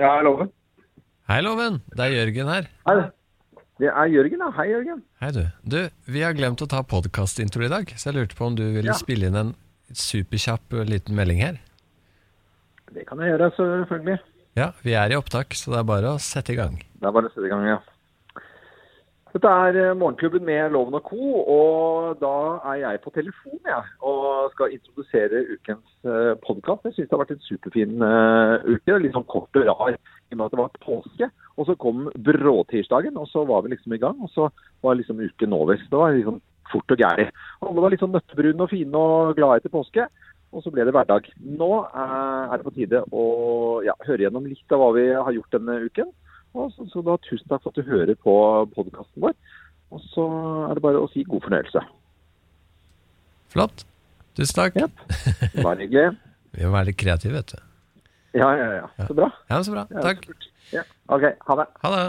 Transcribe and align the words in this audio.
Ja, 0.00 0.14
jeg 0.16 0.24
lover. 0.26 0.48
Hei, 1.30 1.40
Loven. 1.44 1.76
Det 1.94 2.06
er 2.06 2.14
Jørgen 2.16 2.48
her. 2.50 2.68
Hei. 2.88 2.94
Det 3.80 3.88
er 3.88 4.08
Jørgen, 4.12 4.42
ja. 4.42 4.48
Hei, 4.56 4.66
Jørgen. 4.72 5.02
Hei, 5.22 5.30
du. 5.36 5.42
Du, 5.72 5.78
vi 6.10 6.22
har 6.24 6.34
glemt 6.36 6.62
å 6.64 6.68
ta 6.68 6.80
podkastintro 6.88 7.64
i 7.64 7.70
dag, 7.72 7.92
så 7.96 8.10
jeg 8.10 8.16
lurte 8.18 8.36
på 8.38 8.48
om 8.48 8.56
du 8.58 8.64
ville 8.74 8.90
Ja. 8.90 8.96
spille 8.98 9.28
inn 9.30 9.36
en 9.38 9.52
superkjapp 9.92 10.72
uh, 10.76 10.84
liten 10.88 11.16
melding 11.16 11.40
her? 11.44 11.60
Det 12.90 13.06
kan 13.08 13.20
jeg 13.22 13.32
gjøre, 13.34 13.50
selvfølgelig. 13.56 14.18
Ja, 14.58 14.72
vi 14.82 14.96
er 14.98 15.12
i 15.12 15.18
opptak, 15.20 15.54
så 15.54 15.70
det 15.72 15.78
er 15.80 15.88
bare 15.92 16.14
å 16.16 16.20
sette 16.20 16.52
i 16.52 16.58
gang. 16.58 16.80
Det 16.98 17.06
er 17.06 17.14
bare 17.14 17.30
å 17.30 17.32
sette 17.34 17.46
i 17.46 17.52
gang, 17.52 17.64
ja. 17.68 17.78
Dette 19.30 19.46
er 19.46 19.76
eh, 19.78 19.92
Morgenklubben 19.94 20.42
med 20.42 20.72
Loven 20.74 20.96
og 20.98 21.04
Co., 21.06 21.26
og 21.54 22.16
da 22.18 22.34
er 22.72 22.80
jeg 22.80 23.00
på 23.04 23.12
telefon 23.14 23.60
jeg, 23.62 23.90
og 24.02 24.48
skal 24.56 24.72
introdusere 24.74 25.44
ukens 25.52 25.92
uh, 26.02 26.34
podkast. 26.42 26.88
Jeg 26.88 26.96
syns 26.96 27.10
det 27.10 27.14
har 27.14 27.20
vært 27.22 27.36
en 27.36 27.44
superfin 27.46 28.02
eh, 28.02 28.66
uke. 28.66 28.96
Litt 28.98 29.14
sånn 29.14 29.28
kort 29.30 29.60
og 29.60 29.68
rar 29.68 29.92
i 29.94 29.94
og 29.94 30.34
med 30.34 30.42
at 30.48 30.56
det 30.56 30.58
var 30.58 30.80
påske. 30.82 31.28
Og 31.54 31.68
så 31.68 31.76
kom 31.78 32.08
bråtirsdagen, 32.26 33.20
og 33.22 33.28
så 33.30 33.44
var 33.46 33.62
vi 33.62 33.76
liksom 33.76 33.94
i 33.94 34.00
gang. 34.02 34.18
Og 34.18 34.32
så 34.34 34.48
var 34.82 34.98
liksom 34.98 35.22
uken 35.22 35.54
over. 35.54 35.78
Det 35.78 36.00
var 36.00 36.16
liksom 36.16 36.40
fort 36.72 36.96
og 36.96 37.04
gæli. 37.04 37.28
Alle 37.68 37.84
var 37.84 37.94
litt 37.94 38.02
sånn 38.02 38.16
nøttebrune 38.16 38.66
og 38.66 38.72
fine 38.72 39.04
og 39.04 39.38
glade 39.38 39.62
etter 39.62 39.74
påske. 39.76 40.08
Og 40.50 40.64
så 40.64 40.74
ble 40.74 40.88
det 40.88 40.96
hverdag. 40.96 41.30
Nå 41.38 41.70
eh, 41.86 42.42
er 42.48 42.56
det 42.56 42.66
på 42.66 42.74
tide 42.80 43.04
å 43.14 43.28
ja, 43.86 43.94
høre 44.08 44.26
gjennom 44.26 44.50
litt 44.50 44.74
av 44.74 44.82
hva 44.82 44.90
vi 44.98 45.06
har 45.14 45.38
gjort 45.38 45.54
denne 45.54 45.78
uken. 45.86 46.10
Og 46.54 46.72
så, 46.74 46.86
så 46.90 47.02
da 47.06 47.16
tusen 47.26 47.46
takk 47.50 47.62
for 47.62 47.72
at 47.72 47.78
du 47.78 47.86
hører 47.86 48.16
på 48.18 48.34
podkasten 48.74 49.24
vår. 49.24 49.36
Og 49.90 50.02
så 50.10 50.26
er 50.68 50.78
det 50.78 50.84
bare 50.84 51.02
å 51.02 51.10
si 51.12 51.24
god 51.26 51.44
fornøyelse. 51.46 51.82
Flott. 53.54 53.84
Tusen 54.38 54.58
takk. 54.58 54.78
Yep. 54.78 55.04
Bare 55.60 55.78
hyggelig. 55.82 56.14
Vi 56.54 56.66
må 56.66 56.74
være 56.74 56.90
litt 56.90 57.00
kreative, 57.02 57.38
vet 57.38 57.54
du. 57.54 57.66
Ja, 58.38 58.50
ja, 58.54 58.70
ja. 58.78 59.06
Så 59.06 59.14
bra. 59.18 59.30
Ja, 59.50 59.62
så 59.66 59.74
bra. 59.74 59.86
Takk. 59.90 60.26
Ja. 60.74 60.86
OK. 61.10 61.30
Ha 61.46 61.60
det. 61.62 61.68
Ha 61.82 61.94
det. 61.96 62.08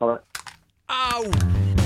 Ha 0.00 0.12
det. 0.14 1.79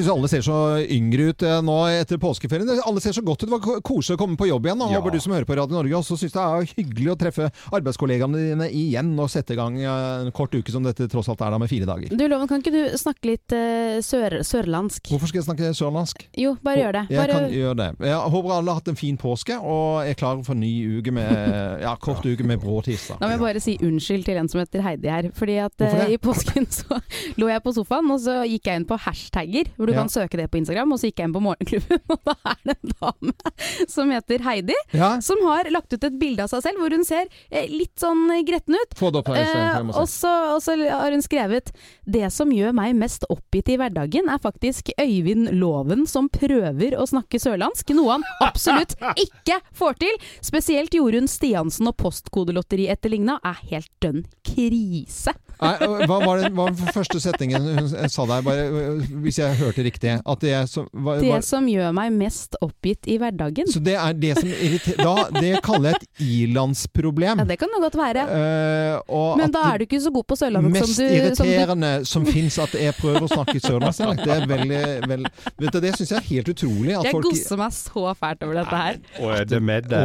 Syns 0.00 0.08
alle 0.14 0.28
ser 0.32 0.40
så 0.46 0.56
yngre 0.88 1.26
ut 1.30 1.42
eh, 1.44 1.58
nå 1.64 1.74
etter 1.92 2.16
påskeferien. 2.20 2.68
Alle 2.88 3.00
ser 3.04 3.12
så 3.12 3.20
godt 3.24 3.42
ut. 3.42 3.48
Det 3.50 3.52
var 3.52 3.60
ko- 3.64 3.80
koselig 3.84 4.16
å 4.16 4.20
komme 4.22 4.38
på 4.40 4.46
jobb 4.48 4.64
igjen. 4.68 4.80
Og 4.80 4.90
Ja. 4.94 5.00
Håper 5.00 5.12
du 5.12 5.20
som 5.20 5.32
hører 5.34 5.44
på 5.44 5.56
Radio 5.58 5.76
Norge 5.76 5.92
også 5.98 6.16
syns 6.16 6.32
det 6.32 6.40
er 6.40 6.70
hyggelig 6.78 7.10
å 7.12 7.16
treffe 7.20 7.50
arbeidskollegaene 7.76 8.40
dine 8.40 8.68
igjen 8.72 9.10
og 9.20 9.28
sette 9.32 9.52
i 9.52 9.58
gang 9.58 9.76
eh, 9.82 10.24
en 10.24 10.32
kort 10.32 10.54
uke 10.56 10.72
som 10.72 10.82
dette 10.86 11.04
tross 11.12 11.28
alt 11.28 11.42
er 11.44 11.52
da 11.52 11.58
med 11.60 11.68
fire 11.68 11.84
dager. 11.88 12.14
Du 12.16 12.24
Loven, 12.30 12.48
kan 12.48 12.62
ikke 12.64 12.72
du 12.72 12.96
snakke 13.00 13.28
litt 13.34 13.52
eh, 13.56 13.98
sør 14.04 14.38
sørlandsk? 14.46 15.10
Hvorfor 15.12 15.28
skal 15.30 15.42
jeg 15.42 15.48
snakke 15.50 15.72
sørlandsk? 15.76 16.24
Jo, 16.40 16.54
bare 16.64 16.84
gjør 16.86 16.96
det. 17.00 17.04
Jeg 17.12 17.30
kan 17.34 17.48
gjøre 17.58 17.76
det. 17.82 17.88
Jeg 18.08 18.32
håper 18.36 18.54
alle 18.56 18.72
har 18.72 18.80
hatt 18.80 18.88
en 18.94 19.00
fin 19.00 19.20
påske 19.20 19.58
og 19.60 20.06
er 20.08 20.16
klar 20.18 20.40
for 20.46 20.56
en 20.56 20.62
ny 20.64 20.72
uke 21.00 21.12
med 21.12 21.28
ja, 21.84 21.92
kort 22.00 22.24
uke 22.24 22.46
med 22.48 22.62
brå 22.62 22.80
tirsdag. 22.86 23.20
da 23.20 23.28
må 23.28 23.36
jeg 23.36 23.44
bare 23.44 23.60
si 23.66 23.76
unnskyld 23.84 24.24
til 24.30 24.40
en 24.40 24.48
som 24.48 24.62
heter 24.64 24.84
Heidi 24.86 25.12
her. 25.12 25.30
Fordi 25.36 25.58
at 25.66 25.86
i 26.08 26.16
påsken 26.22 26.66
så 26.80 27.00
lå 27.40 27.50
jeg 27.52 27.62
på 27.66 27.74
sofaen, 27.76 28.08
og 28.14 28.20
så 28.24 28.40
gikk 28.48 28.70
jeg 28.70 28.80
inn 28.80 28.88
på 28.88 28.96
hashtagger, 29.04 29.70
hvor 29.76 29.89
du 29.90 29.94
Ja. 29.96 30.00
kan 30.04 30.12
søke 30.12 30.38
det 30.38 30.46
på 30.52 30.60
Instagram, 30.62 30.92
og 30.94 31.00
så 31.02 31.10
gikk 31.10 31.20
jeg 31.20 31.28
inn 31.30 31.34
på 31.34 31.42
Morgenklubben, 31.44 32.00
og 32.14 32.20
da 32.30 32.34
er 32.54 32.60
det 32.70 32.76
en 32.78 32.94
dame 33.00 33.86
som 33.90 34.10
heter 34.14 34.44
Heidi, 34.46 34.76
Ja, 34.96 35.10
som 35.24 35.42
har 35.48 35.68
lagt 35.74 35.92
ut 35.92 36.04
et 36.06 36.18
bilde 36.20 36.46
av 36.46 36.50
seg 36.52 36.62
selv 36.68 36.80
hvor 36.82 36.94
hun 36.94 37.04
ser 37.06 37.26
eh, 37.50 37.66
litt 37.70 37.94
sånn 38.00 38.24
gretten 38.46 38.78
ut. 38.78 38.94
få 38.98 39.10
det 39.12 39.20
opp 39.24 39.30
her. 39.34 39.42
Eh, 39.42 39.90
og, 39.90 40.06
så, 40.08 40.30
og 40.54 40.62
så 40.64 40.76
har 40.88 41.10
hun 41.14 41.22
skrevet 41.24 41.72
Det 42.06 42.30
som 42.32 42.50
gjør 42.54 42.72
meg 42.76 42.94
mest 42.98 43.26
oppgitt 43.30 43.68
i 43.74 43.76
hverdagen, 43.80 44.30
er 44.30 44.38
faktisk 44.42 44.90
Øyvind 45.00 45.50
Loven 45.58 46.06
som 46.10 46.28
prøver 46.32 46.96
å 46.98 47.06
snakke 47.10 47.38
sørlandsk, 47.42 47.92
noe 47.98 48.16
han 48.18 48.24
absolutt 48.44 48.94
ikke 49.26 49.60
får 49.76 49.98
til. 50.02 50.16
Spesielt 50.44 50.94
Jorunn 50.96 51.28
Stiansen 51.30 51.88
og 51.90 51.96
postkodelotteri 52.00 52.88
etterligna 52.92 53.38
er 53.46 53.58
helt 53.70 53.90
dønn 54.04 54.24
krise. 54.46 55.34
Nei, 55.60 55.74
hva 56.08 56.18
var 56.24 56.40
den 56.40 56.78
første 56.94 57.20
setningen 57.20 57.66
hun 57.76 57.88
sa 58.08 58.24
der, 58.30 58.40
bare, 58.46 58.62
øh, 58.72 59.02
hvis 59.24 59.38
jeg 59.42 59.58
hørte 59.60 59.79
riktig? 59.86 60.14
At 60.24 60.40
det, 60.44 60.54
som, 60.70 60.86
var, 60.92 61.20
Det 61.22 61.40
som 61.46 61.66
gjør 61.70 61.92
meg 61.96 62.12
mest 62.12 62.56
oppgitt 62.64 63.08
i 63.10 63.16
hverdagen. 63.20 63.68
så 63.70 63.80
det 63.84 63.94
er 64.00 64.12
det 64.20 64.34
som 64.38 64.48
irriterer 64.50 65.00
Da, 65.04 65.40
Det 65.40 65.52
kaller 65.66 65.90
jeg 65.90 66.00
et 66.02 66.24
ilandsproblem. 66.26 67.38
Ja, 67.42 67.44
det 67.48 67.58
kan 67.60 67.72
det 67.74 67.80
godt 67.84 67.98
være. 68.00 68.24
Uh, 68.30 68.96
og 69.20 69.38
Men 69.40 69.46
at 69.48 69.54
da 69.56 69.64
er 69.72 69.78
du 69.82 69.86
ikke 69.88 70.00
så 70.04 70.12
god 70.14 70.26
på 70.30 70.38
sørlandsk 70.40 70.74
mest 70.76 70.86
som 70.86 70.94
du, 70.94 70.94
som 71.00 71.06
du 71.10 71.52
irriterende 71.52 71.92
som 72.12 72.26
fins, 72.28 72.58
at 72.62 72.74
jeg 72.80 72.96
prøver 73.00 73.26
å 73.26 73.30
snakke 73.32 73.58
sørlandsdialekt. 73.64 74.24
Det 74.24 74.36
er 74.36 74.46
veldig, 74.50 74.82
veldig 75.10 75.34
Vet 75.60 75.72
du, 75.76 75.80
Det 75.80 75.92
syns 75.98 76.14
jeg 76.14 76.18
er 76.20 76.28
helt 76.30 76.52
utrolig. 76.54 76.96
At 76.98 77.08
Jeg 77.08 77.16
folk 77.16 77.30
gosser 77.30 77.60
meg 77.60 77.76
så 77.76 78.06
fælt 78.20 78.42
over 78.46 78.60
dette 78.62 78.80
her. 78.84 79.00
Og 79.20 79.34
er 79.36 79.44
det 79.50 79.62
med 79.62 79.90
det? 79.90 80.02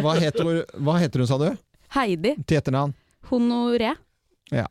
hva, 0.00 0.14
heter, 0.20 0.44
hun- 0.44 0.84
hva 0.86 0.98
heter 1.00 1.22
hun, 1.24 1.28
sa 1.30 1.38
du? 1.40 1.50
Heidi 1.96 2.36
Til 2.46 2.60
etternavn? 2.60 2.94
Honoré. 3.30 3.94
Ja. 4.54 4.66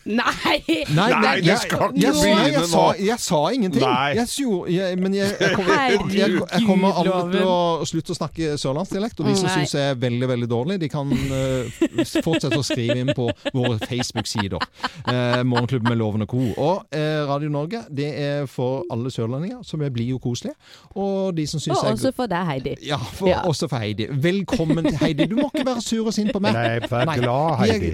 Nei! 0.20 0.58
Nei, 0.92 1.08
Nei, 1.22 1.34
du 1.42 1.50
skal 1.60 1.88
ikke 1.90 2.00
jeg, 2.00 2.04
jeg, 2.04 2.14
begynne 2.22 2.48
jeg, 2.52 2.66
sa, 2.70 2.82
nå. 2.82 3.06
jeg 3.06 3.18
sa 3.22 3.40
ingenting. 3.56 3.84
Nei. 3.84 4.08
Jeg, 4.18 4.28
jeg, 4.72 4.98
men 5.02 5.16
jeg, 5.16 5.34
jeg, 5.40 5.56
kommer, 5.56 5.80
jeg, 5.82 6.00
jeg, 6.18 6.40
jeg 6.40 6.66
kommer 6.68 7.00
aldri 7.02 7.38
til 7.38 7.48
å 7.48 7.88
slutte 7.88 8.14
å 8.14 8.18
snakke 8.18 8.52
sørlandsdialekt. 8.60 9.22
Og 9.22 9.30
de 9.30 9.36
som 9.40 9.50
syns 9.52 9.74
jeg 9.76 9.94
er 9.94 10.00
veldig 10.02 10.30
veldig 10.32 10.50
dårlig, 10.50 10.78
de 10.82 10.90
kan 10.92 11.12
uh, 11.12 11.82
fortsette 12.24 12.58
å 12.58 12.64
skrive 12.66 12.98
inn 13.02 13.12
på 13.16 13.28
våre 13.54 13.78
Facebook-sider. 13.84 14.62
Uh, 15.08 15.42
Morgenklubben 15.48 15.90
med 15.92 16.00
Loven 16.00 16.26
og 16.26 16.32
co. 16.32 16.42
Og 16.56 16.96
uh, 16.96 17.22
Radio 17.30 17.52
Norge, 17.52 17.84
det 17.92 18.10
er 18.22 18.46
for 18.50 18.86
alle 18.92 19.12
sørlendinger, 19.12 19.62
som 19.66 19.82
blir 19.82 20.12
jo 20.14 20.20
koselige. 20.22 20.56
Og 20.94 21.32
de 21.36 21.46
som 21.48 21.60
syns 21.60 21.78
Og 21.78 21.86
jeg 21.86 21.98
også 21.98 22.12
for 22.16 22.30
deg, 22.30 22.46
Heidi. 22.48 22.74
ja, 22.86 22.98
for, 22.98 23.28
Ja. 23.28 23.40
også 23.48 23.68
for 23.68 23.82
Heidi. 23.82 24.06
Velkommen 24.10 24.84
til 24.86 24.98
Heidi. 25.00 25.26
Du 25.30 25.36
må 25.36 25.48
ikke 25.52 25.66
være 25.66 25.82
sur 25.84 26.06
og 26.06 26.14
sint 26.14 26.32
på 26.32 26.40
meg. 26.42 26.56
Nei, 26.56 26.78
vær 26.90 27.12
glad, 27.16 27.56
Heidi. 27.62 27.92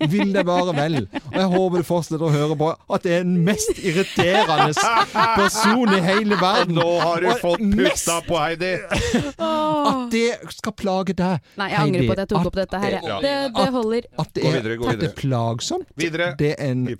Jeg 0.00 0.10
vil 0.14 0.32
deg 0.34 0.46
bare 0.46 0.74
vel. 0.76 1.00
Og 1.16 1.36
jeg 1.40 1.48
håper 1.52 1.82
du 1.82 1.86
fortsetter 1.88 2.24
å 2.26 2.30
høre 2.32 2.56
på 2.60 2.68
at 2.96 3.02
det 3.06 3.12
er 3.18 3.24
den 3.26 3.38
mest 3.46 3.78
irriterende 3.78 4.72
person 5.36 5.92
i 5.96 6.00
hele 6.04 6.36
Og 6.36 6.42
verden. 6.42 6.74
nå 6.80 6.88
har 7.00 7.20
du 7.24 7.28
Og 7.30 7.40
fått 7.42 7.64
pusta 7.76 8.18
på, 8.26 8.38
Heidi! 8.40 8.72
At 9.38 10.10
det 10.12 10.26
skal 10.56 10.72
plage 10.76 11.14
deg. 11.16 11.40
Nei, 11.60 11.68
jeg 11.72 11.80
angrer 11.80 12.00
Heidi. 12.00 12.08
på 12.08 12.16
at 12.16 12.22
jeg 12.24 12.30
tok 12.34 12.50
opp 12.50 12.58
dette 12.62 12.82
her. 12.82 12.98
Ja. 13.06 13.20
Det, 13.22 13.34
det 13.56 13.68
holder. 13.76 14.08
At 14.18 14.32
det 14.34 14.42
Gå 14.42 14.48
er, 14.50 14.58
videre, 14.60 14.76
gå 14.80 14.90
at 14.92 15.00
det 15.00 15.10
er 15.10 15.16
plagsomt. 15.20 15.88
Videre 15.96 16.32
Det 16.38 16.54
er 16.58 16.70
en 16.72 16.86
i 16.88 16.96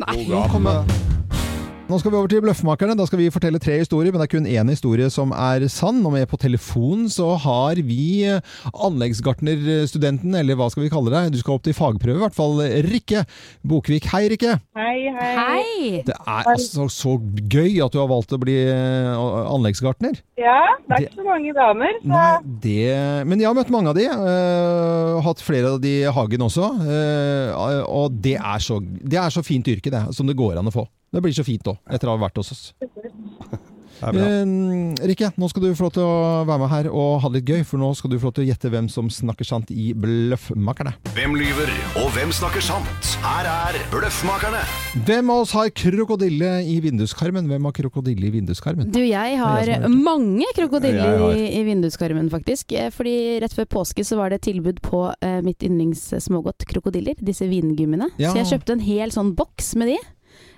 Nå 1.87 2.01
skal 2.03 2.11
vi 2.11 2.17
over 2.19 2.27
til 2.27 2.41
Bløffmakerne. 2.43 2.97
Da 2.99 3.05
skal 3.07 3.21
vi 3.21 3.29
fortelle 3.31 3.61
tre 3.63 3.77
historier, 3.79 4.11
men 4.11 4.19
det 4.19 4.25
er 4.27 4.33
kun 4.33 4.47
én 4.51 4.71
historie 4.73 5.07
som 5.13 5.31
er 5.31 5.69
sann. 5.71 6.01
Og 6.03 6.17
med 6.17 6.25
på 6.27 6.39
telefon 6.43 7.05
så 7.15 7.29
har 7.39 7.79
vi 7.79 8.25
eh, 8.27 8.43
anleggsgartnerstudenten, 8.75 10.35
eller 10.35 10.59
hva 10.59 10.67
skal 10.73 10.83
vi 10.83 10.91
kalle 10.91 11.13
deg? 11.15 11.31
Du 11.31 11.39
skal 11.39 11.55
opp 11.55 11.63
til 11.63 11.77
fagprøve, 11.79 12.19
i 12.19 12.25
hvert 12.25 12.35
fall. 12.35 12.59
Rikke 12.89 13.23
Bokvik. 13.63 14.09
Hei, 14.11 14.25
Rikke. 14.35 14.57
Hei, 14.75 14.97
hei. 15.15 15.31
Hei! 15.39 16.03
Det 16.09 16.17
er 16.19 16.51
altså 16.57 16.89
så 16.91 17.15
gøy 17.23 17.79
at 17.87 17.95
du 17.95 18.03
har 18.03 18.11
valgt 18.11 18.35
å 18.35 18.41
bli 18.43 18.59
eh, 18.67 19.15
anleggsgartner. 19.47 20.19
Ja, 20.43 20.59
det 20.89 20.99
er 20.99 21.07
ikke 21.07 21.23
så 21.23 21.29
mange 21.31 21.55
damer. 21.55 21.95
Så 22.03 22.11
Nei, 22.11 22.59
det 22.67 22.99
Men 23.31 23.39
jeg 23.39 23.47
har 23.53 23.59
møtt 23.61 23.71
mange 23.71 23.95
av 23.95 24.01
de. 24.01 24.11
Uh, 24.11 25.23
hatt 25.23 25.39
flere 25.39 25.77
av 25.77 25.81
de 25.87 25.95
i 26.03 26.13
hagen 26.19 26.51
også. 26.51 26.75
Uh, 26.83 27.87
og 27.87 28.19
det 28.27 28.41
er, 28.41 28.59
så, 28.59 28.83
det 28.83 29.23
er 29.23 29.31
så 29.31 29.47
fint 29.47 29.71
yrke, 29.71 29.95
det. 29.95 30.09
Som 30.19 30.27
det 30.27 30.35
går 30.43 30.59
an 30.59 30.75
å 30.75 30.75
få. 30.75 30.89
Det 31.13 31.23
blir 31.23 31.37
så 31.37 31.47
fint 31.47 31.71
òg, 31.71 31.79
etter 31.91 32.11
å 32.11 32.17
ha 32.17 32.25
vært 32.27 32.43
hos 32.43 32.53
oss. 32.55 32.65
Eh, 33.97 35.05
Rikke, 35.09 35.31
nå 35.41 35.49
skal 35.49 35.63
du 35.65 35.71
få 35.77 35.87
lov 35.87 35.93
til 35.97 36.05
å 36.05 36.45
være 36.45 36.61
med 36.61 36.69
her 36.73 36.89
og 36.91 37.21
ha 37.23 37.31
det 37.31 37.41
litt 37.41 37.53
gøy, 37.55 37.63
for 37.65 37.81
nå 37.81 37.89
skal 37.97 38.13
du 38.13 38.19
få 38.21 38.29
lov 38.29 38.35
til 38.37 38.45
å 38.45 38.49
gjette 38.51 38.71
hvem 38.73 38.91
som 38.93 39.09
snakker 39.13 39.49
sant 39.49 39.71
i 39.73 39.89
Bløffmakerne. 39.97 40.93
Hvem 41.17 41.37
lyver, 41.39 41.73
og 42.03 42.11
hvem 42.17 42.33
snakker 42.37 42.65
sant? 42.65 43.13
Her 43.25 43.49
er 43.49 43.79
Bløffmakerne. 43.93 44.61
Hvem 45.09 45.33
av 45.33 45.45
oss 45.45 45.55
har 45.57 45.71
krokodille 45.73 46.51
i 46.69 46.77
vinduskarmen? 46.85 47.49
Hvem 47.49 47.69
har 47.69 47.77
krokodille 47.79 48.29
i 48.29 48.35
vinduskarmen? 48.35 48.91
Du, 48.93 49.01
jeg 49.01 49.39
har 49.41 49.73
mange 49.93 50.49
krokodiller 50.57 51.17
har. 51.23 51.39
i, 51.39 51.49
i 51.61 51.65
vinduskarmen, 51.69 52.29
faktisk. 52.33 52.77
Eh, 52.77 52.91
Fordi 52.95 53.17
rett 53.43 53.57
før 53.57 53.71
påske 53.79 54.05
så 54.07 54.21
var 54.21 54.35
det 54.35 54.43
tilbud 54.47 54.83
på 54.85 55.07
uh, 55.09 55.39
mitt 55.47 55.65
yndlingssmågodt 55.65 56.69
krokodiller, 56.69 57.17
disse 57.25 57.49
vingummiene. 57.49 58.11
Ja. 58.21 58.33
Så 58.33 58.43
jeg 58.43 58.53
kjøpte 58.53 58.77
en 58.77 58.85
hel 58.85 59.15
sånn 59.15 59.33
boks 59.39 59.73
med 59.81 59.95
de. 59.95 59.99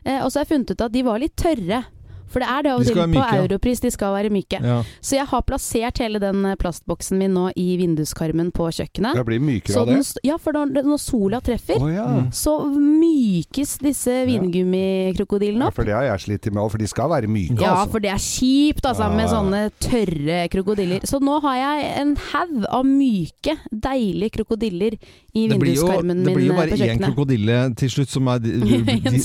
Eh, 0.09 0.23
og 0.25 0.33
så 0.33 0.41
har 0.41 0.47
jeg 0.47 0.55
funnet 0.55 0.73
ut 0.73 0.85
at 0.87 0.95
de 0.95 1.05
var 1.05 1.21
litt 1.21 1.37
tørre. 1.39 1.83
For 2.29 2.45
det 2.45 2.49
er 2.53 2.65
det 2.67 2.73
av 2.73 2.83
og 2.83 2.89
til 2.89 2.99
på 2.99 3.07
myke. 3.13 3.41
Europris, 3.45 3.83
de 3.85 3.91
skal 3.95 4.15
være 4.17 4.33
myke. 4.33 4.61
Ja. 4.63 4.81
Så 5.01 5.19
jeg 5.19 5.27
har 5.31 5.45
plassert 5.49 6.01
hele 6.03 6.21
den 6.23 6.45
eh, 6.49 6.57
plastboksen 6.61 7.19
min 7.21 7.35
nå 7.37 7.49
i 7.59 7.69
vinduskarmen 7.81 8.51
på 8.55 8.69
kjøkkenet. 8.79 9.19
Det 9.19 9.25
blir 9.29 9.43
mykere 9.43 9.75
Så 9.75 9.85
av 9.85 9.93
det. 9.93 9.99
ja, 10.27 10.39
for 10.43 10.57
når, 10.57 10.83
når 10.87 11.03
sola 11.03 11.41
treffer, 11.45 11.81
oh, 11.81 11.91
ja. 11.93 12.07
så 12.35 12.55
mykes 12.73 13.77
disse 13.85 14.15
vingummikrokodillene 14.29 15.67
ja. 15.67 15.71
opp. 15.71 15.79
For 15.79 15.89
det 15.89 15.97
har 15.97 16.09
jeg 16.11 16.27
slitt 16.27 16.51
med 16.53 16.63
òg, 16.65 16.73
for 16.75 16.83
de 16.83 16.91
skal 16.91 17.13
være 17.13 17.31
myke, 17.31 17.59
Ja, 17.63 17.75
altså. 17.77 17.93
for 17.95 18.05
det 18.05 18.13
er 18.15 18.23
kjipt 18.23 18.89
altså, 18.89 19.11
med 19.15 19.27
ja. 19.27 19.31
sånne 19.35 19.63
tørre 19.85 20.41
krokodiller. 20.53 21.07
Så 21.09 21.21
nå 21.23 21.39
har 21.45 21.59
jeg 21.61 21.89
en 22.03 22.15
haug 22.33 22.69
av 22.69 22.87
myke, 22.89 23.57
deilige 23.73 24.39
krokodiller 24.39 24.99
i 24.99 25.47
vinduskarmen 25.51 26.23
min 26.23 26.27
på 26.27 26.29
kjøkkenet. 26.29 26.29
det 26.29 26.35
blir 26.35 26.47
jo 26.47 26.53
eh, 26.53 26.59
bare 26.59 26.91
én 26.93 27.03
krokodille 27.05 27.59
til 27.79 27.93
slutt 27.93 28.13
som 28.13 28.31
er 28.33 28.43
de, 28.45 28.53
de, 28.53 29.23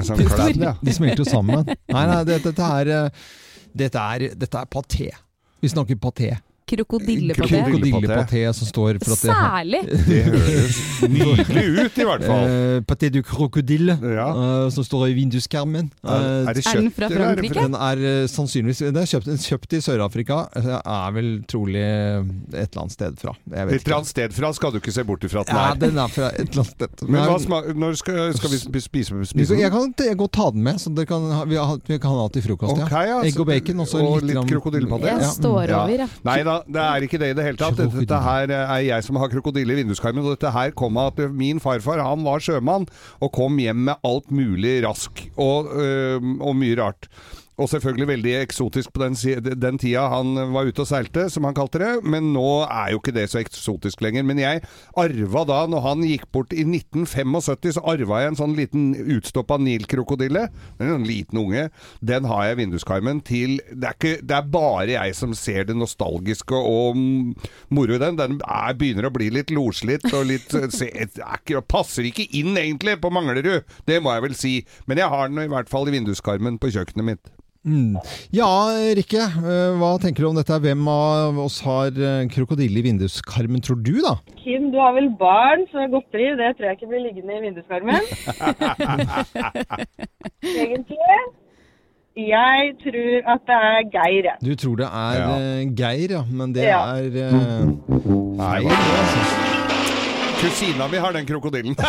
Sånn 0.00 0.20
de 0.80 0.94
smelter 0.94 1.24
jo 1.24 1.28
sammen. 1.28 1.64
Nei, 1.66 2.04
nei, 2.08 2.20
det, 2.28 2.39
dette 2.44 2.70
er 2.80 2.92
eh, 2.96 3.26
Dette 3.70 4.02
er, 4.02 4.32
dette 4.34 4.58
er 4.58 4.66
paté. 4.66 5.10
Vi 5.62 5.68
snakker 5.70 5.94
paté. 6.02 6.32
Krokodillepaté. 6.70 7.60
Krokodillepaté 7.64 8.42
som 8.54 8.68
står 8.68 8.98
for 9.02 9.14
at 9.16 9.22
det 9.24 9.34
Særlig! 9.34 9.80
Det 10.10 10.20
høres 10.26 10.78
nydelig 11.10 11.64
ut, 11.84 11.98
i 11.98 12.06
hvert 12.06 12.24
fall. 12.26 12.44
Uh, 12.50 12.80
Paté 12.88 13.10
du 13.12 13.20
crocodille, 13.26 13.96
Ja. 14.02 14.28
uh, 14.34 14.70
som 14.72 14.84
står 14.86 15.08
i 15.10 15.14
vinduskarmen. 15.18 15.90
Eh, 16.04 16.10
er 16.10 16.54
det 16.54 16.64
Er 16.66 16.80
den 16.80 16.90
fra 16.94 17.08
Frankrike? 17.10 17.54
den 17.66 17.74
er 17.74 17.96
uh, 18.04 18.26
sannsynligvis 18.30 18.78
Den 18.86 18.96
er 19.02 19.08
kjøpt, 19.10 19.28
kjøpt 19.46 19.76
i 19.78 19.80
Sør-Afrika. 19.84 20.40
eh, 20.56 20.68
Er 20.80 21.12
vel 21.16 21.30
trolig 21.50 21.82
et 21.82 22.70
eller 22.70 22.82
annet 22.84 22.92
sted 22.94 23.18
fra. 23.20 23.34
Jeg 23.50 23.68
Et 23.74 23.86
eller 23.86 23.96
annet 24.00 24.10
sted 24.10 24.32
fra 24.36 24.52
skal 24.56 24.72
du 24.72 24.78
ikke 24.80 24.92
se 24.94 25.04
bort 25.04 25.24
ifra 25.26 25.40
at 25.40 25.46
den 25.50 25.56
Ja, 25.56 25.70
er. 25.70 25.74
den 25.80 25.98
er 25.98 26.08
fra 26.08 26.30
et 26.32 26.40
eller 26.50 26.62
annet 26.64 26.74
sted. 26.76 27.08
Men 27.08 27.20
hva 27.26 27.38
Nei, 27.50 27.74
når 27.74 27.96
skal, 27.98 28.34
skal 28.36 28.50
vi 28.50 28.80
spise, 28.80 29.14
den? 29.14 29.26
spise 29.26 29.58
jeg 29.60 29.70
kan 29.70 29.94
og 30.20 30.30
ta 30.32 30.50
den 30.50 30.62
med, 30.62 30.76
så 30.80 30.90
dere 30.94 31.06
kan 31.06 31.24
vi, 31.48 31.56
vi 31.88 31.98
kan 31.98 32.10
ha 32.10 32.28
til 32.28 32.42
frokost. 32.42 32.76
Okay, 32.78 33.06
ja. 33.08 33.20
ja, 33.20 33.22
Egg 33.26 33.38
og 33.40 33.46
bacon, 33.46 33.80
og 33.80 34.20
litt, 34.22 34.30
litt 34.34 34.50
krokodillepaté. 34.50 35.06
Jeg 35.10 35.20
Ja, 35.20 35.30
står 35.32 35.68
Ja. 35.70 35.82
over, 35.84 35.98
ja. 36.04 36.08
Nei 36.24 36.42
da, 36.44 36.59
det 36.66 36.82
er 36.82 37.06
ikke 37.06 37.20
det 37.20 37.32
i 37.32 37.36
det 37.38 37.46
hele 37.46 37.60
tatt. 37.60 37.78
Dette, 37.80 38.20
her 38.24 38.52
er 38.56 38.82
jeg 38.84 39.06
som 39.06 39.18
har 39.20 39.30
krokodille 39.32 39.74
i 39.74 39.80
vinduskarmen. 39.80 40.24
Og 40.24 40.36
dette 40.36 40.52
her 40.54 40.74
kom 40.76 40.98
av 41.00 41.12
at 41.14 41.34
min 41.36 41.62
farfar 41.62 42.02
han 42.04 42.24
var 42.26 42.42
sjømann 42.44 42.88
og 43.20 43.32
kom 43.36 43.60
hjem 43.62 43.86
med 43.90 44.06
alt 44.06 44.32
mulig 44.34 44.80
rask 44.86 45.24
og, 45.36 45.70
øh, 45.74 46.18
og 46.40 46.56
mye 46.58 46.78
rart. 46.80 47.10
Og 47.60 47.68
selvfølgelig 47.68 48.08
veldig 48.08 48.34
eksotisk 48.40 48.92
på 48.94 49.02
den, 49.02 49.16
den 49.60 49.78
tida 49.80 50.06
han 50.08 50.32
var 50.54 50.68
ute 50.68 50.84
og 50.84 50.88
seilte, 50.88 51.26
som 51.32 51.44
han 51.44 51.56
kalte 51.56 51.82
det. 51.82 51.90
Men 52.08 52.32
nå 52.34 52.62
er 52.64 52.94
jo 52.94 53.00
ikke 53.02 53.14
det 53.16 53.26
så 53.32 53.40
eksotisk 53.42 54.00
lenger. 54.04 54.24
Men 54.26 54.40
jeg 54.40 54.62
arva 55.00 55.44
da, 55.48 55.58
når 55.68 55.84
han 55.84 56.06
gikk 56.06 56.24
bort 56.32 56.54
i 56.56 56.64
1975, 56.64 57.76
så 57.76 57.84
arva 57.92 58.22
jeg 58.22 58.32
en 58.32 58.40
sånn 58.40 58.56
liten 58.56 58.86
utstoppa 59.16 59.58
Nilkrokodille. 59.60 60.46
En 60.80 61.04
liten 61.06 61.42
unge. 61.42 61.68
Den 62.00 62.28
har 62.30 62.46
jeg 62.48 62.56
i 62.56 62.60
vinduskarmen 62.62 63.20
til 63.26 63.58
det 63.70 63.90
er, 63.90 63.96
ikke, 63.98 64.14
det 64.24 64.36
er 64.38 64.48
bare 64.56 64.88
jeg 64.94 65.16
som 65.18 65.34
ser 65.36 65.68
det 65.68 65.76
nostalgiske 65.76 66.56
og 66.56 66.96
moro 66.96 67.96
i 67.96 68.00
den. 68.00 68.18
Den 68.20 68.40
er, 68.46 68.76
begynner 68.80 69.10
å 69.10 69.14
bli 69.14 69.28
litt 69.34 69.52
loslitt 69.54 70.08
og 70.14 70.30
litt 70.30 70.48
se, 70.78 70.88
ikke, 70.88 71.60
Passer 71.70 72.08
ikke 72.08 72.24
inn 72.36 72.56
egentlig 72.58 72.96
på 73.02 73.12
Manglerud, 73.12 73.68
det 73.86 74.00
må 74.02 74.14
jeg 74.14 74.24
vel 74.24 74.38
si. 74.38 74.54
Men 74.88 75.02
jeg 75.02 75.12
har 75.12 75.28
den 75.30 75.44
i 75.44 75.50
hvert 75.52 75.70
fall 75.70 75.88
i 75.90 75.94
vinduskarmen 75.94 76.58
på 76.60 76.72
kjøkkenet 76.72 77.06
mitt. 77.12 77.30
Mm. 77.66 77.96
Ja, 78.32 78.46
Rikke. 78.96 79.20
eh, 79.20 79.74
Hva 79.76 79.90
tenker 80.00 80.24
du 80.24 80.28
om 80.30 80.36
dette? 80.38 80.56
Hvem 80.64 80.86
av 80.88 81.36
oss 81.44 81.58
har 81.60 81.88
eh, 81.92 82.22
krokodille 82.32 82.80
i 82.80 82.84
vinduskarmen, 82.86 83.60
tror 83.60 83.76
du, 83.84 84.00
da? 84.00 84.14
Kim, 84.40 84.70
du 84.72 84.78
har 84.80 84.94
vel 84.96 85.10
barn, 85.20 85.66
så 85.68 85.84
godteri 85.92 86.30
det 86.40 86.54
tror 86.56 86.70
jeg 86.70 86.78
ikke 86.78 86.88
blir 86.88 87.04
liggende 87.04 87.36
i 87.36 87.44
vinduskarmen. 87.44 88.00
Egentlig. 90.40 91.20
Jeg 92.20 92.72
tror 92.82 93.30
at 93.34 93.44
det 93.46 93.56
er 93.56 93.84
Geir, 93.92 94.24
jeg. 94.30 94.36
Du 94.44 94.54
tror 94.58 94.76
det 94.80 94.88
er 94.88 95.14
Ja. 95.20 95.36
eh, 95.36 95.68
Geir, 95.76 96.10
ja. 96.16 96.22
Men 96.30 96.52
det 96.56 96.64
Ja. 96.64 96.80
er 96.96 97.10
Nei, 97.10 98.40
feil, 98.40 98.64
det, 98.64 98.76
altså. 99.00 99.59
Kusina 100.40 100.88
mi 100.88 100.96
har 100.98 101.12
den 101.12 101.26
krokodillen. 101.28 101.74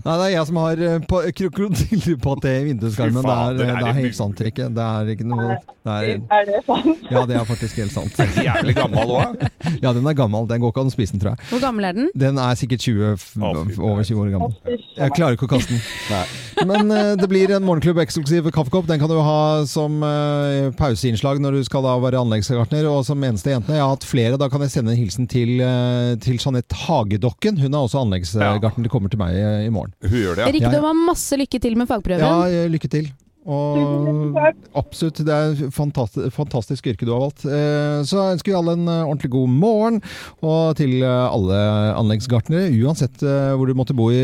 Nei, 0.00 0.14
det 0.16 0.24
er 0.24 0.30
jeg 0.32 0.46
som 0.48 0.58
har 0.62 0.80
eh, 0.86 0.98
pa- 1.10 1.24
krokodillepaté 1.36 2.52
i 2.60 2.64
vinduskarmen. 2.70 3.24
Det 3.58 3.66
det 3.66 3.88
er 3.90 3.98
helt 3.98 4.16
sant, 4.16 4.40
Rikke. 4.46 4.68
Det 4.76 4.84
er 4.86 5.10
ikke 5.14 5.26
noe 5.28 5.48
det 5.50 5.90
er, 5.90 6.20
Er 6.36 6.46
det 6.48 6.60
sant? 6.66 7.02
Ja, 7.10 7.24
det 7.28 7.36
er 7.40 7.44
faktisk 7.48 7.80
helt 7.82 7.92
sant. 7.94 8.14
Jævlig 8.48 8.74
gammel 8.78 9.14
òg. 9.18 9.34
Ja, 9.84 9.92
den 9.96 10.06
er 10.08 10.14
gammel. 10.16 10.46
Den 10.48 10.60
går 10.62 10.72
ikke 10.72 10.82
an 10.84 10.90
å 10.90 10.92
spise 10.94 11.12
den, 11.14 11.20
tror 11.22 11.34
jeg. 11.34 11.38
Hvor 11.50 11.60
gammel 11.62 11.84
er 11.90 11.94
den? 11.96 12.08
Den 12.18 12.38
er 12.40 12.56
sikkert 12.58 12.82
20, 12.84 13.10
f- 13.16 13.34
Å, 13.40 13.50
fy 13.68 13.76
over 13.80 14.04
20 14.06 14.22
år 14.22 14.30
gammel. 14.34 14.52
Jeg 14.96 15.14
klarer 15.16 15.36
ikke 15.36 15.46
å 15.48 15.52
kaste 15.52 15.74
den. 15.74 15.82
Nei. 16.10 16.24
Men 16.70 16.92
eh, 16.94 17.10
det 17.20 17.28
blir 17.30 17.52
en 17.56 17.64
morgenklubb 17.66 18.00
eksklusiv 18.04 18.48
kaffekopp. 18.54 18.86
Den 18.90 19.00
kan 19.02 19.10
du 19.12 19.18
ha 19.24 19.36
som 19.68 20.00
uh, 20.04 20.70
pauseinnslag 20.78 21.40
når 21.44 21.58
du 21.58 21.62
skal 21.68 21.84
da 21.86 21.94
være 22.02 22.20
anleggsgartner. 22.24 22.88
Og 22.90 23.04
som 23.08 23.20
eneste 23.26 23.52
jentene. 23.54 23.78
Jeg 23.78 23.84
har 23.86 23.94
hatt 23.94 24.06
flere. 24.08 24.40
Da 24.40 24.48
kan 24.52 24.64
jeg 24.64 24.72
sende 24.74 24.94
en 24.94 25.00
hilsen 25.00 25.28
til, 25.30 25.54
eh, 25.64 25.79
til 26.22 26.38
Jeanette 26.40 26.76
Hagedokken. 26.86 27.58
Hun 27.60 27.72
er 27.74 27.80
også 27.86 28.02
anleggsgartner. 28.04 28.84
Det 28.86 28.92
kommer 28.92 29.10
til 29.12 29.20
meg 29.22 29.34
eh, 29.38 29.64
i 29.66 29.72
morgen. 29.74 29.92
Hun 30.04 30.18
gjør 30.20 30.38
det, 30.40 30.46
Ja, 30.46 30.52
Rikdom 30.58 30.76
du 30.78 30.86
har 30.90 31.02
masse 31.06 31.36
lykke 31.40 31.60
til 31.62 31.76
med 31.80 31.90
fagprøven. 31.90 32.24
Ja, 32.24 32.46
eh, 32.64 32.70
lykke 32.72 32.90
til. 32.92 33.10
Og 33.50 34.36
absolutt, 34.76 35.22
det 35.24 35.32
er 35.32 35.54
et 35.54 35.72
fantastisk, 35.72 36.28
fantastisk 36.36 36.86
yrke 36.92 37.06
du 37.08 37.12
har 37.14 37.22
valgt. 37.24 37.46
Eh, 37.48 38.02
Så 38.06 38.20
ønsker 38.34 38.52
vi 38.52 38.58
alle 38.58 38.74
en 38.76 38.84
eh, 38.86 39.06
ordentlig 39.08 39.30
god 39.32 39.48
morgen, 39.48 39.96
og 40.44 40.76
til 40.78 40.98
eh, 41.00 41.24
alle 41.32 41.56
anleggsgartnere, 41.96 42.68
uansett 42.84 43.24
eh, 43.24 43.54
hvor 43.56 43.66
du 43.66 43.74
måtte 43.80 43.96
bo 43.96 44.10
i, 44.12 44.20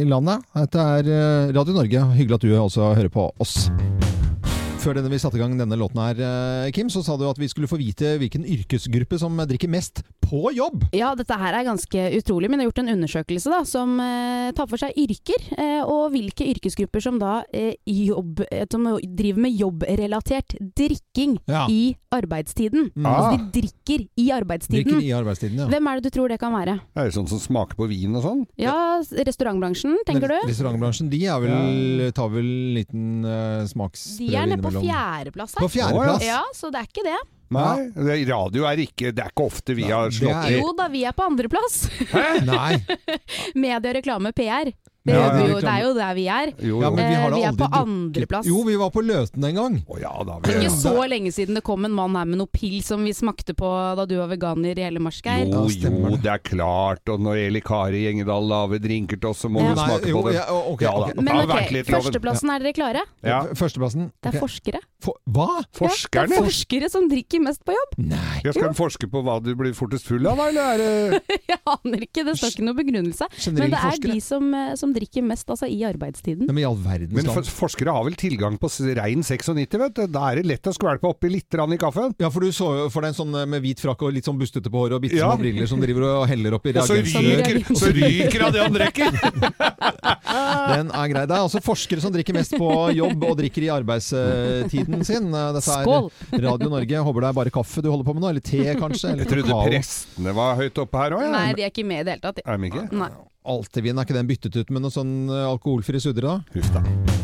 i 0.00 0.06
landet. 0.08 0.46
Dette 0.54 0.86
er 1.00 1.10
eh, 1.10 1.52
Radio 1.58 1.74
Norge. 1.80 2.06
Hyggelig 2.14 2.38
at 2.38 2.46
du 2.46 2.54
også 2.62 2.92
hører 2.94 3.10
på 3.12 3.26
oss. 3.42 3.66
Før 4.84 4.98
denne 4.98 5.08
vi 5.08 5.16
satte 5.16 5.38
i 5.38 5.40
gang 5.40 5.54
denne 5.56 5.78
låten 5.80 5.96
her, 5.96 6.18
eh, 6.20 6.70
Kim, 6.76 6.90
så 6.92 7.00
sa 7.00 7.14
du 7.16 7.24
at 7.24 7.38
vi 7.40 7.48
skulle 7.48 7.68
få 7.70 7.78
vite 7.80 8.18
hvilken 8.20 8.42
yrkesgruppe 8.44 9.16
som 9.16 9.32
drikker 9.40 9.70
mest 9.72 10.02
på 10.20 10.50
jobb. 10.52 10.82
Ja, 10.92 11.14
dette 11.16 11.36
her 11.40 11.56
er 11.56 11.64
ganske 11.64 12.02
utrolig, 12.18 12.50
men 12.52 12.60
det 12.60 12.66
er 12.66 12.68
gjort 12.68 12.82
en 12.82 12.92
undersøkelse 12.92 13.48
da, 13.52 13.62
som 13.68 13.94
eh, 14.04 14.50
tar 14.56 14.68
for 14.68 14.80
seg 14.80 14.92
yrker, 15.00 15.40
eh, 15.56 15.80
og 15.88 16.10
hvilke 16.12 16.44
yrkesgrupper 16.52 17.00
som 17.04 17.16
da 17.22 17.38
eh, 17.56 17.78
jobb, 17.88 18.42
eh, 18.50 18.66
som 18.68 18.84
driver 19.00 19.40
med 19.46 19.56
jobbrelatert 19.56 20.56
drikking 20.76 21.38
Ja. 21.48 21.64
i 21.72 21.94
arbeidstiden. 22.12 22.90
Mm. 22.94 23.06
Altså 23.08 23.24
Ah. 23.24 23.36
de 23.38 23.60
drikker 23.62 24.04
i 24.20 24.28
arbeidstiden. 24.36 24.84
Drikker 24.84 25.00
i 25.02 25.12
arbeidstiden, 25.16 25.56
ja. 25.64 25.66
Hvem 25.72 25.88
er 25.88 26.00
det 26.00 26.12
du 26.12 26.18
tror 26.18 26.28
det 26.28 26.38
kan 26.40 26.52
være? 26.52 26.76
Er 26.94 27.08
det 27.08 27.14
sånn 27.16 27.28
som 27.28 27.40
smaker 27.40 27.74
på 27.80 27.88
vin 27.88 28.14
og 28.14 28.22
sånn? 28.22 28.44
Ja, 28.60 29.00
restaurantbransjen, 29.00 29.96
tenker 30.06 30.28
du? 30.28 30.36
Restaurantbransjen, 30.46 31.08
de 31.10 31.24
er 31.24 31.40
vel, 31.40 32.12
tar 32.12 32.28
vel 32.28 32.44
en 32.44 32.74
liten 32.76 33.24
uh, 33.24 33.64
smaksprøve 33.64 34.28
De 34.30 34.36
er 34.36 34.46
nede 34.52 34.62
på 34.62 34.73
innimellom. 34.80 34.90
fjerdeplass 34.90 35.54
her. 35.54 35.60
På 35.60 35.68
fjerdeplass? 35.70 36.24
Ja, 36.26 36.42
så 36.54 36.70
det 36.74 36.80
er 36.82 36.88
ikke 36.90 37.04
det. 37.06 37.18
Nei, 37.54 37.90
det- 37.94 38.28
radio 38.28 38.64
er 38.66 38.76
ikke 38.82 39.12
Det 39.14 39.22
er 39.22 39.30
ikke 39.30 39.44
ofte 39.46 39.74
vi 39.76 39.82
Nei, 39.84 39.90
har 39.92 40.08
slått 40.10 40.44
er- 40.44 40.50
i 40.50 40.58
Jo 40.58 40.72
da, 40.74 40.88
vi 40.88 41.04
er 41.04 41.12
på 41.12 41.22
andreplass. 41.28 41.76
Nei. 42.44 42.82
Media, 43.54 43.92
reklame, 43.92 44.32
PR. 44.32 44.72
Det, 45.04 45.12
Ja, 45.12 45.20
ja, 45.20 45.36
ja, 45.36 45.46
jo, 45.50 45.56
det 45.60 45.68
er 45.68 45.80
jo 45.84 45.88
der 45.98 46.14
vi 46.16 46.22
er. 46.32 46.50
Jo, 46.64 46.78
Ja, 46.80 46.88
jo. 46.88 46.94
men 46.96 47.08
vi 47.10 47.14
har 47.20 47.28
da 47.30 47.36
Eh, 47.36 47.38
vi 47.38 47.42
er 47.44 47.50
aldri 47.52 47.60
på 47.60 47.68
andreplass. 47.76 48.46
Jo, 48.48 48.62
vi 48.64 48.76
var 48.80 48.90
på 48.90 49.02
Løten 49.04 49.44
en 49.44 49.54
gang. 49.58 49.74
Oh, 49.86 49.98
ja, 50.00 50.12
da 50.24 50.38
Det 50.40 50.48
er 50.54 50.60
vil 50.60 50.64
ikke 50.64 50.78
så 50.80 51.08
lenge 51.12 51.32
siden 51.36 51.54
det 51.58 51.62
kom 51.62 51.84
en 51.84 51.92
mann 51.92 52.14
her 52.16 52.24
med 52.24 52.38
noe 52.40 52.46
pils 52.48 52.86
som 52.88 53.04
vi 53.04 53.12
smakte 53.12 53.52
på 53.54 53.68
da 53.98 54.06
du 54.08 54.16
var 54.16 54.28
veganer 54.32 54.78
i 54.78 54.82
hele 54.86 54.98
Marsgeir. 55.04 55.44
Jo, 55.44 55.66
Ja, 55.68 55.90
jo, 55.90 56.16
det. 56.16 56.24
er 56.32 56.38
klart. 56.38 57.04
Og 57.12 57.20
når 57.20 57.36
Eli 57.36 57.60
Kari 57.60 58.00
Gjengedal 58.06 58.48
lager 58.48 58.78
drinker 58.80 59.20
til 59.20 59.28
oss, 59.28 59.42
så 59.44 59.50
må 59.52 59.60
Ja. 59.60 59.74
vi 59.74 59.74
Nei, 59.74 59.88
smake 59.90 60.08
jo, 60.08 60.22
på 60.22 60.24
det. 60.30 60.34
ja, 60.40 60.46
okay. 60.72 60.84
Ja 60.88 60.92
da. 61.04 61.20
Men 61.20 61.36
ok, 61.36 61.84
førsteplassen, 61.84 62.50
er 62.54 62.58
dere 62.60 62.72
klare? 62.72 63.02
Ja. 63.22 63.42
Førsteplassen. 63.52 64.10
Det 64.22 64.34
er 64.34 64.40
forskere. 64.40 64.80
For, 65.04 65.14
hva? 65.28 65.60
Ja, 65.84 66.24
det 66.24 66.32
er 66.38 66.42
forskere 66.48 66.88
som 66.90 67.10
drikker 67.10 67.42
mest 67.44 67.60
på 67.62 67.76
jobb. 67.76 67.98
Nei. 68.08 68.40
Jeg 68.42 68.54
skal 68.54 68.68
de 68.72 68.74
forske 68.74 69.04
på 69.10 69.20
hva 69.22 69.36
du 69.44 69.54
blir 69.54 69.74
fortest 69.76 70.06
full 70.08 70.24
av, 70.26 70.38
eller 70.48 70.62
er 70.62 70.78
det 70.78 71.22
Jeg 71.50 71.58
aner 71.66 71.98
ikke, 72.08 72.24
det 72.24 72.38
står 72.40 72.56
ikke 72.56 72.64
noen 72.64 72.78
begrunnelse. 72.80 73.28
Men 73.52 73.68
det 73.70 73.78
er 73.84 74.00
de 74.00 74.20
som, 74.20 74.54
eh, 74.54 74.74
som 74.76 74.93
drikker 74.94 75.24
mest 75.26 75.50
altså, 75.50 75.68
i 75.70 75.80
arbeidstiden. 75.86 76.46
Men 76.48 76.60
i 76.62 76.66
all 76.68 76.78
verdens 76.80 77.12
Men 77.14 77.28
for, 77.28 77.42
land. 77.42 77.52
forskere 77.58 77.94
har 77.96 78.06
vel 78.08 78.16
tilgang 78.20 78.58
på 78.60 78.70
rein 78.98 79.22
96, 79.24 79.52
vet 79.80 79.98
du. 79.98 80.06
Da 80.14 80.24
er 80.30 80.40
det 80.40 80.46
lett 80.48 80.70
å 80.70 80.74
skvelpe 80.74 81.10
oppi 81.10 81.30
litt 81.32 81.54
i 81.54 81.78
kaffen. 81.80 82.14
Ja, 82.20 82.30
for 82.30 82.40
du 82.44 82.52
så 82.54 82.70
jo 82.78 82.88
for 82.92 83.04
deg 83.04 83.12
en 83.12 83.18
sånn 83.18 83.34
eh, 83.40 83.46
med 83.46 83.62
hvit 83.64 83.82
frakk 83.82 84.02
og 84.06 84.14
litt 84.14 84.26
sånn 84.28 84.38
bustete 84.40 84.70
på 84.72 84.84
håret 84.84 84.98
og 84.98 85.04
bitte 85.04 85.20
Ja. 85.20 85.32
briller 85.36 85.66
som 85.70 85.80
driver 85.82 86.08
og 86.10 86.28
heller 86.30 86.58
oppi 86.58 86.72
reagensrør. 86.74 87.62
Og 87.74 87.78
så 87.80 87.90
ryker 87.94 88.44
av 88.46 88.52
det 88.54 88.62
han 88.64 88.74
drikker! 88.74 89.18
Den 90.74 90.90
er 90.90 91.10
grei. 91.12 91.24
Det 91.28 91.36
er 91.36 91.42
altså 91.44 91.60
forskere 91.64 92.02
som 92.02 92.12
drikker 92.14 92.36
mest 92.36 92.56
på 92.58 92.70
jobb 92.96 93.24
og 93.28 93.36
drikker 93.38 93.66
i 93.66 93.70
arbeidstiden 93.74 95.04
sin. 95.06 95.28
Eh, 95.30 95.50
Dette 95.56 95.76
er 95.78 95.84
Skål! 95.84 96.10
Radio 96.46 96.72
Norge. 96.72 97.04
Håper 97.08 97.26
det 97.26 97.30
er 97.30 97.38
bare 97.40 97.54
kaffe 97.54 97.84
du 97.84 97.90
holder 97.92 98.08
på 98.08 98.16
med 98.16 98.24
nå, 98.24 98.32
eller 98.34 98.44
te 98.44 98.64
kanskje? 98.78 99.12
Eller 99.12 99.24
Jeg 99.26 99.32
trodde 99.34 99.60
prestene 99.68 100.34
var 100.36 100.58
høyt 100.60 100.82
oppe 100.84 101.04
her 101.04 101.18
òg, 101.18 101.28
Nei, 101.34 101.46
de 101.56 101.66
er 101.66 101.72
ikke 101.72 101.86
med 101.86 102.02
i 102.02 102.08
det 102.08 102.16
hele 102.16 102.26
tatt. 102.26 102.42
Er 102.44 102.60
de 102.60 102.70
ikke? 102.72 102.88
Nei. 102.94 103.12
Altevin, 103.44 103.98
er 103.98 104.08
ikke 104.08 104.16
den 104.16 104.30
byttet 104.30 104.56
ut 104.56 104.72
med 104.72 104.86
noe 104.86 104.94
sånn 104.94 105.14
eh, 105.28 105.44
alkoholfri 105.44 106.00
sudre, 106.00 106.38
da? 106.38 106.56
Huff 106.56 106.72
da. 106.72 107.23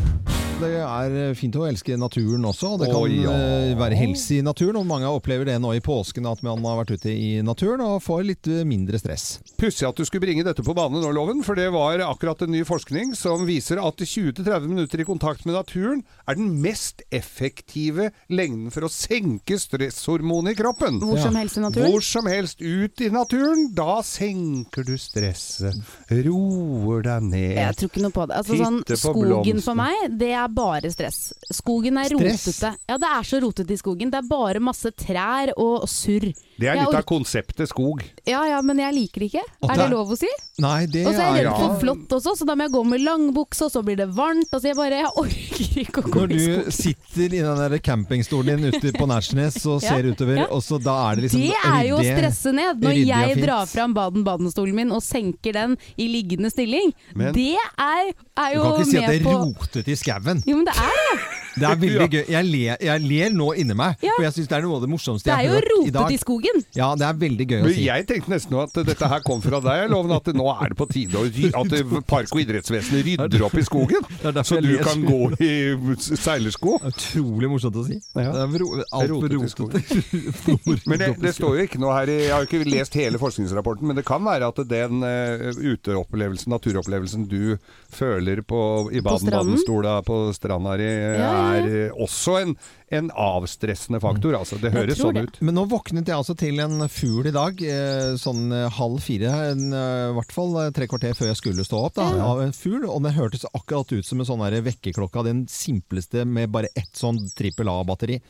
Det 0.61 0.77
er 0.77 1.15
eh, 1.17 1.31
fint 1.33 1.55
å 1.57 1.63
elske 1.65 1.95
naturen 1.97 2.43
også. 2.45 2.75
Det 2.77 2.91
kan 2.91 2.99
oh, 2.99 3.09
ja. 3.09 3.31
eh, 3.33 3.71
være 3.79 3.97
helse 3.97 4.35
i 4.37 4.43
naturen, 4.45 4.77
og 4.77 4.85
mange 4.85 5.09
opplever 5.09 5.47
det 5.49 5.55
nå 5.61 5.71
i 5.73 5.81
påsken 5.81 6.27
at 6.29 6.43
man 6.45 6.61
har 6.67 6.77
vært 6.83 6.93
ute 6.99 7.09
i 7.09 7.41
naturen 7.45 7.81
og 7.81 8.03
får 8.05 8.21
litt 8.27 8.49
eh, 8.51 8.61
mindre 8.67 8.99
stress. 9.01 9.39
Pussig 9.57 9.87
at 9.87 9.97
du 9.97 10.05
skulle 10.05 10.27
bringe 10.27 10.45
dette 10.45 10.61
på 10.61 10.75
bane 10.77 11.01
nå, 11.01 11.09
Loven, 11.15 11.41
for 11.45 11.57
det 11.57 11.71
var 11.73 12.03
akkurat 12.05 12.43
en 12.45 12.53
ny 12.53 12.61
forskning 12.67 13.15
som 13.17 13.47
viser 13.49 13.81
at 13.81 14.03
20-30 14.05 14.67
minutter 14.69 15.01
i 15.01 15.07
kontakt 15.07 15.47
med 15.49 15.57
naturen 15.57 16.03
er 16.29 16.37
den 16.37 16.53
mest 16.61 17.01
effektive 17.09 18.11
lengden 18.29 18.69
for 18.73 18.85
å 18.85 18.91
senke 18.93 19.57
stresshormonet 19.57 20.53
i 20.53 20.61
kroppen. 20.61 21.01
Hvor 21.01 21.23
som 21.25 21.41
helst 21.41 21.57
i 21.57 21.65
naturen. 21.65 21.89
Hvor 21.89 22.05
som 22.05 22.29
helst 22.29 22.61
ut 22.61 23.01
i 23.01 23.09
naturen, 23.09 23.65
da 23.73 23.97
senker 24.05 24.85
du 24.85 24.93
stresset, 25.01 25.81
roer 26.21 27.07
deg 27.09 27.29
ned. 27.31 27.57
Jeg 27.57 27.81
tror 27.81 27.93
ikke 27.95 28.05
noe 28.05 28.17
på 28.19 28.29
det. 28.29 28.39
Altså, 28.43 28.61
sånn, 28.61 28.81
skogen 28.93 29.27
blomsten. 29.41 29.65
for 29.65 29.81
meg, 29.81 30.19
det 30.21 30.33
er 30.37 30.50
bare 30.55 30.91
stress. 30.93 31.31
Skogen 31.51 31.97
er 32.01 32.11
Stress? 32.11 32.45
rotete. 32.47 32.71
Ja, 32.89 32.97
det 33.01 33.09
er 33.09 33.27
så 33.27 33.39
rotete 33.43 33.73
i 33.73 33.79
skogen. 33.79 34.11
Det 34.13 34.19
er 34.21 34.29
bare 34.29 34.61
masse 34.63 34.91
trær 34.91 35.53
og 35.57 35.87
surr. 35.89 36.31
Det 36.61 36.69
er 36.69 36.77
litt 36.79 36.93
av 36.95 37.03
konseptet 37.09 37.69
skog. 37.71 38.03
Ja 38.29 38.43
ja, 38.45 38.61
men 38.61 38.77
jeg 38.77 38.93
liker 38.95 39.23
det 39.25 39.29
ikke. 39.33 39.43
Er 39.67 39.75
det- 39.81 39.89
lov 39.91 40.11
å 40.13 40.17
si? 40.19 40.29
Nei, 40.61 40.85
det 40.85 41.01
er 41.01 41.07
Og 41.09 41.15
så 41.15 41.21
er 41.25 41.35
jeg 41.39 41.45
redd 41.47 41.57
for 41.57 41.79
flått 41.81 42.13
også, 42.17 42.35
så 42.37 42.45
da 42.45 42.53
må 42.55 42.67
jeg 42.67 42.73
gå 42.75 42.81
med 42.85 43.01
langbukse, 43.01 43.65
og 43.65 43.71
så 43.73 43.81
blir 43.83 43.97
det 43.97 44.07
varmt. 44.13 44.45
Altså 44.53 44.69
jeg 44.69 44.75
bare 44.77 44.99
Jeg 45.01 45.09
orker 45.17 45.79
ikke 45.81 46.03
å 46.03 46.11
gå 46.11 46.21
Når 46.21 46.31
i 46.31 46.37
du 46.37 46.71
sitter 46.71 47.23
i 47.33 47.41
den 47.41 47.57
der 47.63 47.77
campingstolen 47.79 48.61
din 48.61 48.69
ute 48.73 48.91
på 48.93 49.07
Nærsnes 49.09 49.57
og 49.65 49.81
Ja, 49.85 49.95
ser 49.95 50.03
utover, 50.11 50.35
ja. 50.37 50.45
og 50.51 50.61
så 50.61 50.77
da 50.83 50.95
er 51.11 51.15
det 51.15 51.23
liksom 51.25 51.41
Det 51.41 51.55
er 51.65 51.83
jo 51.89 51.97
å 51.97 52.03
stresse 52.05 52.53
ned. 52.53 52.81
Når 52.85 52.99
jeg 53.07 53.41
drar 53.41 53.65
fram 53.65 53.93
Baden-Baden-stolen 53.97 54.75
min 54.75 54.91
og 54.91 55.01
senker 55.01 55.53
den 55.57 55.77
i 55.97 56.07
liggende 56.11 56.51
stilling, 56.53 56.93
Men- 57.15 57.33
det 57.33 57.55
er, 57.57 58.13
er 58.37 58.53
Du 58.53 58.61
kan 58.61 58.71
ikke 58.77 58.85
si 58.85 58.97
at 58.97 59.09
det 59.09 59.21
med 59.21 59.21
er 59.21 59.25
på 59.25 59.37
rotete 59.41 59.87
i 59.91 59.95
skauen. 59.97 60.43
Jo, 60.45 60.55
men 60.61 60.65
det 60.65 60.75
er 60.77 60.99
det! 61.01 61.19
Det 61.57 61.67
er 61.67 61.75
veldig 61.85 62.07
gøy. 62.13 62.23
Jeg 62.31 62.45
ler, 62.47 62.77
jeg 62.81 63.01
ler 63.05 63.29
nå 63.35 63.47
inni 63.59 63.75
meg, 63.75 63.95
Ja. 64.05 64.13
for 64.17 64.23
jeg 64.27 64.33
syns 64.37 64.47
det 64.51 64.57
er 64.57 64.61
noe 64.67 64.75
av 64.79 64.81
det 64.85 64.89
morsomste 64.91 65.25
Det 65.27 65.33
jeg 65.33 65.35
er 65.35 65.41
har 65.41 65.47
jo 65.49 65.59
hørt 65.59 65.87
i 65.87 65.91
dag. 65.91 66.01
rotete 66.01 66.13
i 66.13 66.21
skogen. 66.21 66.61
Ja, 66.77 66.89
det 66.95 67.05
er 67.09 67.17
veldig 67.25 67.47
gøy 67.51 67.59
å 67.59 67.63
Men 67.65 67.73
si. 67.75 67.85
jeg 67.85 68.07
tenkte 68.07 68.31
nesten 68.35 68.57
at 68.61 68.79
dette 68.91 69.09
her 69.11 69.19
kom 69.27 69.41
fra 69.43 69.59
deg, 69.59 69.89
Loven. 69.91 70.11
At 70.15 70.25
nå 70.35 70.47
er 70.53 70.69
det 70.71 70.77
på 70.79 70.87
tide 70.91 71.17
å 71.19 71.25
ry- 71.27 71.51
at 71.51 72.05
Park- 72.07 72.31
og 72.35 72.39
idrettsvesenet 72.43 73.03
rydder 73.05 73.43
opp 73.47 73.55
i 73.59 73.65
skogen. 73.67 74.05
Det 74.21 74.31
er 74.35 74.43
Så 74.47 74.61
du 74.61 74.77
kan 74.83 75.03
gå 75.03 75.19
i 75.41 75.51
seilersko. 75.99 76.77
Utrolig 76.87 77.49
morsomt 77.51 77.75
å 77.75 77.85
si. 77.87 77.97
Ja. 78.15 78.31
Det 78.31 78.61
er 78.61 78.85
altfor 78.91 79.29
Rotete. 79.31 79.81
Men 80.89 80.99
det, 80.99 81.07
det 81.21 81.33
står 81.35 81.57
jo 81.59 81.63
ikke 81.67 81.79
noe 81.81 81.93
her 81.95 82.09
i 82.11 82.17
Jeg 82.21 82.31
har 82.33 82.45
jo 82.45 82.49
ikke 82.49 82.69
lest 82.71 82.95
hele 82.97 83.19
forskningsrapporten, 83.21 83.87
men 83.87 83.97
det 83.97 84.03
kan 84.07 84.23
være 84.23 84.47
at 84.51 84.59
den 84.69 85.01
uh, 85.03 85.51
uteopplevelsen, 85.57 86.51
naturopplevelsen 86.53 87.25
du 87.29 87.57
føler 87.91 88.41
på, 88.47 88.59
i 88.93 89.01
På 89.01 89.17
stranden? 89.17 89.31
Baden-Baden-stola 89.31 89.95
på 90.07 90.19
stranda 90.37 90.75
di, 90.79 90.87
ja, 90.87 91.31
er 91.41 91.67
eh, 91.69 92.01
også 92.03 92.35
en, 92.41 92.53
en 92.93 93.09
avstressende 93.11 94.01
faktor. 94.03 94.35
Altså. 94.39 94.59
Det 94.61 94.71
høres 94.73 94.99
sånn 94.99 95.17
det. 95.17 95.23
ut. 95.27 95.39
Men 95.45 95.57
nå 95.57 95.65
våknet 95.71 96.09
jeg 96.09 96.17
altså 96.17 96.35
til 96.39 96.61
en 96.63 96.85
fugl 96.91 97.29
i 97.29 97.35
dag, 97.35 97.63
eh, 97.63 98.13
sånn 98.21 98.51
eh, 98.55 98.67
halv 98.77 99.01
fire, 99.03 99.33
en, 99.51 99.65
i 99.71 100.15
hvert 100.17 100.35
fall 100.35 100.57
tre 100.75 100.89
kvarter 100.91 101.15
før 101.17 101.31
jeg 101.31 101.41
skulle 101.41 101.67
stå 101.67 101.83
opp, 101.89 101.97
da, 101.99 102.09
av 102.27 102.43
en 102.45 102.55
fugl. 102.55 102.85
Og 102.87 103.03
den 103.05 103.17
hørtes 103.17 103.47
akkurat 103.51 103.91
ut 103.93 104.07
som 104.07 104.21
en 104.21 104.29
sånn 104.29 104.45
vekkerklokke 104.65 105.21
av 105.21 105.29
den 105.29 105.45
simpleste 105.51 106.25
med 106.27 106.51
bare 106.53 106.71
ett 106.75 106.93
sånn 106.97 107.19
trippel 107.37 107.71
A-batteri. 107.71 108.21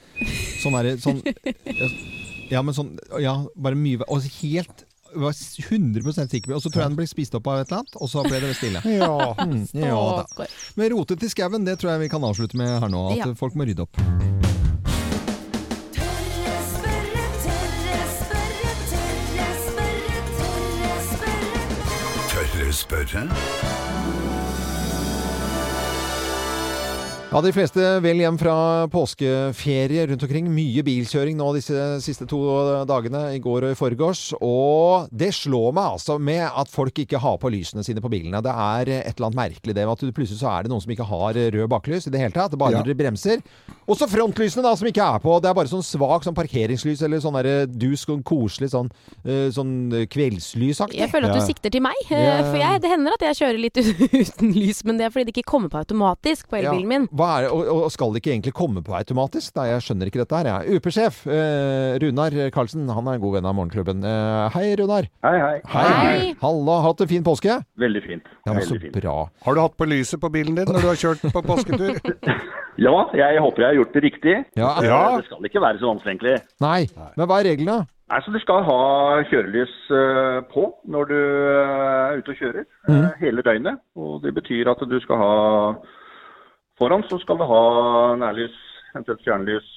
Sånn 0.62 0.78
er 0.78 0.92
det, 0.92 0.98
sånn 1.04 1.22
Ja, 2.52 2.60
men 2.66 2.76
sånn 2.76 2.98
Ja, 3.24 3.38
bare 3.56 3.78
mye 3.80 4.04
Og 4.12 4.26
helt 4.42 4.84
var 5.16 5.34
100 5.70 6.28
sikker 6.30 6.52
på 6.52 6.56
Og 6.56 6.62
så 6.64 6.70
tror 6.72 6.84
jeg 6.84 6.92
den 6.94 7.00
ble 7.00 7.08
spist 7.10 7.36
opp 7.36 7.48
av 7.52 7.62
et 7.62 7.68
eller 7.72 7.82
annet, 7.84 7.96
og 8.00 8.10
så 8.12 8.24
ble 8.28 8.40
det 8.44 8.56
stille. 8.58 8.82
Ja. 9.02 9.34
Mm, 9.42 9.66
ja 9.74 10.02
da. 10.22 10.48
Men 10.76 10.92
rotet 10.96 11.24
i 11.24 11.30
skauen, 11.32 11.66
det 11.68 11.80
tror 11.82 11.94
jeg 11.96 12.06
vi 12.08 12.12
kan 12.14 12.24
avslutte 12.24 12.58
med 12.60 12.80
her 12.82 12.92
nå. 12.92 13.08
At 13.12 13.18
Ja. 13.26 13.34
folk 13.38 13.56
må 13.56 13.68
rydde 13.68 13.88
opp. 13.88 13.98
Tørre 22.32 22.72
spørre, 22.74 23.24
Ja, 27.32 27.40
De 27.40 27.52
fleste 27.56 27.80
vel 28.04 28.20
hjem 28.20 28.36
fra 28.36 28.54
påskeferie 28.92 30.04
rundt 30.10 30.24
omkring. 30.26 30.50
Mye 30.52 30.82
bilkjøring 30.84 31.38
nå 31.40 31.46
disse 31.56 31.78
siste 32.04 32.26
to 32.28 32.42
dagene, 32.90 33.22
i 33.32 33.40
går 33.40 33.70
og 33.70 33.72
i 33.72 33.78
forgårs. 33.80 34.34
Og 34.44 35.08
det 35.16 35.30
slår 35.38 35.70
meg 35.78 35.94
altså 35.94 36.18
med 36.20 36.44
at 36.44 36.68
folk 36.68 37.00
ikke 37.06 37.22
har 37.24 37.38
på 37.40 37.48
lysene 37.54 37.86
sine 37.88 38.04
på 38.04 38.12
bilene. 38.12 38.42
Det 38.44 38.52
er 38.52 38.92
et 38.98 39.14
eller 39.16 39.30
annet 39.30 39.40
merkelig 39.40 39.76
det 39.78 39.86
med 39.88 39.94
at 39.94 40.04
du- 40.04 40.12
plutselig 40.12 40.42
så 40.42 40.52
er 40.52 40.64
det 40.68 40.72
noen 40.74 40.84
som 40.84 40.92
ikke 40.92 41.08
har 41.08 41.40
rød 41.56 41.70
baklys 41.72 42.08
i 42.08 42.12
det 42.12 42.20
hele 42.20 42.36
tatt. 42.36 42.58
Bare 42.60 42.72
Ja. 42.76 42.80
når 42.84 42.92
de 42.92 42.96
bremser. 43.00 43.40
Og 43.88 43.96
så 43.96 44.10
frontlysene 44.12 44.64
da, 44.64 44.76
som 44.76 44.88
ikke 44.92 45.00
er 45.16 45.20
på. 45.24 45.40
Det 45.42 45.50
er 45.50 45.54
bare 45.56 45.72
sånn 45.72 45.88
svak 45.88 46.24
sånn 46.28 46.36
parkeringslys 46.36 47.02
eller 47.02 47.20
sånn 47.24 47.34
derre 47.40 47.66
dusk 47.66 48.10
og 48.10 48.26
koselig 48.26 48.72
sånn, 48.76 48.92
eh, 49.24 49.48
sånn 49.56 50.06
kveldslysaktig. 50.12 51.00
Jeg 51.00 51.10
føler 51.10 51.30
at 51.32 51.36
Ja. 51.36 51.40
du 51.40 51.48
sikter 51.48 51.72
til 51.72 51.82
meg. 51.82 51.96
eh, 52.12 52.20
Ja. 52.42 52.44
For 52.52 52.58
jeg, 52.58 52.82
det 52.82 52.90
hender 52.92 53.14
at 53.14 53.20
jeg 53.22 53.36
kjører 53.40 53.60
litt 53.62 53.74
uten 54.36 54.52
lys, 54.54 54.84
men 54.84 54.98
det 54.98 55.06
er 55.06 55.10
fordi 55.12 55.26
det 55.32 55.34
ikke 55.38 55.48
kommer 55.48 55.70
på 55.70 55.80
automatisk 55.80 56.50
på 56.50 56.60
elbilen 56.60 56.88
min. 56.88 57.08
Hva 57.22 57.30
er 57.38 57.52
og, 57.54 57.68
og 57.70 57.92
skal 57.94 58.14
det 58.16 58.24
ikke 58.24 58.32
egentlig 58.34 58.54
komme 58.58 58.82
på 58.86 58.96
automatisk? 58.98 59.54
Nei, 59.60 59.68
jeg 59.70 59.86
skjønner 59.86 60.10
ikke 60.10 60.24
dette 60.24 60.40
her. 60.40 60.50
jeg. 60.50 60.80
UP-sjef 60.80 61.20
eh, 61.30 62.00
Runar 62.02 62.38
Karlsen, 62.56 62.88
han 62.90 63.10
er 63.10 63.20
en 63.20 63.22
god 63.22 63.36
venn 63.38 63.50
av 63.50 63.58
Morgenklubben. 63.60 64.02
Eh, 64.02 64.56
hei, 64.56 64.66
Runar. 64.82 65.10
Hei, 65.28 65.36
hei. 65.44 65.54
Hei. 65.76 66.32
Halla, 66.42 66.80
hatt 66.88 67.06
en 67.06 67.12
fin 67.12 67.28
påske? 67.28 67.60
Veldig 67.82 68.02
fint. 68.08 68.34
Ja, 68.48 68.56
men 68.56 68.66
så 68.66 68.74
Veldig 68.74 68.88
fint. 68.88 68.98
bra. 68.98 69.16
Har 69.46 69.58
du 69.58 69.62
hatt 69.62 69.78
på 69.78 69.90
lyset 69.92 70.24
på 70.24 70.32
bilen 70.34 70.58
din 70.58 70.72
når 70.72 70.82
du 70.82 70.90
har 70.90 71.00
kjørt 71.06 71.30
på 71.30 71.46
påsketur? 71.46 72.02
Ja, 72.80 72.94
jeg 73.14 73.42
håper 73.44 73.62
jeg 73.62 73.68
har 73.68 73.78
gjort 73.82 73.94
det 73.94 74.02
riktig. 74.06 74.36
Ja. 74.58 74.70
Ja. 74.82 75.00
Det 75.20 75.26
skal 75.28 75.46
ikke 75.46 75.62
være 75.62 75.80
så 75.82 75.92
vanskelig. 75.92 76.38
Nei, 76.64 76.86
men 77.18 77.28
hva 77.28 77.42
er 77.42 77.52
reglene? 77.52 77.84
Altså, 78.12 78.32
Du 78.32 78.40
skal 78.44 78.66
ha 78.68 78.80
kjørelys 79.30 79.74
eh, 79.96 80.40
på 80.52 80.66
når 80.92 81.12
du 81.12 81.18
eh, 81.20 82.12
er 82.12 82.20
ute 82.20 82.34
og 82.34 82.40
kjører 82.42 82.66
mm. 82.90 83.06
hele 83.22 83.46
døgnet. 83.46 83.84
Og 83.96 84.22
Det 84.24 84.34
betyr 84.36 84.72
at 84.72 84.84
du 84.88 84.98
skal 85.04 85.22
ha 85.22 85.36
foran 86.82 87.06
så 87.10 87.20
skal 87.22 87.38
du 87.40 87.46
ha 87.48 87.62
nærlys, 88.20 88.58
eventuelt 88.96 89.22
fjernlys, 89.26 89.70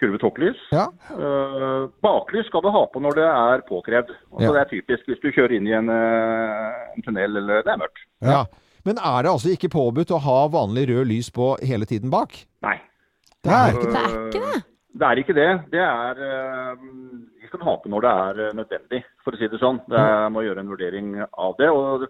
kurvet 0.00 0.22
topplys. 0.24 0.60
Ja. 0.72 0.86
Uh, 1.12 1.90
baklys 2.02 2.46
skal 2.48 2.64
du 2.64 2.70
ha 2.72 2.82
på 2.88 3.02
når 3.04 3.18
det 3.20 3.26
er 3.28 3.62
påkrevd. 3.68 4.10
Altså, 4.32 4.46
Ja. 4.46 4.52
Det 4.56 4.60
er 4.64 4.70
typisk 4.72 5.10
hvis 5.10 5.20
du 5.22 5.28
kjører 5.36 5.56
inn 5.58 5.68
i 5.68 5.74
en, 5.76 5.90
eh, 5.92 6.96
en 6.96 7.04
tunnel 7.04 7.36
eller 7.42 7.62
det 7.66 7.72
er 7.74 7.80
mørkt. 7.84 8.04
ja. 8.24 8.44
Men 8.80 8.96
er 8.96 9.22
det 9.22 9.28
altså 9.28 9.50
ikke 9.52 9.68
påbudt 9.68 10.08
å 10.16 10.18
ha 10.24 10.38
vanlig 10.48 10.86
rød 10.88 11.04
lys 11.10 11.26
på 11.36 11.50
hele 11.68 11.84
tiden 11.84 12.08
bak? 12.08 12.32
Nei. 12.64 12.78
Det 13.44 13.52
er 13.52 13.74
ikke 13.76 13.90
Det 13.92 14.00
er 14.00 14.14
ikke 14.30 14.40
det. 14.46 14.62
Det 14.96 15.06
er 15.06 15.20
ikke 15.20 15.34
det. 15.36 15.50
Det 15.74 15.82
er 15.84 16.22
eh, 16.24 16.80
Vi 17.42 17.46
skal 17.50 17.60
ha 17.68 17.74
på 17.76 17.92
når 17.92 18.00
det 18.06 18.12
er 18.22 18.56
nødvendig, 18.56 19.02
for 19.22 19.36
å 19.36 19.38
si 19.38 19.48
det 19.52 19.60
sånn. 19.60 19.82
Det 19.84 20.00
er, 20.00 20.30
må 20.32 20.46
gjøre 20.46 20.64
en 20.64 20.72
vurdering 20.72 21.12
av 21.20 21.52
det. 21.60 21.68
og 21.68 22.08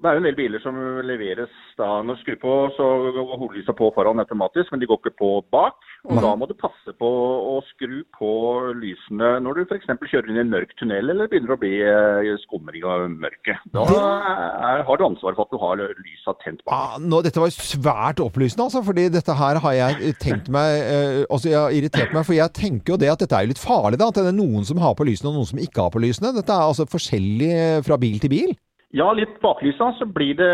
det 0.00 0.08
er 0.08 0.16
jo 0.16 0.22
en 0.22 0.26
del 0.26 0.36
biler 0.38 0.62
som 0.64 0.76
leveres 1.04 1.52
da 1.76 1.88
når 2.00 2.16
du 2.16 2.20
skrur 2.22 2.38
på, 2.40 2.52
så 2.78 2.86
går 3.12 3.40
hodelysa 3.42 3.74
på 3.76 3.90
foran 3.92 4.22
automatisk, 4.22 4.72
men 4.72 4.80
de 4.80 4.88
går 4.88 4.98
ikke 5.02 5.18
på 5.20 5.30
bak. 5.52 5.76
Og 6.10 6.18
da 6.18 6.32
må 6.34 6.48
du 6.50 6.54
passe 6.58 6.94
på 6.98 7.08
å 7.52 7.58
skru 7.68 8.00
på 8.16 8.30
lysene 8.74 9.36
når 9.44 9.60
du 9.60 9.62
f.eks. 9.68 9.86
kjører 10.10 10.32
inn 10.32 10.40
i 10.40 10.42
en 10.42 10.50
mørk 10.50 10.72
tunnel 10.80 11.12
eller 11.12 11.28
begynner 11.30 11.54
å 11.54 11.60
bli 11.60 11.76
eh, 11.84 12.32
skumring 12.42 12.86
av 12.88 13.04
mørket. 13.12 13.60
Da 13.76 13.84
er, 13.86 14.82
har 14.88 14.98
du 14.98 15.06
ansvaret 15.06 15.38
for 15.38 15.46
at 15.46 15.54
du 15.54 15.60
har 15.62 15.84
lysa 15.84 16.34
tent 16.42 16.64
bak. 16.64 16.74
Ah, 16.74 16.96
nå, 16.98 17.22
dette 17.22 17.44
var 17.44 17.52
svært 17.54 18.24
opplysende, 18.24 18.66
altså, 18.66 18.82
fordi 18.88 19.06
dette 19.14 19.38
her 19.38 19.62
har 19.62 19.78
jeg 19.78 20.16
tenkt 20.24 20.50
meg 20.52 20.80
eh, 20.80 21.22
Altså, 21.28 21.52
jeg 21.52 21.60
har 21.60 21.76
irritert 21.76 22.10
meg, 22.16 22.26
for 22.26 22.34
jeg 22.34 22.56
tenker 22.56 22.94
jo 22.94 23.00
det 23.00 23.12
at 23.12 23.22
dette 23.22 23.38
er 23.38 23.46
jo 23.46 23.52
litt 23.52 23.62
farlig, 23.62 24.00
da. 24.00 24.08
At 24.10 24.18
det 24.18 24.32
er 24.32 24.36
noen 24.40 24.66
som 24.66 24.80
har 24.82 24.96
på 24.98 25.06
lysene, 25.06 25.30
og 25.30 25.38
noen 25.38 25.52
som 25.52 25.62
ikke 25.62 25.86
har 25.86 25.94
på 25.94 26.02
lysene. 26.02 26.34
Dette 26.34 26.56
er 26.56 26.72
altså 26.72 26.88
forskjellig 26.90 27.54
fra 27.86 28.00
bil 28.00 28.18
til 28.22 28.32
bil. 28.32 28.52
Ja, 28.92 29.06
litt 29.16 29.38
baklysa 29.40 29.86
så 29.96 30.04
blir 30.04 30.34
det 30.36 30.52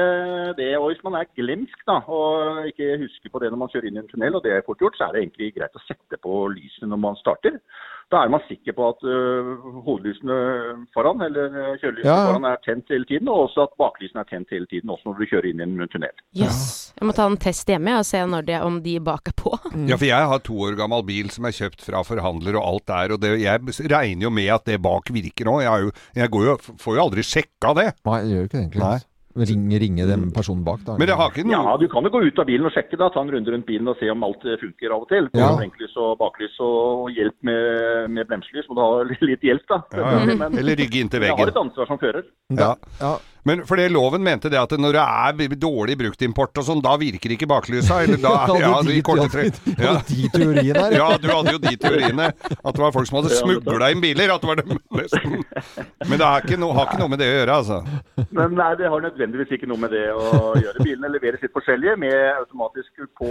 det. 0.61 0.71
Og 0.79 0.93
hvis 0.93 1.03
man 1.03 1.17
er 1.19 1.31
glemsk 1.35 1.81
da, 1.89 1.97
og 2.07 2.69
ikke 2.71 3.01
husker 3.01 3.33
på 3.35 3.41
det 3.43 3.51
når 3.51 3.61
man 3.65 3.73
kjører 3.73 3.89
inn 3.91 3.99
i 3.99 4.03
en 4.05 4.11
tunnel, 4.11 4.39
og 4.39 4.45
det 4.45 4.53
er 4.55 4.67
fort 4.67 4.79
gjort, 4.79 4.95
så 4.95 5.09
er 5.09 5.17
det 5.17 5.25
egentlig 5.25 5.57
greit 5.57 5.75
å 5.75 5.83
sette 5.89 6.21
på 6.23 6.45
lysene 6.53 6.93
når 6.93 7.01
man 7.03 7.19
starter. 7.19 7.59
Da 8.09 8.23
er 8.25 8.31
man 8.33 8.41
sikker 8.49 8.73
på 8.73 8.87
at 8.89 9.03
øh, 9.05 9.49
hovedlysene 9.85 10.37
foran, 10.97 11.21
eller 11.27 11.53
øh, 11.53 11.75
kjørelysene 11.81 12.09
Ja, 12.09 12.17
foran 12.31 12.47
er 12.49 12.63
tent 12.65 12.89
hele 12.89 13.05
tiden, 13.05 13.29
og 13.29 13.43
også 13.45 13.67
at 13.67 13.75
baklysene 13.81 14.23
er 14.25 14.31
tent 14.31 14.55
hele 14.55 14.65
tiden, 14.71 14.89
også 14.95 15.11
når 15.11 15.19
du 15.19 15.29
kjører 15.29 15.49
inn 15.51 15.61
i 15.61 15.67
en 15.67 15.91
tunnel. 15.93 16.23
Yes. 16.41 16.63
Jeg 16.97 17.09
må 17.09 17.13
ta 17.17 17.27
en 17.29 17.37
test 17.43 17.69
hjemme 17.69 17.99
og 18.01 18.07
se 18.09 18.23
når 18.33 18.49
det, 18.49 18.63
om 18.65 18.81
de 18.87 18.97
bak 19.11 19.29
er 19.29 19.37
på. 19.37 19.53
Ja, 19.91 19.99
for 20.01 20.09
jeg 20.09 20.33
har 20.33 20.41
to 20.47 20.57
år 20.65 20.79
gammel 20.81 21.05
bil 21.11 21.29
som 21.35 21.51
er 21.51 21.57
kjøpt 21.59 21.85
fra 21.85 22.01
forhandler 22.07 22.57
og 22.57 22.65
alt 22.71 22.87
der, 22.89 23.15
og 23.19 23.23
det, 23.27 23.35
jeg 23.45 23.93
regner 23.93 24.29
jo 24.29 24.33
med 24.41 24.51
at 24.57 24.65
det 24.73 24.81
bak 24.89 25.13
virker 25.13 25.51
nå. 25.51 25.61
Jeg, 25.67 25.85
jo, 25.85 25.95
jeg 26.23 26.33
går 26.33 26.49
jo, 26.49 26.57
får 26.81 26.97
jo 26.97 27.05
aldri 27.05 27.29
sjekka 27.29 27.77
det. 27.77 27.89
Nei, 28.09 28.19
jeg 28.25 28.33
gjør 28.33 28.41
jo 28.41 28.49
ikke 28.49 28.57
det 28.57 28.65
egentlig. 28.65 28.85
Nei. 28.89 28.99
Ringe, 29.39 29.79
ringe 29.79 30.07
den 30.09 30.29
personen 30.35 30.65
bak, 30.67 30.81
da. 30.87 30.97
Men 30.99 31.11
det 31.11 31.17
har 31.19 31.31
ikke 31.31 31.47
Ja, 31.51 31.77
du 31.79 31.87
kan 31.93 32.07
jo 32.07 32.11
gå 32.11 32.23
ut 32.27 32.39
av 32.43 32.49
bilen 32.49 32.67
og 32.67 32.75
sjekke, 32.75 32.99
da, 32.99 33.11
ta 33.15 33.23
en 33.23 33.31
runde 33.31 33.55
rundt 33.55 33.67
bilen 33.69 33.89
og 33.89 33.97
se 34.01 34.11
om 34.11 34.25
alt 34.27 34.45
øh, 34.45 34.59
funker 34.61 34.95
av 34.95 35.05
og 35.05 35.09
til. 35.13 35.31
Ja. 35.39 35.53
blinklys 35.59 35.97
og 35.97 36.19
baklys 36.21 36.59
og 36.65 37.11
hjelp 37.15 37.37
med, 37.47 38.11
med 38.17 38.29
bremselys, 38.31 38.69
må 38.69 38.79
du 38.79 38.83
ha 38.85 39.03
litt 39.31 39.47
hjelp 39.47 39.67
da. 39.71 39.83
Ja, 39.95 40.13
ja. 40.19 40.39
Men 40.43 40.59
Eller 40.59 40.79
rygge 40.79 41.03
inntil 41.05 41.27
jeg 41.29 41.39
har 41.39 41.53
et 41.55 41.63
ansvar 41.65 41.91
som 41.91 42.01
fører. 42.01 42.27
Ja. 42.55 42.75
Ja. 43.01 43.17
Men 43.47 43.63
for 43.69 43.77
det 43.79 43.91
loven 43.93 44.23
mente 44.25 44.51
det 44.51 44.59
at 44.61 44.73
når 44.79 44.97
det 44.97 45.03
er 45.05 45.37
dårlig 45.39 45.59
dårlig 45.63 45.95
bruktimport 46.01 46.59
og 46.59 46.65
sånn, 46.67 46.81
da 46.83 46.97
virker 47.01 47.33
ikke 47.37 47.47
baklysa? 47.49 48.03
Eller 48.05 48.19
da 48.23 48.33
Ja, 48.59 48.73
de- 48.83 49.03
korte 49.07 49.27
hadde- 49.29 49.53
trekk. 49.53 49.79
Ja. 49.79 49.95
de 50.09 50.29
teoriene 50.35 50.75
der. 50.75 50.97
Ja, 51.01 51.09
du 51.23 51.29
hadde 51.31 51.55
jo 51.55 51.61
de 51.63 51.75
teoriene. 51.77 52.29
At 52.59 52.75
det 52.75 52.83
var 52.83 52.93
folk 52.97 53.07
som 53.09 53.21
hadde 53.21 53.35
smugla 53.39 53.91
inn 53.95 54.03
biler. 54.03 54.35
At 54.35 54.43
det 54.43 54.51
var 54.51 54.61
det 54.63 54.67
nesten. 55.01 55.39
Men 56.09 56.19
det 56.19 56.27
har 56.27 56.43
ikke, 56.45 56.59
noe, 56.61 56.75
har 56.77 56.91
ikke 56.91 57.01
noe 57.05 57.13
med 57.15 57.23
det 57.23 57.31
å 57.31 57.37
gjøre, 57.39 57.59
altså. 57.63 58.27
Men 58.35 58.55
nei, 58.59 58.71
det 58.81 58.91
har 58.91 59.07
nødvendigvis 59.07 59.55
ikke 59.59 59.71
noe 59.71 59.83
med 59.87 59.95
det 59.95 60.07
å 60.13 60.55
gjøre. 60.59 60.85
Bilene 60.85 61.13
leveres 61.15 61.43
litt 61.45 61.55
forskjellige, 61.55 61.97
med 62.01 62.17
automatisk 62.43 63.07
på 63.19 63.31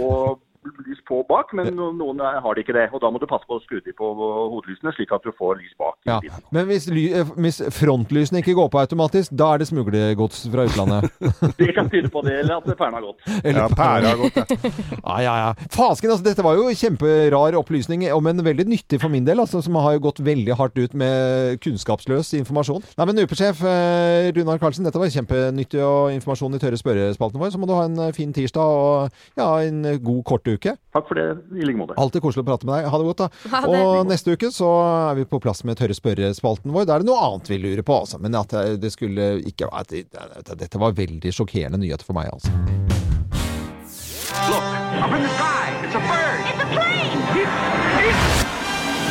på 1.08 1.22
bak, 1.28 1.52
men 1.56 1.72
noen 1.76 2.20
har 2.20 2.54
det 2.54 2.64
ikke 2.66 2.76
det. 2.76 2.86
Og 2.94 3.00
da 3.02 3.10
må 3.12 3.20
du 3.22 3.26
passe 3.30 3.46
på 3.48 3.56
å 3.58 3.62
skru 3.64 3.80
de 3.84 3.94
på 3.96 4.10
hodelysene, 4.18 4.92
slik 4.96 5.12
at 5.16 5.24
du 5.24 5.32
får 5.36 5.58
lys 5.62 5.74
bak. 5.80 5.96
Ja. 6.08 6.18
Men 6.54 6.68
hvis, 6.68 6.88
ly, 6.92 7.04
eh, 7.22 7.32
hvis 7.40 7.60
frontlysene 7.74 8.42
ikke 8.42 8.56
går 8.58 8.68
på 8.72 8.80
automatisk, 8.82 9.32
da 9.38 9.54
er 9.54 9.62
det 9.62 9.68
smuglergods 9.70 10.44
fra 10.52 10.66
utlandet. 10.68 11.08
Det 11.58 11.72
kan 11.74 11.88
tyde 11.90 12.10
på 12.12 12.20
det, 12.26 12.34
eller 12.42 12.60
at 12.60 12.78
pæren 12.78 12.94
har 12.98 13.04
gått. 13.04 13.22
Eller- 13.42 13.58
Ja, 13.58 13.68
pæren 13.72 14.06
har 14.06 14.20
gått, 14.20 14.36
ja. 14.36 14.44
Ja, 15.08 15.16
ja, 15.24 15.34
ja. 15.42 15.68
Fasken, 15.72 16.10
altså. 16.12 16.24
Dette 16.28 16.44
var 16.44 16.58
jo 16.58 16.68
kjemperar 16.76 17.56
opplysning, 17.58 18.04
og 18.14 18.22
men 18.26 18.42
veldig 18.44 18.66
nyttig 18.68 19.00
for 19.02 19.10
min 19.12 19.24
del, 19.26 19.40
altså, 19.42 19.62
som 19.64 19.76
har 19.80 19.96
jo 19.96 20.04
gått 20.08 20.20
veldig 20.24 20.56
hardt 20.58 20.78
ut 20.78 20.94
med 20.98 21.58
kunnskapsløs 21.64 22.34
informasjon. 22.38 22.84
Nei, 22.98 23.06
men 23.08 23.22
UP-sjef 23.24 23.62
eh, 23.66 24.28
Runar 24.36 24.60
Karlsen, 24.62 24.86
dette 24.86 25.00
var 25.00 25.10
kjempenyttig 25.12 25.80
og 25.84 26.12
informasjon 26.14 26.54
i 26.58 26.62
tørre 26.62 26.78
spørrespalten 26.80 27.40
vår. 27.40 27.54
Så 27.54 27.60
må 27.62 27.68
du 27.70 27.74
ha 27.76 27.86
en 27.88 27.98
eh, 28.08 28.12
fin 28.16 28.32
tirsdag 28.36 28.62
og 28.78 29.08
ja, 29.38 29.48
en 29.66 29.82
god 30.04 30.22
kort 30.28 30.48
uke. 30.48 30.76
Takk 30.98 31.08
for 31.12 31.18
det, 31.20 31.26
i 31.54 31.64
like 31.68 31.78
måte. 31.78 31.94
Alltid 32.02 32.24
koselig 32.24 32.42
å 32.44 32.48
prate 32.50 32.66
med 32.68 32.74
deg. 32.80 32.90
Ha 32.90 32.98
det 33.00 33.08
godt, 33.12 33.22
da. 33.22 33.28
Ha 33.54 33.62
det. 33.64 33.82
Og 33.86 34.10
neste 34.10 34.34
uke 34.34 34.50
så 34.54 34.68
er 35.12 35.20
vi 35.22 35.26
på 35.30 35.40
plass 35.42 35.62
med 35.68 35.78
tørre 35.78 35.94
spørrespalten 35.96 36.74
vår. 36.74 36.88
Da 36.90 36.98
er 36.98 37.04
det 37.06 37.10
noe 37.12 37.22
annet 37.30 37.50
vi 37.54 37.60
lurer 37.62 37.86
på, 37.86 38.00
altså. 38.02 38.18
Men 38.22 38.34
at 38.38 38.52
det- 38.82 38.92
skulle 38.98 39.30
ikke 39.46 39.68
at 39.72 39.88
det- 39.94 40.08
det- 40.10 40.58
Dette 40.58 40.78
var 40.80 40.92
veldig 40.96 41.30
sjokkerende 41.32 41.78
nyheter 41.78 42.04
for 42.08 42.18
meg, 42.18 42.28
altså. 42.32 42.50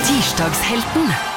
Tirsdagshelten. 0.05 1.36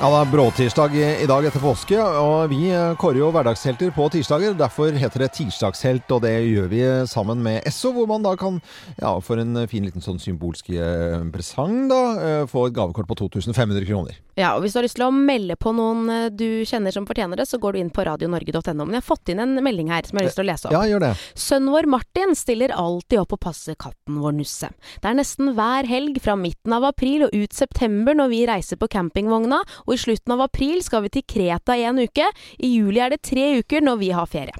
Ja, 0.00 0.08
det 0.08 0.16
er 0.16 0.30
bråtirsdag 0.32 0.94
i 0.96 1.26
dag 1.28 1.44
etter 1.44 1.60
påske, 1.60 1.96
og 2.00 2.46
vi 2.48 2.70
eh, 2.72 2.94
kårer 2.96 3.18
jo 3.20 3.26
hverdagshelter 3.34 3.90
på 3.92 4.06
tirsdager. 4.14 4.54
Derfor 4.56 4.96
heter 4.96 5.26
det 5.26 5.28
Tirsdagshelt, 5.36 6.08
og 6.16 6.22
det 6.24 6.32
gjør 6.46 6.70
vi 6.72 6.80
sammen 7.10 7.42
med 7.44 7.68
Esso, 7.68 7.92
hvor 7.92 8.08
man 8.08 8.24
da 8.24 8.32
kan, 8.40 8.62
ja, 8.96 9.12
for 9.20 9.36
en 9.42 9.66
fin 9.68 9.84
liten 9.84 10.00
sånn 10.00 10.16
symbolsk 10.22 10.72
eh, 10.72 11.20
presang, 11.34 11.82
da, 11.92 12.00
eh, 12.16 12.46
få 12.48 12.70
et 12.70 12.78
gavekort 12.80 13.10
på 13.12 13.18
2500 13.26 13.84
kroner. 13.90 14.16
Ja, 14.40 14.54
og 14.56 14.64
hvis 14.64 14.72
du 14.72 14.78
har 14.78 14.86
lyst 14.86 14.96
til 14.96 15.04
å 15.04 15.12
melde 15.12 15.56
på 15.60 15.72
noen 15.76 16.08
eh, 16.14 16.26
du 16.32 16.62
kjenner 16.64 16.94
som 16.94 17.04
fortjener 17.04 17.36
det, 17.36 17.44
så 17.50 17.60
går 17.60 17.76
du 17.76 17.82
inn 17.82 17.92
på 17.92 18.04
radionorge.no. 18.06 18.86
Men 18.86 18.96
jeg 18.96 19.02
har 19.02 19.08
fått 19.10 19.32
inn 19.32 19.42
en 19.42 19.52
melding 19.60 19.90
her 19.92 20.06
som 20.08 20.16
jeg 20.16 20.22
har 20.22 20.28
lyst 20.30 20.40
til 20.40 20.46
å 20.46 20.48
lese 20.48 20.68
opp. 20.70 20.76
Ja, 20.78 20.82
gjør 20.88 21.04
det. 21.04 21.12
Sønnen 21.36 21.74
vår 21.74 21.90
Martin 21.92 22.32
stiller 22.38 22.72
alltid 22.72 23.20
opp 23.20 23.36
og 23.36 23.42
passer 23.44 23.76
katten 23.76 24.20
vår 24.22 24.38
Nusse. 24.38 24.70
Det 25.02 25.10
er 25.10 25.18
nesten 25.18 25.52
hver 25.58 25.88
helg 25.90 26.20
fra 26.24 26.38
midten 26.40 26.72
av 26.72 26.88
april 26.88 27.26
og 27.26 27.36
ut 27.36 27.56
september 27.56 28.16
når 28.16 28.32
vi 28.32 28.40
reiser 28.48 28.80
på 28.80 28.88
campingvogna, 28.96 29.60
og 29.90 29.96
i 29.96 30.02
slutten 30.04 30.36
av 30.36 30.44
april 30.44 30.78
skal 30.86 31.02
vi 31.02 31.10
til 31.16 31.24
Kreta 31.26 31.74
i 31.74 31.82
en 31.88 31.98
uke. 31.98 32.28
I 32.62 32.68
juli 32.70 33.00
er 33.02 33.10
det 33.10 33.24
tre 33.26 33.58
uker 33.58 33.82
når 33.82 33.98
vi 33.98 34.10
har 34.14 34.28
ferie. 34.30 34.54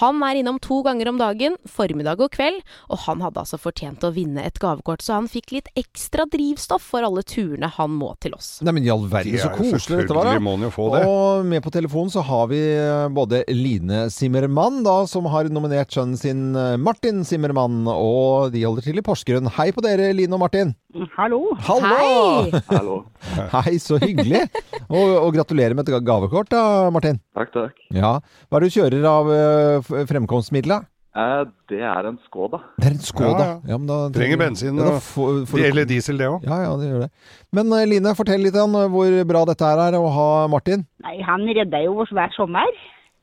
Han 0.00 0.22
er 0.24 0.40
innom 0.40 0.56
to 0.62 0.80
ganger 0.86 1.10
om 1.12 1.18
dagen, 1.20 1.58
formiddag 1.68 2.22
og 2.24 2.32
kveld, 2.32 2.62
og 2.88 3.02
han 3.04 3.20
hadde 3.20 3.42
altså 3.42 3.60
fortjent 3.60 4.06
å 4.06 4.12
vinne 4.14 4.40
et 4.46 4.56
gavekort, 4.62 5.04
så 5.04 5.18
han 5.18 5.28
fikk 5.28 5.52
litt 5.52 5.68
ekstra 5.78 6.24
drivstoff 6.32 6.86
for 6.94 7.04
alle 7.04 7.24
turene 7.28 7.68
han 7.76 7.92
må 7.92 8.14
til 8.24 8.36
oss. 8.38 8.54
Nei, 8.64 8.72
men 8.78 8.88
i 8.88 8.92
all 8.92 9.04
verden, 9.10 9.36
så 9.36 9.50
er 9.50 9.58
koselig 9.58 10.00
dette 10.02 10.16
var, 10.16 10.32
da. 10.32 11.04
Og 11.04 11.44
med 11.50 11.60
på 11.64 11.74
telefonen 11.74 12.12
så 12.14 12.24
har 12.24 12.48
vi 12.50 12.62
eh, 12.72 13.06
både 13.12 13.42
Line 13.52 14.06
Simmermann, 14.12 14.80
da, 14.86 15.02
som 15.10 15.28
har 15.28 15.50
nominert 15.52 15.92
sønnen 15.92 16.16
sin 16.20 16.54
eh, 16.56 16.78
Martin 16.80 17.20
Simmermann, 17.28 17.82
og 17.92 18.54
de 18.54 18.64
holder 18.64 18.88
til 18.88 19.02
i 19.02 19.04
Porsgrunn. 19.04 19.52
Hei 19.58 19.70
på 19.76 19.84
dere, 19.84 20.08
Line 20.16 20.36
og 20.38 20.44
Martin. 20.46 20.72
Hallo. 21.18 21.42
Hallo! 21.68 21.92
Hei! 21.92 22.62
Hallo. 22.72 22.96
Hei, 23.54 23.76
så 23.82 24.00
hyggelig. 24.00 24.46
Og, 24.88 25.10
og 25.26 25.34
gratulerer 25.34 25.74
med 25.78 25.88
et 25.88 26.04
gavekort 26.06 26.48
da, 26.52 26.62
Martin. 26.94 27.20
Takk, 27.36 27.52
takk. 27.54 27.76
Ja. 27.94 28.16
Hva 28.48 28.58
er 28.58 28.64
det 28.66 28.70
du 28.72 28.76
kjører 28.80 29.06
av 29.10 29.30
uh, 29.34 29.92
fremkomstmidler? 30.10 30.86
Eh, 31.10 31.40
det 31.72 31.80
er 31.82 32.06
en 32.06 32.20
Skoda. 32.22 32.60
Det 32.78 32.86
er 32.86 32.92
en 32.94 33.00
Skoda. 33.02 33.46
Ja, 33.48 33.72
ja. 33.72 33.78
men 33.82 33.88
da, 33.90 33.96
Trenger 34.14 34.38
bensin 34.38 34.76
Ja, 34.78 34.84
da 34.92 35.00
for, 35.02 35.40
for, 35.42 35.48
får 35.50 35.58
du- 35.58 35.64
Eller 35.66 35.88
diesel, 35.90 36.20
det 36.22 36.28
òg. 36.30 36.44
Ja, 36.46 36.60
ja, 36.68 36.76
det 36.78 36.86
gjør 36.92 37.00
det. 37.02 37.10
Men 37.58 37.72
eh, 37.74 37.86
Line, 37.90 38.12
fortell 38.14 38.44
litt 38.46 38.54
om 38.62 38.76
eh, 38.78 38.86
hvor 38.92 39.16
bra 39.26 39.42
dette 39.50 39.72
er 39.74 39.96
å 39.98 40.04
ha 40.14 40.28
Martin. 40.52 40.86
Nei, 41.02 41.16
han 41.26 41.42
redda 41.50 41.82
jo 41.82 41.96
oss 42.04 42.12
hver 42.14 42.30
sommer. 42.36 42.70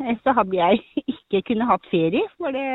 Eh, 0.04 0.18
Så 0.26 0.36
hadde 0.36 0.60
jeg 0.60 0.84
ikke 1.16 1.46
kunnet 1.48 1.72
hatt 1.72 1.88
ferie, 1.94 2.28
for 2.36 2.52
det, 2.52 2.66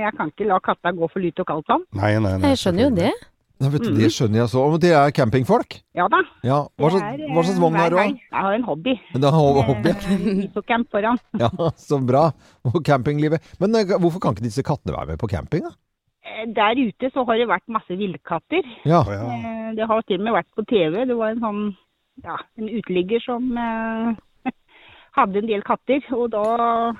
jeg 0.00 0.16
kan 0.16 0.32
ikke 0.32 0.48
la 0.48 0.56
katta 0.64 0.94
gå 0.96 1.12
for 1.12 1.20
lut 1.20 1.44
og 1.44 1.50
kaldt 1.52 1.68
vann. 1.74 1.84
Nei, 2.00 2.14
nei, 2.24 2.32
nei. 2.40 2.54
Jeg 2.54 2.62
skjønner 2.64 2.88
jo 2.88 2.94
det. 3.02 3.12
Ja, 3.64 3.70
vet 3.72 3.84
du, 3.86 3.94
Det 3.96 4.10
skjønner 4.12 4.42
jeg 4.42 4.50
så. 4.52 4.64
Men 4.74 4.80
det 4.84 4.90
er 4.98 5.12
campingfolk? 5.16 5.78
Ja 5.96 6.04
da. 6.12 6.20
Ja. 6.44 6.58
Hva 6.78 6.90
slags, 6.92 7.06
er, 7.08 7.22
hva 7.32 7.44
slags 7.46 7.56
eh, 7.56 7.62
vogn 7.64 7.78
har 7.80 7.90
du? 7.94 7.96
da? 7.96 8.02
helg. 8.04 8.20
Jeg 8.28 8.42
har 8.46 8.58
en 8.58 8.66
hobby. 8.68 8.94
Det 9.14 9.28
er 9.30 9.38
ho- 9.38 9.62
hobby. 9.70 9.94
Eh, 9.94 10.42
Isocamp 10.48 10.90
foran. 10.92 11.18
Ja, 11.42 11.48
så 11.80 11.98
bra. 12.04 12.26
Og 12.68 12.76
campinglivet. 12.86 13.40
Men 13.62 13.74
eh, 13.80 13.96
hvorfor 13.96 14.20
kan 14.20 14.36
ikke 14.36 14.46
disse 14.50 14.62
kattene 14.66 14.94
være 14.96 15.14
med 15.14 15.22
på 15.24 15.30
camping, 15.32 15.64
da? 15.70 15.72
Eh, 16.24 16.44
Der 16.56 16.76
ute 16.82 17.10
så 17.14 17.24
har 17.28 17.40
det 17.40 17.48
vært 17.48 17.66
masse 17.72 17.96
villkatter. 18.00 18.68
Ja. 18.84 19.00
Ja. 19.08 19.24
Eh, 19.38 19.72
Det 19.80 19.88
har 19.90 20.04
til 20.06 20.20
og 20.20 20.24
med 20.28 20.36
vært 20.36 20.52
på 20.54 20.66
TV. 20.70 21.00
Det 21.08 21.16
var 21.18 21.32
en 21.34 21.40
sånn, 21.42 21.62
ja, 22.24 22.36
en 22.60 22.68
uteligger 22.70 23.24
som 23.24 23.48
eh, 23.58 24.12
hadde 25.14 25.40
en 25.40 25.48
del 25.48 25.62
katter. 25.66 26.02
Og 26.16 26.28
da 26.32 26.42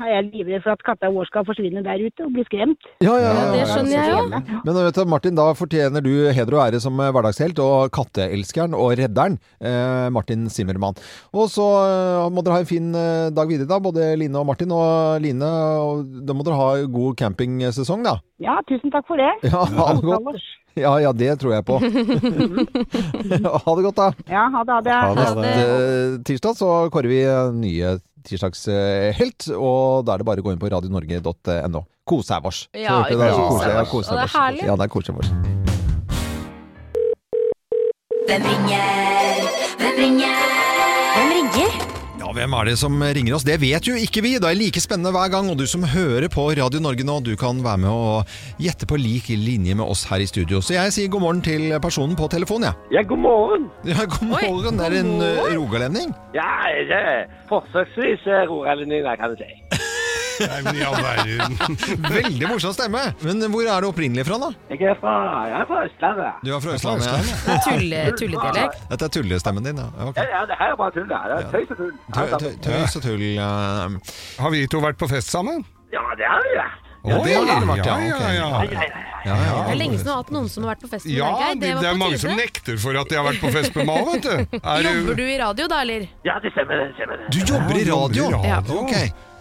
er 0.05 0.11
jeg 0.13 0.29
livredd 0.31 0.65
for 0.65 0.75
at 0.77 0.85
katta 0.87 1.11
vår 1.15 1.29
skal 1.31 1.47
forsvinne 1.49 1.83
der 1.87 2.03
ute 2.05 2.27
og 2.27 2.33
bli 2.37 2.45
skremt. 2.49 2.89
Ja, 3.05 3.17
ja, 3.21 3.33
Ja, 3.35 3.45
det 3.53 3.61
ja. 3.63 3.69
skjønner 3.71 3.95
jeg 3.95 4.13
jo. 4.15 4.59
Men 4.65 4.79
vet 4.79 4.99
du, 4.99 5.05
Martin, 5.11 5.39
da 5.39 5.47
fortjener 5.59 6.05
du 6.05 6.13
heder 6.35 6.57
og 6.59 6.63
ære 6.67 6.81
som 6.83 6.99
hverdagshelt 6.99 7.59
og 7.65 7.91
katteelskeren 7.95 8.77
og 8.79 8.95
redderen, 9.01 9.39
eh, 9.61 10.09
Martin 10.15 10.49
Simmermann. 10.53 10.99
Og 11.35 11.49
så 11.53 11.67
eh, 11.85 12.29
må 12.35 12.45
dere 12.47 12.61
ha 12.61 12.65
en 12.65 12.71
fin 12.71 12.91
eh, 12.95 13.31
dag 13.35 13.51
videre, 13.51 13.69
da, 13.71 13.81
både 13.83 14.13
Line 14.21 14.39
og 14.41 14.47
Martin. 14.51 14.73
Og 14.75 15.21
Line, 15.25 15.53
da 16.25 16.37
må 16.37 16.47
dere 16.47 16.61
ha 16.61 16.69
god 16.99 17.17
campingsesong, 17.21 18.05
da. 18.07 18.19
Ja, 18.43 18.61
tusen 18.69 18.93
takk 18.95 19.07
for 19.11 19.21
det. 19.21 19.33
Ja, 19.47 19.65
ha 19.65 19.95
det 19.99 20.05
godt. 20.07 20.45
Ja, 20.75 20.95
ja, 21.01 21.13
det 21.15 21.37
tror 21.41 21.55
jeg 21.55 21.65
på. 21.67 21.79
ha 23.65 23.77
det 23.77 23.85
godt, 23.87 24.01
da. 24.01 24.09
Ja, 24.27 24.49
ha 24.51 24.65
det, 24.65 24.75
ha 24.75 24.81
det. 24.83 24.95
Ha 24.95 25.15
det, 25.15 25.27
ha 25.29 25.35
det. 25.39 25.55
Eh, 25.55 26.17
Tirsdag 26.27 26.59
så 26.59 26.71
kårer 26.95 27.11
vi 27.11 27.21
nye 27.61 27.97
tirsdagshelt, 28.25 29.51
og 29.55 30.07
da 30.07 30.15
er 30.15 30.23
det 30.23 30.29
bare 30.29 30.43
å 30.43 30.47
gå 30.47 30.55
inn 30.55 30.63
på 30.63 30.71
radionorge.no. 30.73 31.85
Kose 32.09 32.37
er 32.37 32.45
vårs. 32.45 32.65
Ja, 32.77 33.03
ja, 33.09 33.17
vårs. 33.21 34.09
Og 34.09 34.17
det 34.17 34.25
er 34.25 34.35
herlig. 34.35 34.67
Ja, 34.67 34.77
det 34.81 34.89
er 34.89 34.93
kose 34.93 35.15
vårs. 35.17 35.33
Hvem 38.25 38.51
ringer? 38.51 39.49
Hvem 39.79 39.99
ringer? 40.01 40.54
Hvem? 42.35 42.51
Ja, 42.51 42.61
er 42.65 42.67
det 42.67 42.79
som 42.81 42.97
ringer 42.99 43.37
oss? 43.37 43.45
Det 43.47 43.55
vet 43.63 43.87
jo 43.87 43.95
ikke 43.95 44.23
vi. 44.25 44.33
Det 44.43 44.49
er 44.49 44.59
like 44.59 44.81
spennende 44.83 45.13
hver 45.15 45.31
gang. 45.31 45.47
Og 45.53 45.59
du 45.61 45.69
som 45.71 45.85
hører 45.87 46.27
på 46.33 46.49
Radio 46.59 46.81
Norge 46.83 47.07
nå, 47.07 47.21
du 47.23 47.35
kan 47.39 47.61
være 47.63 47.83
med 47.85 47.93
og 47.95 48.35
gjette 48.59 48.89
på 48.91 48.99
lik 48.99 49.31
linje 49.31 49.77
med 49.79 49.87
oss 49.87 50.03
her 50.11 50.25
i 50.25 50.27
studio. 50.27 50.59
Så 50.59 50.75
jeg 50.75 50.95
sier 50.97 51.13
god 51.15 51.23
morgen 51.23 51.45
til 51.47 51.71
personen 51.85 52.19
på 52.19 52.27
telefonen, 52.35 52.73
jeg. 52.73 52.99
Ja, 52.99 53.07
god 53.07 53.23
morgen. 53.23 53.71
Ja, 53.87 54.03
god 54.17 54.33
morgen. 54.35 54.83
Det 54.83 54.91
er 54.91 55.01
en 55.05 55.15
uh, 55.23 55.47
rogalending. 55.55 56.15
Ja, 56.35 56.51
det 56.91 57.03
er 57.15 57.27
forsøksvis 57.53 58.27
eh, 58.27 58.47
rogalending, 58.51 59.07
kan 59.21 59.31
du 59.31 59.39
si. 59.39 59.94
Nei, 60.41 60.61
men 60.67 60.79
i 60.79 60.85
all 60.89 60.97
verden. 61.05 61.57
Veldig 62.17 62.49
morsom 62.51 62.75
stemme. 62.77 63.03
Men 63.23 63.45
hvor 63.53 63.69
er 63.71 63.85
du 63.85 63.89
opprinnelig 63.91 64.25
fra, 64.29 64.39
da? 64.43 64.51
Jeg 64.73 64.83
er 64.93 64.99
fra, 65.01 65.15
jeg 65.51 65.59
er 65.61 65.67
fra 65.71 65.83
Østlandet. 65.89 66.43
Du 66.45 66.53
er 66.57 66.63
fra 66.65 66.77
Østlandet? 66.79 67.09
Ja. 67.49 67.59
Tulle, 67.69 68.03
tulledialekt. 68.21 68.85
Dette 68.93 69.09
er 69.11 69.15
tullestemmen 69.19 69.69
din, 69.71 69.83
ja. 69.85 69.89
Okay. 70.11 70.25
Ja, 70.31 70.41
ja, 70.41 70.47
det 70.53 70.61
her 70.63 70.75
er 70.75 70.79
bare 70.81 70.97
tull, 70.97 71.09
det. 71.11 71.21
Det 71.31 71.41
er 71.41 71.51
tøys 71.55 71.75
og 71.75 71.83
tull. 71.83 71.93
Tø- 72.15 72.41
tø- 72.45 72.57
Tøys 72.69 72.97
og 73.01 73.07
tull. 73.09 73.27
Har 74.45 74.51
vi 74.57 74.65
to 74.75 74.83
vært 74.85 74.99
på 75.01 75.11
fest 75.11 75.31
sammen? 75.35 75.65
Ja, 75.95 76.03
det 76.19 76.27
har 76.31 76.43
vi, 76.49 76.57
ja. 76.59 76.71
Ja, 77.05 77.19
det 77.21 77.35
har 77.37 77.45
det 77.61 77.67
vært, 77.69 77.85
ja. 77.85 77.97
ja, 78.01 78.05
ja, 78.09 78.19
Ja, 78.19 78.31
ja. 78.33 78.47
ja, 78.65 78.85
ja. 78.89 79.01
Ja, 79.25 79.35
ja. 79.41 79.53
Det 79.65 79.73
er 79.75 79.79
lenge 79.81 79.97
siden 79.97 80.05
du 80.05 80.11
har 80.13 80.19
hatt 80.23 80.31
noen 80.35 80.49
som 80.53 80.65
har 80.67 80.75
vært 80.75 80.83
på 80.85 80.89
fest 80.93 81.07
med 81.09 81.15
Ja, 81.17 81.29
deg, 81.41 81.61
det, 81.61 81.69
Det 81.75 81.81
det 81.81 81.89
er 81.91 81.99
mange 82.01 82.19
som 82.21 82.33
nekter 82.37 82.77
for 82.81 82.97
at 83.01 83.09
de 83.13 83.17
har 83.17 83.25
vært 83.25 83.41
på 83.41 83.53
fest 83.55 83.77
med 83.77 83.87
meg, 83.89 84.09
vet 84.11 84.25
du. 84.27 84.59
Er 84.61 84.85
Jobber 84.89 85.17
du 85.21 85.23
i 85.25 85.37
radio 85.41 85.69
da, 85.73 85.79
eller? 85.85 86.05
ja 86.29 86.35
det 86.45 86.53
stemmer, 86.53 86.81
det 86.83 86.91
stemmer. 86.99 87.23
det. 87.23 87.31
Du 87.33 87.53
jobber 87.53 87.79
i 87.81 87.85
radio? 87.89 88.27
Ja. 88.45 88.59
Ok. 88.69 88.93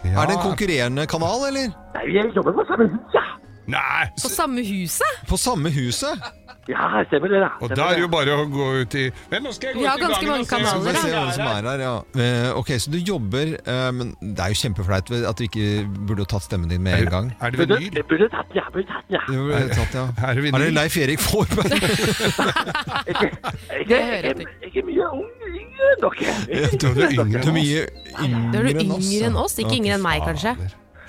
Ja. 0.04 0.22
Er 0.22 0.26
det 0.28 0.34
en 0.36 0.44
konkurrerende 0.50 1.06
kanal, 1.14 1.38
eller? 1.50 1.66
Nei, 1.96 2.04
vi 2.06 2.18
jobber 2.36 2.52
på 2.58 2.64
samme 2.68 2.84
hus, 2.92 3.16
ja. 3.16 3.24
Nei! 3.66 4.06
På 4.20 4.28
samme 4.28 4.60
huset? 4.66 5.20
På 5.28 5.36
samme 5.40 5.70
huset? 5.72 6.20
Ja, 6.68 6.86
stemmer 7.08 7.28
det, 7.28 7.40
da. 7.44 7.48
Og 7.60 7.72
da 7.76 7.90
er 7.92 7.98
det 7.98 8.02
jo 8.04 8.08
bare 8.08 8.34
å 8.40 8.44
gå 8.48 8.66
ut 8.80 8.94
i 8.96 9.02
Men 9.28 9.42
nå 9.44 9.50
skal 9.52 9.68
jeg 9.68 9.74
gå 9.76 9.80
Vi 9.82 9.86
har 9.88 9.98
ut 9.98 10.00
i 10.00 10.04
ganske 10.06 10.24
gangen 10.24 10.30
mange 10.30 10.40
og 10.40 10.48
se. 10.48 10.56
Så 10.64 10.78
får 10.80 10.84
vi 10.84 10.92
kanaler, 10.94 10.94
se 10.96 11.10
da. 11.10 11.18
hvem 11.20 11.32
som 11.36 11.48
er 11.50 11.68
her, 11.68 11.82
ja. 11.84 11.90
Eh, 12.24 12.58
Ok, 12.60 12.70
så 12.80 12.92
du 12.94 12.96
jobber, 13.04 13.50
eh, 13.60 13.90
men 13.98 14.14
det 14.22 14.40
er 14.46 14.54
jo 14.54 14.58
kjempeflaut 14.62 15.12
at 15.28 15.36
du 15.36 15.44
ikke 15.44 15.66
burde 16.08 16.24
ha 16.24 16.30
tatt 16.32 16.46
stemmen 16.46 16.72
din 16.72 16.80
med 16.86 17.02
en 17.04 17.10
gang. 17.12 17.28
Er 17.40 17.52
det 17.52 17.60
vinyl? 17.68 17.98
burde 18.08 18.28
tatt, 18.32 18.54
ja, 18.56 18.64
burde 18.72 18.88
tatt, 18.88 19.12
ja. 19.12 19.20
Det 19.28 19.36
burde 19.36 19.76
tatt, 19.76 19.98
ja. 20.00 20.06
Er 20.30 20.40
det 20.40 20.54
Er 20.54 20.64
det? 20.64 20.70
Leif 20.78 20.96
Erik 21.04 21.20
Forberg? 21.20 21.68
Ikke, 23.04 23.28
ikke, 23.80 23.98
hører 24.00 24.24
jeg 24.24 24.36
ikke, 24.40 24.54
ikke 24.70 24.82
mye 24.88 25.08
ung, 25.12 25.26
yngre 25.50 25.90
enn 25.90 26.00
dere. 26.04 26.36
Du 26.80 26.86
er 26.88 27.12
yngre 27.12 27.42
Du 27.44 27.50
er 27.50 27.50
enn 27.50 27.50
oss. 27.50 27.52
mye 27.58 27.84
Da 27.84 28.24
er 28.24 28.24
yngre 28.24 28.72
du 28.72 28.80
enn 28.80 28.94
oss. 28.96 29.10
yngre 29.12 29.28
enn 29.28 29.38
oss, 29.44 29.58
ikke 29.60 29.76
yngre 29.80 29.98
enn 29.98 30.04
meg, 30.04 30.24
kanskje. 30.24 30.54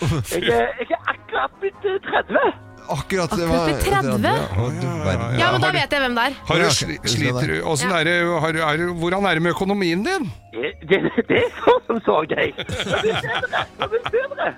Jeg 0.01 0.43
er, 0.51 0.71
jeg 0.83 0.91
er 0.91 1.11
akkurat 1.15 1.59
blitt 1.61 1.85
eh, 1.89 1.99
30. 2.11 2.53
akkurat 2.85 3.31
det 3.33 3.45
Akkurat 3.45 3.49
var 3.49 3.65
ved 3.65 3.79
30? 3.81 4.25
Å, 4.61 4.65
du 4.77 4.87
verden. 5.05 5.39
Ja, 5.41 5.47
men 5.55 5.61
da 5.63 5.69
vet 5.73 5.93
jeg 5.95 6.01
hvem 6.03 6.15
det 6.17 6.25
er. 6.29 6.33
Har 6.49 6.59
du 6.61 6.65
sli, 6.69 6.97
sliter 7.09 7.47
du 7.49 7.55
Åssen 7.71 7.89
er 7.97 8.03
det 8.05 8.15
har, 8.43 8.51
du- 8.53 8.61
er, 8.61 8.77
du- 8.77 8.93
Hvordan 9.01 9.25
er 9.25 9.33
det 9.39 9.41
med 9.47 9.55
økonomien 9.55 10.03
din? 10.05 10.27
Det, 10.55 10.99
det 11.27 11.39
er 11.41 11.49
sånn 11.65 11.81
som 11.87 11.97
så 12.05 12.17
greit. 12.29 12.55
Det 12.61 13.01
blir 13.01 13.17
bedre. 13.25 13.63
Det 13.81 13.89
blir 13.89 14.05
bedre. 14.13 14.51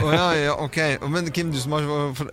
Å, 0.00 0.08
ja, 0.16 0.24
ja, 0.46 0.54
ok. 0.64 0.78
Men 1.12 1.28
Kim, 1.36 1.52
du 1.52 1.58
som 1.60 1.76
har 1.76 1.84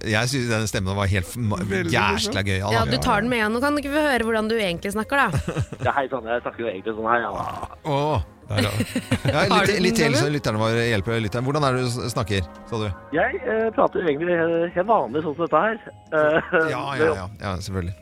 Jeg 0.08 0.32
syns 0.32 0.48
den 0.50 0.68
stemmen 0.72 0.96
var 0.98 1.12
helt 1.12 1.36
Veldig 1.36 1.92
jæskla 1.94 2.46
gøy. 2.48 2.62
Ja, 2.64 2.86
du 2.88 2.96
tar 3.04 3.22
den 3.22 3.30
med 3.34 3.42
igjen. 3.42 3.52
Nå 3.54 3.60
kan 3.62 3.76
du 3.76 3.84
ikke 3.84 3.92
få 3.94 4.06
høre 4.08 4.24
hvordan 4.30 4.48
du 4.50 4.56
egentlig 4.56 4.94
snakker, 4.96 5.20
da. 5.26 5.58
Ja, 5.84 5.92
hei 6.00 6.08
sann, 6.12 6.24
jeg 6.32 6.46
snakker 6.48 6.64
jo 6.64 6.72
egentlig 6.72 6.96
sånn 6.96 7.12
her. 7.12 7.28
Ja. 7.28 7.68
Åh. 7.92 8.24
Der, 8.50 8.58
ja. 8.66 8.72
Ja, 9.32 9.42
litt, 9.62 9.80
litt 9.86 9.96
til, 9.96 10.16
så 10.18 10.28
lytterne 10.34 10.60
våre 10.60 10.82
hjelper 10.90 11.22
lytteren. 11.24 11.46
Hvordan 11.48 11.64
er 11.68 11.72
det 11.78 11.84
du 11.88 11.92
snakker, 12.12 12.42
sa 12.70 12.76
du? 12.82 12.88
Jeg 13.16 13.32
eh, 13.46 13.68
prater 13.76 14.00
egentlig 14.08 14.36
helt- 14.76 14.90
vanlig 14.90 15.20
sånn 15.24 15.36
som 15.38 15.44
dette 15.46 15.60
her. 15.66 15.76
Eh, 16.12 16.40
Ja, 16.74 16.82
ja, 17.00 17.06
ja, 17.22 17.26
ja, 17.40 17.52
selvfølgelig. 17.64 17.96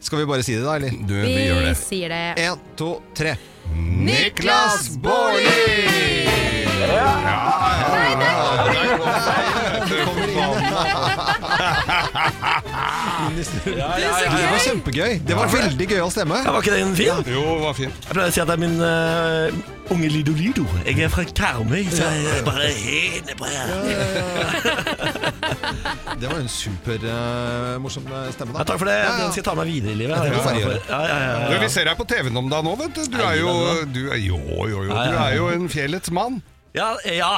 Skal 0.00 0.16
vi 0.22 0.26
bare 0.30 0.42
si 0.46 0.54
det, 0.56 0.64
da, 0.64 0.72
eller? 0.80 0.90
Du, 1.04 1.14
vi 1.20 1.42
gjør 1.44 1.60
Vi 1.60 1.64
det. 1.68 1.76
sier 1.76 2.08
det. 2.14 2.22
En, 2.46 2.56
to, 2.80 2.90
tre. 3.18 3.32
Niklas 3.76 4.88
Baarli! 5.04 5.44
Det 6.80 6.96
var 13.20 14.62
kjempegøy. 14.64 15.20
Det 15.26 15.36
var 15.36 15.50
veldig 15.52 15.86
gøy 15.90 16.00
å 16.04 16.10
stemme. 16.12 16.40
Ja, 16.44 16.54
var 16.54 16.64
ikke 16.64 16.76
den 16.76 16.96
fin? 16.98 17.20
Jo, 17.28 17.44
det 17.56 17.64
var 17.66 17.76
fin. 17.78 17.92
Jeg 18.06 18.16
pleier 18.16 18.32
å 18.32 18.34
si 18.34 18.42
at 18.42 18.50
det 18.50 18.56
er 18.56 18.62
min 18.62 18.78
uh, 18.80 19.92
unge 19.94 20.10
Lido 20.12 20.32
Lido. 20.36 20.64
Jeg 20.86 20.98
er 21.06 21.12
fra 21.12 21.24
Karmøy, 21.26 21.84
så 21.92 22.06
jeg 22.06 22.26
er 22.38 22.44
bare 22.46 22.70
helt 22.80 23.32
bra. 23.40 23.48
Det 26.20 26.28
var 26.28 26.38
en 26.40 26.50
supermorsom 26.52 28.04
stemme, 28.34 28.52
Ja, 28.52 28.58
da. 28.58 28.64
takk 28.68 28.78
for 28.82 28.88
det. 28.90 28.96
Ja, 28.98 29.04
ja. 29.06 29.16
Den 29.22 29.32
skal 29.32 29.40
jeg 29.40 29.48
ta 29.48 29.54
med 29.56 29.70
videre 29.70 29.92
i 29.92 30.00
livet. 30.02 30.16
Ja, 30.16 30.22
det 30.24 30.30
Ja, 30.30 30.38
ja, 30.90 31.00
ja, 31.08 31.18
ja, 31.24 31.48
Du, 31.50 31.58
vi 31.64 31.70
ser 31.72 31.88
deg 31.88 31.96
på 32.00 32.06
TV-en 32.08 32.36
om 32.42 32.50
dagen 32.52 32.68
nå, 32.68 32.76
vet 32.80 32.94
du. 32.98 33.02
Du 33.14 33.20
er 33.24 33.36
jo, 33.40 33.50
du 33.88 34.02
er, 34.10 34.20
jo, 34.20 34.40
jo, 34.68 34.84
jo. 34.84 34.90
Du 34.90 35.20
er 35.24 35.36
jo 35.38 35.50
en 35.54 35.68
fjellets 35.72 36.12
mann. 36.14 36.40
Ja, 36.76 36.92
ja. 37.02 37.30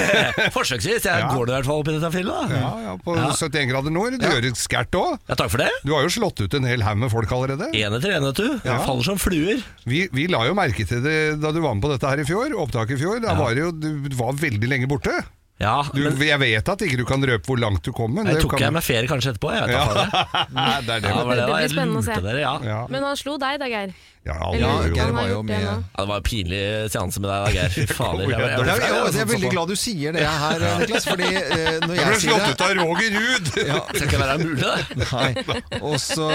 Forsøksvis. 0.56 1.04
Jeg 1.06 1.26
går 1.30 1.46
det 1.46 1.52
i 1.52 1.56
hvert 1.58 1.68
fall 1.68 1.82
opp 1.82 1.90
i 1.90 1.94
dette 1.94 2.10
fjellet. 2.14 2.50
da. 2.50 2.60
Ja, 2.62 2.70
ja, 2.86 2.94
På 3.04 3.14
Ja. 3.18 3.28
71 3.30 3.68
grader 3.70 3.94
nord. 3.94 4.16
Du 4.18 4.26
gjør 4.26 4.48
et 4.50 4.58
skært 4.58 4.96
òg. 4.98 5.18
Ja, 5.30 5.36
takk 5.38 5.52
for 5.54 5.62
det. 5.62 5.68
Du 5.86 5.92
har 5.94 6.02
jo 6.06 6.10
slått 6.12 6.42
ut 6.42 6.56
en 6.58 6.66
hel 6.66 6.82
haug 6.86 6.98
med 7.04 7.12
folk 7.12 7.30
allerede. 7.36 7.70
En 7.78 7.98
etter 7.98 8.16
en, 8.16 8.26
vet 8.30 8.40
du. 8.42 8.48
Ja. 8.66 8.80
Faller 8.86 9.06
som 9.06 9.20
fluer. 9.22 9.62
Vi, 9.86 10.06
vi 10.12 10.26
la 10.32 10.42
jo 10.48 10.56
merke 10.58 10.86
til 10.88 11.02
det 11.04 11.18
da 11.42 11.52
du 11.54 11.60
var 11.62 11.76
med 11.78 11.84
på 11.86 11.92
dette 11.94 12.10
her 12.10 12.22
i 12.22 12.26
fjor. 12.26 12.56
Opptaket 12.64 12.98
i 12.98 13.02
fjor. 13.04 13.22
Da 13.22 13.36
var 13.38 13.54
det 13.54 13.66
jo, 13.66 13.70
du 13.72 14.18
var 14.18 14.34
veldig 14.38 14.68
lenge 14.74 14.90
borte. 14.90 15.14
Ja, 15.62 15.76
Du, 15.94 16.00
men 16.02 16.18
jeg 16.26 16.40
vet 16.42 16.68
at 16.74 16.82
ikke 16.86 16.98
du 17.00 17.04
kan 17.08 17.22
røpe 17.22 17.46
hvor 17.46 17.60
langt 17.62 17.84
du 17.86 17.92
kom, 17.94 18.10
men 18.16 18.26
jeg 18.26 18.40
det 18.40 18.42
tok 18.44 18.56
kan 18.56 18.66
jeg 18.66 18.74
meg 18.76 18.84
ferie 18.86 19.08
kanskje 19.10 19.34
etterpå. 19.34 19.52
Jeg 19.54 19.68
vet 19.68 19.76
Ja. 19.76 19.84
det 20.86 20.96
er 20.96 21.04
det. 21.04 21.12
Ja, 21.12 21.22
det 21.22 21.36
det, 21.38 21.44
blir 21.52 21.68
spennende 21.76 22.00
å 22.02 22.06
se. 22.06 22.16
dere, 22.26 22.40
ja. 22.42 22.54
Ja. 22.66 22.80
Men 22.90 23.06
han 23.06 23.20
slo 23.20 23.36
deg 23.40 23.60
da, 23.62 23.68
Geir. 23.70 23.94
Ja, 24.22 24.36
Ja, 24.54 24.72
jo 24.86 24.94
Geir 24.94 25.10
var 25.14 25.26
jo 25.30 25.40
med. 25.42 25.62
Ja, 25.64 25.72
det 25.98 26.04
var 26.06 26.20
en 26.20 26.26
pinlig 26.26 26.60
seanse 26.94 27.22
med 27.22 27.30
deg 27.30 27.46
da, 27.46 27.52
Geir. 27.56 27.72
Fy 27.74 27.86
fader. 27.98 28.26
Jeg, 28.26 28.30
jeg, 28.30 28.38
jeg, 28.38 28.50
Ja, 28.52 28.74
ble 28.78 28.90
ja, 28.90 28.98
jeg 29.12 29.24
er 29.24 29.30
veldig 29.32 29.52
glad 29.54 29.72
du 29.72 29.76
sier 29.78 30.14
det 30.18 30.26
her, 30.26 30.66
Niklas. 30.82 31.06
Fordi 31.10 31.30
eh, 31.30 31.42
når 31.42 31.62
Jeg 31.62 31.86
ble 31.86 31.98
jeg 31.98 32.10
ble 32.10 32.20
slått 32.22 32.48
ut 32.52 32.64
av 32.66 32.74
Roger 32.82 33.16
Ruud! 33.18 33.50
ja, 33.72 33.80
Skal 33.92 34.06
ikke 34.08 34.22
være 34.22 34.38
mulig, 34.42 34.62
det. 34.62 35.08
Nei. 35.12 35.78
Og 35.82 35.96
så 36.02 36.28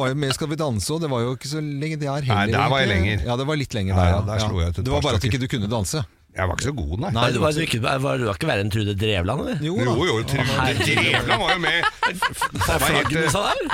var 0.00 0.12
jo 0.12 0.20
med 0.24 0.36
Skal 0.36 0.52
vi 0.52 0.60
danse, 0.60 0.88
og 0.96 1.04
det 1.04 1.12
var 1.12 1.24
jo 1.26 1.34
ikke 1.36 1.52
så 1.52 1.60
lenge 1.64 2.00
det 2.00 2.08
er 2.12 2.28
heller. 2.28 2.44
Nei, 2.48 2.56
der 2.56 2.72
var 2.72 2.84
jeg 2.84 2.92
lenger. 2.92 3.26
Ja, 3.28 3.36
det 3.40 3.48
var 3.52 3.60
litt 3.60 3.76
lenger 3.76 4.00
der, 4.00 4.12
ja, 4.14 4.20
der 4.32 4.44
slo 4.46 4.60
jeg 4.62 4.72
ut 4.72 4.80
et 4.80 4.86
Det 4.88 4.94
var 4.96 5.04
bare 5.08 5.20
at 5.20 5.24
du 5.24 5.28
ikke 5.32 5.42
du 5.44 5.48
kunne 5.56 5.68
danse. 5.72 6.04
Jeg 6.36 6.50
var 6.50 6.58
ikke 6.58 6.68
så 6.68 6.72
god, 6.76 6.94
nei. 7.00 7.10
Nei, 7.16 7.26
du 7.32 7.38
var, 7.40 7.54
du 7.56 7.62
ikke, 7.64 7.78
var, 7.80 8.18
du 8.20 8.26
var 8.28 8.36
ikke 8.36 8.48
verre 8.50 8.64
enn 8.64 8.72
Trude 8.72 8.92
Drevland, 9.00 9.40
eller? 9.46 9.62
Jo 9.64 9.76
Jo, 9.80 9.86
da. 9.88 9.94
jo, 10.04 10.16
Trude 10.28 10.74
Drevland 10.82 11.40
var 11.40 11.54
jo 11.54 11.60
med. 11.62 11.86
var 12.66 12.84
helt. 12.92 13.14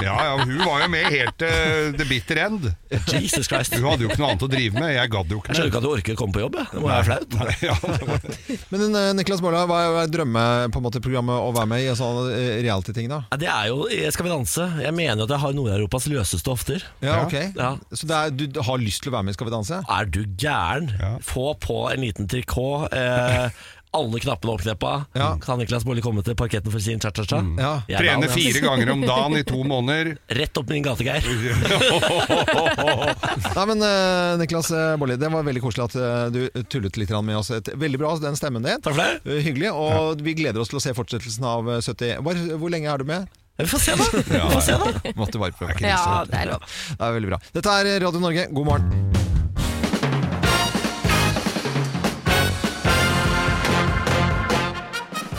Ja, 0.02 0.14
ja, 0.28 0.36
hun 0.38 0.60
var 0.62 0.84
jo 0.84 0.88
med 0.92 1.08
helt 1.10 1.38
til 1.42 1.96
the 1.98 2.06
bitter 2.06 2.38
end. 2.44 2.68
Jesus 3.10 3.50
Christ. 3.50 3.74
Hun 3.74 3.88
hadde 3.90 4.06
jo 4.06 4.12
ikke 4.12 4.20
noe 4.22 4.30
annet 4.30 4.46
å 4.46 4.50
drive 4.52 4.78
med. 4.78 4.92
Jeg 4.94 5.10
gadd 5.12 5.34
jo 5.34 5.40
ikke 5.40 5.50
Jeg 5.50 5.58
skjønner 5.58 5.72
ikke 5.72 5.80
at 5.80 5.86
du 5.86 5.90
orker 5.90 6.14
å 6.16 6.20
komme 6.22 6.36
på 6.36 6.44
jobb. 6.44 6.58
jeg. 6.60 6.70
Det 6.72 6.84
må 6.84 6.92
være 6.92 7.06
flaut. 7.08 7.36
Nei, 7.40 7.56
ja, 7.66 7.76
var... 7.82 8.26
Men 8.72 8.86
eh, 9.02 9.08
Niklas 9.18 9.42
Baarli, 9.42 9.64
hva 9.72 9.80
er 10.04 10.14
drømmeprogrammet 10.14 11.48
å 11.48 11.50
være 11.58 11.70
med 11.74 11.82
i? 11.82 11.90
Sånn 11.98 12.30
eh, 12.30 12.54
reality-ting, 12.62 13.10
da? 13.10 13.22
Ja, 13.34 13.40
det 13.42 13.50
er 13.50 13.72
jo 13.72 13.90
Skal 14.14 14.28
vi 14.28 14.34
danse? 14.36 14.68
Jeg 14.86 14.94
mener 14.94 15.24
jo 15.24 15.26
at 15.26 15.34
jeg 15.34 15.44
har 15.48 15.58
Nord-Europas 15.58 16.06
løseste 16.12 16.54
hofter. 16.54 16.86
Ja, 17.02 17.24
ok. 17.26 17.36
Ja. 17.58 17.74
Så 17.90 18.06
det 18.06 18.22
er, 18.22 18.34
du 18.54 18.62
har 18.62 18.82
lyst 18.82 19.02
til 19.02 19.10
å 19.10 19.16
være 19.18 19.26
med 19.26 19.34
i 19.34 19.40
Skal 19.40 19.50
vi 19.50 19.56
danse? 19.56 19.82
Er 19.82 20.08
du 20.14 20.22
gæren? 20.38 20.92
Ja. 21.00 21.12
Få 21.26 21.52
på 21.58 21.82
en 21.90 22.06
liten 22.06 22.30
trikot. 22.30 22.51
Eh, 22.56 23.62
alle 23.92 24.20
knappene 24.20 24.52
oppkneppa. 24.52 25.04
Ja. 25.12 25.38
Kan 25.42 25.58
Niklas 25.58 25.84
Baarli 25.84 26.00
komme 26.00 26.22
til 26.24 26.36
parketten 26.36 26.72
for 26.72 26.80
sin 26.80 27.00
cha-cha-cha? 27.00 27.42
Ja. 27.60 27.72
Er 27.92 28.00
Trene 28.00 28.28
fire 28.32 28.62
ganger 28.64 28.92
om 28.94 29.02
dagen 29.04 29.36
i 29.36 29.42
to 29.44 29.60
måneder. 29.68 30.14
Rett 30.40 30.56
opp 30.56 30.72
min 30.72 30.86
gate, 30.86 31.04
Geir. 31.04 31.20
Nei, 33.56 33.66
men 33.68 33.84
uh, 33.84 34.38
Niklas 34.40 34.72
Bolli, 34.72 34.96
Baarli, 34.96 35.18
det 35.20 35.32
var 35.34 35.44
veldig 35.44 35.64
koselig 35.64 35.84
at 35.90 35.98
eh, 36.00 36.24
du 36.32 36.64
tullet 36.72 36.96
litt 36.96 37.12
med 37.20 37.36
oss. 37.36 37.52
Et, 37.52 37.68
veldig 37.76 38.00
bra, 38.00 38.14
den 38.22 38.38
stemmen 38.40 38.64
din. 38.64 38.80
Takk 38.80 38.96
for 38.96 39.04
det. 39.04 39.20
Uh, 39.28 39.42
Hyggelig. 39.44 39.74
Og 39.76 40.24
vi 40.24 40.38
gleder 40.40 40.64
oss 40.64 40.72
til 40.72 40.80
å 40.80 40.84
se 40.86 40.96
fortsettelsen 40.96 41.44
av 41.52 41.68
eh, 41.76 41.84
70 41.84 42.24
hvor, 42.24 42.44
hvor 42.62 42.72
lenge 42.72 42.88
er 42.88 43.04
du 43.04 43.12
med? 43.12 43.28
Vi 43.60 43.68
får 43.68 43.84
se, 43.84 43.98
da. 44.00 44.08
Vi 44.32 44.40
får 44.54 44.64
se 44.64 44.78
da 44.80 45.12
Måtte 45.20 45.42
bare 45.42 45.52
prøve. 45.52 45.76
Ja, 45.84 46.22
det 46.24 46.46
er 46.46 46.54
lov. 46.54 46.64
Det 46.64 47.04
er 47.04 47.18
veldig 47.20 47.34
bra. 47.34 47.42
Dette 47.52 47.76
er 47.82 47.92
Radio 48.06 48.24
Norge, 48.24 48.48
god 48.56 48.72
morgen. 48.72 49.41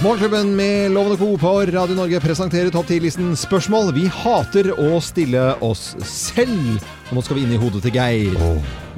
Morgenklubben 0.03 0.55
med 0.55 0.91
Lovende 0.91 1.17
Co. 1.17 1.37
på 1.37 1.61
Radio 1.61 1.95
Norge 1.95 2.19
presenterer 2.19 2.67
topp 2.75 2.89
10-listen 2.91 3.37
spørsmål 3.39 3.93
vi 3.95 4.09
hater 4.11 4.73
å 4.75 4.97
stille 4.99 5.53
oss 5.63 5.93
selv. 6.03 6.81
Og 7.07 7.13
nå 7.15 7.23
skal 7.23 7.39
vi 7.39 7.45
inn 7.45 7.53
i 7.55 7.59
hodet 7.61 7.85
til 7.85 7.95
Geir. 7.95 8.35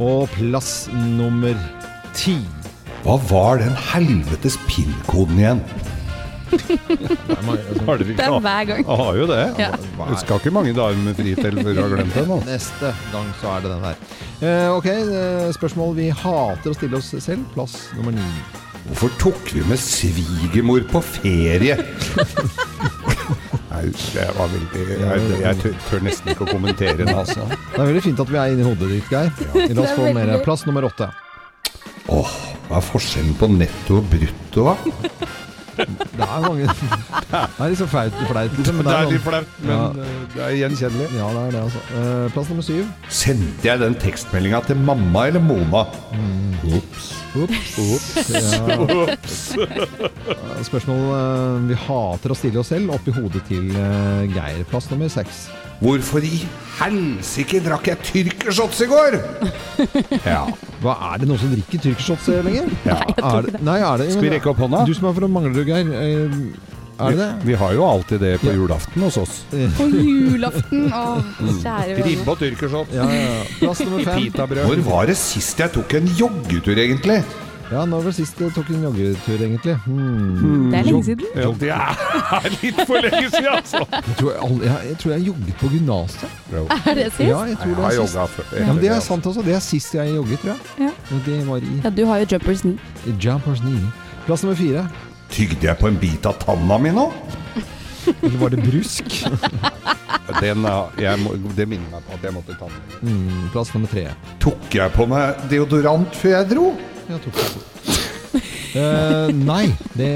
Og 0.01 0.25
plass 0.33 0.87
nummer 1.13 1.53
ti. 2.17 2.39
Hva 3.03 3.19
var 3.29 3.61
den 3.61 3.77
helvetes 3.91 4.57
PIN-koden 4.65 5.45
igjen? 5.45 5.63
Har 7.85 8.01
dere 8.01 8.17
Det 8.17 8.25
er 8.25 8.41
hver 8.41 8.67
gang. 8.73 8.81
Jeg 8.81 8.99
har 9.05 9.21
jo 9.21 9.29
det. 9.29 9.41
Ja. 9.61 9.71
Det 9.77 10.19
skal 10.25 10.41
ikke 10.41 10.57
mange 10.57 10.73
dager 10.73 11.05
med 11.05 11.21
fri 11.21 11.37
til 11.37 11.61
før 11.61 11.69
du 11.69 11.85
har 11.85 11.97
glemt 11.99 12.17
den. 12.17 12.37
Neste 12.49 12.95
gang 13.13 13.33
så 13.43 13.53
er 13.53 13.65
det 13.67 13.75
den 13.77 13.89
her. 13.91 14.05
Eh, 14.41 14.67
ok, 14.73 14.93
eh, 14.97 15.49
spørsmål 15.61 15.97
vi 16.01 16.09
hater 16.25 16.73
å 16.73 16.77
stille 16.81 16.97
oss 16.97 17.13
selv. 17.19 17.45
Plass 17.53 17.83
nummer 17.93 18.17
ni. 18.17 18.64
Hvorfor 18.85 19.09
tok 19.21 19.53
vi 19.55 19.63
med 19.65 19.79
svigermor 19.81 20.83
på 20.91 21.01
ferie? 21.01 21.75
Nei, 23.71 23.81
det 24.13 24.25
var 24.37 24.51
veldig 24.53 24.83
Jeg, 25.01 25.23
jeg 25.41 25.59
tør, 25.63 25.73
tør 25.89 26.03
nesten 26.05 26.31
ikke 26.31 26.45
å 26.45 26.51
kommentere 26.53 26.99
det, 27.01 27.09
altså. 27.11 27.47
Det 27.49 27.79
er 27.81 27.89
veldig 27.89 28.03
fint 28.05 28.21
at 28.23 28.31
vi 28.31 28.39
er 28.39 28.53
inne 28.53 28.63
i 28.63 28.67
hodet 28.69 28.91
ditt, 28.93 29.09
Geir. 29.11 29.31
La 29.73 29.83
oss 29.83 29.95
få 29.97 30.11
mer. 30.15 30.35
Plass 30.45 30.65
nummer 30.69 30.85
åtte. 30.87 31.09
Åh, 32.13 32.35
hva 32.69 32.77
er 32.77 32.85
forskjellen 32.85 33.33
på 33.39 33.49
netto 33.55 33.99
og 33.99 34.07
brutto, 34.13 34.69
da? 34.69 34.75
Det 35.75 36.25
er 36.25 36.41
mange 36.45 36.65
Det 37.35 37.41
er 37.41 37.69
litt 37.71 37.79
så 37.81 37.88
flaut 37.91 38.15
flaut, 38.29 38.53
liksom. 38.57 38.77
Det 38.79 38.91
er 38.93 39.03
sånn- 39.05 39.11
litt 39.13 39.25
flaut, 39.25 39.55
men 39.61 39.71
Ja. 39.75 39.89
det 40.35 40.43
er 40.45 40.55
gjenkjennelig. 40.61 41.07
Ja, 41.17 41.27
det 41.35 41.41
er 41.41 41.51
det, 41.55 41.61
altså. 41.65 41.81
Eh, 41.99 42.29
plass 42.35 42.49
nummer 42.53 42.63
syv. 42.67 42.85
Sendte 43.09 43.67
jeg 43.69 43.79
den 43.83 43.95
tekstmeldinga 44.05 44.61
til 44.69 44.79
mamma 44.79 45.25
eller 45.27 45.43
Mona? 45.43 45.85
Ops. 46.75 47.11
Ops. 47.35 48.31
Ja. 48.31 48.65
Eh, 50.25 50.63
Spørsmål 50.65 51.01
eh, 51.15 51.67
vi 51.69 51.75
hater 51.85 52.31
å 52.33 52.38
stille 52.38 52.59
oss 52.61 52.69
selv 52.71 52.93
oppi 52.95 53.11
hodet 53.15 53.41
til 53.49 53.69
eh, 53.75 54.25
Geir. 54.33 54.63
Plass 54.69 54.88
nummer 54.91 55.09
seks. 55.11 55.45
Hvorfor 55.81 56.23
i 56.23 56.38
helsike 56.79 57.59
drakk 57.65 57.88
jeg 57.91 57.97
tyrkershots 58.11 58.81
i 58.85 58.88
går? 58.91 59.17
Ja. 60.25 60.45
Hva 60.83 60.93
Er 61.11 61.19
det 61.21 61.27
noen 61.29 61.39
som 61.41 61.51
drikker 61.51 61.81
tyrkershots 61.83 62.29
eh, 62.31 62.39
lenger? 62.45 62.69
Ja. 62.88 62.99
jeg 63.09 63.17
tror 63.19 63.41
ikke 63.41 63.51
det, 63.51 63.57
det. 63.59 63.65
nei, 63.67 63.79
er 63.83 63.99
det 64.01 64.07
Skal 64.13 64.23
vi 64.27 64.31
rekke 64.38 64.51
opp 64.53 64.61
hånda? 64.63 64.85
Du 64.88 64.93
som 64.95 65.09
er 65.11 65.17
fra 65.19 65.29
Manglerud, 65.35 65.67
Geir. 65.67 65.91
eh, 65.91 66.39
Er 66.95 67.11
det 67.11 67.19
det? 67.19 67.29
Vi 67.49 67.55
har 67.59 67.73
jo 67.75 67.83
alltid 67.83 68.21
det 68.23 68.33
på 68.39 68.47
Ja. 68.47 68.55
julaften 68.55 69.03
hos 69.03 69.17
oss. 69.19 69.33
På 69.75 69.88
julaften! 69.91 70.85
Å, 70.95 71.01
kjære 71.59 71.97
vene. 71.97 72.05
Ribbe 72.07 72.31
og 72.31 72.39
tyrkershots. 72.39 72.93
Ja, 72.95 73.03
ja, 73.11 73.25
ja. 73.33 73.41
Plass 73.59 73.81
nummer 73.83 74.05
fem. 74.07 74.29
Hvor 74.63 74.83
var 74.88 75.09
det 75.11 75.17
sist 75.19 75.59
jeg 75.59 75.73
tok 75.75 75.97
en 75.99 76.07
joggetur, 76.15 76.79
egentlig? 76.79 77.19
Ja, 77.71 77.86
Når 77.86 77.97
var 77.97 78.04
det 78.12 78.15
sist 78.15 78.38
du 78.39 78.49
tok 78.54 78.67
en 78.69 78.84
joggetur, 78.84 79.39
egentlig? 79.41 79.75
Hmm. 79.86 80.69
Det 80.71 80.80
er 80.80 80.84
lenge 80.86 81.04
siden. 81.04 81.25
Ja, 81.36 81.47
det 81.60 81.69
er 82.38 82.49
litt 82.62 82.82
for 82.86 83.01
lenge 83.01 83.30
siden, 83.34 83.47
altså. 83.56 83.82
Jeg 83.95 84.17
tror 84.19 84.32
jeg, 84.36 84.60
jeg, 84.67 84.89
jeg 84.89 84.97
tror 85.01 85.12
jeg 85.15 85.28
jogget 85.28 85.56
på 85.62 85.71
gymnaset. 85.73 86.28
Er 86.54 86.93
det 86.99 87.08
sist? 87.12 87.23
Ja, 87.25 87.39
jeg 87.49 87.58
tror 87.58 87.73
det 87.80 87.86
er 87.89 88.06
sist. 88.06 88.17
før. 88.36 88.51
Ja, 88.60 88.67
men 88.73 88.82
det 88.84 88.91
er 88.93 88.99
sant 88.99 89.25
altså. 89.25 89.41
Det 89.41 89.56
er 89.58 89.63
sist 89.65 89.95
jeg 89.97 90.15
jogget, 90.15 90.39
tror 90.39 90.54
jeg. 90.54 90.60
Ja. 90.86 91.19
Det 91.25 91.39
var 91.47 91.58
i, 91.58 91.71
Ja, 91.84 91.89
du 91.89 92.06
har 92.06 92.17
jo 92.21 92.25
jumpers 92.32 92.62
knee. 92.62 92.78
Jumpers 93.23 93.60
Knee. 93.65 93.89
Plass 94.25 94.43
nummer 94.43 94.56
fire. 94.58 94.88
Tygde 95.30 95.67
jeg 95.67 95.78
på 95.82 95.88
en 95.89 95.97
bit 96.01 96.25
av 96.25 96.38
tanna 96.41 96.78
mi 96.78 96.93
nå? 96.93 97.10
Eller 98.21 98.38
var 98.38 98.54
det 98.54 98.62
brusk? 98.62 99.10
Den, 100.41 100.65
jeg 100.99 101.21
må, 101.21 101.35
det 101.55 101.67
minner 101.69 101.91
meg 101.91 102.05
på 102.07 102.15
at 102.17 102.23
jeg 102.25 102.33
måtte 102.33 102.55
ta 102.57 102.67
den. 102.71 102.97
Mm, 103.05 103.45
plass 103.53 103.71
nummer 103.75 103.91
tre. 103.91 104.07
Tok 104.41 104.73
jeg 104.73 104.93
på 104.95 105.05
meg 105.09 105.45
deodorant 105.51 106.17
før 106.17 106.33
jeg 106.39 106.49
dro? 106.55 106.67
Jeg 107.11 107.21
tok 107.27 107.41
det. 107.43 107.65
Uh, 108.75 109.29
nei, 109.31 109.69
det 109.95 110.09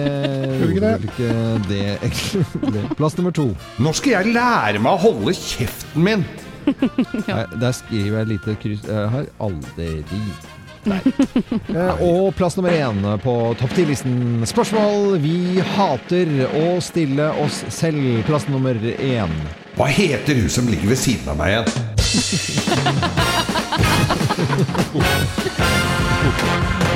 Gjorde 0.60 0.90
ikke 0.98 1.28
det? 1.30 1.68
det, 1.70 1.84
egentlig. 2.02 2.82
Plass 3.00 3.16
nummer 3.16 3.32
to. 3.32 3.46
Når 3.80 4.00
skal 4.02 4.18
jeg 4.18 4.34
lære 4.36 4.82
meg 4.84 4.98
å 4.98 5.04
holde 5.06 5.36
kjeften 5.38 6.04
min? 6.04 6.26
Nei, 6.68 7.44
der 7.62 7.72
skriver 7.78 8.18
jeg 8.18 8.26
et 8.26 8.32
lite 8.34 8.56
kryss. 8.60 8.84
Jeg 8.90 9.14
har 9.14 9.30
aldri 9.46 9.94
Der. 10.90 11.02
Eh, 11.70 12.02
og 12.02 12.34
plass 12.38 12.56
nummer 12.58 12.74
én 12.74 13.04
på 13.24 13.34
topp 13.60 13.74
10-listen. 13.78 14.42
Spørsmål 14.50 15.20
vi 15.22 15.62
hater 15.76 16.32
å 16.58 16.64
stille 16.84 17.30
oss 17.44 17.62
selv. 17.74 18.24
Plass 18.28 18.48
nummer 18.50 18.76
én. 18.98 19.34
Hva 19.78 19.88
heter 19.94 20.42
hun 20.42 20.50
som 20.52 20.68
ligger 20.68 20.92
ved 20.92 21.00
siden 21.00 21.30
av 21.32 21.38
meg 21.40 21.54
igjen? 21.54 21.68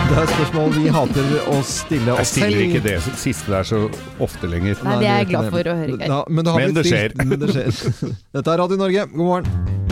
Det 0.09 0.17
er 0.19 0.27
spørsmål 0.33 0.73
vi 0.75 0.89
hater 0.93 1.37
å 1.53 1.61
stille 1.65 2.17
oss 2.17 2.33
selv. 2.33 2.49
Jeg 2.49 2.49
stiller 2.49 2.65
ikke 2.67 2.83
det 2.85 2.97
siste 3.21 3.53
der 3.53 3.69
så 3.69 3.85
ofte 4.21 4.49
lenger. 4.51 4.81
Nei, 4.85 4.97
det 5.01 5.09
er 5.11 5.21
jeg 5.23 5.31
glad 5.31 5.49
for 5.53 5.71
å 5.71 5.77
høre, 5.79 5.95
Geir. 5.95 6.09
Ja, 6.11 6.19
men. 6.29 6.51
Men 6.57 6.75
det 6.77 6.85
skjer. 6.89 7.15
Dette 8.35 8.43
er 8.43 8.63
Radio 8.65 8.81
Norge, 8.83 9.07
god 9.13 9.25
morgen. 9.31 9.82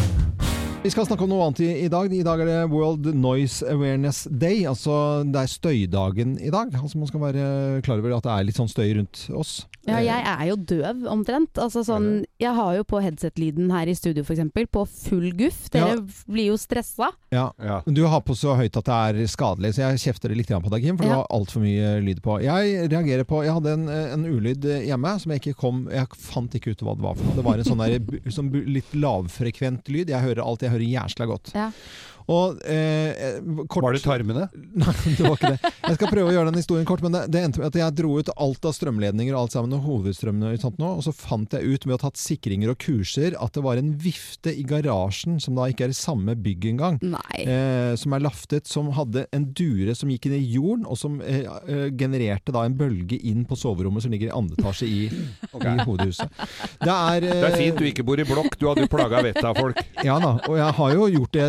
Vi 0.83 0.89
skal 0.89 1.05
snakke 1.05 1.21
om 1.27 1.29
noe 1.29 1.43
annet 1.45 1.59
i, 1.61 1.67
i 1.85 1.89
dag. 1.93 2.09
I 2.09 2.23
dag 2.25 2.41
er 2.41 2.47
det 2.49 2.61
World 2.71 3.05
Noise 3.13 3.67
Awareness 3.69 4.23
Day. 4.33 4.63
Altså 4.65 5.21
det 5.29 5.43
er 5.43 5.51
støydagen 5.51 6.31
i 6.41 6.49
dag. 6.49 6.71
Altså 6.73 6.97
Man 6.97 7.09
skal 7.11 7.21
være 7.21 7.81
klar 7.85 8.01
over 8.01 8.15
at 8.17 8.25
det 8.25 8.31
er 8.33 8.47
litt 8.47 8.57
sånn 8.57 8.71
støy 8.71 8.87
rundt 8.97 9.27
oss. 9.37 9.59
Ja, 9.85 9.97
jeg 10.01 10.21
er 10.29 10.41
jo 10.49 10.55
døv 10.57 11.05
omtrent. 11.09 11.57
Altså 11.61 11.81
sånn, 11.85 12.07
jeg 12.41 12.53
har 12.57 12.75
jo 12.79 12.83
på 12.85 12.99
headset-lyden 13.01 13.69
her 13.73 13.89
i 13.89 13.95
studio 13.97 14.21
f.eks. 14.25 14.41
på 14.73 14.83
full 14.89 15.29
guff. 15.37 15.67
Dere 15.73 15.95
Ja. 15.95 16.01
blir 16.29 16.49
jo 16.51 16.57
stressa. 16.61 17.11
Ja. 17.33 17.47
ja. 17.61 17.77
du 17.85 18.01
har 18.09 18.21
på 18.25 18.33
så 18.37 18.53
høyt 18.59 18.77
at 18.77 18.89
det 18.89 18.97
er 19.21 19.29
skadelig, 19.31 19.73
så 19.77 19.85
jeg 19.85 20.01
kjefter 20.03 20.33
litt 20.37 20.49
grann 20.49 20.61
på 20.65 20.69
deg, 20.73 20.83
Kim, 20.85 20.97
for 20.97 21.05
du 21.05 21.09
Ja. 21.13 21.21
har 21.21 21.29
altfor 21.33 21.61
mye 21.65 21.93
lyd 22.05 22.21
på. 22.25 22.39
Jeg 22.41 22.89
reagerer 22.91 23.25
på 23.29 23.43
Jeg 23.45 23.53
hadde 23.57 23.73
en, 23.77 23.87
en 23.89 24.25
ulyd 24.25 24.65
hjemme 24.85 25.13
som 25.21 25.31
jeg 25.33 25.41
ikke 25.41 25.57
kom 25.61 25.83
Jeg 25.93 26.07
fant 26.17 26.53
ikke 26.57 26.73
ut 26.73 26.81
hva 26.85 26.97
det 26.97 27.05
var 27.05 27.15
for 27.17 27.25
noe. 27.29 27.37
Det 27.37 27.45
var 27.45 27.61
en 27.61 27.69
sånn 27.69 27.85
der, 27.85 28.21
sånn 28.37 28.51
litt 28.73 28.93
lavfrekvent 28.97 29.89
lyd. 29.93 30.09
Jeg 30.13 30.25
hører 30.25 30.41
alt, 30.45 30.61
jeg 30.61 30.70
hører 30.71 30.88
jæsla 30.95 31.27
godt. 31.29 31.51
Ja. 31.55 31.69
Og, 32.31 32.61
eh, 32.63 33.39
kort, 33.67 33.83
Var 33.83 33.97
det 33.97 34.03
tarmene? 34.05 34.47
Nei, 34.81 34.93
det 35.17 35.25
var 35.25 35.35
ikke 35.35 35.53
det. 35.55 35.71
Jeg 35.87 35.97
skal 35.97 36.11
prøve 36.13 36.31
å 36.31 36.35
gjøre 36.35 36.51
den 36.51 36.61
historien 36.61 36.87
kort, 36.87 37.03
men 37.03 37.15
det, 37.15 37.25
det 37.33 37.43
endte 37.43 37.61
med 37.61 37.71
at 37.71 37.79
jeg 37.81 37.97
dro 37.97 38.13
ut 38.19 38.31
alt 38.35 38.67
av 38.69 38.75
strømledninger 38.77 39.35
og 39.35 39.41
alt 39.43 39.55
sammen, 39.57 39.75
og 39.75 39.85
hovedstrømmene 39.87 40.53
og 40.55 40.63
sånt 40.63 40.79
nå, 40.81 40.93
og 40.99 41.05
så 41.05 41.13
fant 41.15 41.57
jeg 41.57 41.67
ut 41.67 41.87
med 41.87 41.95
å 41.95 41.99
ha 41.99 42.03
tatt 42.07 42.21
sikringer 42.21 42.73
og 42.73 42.79
kurser 42.81 43.35
at 43.35 43.57
det 43.57 43.65
var 43.65 43.81
en 43.81 43.91
vifte 44.01 44.53
i 44.53 44.63
garasjen, 44.67 45.39
som 45.43 45.57
da 45.59 45.67
ikke 45.71 45.87
er 45.89 45.95
i 45.95 45.97
samme 45.97 46.35
bygg 46.39 46.69
engang, 46.73 46.99
eh, 47.35 47.93
som 47.99 48.15
er 48.15 48.23
laftet, 48.23 48.69
som 48.69 48.91
hadde 48.95 49.25
en 49.35 49.49
dure 49.57 49.95
som 49.97 50.11
gikk 50.11 50.29
inn 50.29 50.37
i 50.39 50.43
jorden, 50.55 50.87
og 50.87 50.99
som 50.99 51.19
eh, 51.25 51.43
eh, 51.43 51.87
genererte 51.97 52.53
da 52.55 52.63
en 52.67 52.77
bølge 52.77 53.19
inn 53.27 53.43
på 53.49 53.57
soverommet 53.59 54.05
som 54.05 54.13
ligger 54.13 54.31
i 54.31 54.35
andre 54.35 54.59
etasje 54.59 54.87
i, 54.87 55.01
i 55.73 55.75
hovedhuset. 55.83 56.31
Det 56.81 56.95
er, 56.95 57.27
eh, 57.27 57.41
Det 57.41 57.49
er 57.51 57.57
fint 57.59 57.81
du 57.81 57.87
ikke 57.89 58.05
bor 58.07 58.21
i 58.21 58.27
blokk, 58.27 58.55
du 58.59 58.67
hadde 58.69 58.85
jo 58.85 58.91
plaga 58.91 59.23
vettet 59.25 59.47
av 59.47 59.59
folk. 59.59 59.81
ja 60.05 60.17
da, 60.21 60.35
og 60.47 60.57
jeg 60.59 60.77
har 60.79 60.95
jo 60.95 61.09
gjort 61.17 61.37
det. 61.37 61.47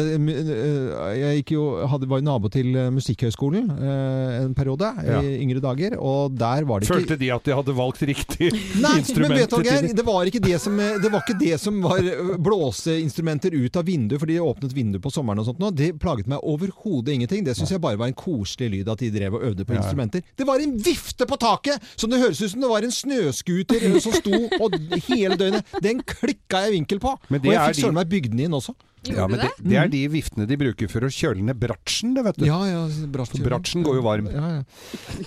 Eh, 0.72 1.14
Jeg 1.20 1.44
jo, 1.54 1.62
hadde, 1.90 2.08
var 2.11 2.20
jo 2.22 2.26
nabo 2.26 2.50
til 2.52 2.72
eh, 2.76 2.88
Musikkhøgskolen 2.94 3.70
eh, 3.76 4.37
en 4.42 4.54
periode 4.56 4.88
Ja. 5.06 5.20
i 5.22 5.37
yngre 5.44 5.61
dager, 5.62 5.96
og 6.00 6.35
der 6.38 6.64
var 6.68 6.80
det 6.80 6.88
ikke 6.88 6.98
Følte 7.00 7.18
de 7.20 7.30
at 7.35 7.44
de 7.48 7.54
hadde 7.58 7.74
valgt 7.76 8.02
riktig 8.08 8.48
Nei, 8.85 8.94
instrument? 9.02 9.28
men 9.35 9.38
vet 9.42 9.50
du, 9.54 9.62
Geir, 9.68 9.88
det 10.00 10.06
var 10.06 10.30
ikke 10.30 10.42
det 10.44 10.58
som, 10.62 10.76
det 10.78 11.11
var, 11.12 11.22
ikke 11.26 11.38
det 11.40 11.58
som 11.62 11.78
var 11.85 12.00
blåseinstrumenter 12.42 13.54
ut 13.54 13.76
av 13.76 13.85
vinduet, 13.87 14.20
fordi 14.22 14.37
de 14.38 14.44
åpnet 14.44 14.72
vinduet 14.76 15.02
på 15.04 15.12
sommeren 15.12 15.42
og 15.42 15.48
sånt 15.50 15.61
nå. 15.62 15.70
Det 15.76 15.92
plaget 16.02 16.28
meg 16.30 16.42
overhodet 16.48 17.14
ingenting. 17.16 17.44
Det 17.46 17.54
syns 17.58 17.72
jeg 17.74 17.82
bare 17.82 17.98
var 18.00 18.11
en 18.11 18.16
koselig 18.18 18.70
lyd 18.76 18.90
at 18.92 19.02
de 19.02 19.11
drev 19.14 19.38
og 19.38 19.46
øvde 19.50 19.66
på 19.68 19.74
Ja. 19.76 19.82
instrumenter. 19.82 20.22
Det 20.38 20.46
var 20.48 20.61
en 20.62 20.76
vifte 20.78 21.26
på 21.28 21.38
taket! 21.40 21.82
Som 21.96 22.11
det 22.12 22.20
høres 22.22 22.40
ut 22.42 22.50
som 22.54 22.61
det 22.62 22.70
var 22.70 22.82
en 22.87 22.94
snøscooter 22.94 23.98
som 24.02 24.12
sto 24.16 24.38
og 24.62 24.76
hele 25.08 25.37
døgnet. 25.40 25.64
Den 25.85 26.02
klikka 26.06 26.64
jeg 26.66 26.76
vinkel 26.78 27.00
på! 27.02 27.16
Men 27.30 27.40
Og 27.44 27.52
jeg 27.52 27.74
fikk 27.74 27.85
søren 27.85 27.98
meg 28.00 28.08
bygd 28.12 28.32
den 28.35 28.46
inn 28.46 28.56
også. 28.58 28.74
Ja, 29.10 29.26
men 29.26 29.40
det, 29.40 29.48
det 29.66 29.76
er 29.80 29.88
de 29.90 30.00
viftene 30.12 30.46
de 30.46 30.56
bruker 30.60 30.90
for 30.90 31.02
å 31.06 31.10
kjøle 31.10 31.42
ned 31.42 31.58
bratsjen, 31.58 32.12
det 32.14 32.22
vet 32.26 32.36
du. 32.38 32.44
Ja, 32.46 32.58
ja, 32.68 32.82
bratsjen. 33.10 33.40
For 33.40 33.48
bratsjen 33.50 33.82
går 33.86 33.96
jo 33.98 34.04
varm. 34.06 34.28
Ja, 34.30 34.50
ja. 34.60 34.62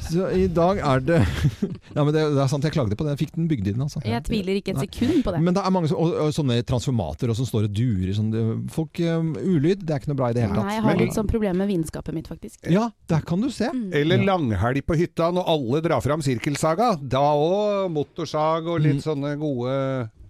Så 0.07 0.29
i 0.31 0.45
dag 0.47 0.79
er 0.79 1.03
det 1.03 1.17
Ja, 1.95 2.03
men 2.05 2.11
det, 2.15 2.23
det 2.35 2.41
er 2.45 2.51
sant, 2.51 2.63
jeg 2.67 2.75
klagde 2.75 2.95
på 2.95 3.03
det. 3.07 3.15
Jeg 3.17 3.21
fikk 3.25 3.35
den 3.35 3.49
bygd 3.51 3.67
inn, 3.73 3.83
altså. 3.83 3.99
Jeg 4.07 4.23
tviler 4.29 4.61
ikke 4.61 4.75
et 4.75 4.79
Nei. 4.79 4.87
sekund 4.87 5.25
på 5.27 5.33
det. 5.35 5.41
Men 5.43 5.57
det 5.57 5.63
er 5.67 5.75
mange 5.75 5.91
så- 5.91 5.99
og, 5.99 6.15
og 6.25 6.33
sånne 6.35 6.59
transformater 6.67 7.31
og 7.33 7.39
som 7.39 7.49
står 7.49 7.67
og 7.69 7.75
durer. 7.75 8.13
Sånn, 8.15 8.31
folk 8.71 8.99
um, 9.11 9.33
Ulyd, 9.43 9.83
det 9.83 9.95
er 9.97 10.03
ikke 10.03 10.13
noe 10.13 10.19
bra 10.23 10.31
i 10.31 10.37
det 10.37 10.45
hele 10.45 10.55
tatt. 10.55 10.69
Nei, 10.69 10.77
jeg 10.79 10.85
har 10.87 11.01
litt 11.03 11.15
sånn 11.19 11.29
problem 11.31 11.59
med 11.63 11.71
vinskapet 11.71 12.15
mitt, 12.15 12.31
faktisk. 12.31 12.59
Ja, 12.71 12.87
der 13.11 13.23
kan 13.27 13.43
du 13.43 13.51
se. 13.53 13.69
Eller 13.95 14.23
langhelg 14.23 14.85
på 14.87 14.95
hytta 14.99 15.31
når 15.35 15.51
alle 15.55 15.83
drar 15.85 16.03
fram 16.05 16.23
sirkelsaga. 16.25 16.93
Da 17.01 17.23
òg 17.35 17.91
motorsag 17.95 18.67
og 18.71 18.79
litt 18.83 19.03
sånne 19.05 19.35
gode 19.41 19.75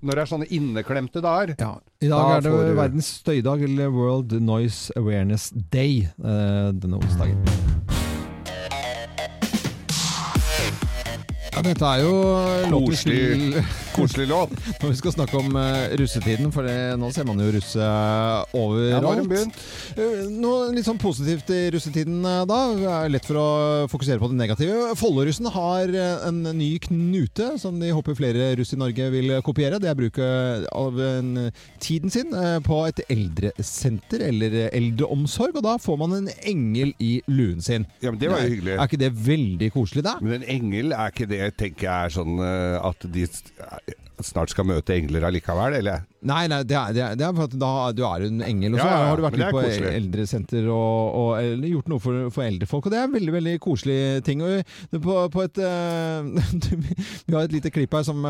Når 0.06 0.20
det 0.20 0.22
er 0.22 0.30
sånne 0.30 0.48
inneklemte 0.54 1.22
dager. 1.24 1.56
I 1.56 1.58
dag 1.58 1.82
Da 2.02 2.38
er 2.38 2.42
det 2.46 2.52
du- 2.52 2.76
verdens 2.78 3.08
støydag, 3.24 3.64
eller 3.66 3.90
World 3.90 4.40
Noise 4.40 4.92
Awareness 4.96 5.50
Day, 5.72 6.02
eh, 6.24 6.72
denne 6.78 7.00
onsdagen. 7.02 7.42
Ja, 11.56 11.62
dette 11.64 11.88
er 11.88 12.02
jo 12.04 12.16
Koselig, 12.68 13.62
koselig 13.96 14.26
låt. 14.28 14.52
Når 14.82 14.90
vi 14.92 14.96
skal 15.00 15.14
snakke 15.16 15.38
om 15.40 15.54
uh, 15.56 15.86
russetiden, 15.96 16.50
for 16.52 16.68
det, 16.68 16.74
nå 17.00 17.08
ser 17.16 17.24
man 17.30 17.40
jo 17.40 17.48
russe 17.56 17.80
har 17.80 18.50
overalt. 18.60 19.22
Ja, 19.22 19.28
begynt. 19.32 19.60
Eh, 19.96 20.26
Noe 20.36 20.66
litt 20.76 20.84
sånn 20.88 21.00
positivt 21.00 21.48
i 21.56 21.62
russetiden 21.72 22.18
eh, 22.28 22.42
da. 22.50 22.58
Det 22.76 22.90
er 22.92 23.14
lett 23.14 23.28
for 23.30 23.40
å 23.40 23.46
fokusere 23.92 24.20
på 24.20 24.28
det 24.34 24.40
negative. 24.42 24.90
Follorussen 25.00 25.48
har 25.56 25.94
eh, 25.96 26.26
en 26.28 26.42
ny 26.60 26.74
knute 26.84 27.54
som 27.62 27.80
de 27.80 27.94
håper 27.96 28.18
flere 28.20 28.50
russ 28.60 28.76
i 28.76 28.82
Norge 28.82 29.08
vil 29.16 29.32
kopiere. 29.48 29.80
Det 29.80 29.94
er 29.94 30.00
bruk 30.02 30.20
av 30.20 31.00
en, 31.08 31.32
tiden 31.84 32.12
sin 32.14 32.36
eh, 32.36 32.58
på 32.68 32.82
et 32.90 33.00
eldresenter 33.08 34.26
eller 34.28 34.58
eldreomsorg. 34.76 35.56
Og 35.62 35.64
da 35.70 35.78
får 35.80 36.02
man 36.04 36.18
en 36.20 36.30
engel 36.44 36.92
i 37.00 37.14
luen 37.32 37.64
sin. 37.64 37.88
Ja, 38.04 38.12
men 38.12 38.20
det 38.20 38.34
var 38.34 38.44
jo 38.44 38.50
Er- 38.50 38.56
hyggelig. 38.58 38.76
Er 38.76 38.92
ikke 38.92 39.02
det 39.06 39.14
veldig 39.32 39.72
koselig, 39.80 40.06
da? 40.12 40.18
Men 40.20 40.42
en 40.42 40.48
engel, 40.58 40.92
er 41.00 41.16
ikke 41.16 41.32
det 41.32 41.45
tenker 41.54 41.88
jeg 41.88 42.10
er 42.10 42.16
sånn 42.16 42.40
eh, 42.44 42.78
at 42.80 43.08
de 43.14 43.26
snart 44.26 44.54
skal 44.54 44.68
møte 44.70 44.96
engler 44.96 45.28
allikevel, 45.28 45.78
eller? 45.82 46.06
Nei, 46.26 46.46
nei 46.50 46.62
det, 46.66 46.76
er, 46.78 46.94
det, 46.96 47.04
er, 47.06 47.18
det 47.20 47.26
er 47.28 47.34
for 47.38 47.46
at 47.50 47.56
da, 47.62 47.72
du 47.96 48.02
er 48.08 48.26
en 48.28 48.42
engel, 48.46 48.76
og 48.76 48.82
så 48.82 48.88
Ja, 48.88 48.96
ja, 48.96 49.10
har 49.12 49.20
du 49.20 49.26
vært 49.26 49.38
litt 49.40 49.54
på 49.54 49.62
koselig. 49.62 49.92
eldresenter 50.00 50.70
og, 50.74 51.18
og 51.22 51.30
eller 51.42 51.70
gjort 51.70 51.92
noe 51.92 52.02
for, 52.02 52.26
for 52.34 52.46
eldre 52.48 52.70
folk. 52.70 52.88
Og 52.88 52.94
det 52.96 53.00
er 53.00 53.08
en 53.10 53.16
veldig 53.16 53.36
veldig 53.36 53.56
koselig 53.64 54.00
ting. 54.26 54.42
Og 54.46 55.00
på, 55.06 55.18
på 55.36 55.46
et, 55.46 55.62
uh, 55.66 56.26
vi 57.30 57.36
har 57.36 57.46
et 57.46 57.56
lite 57.56 57.72
klipp 57.74 57.94
her 57.98 58.06
som 58.08 58.26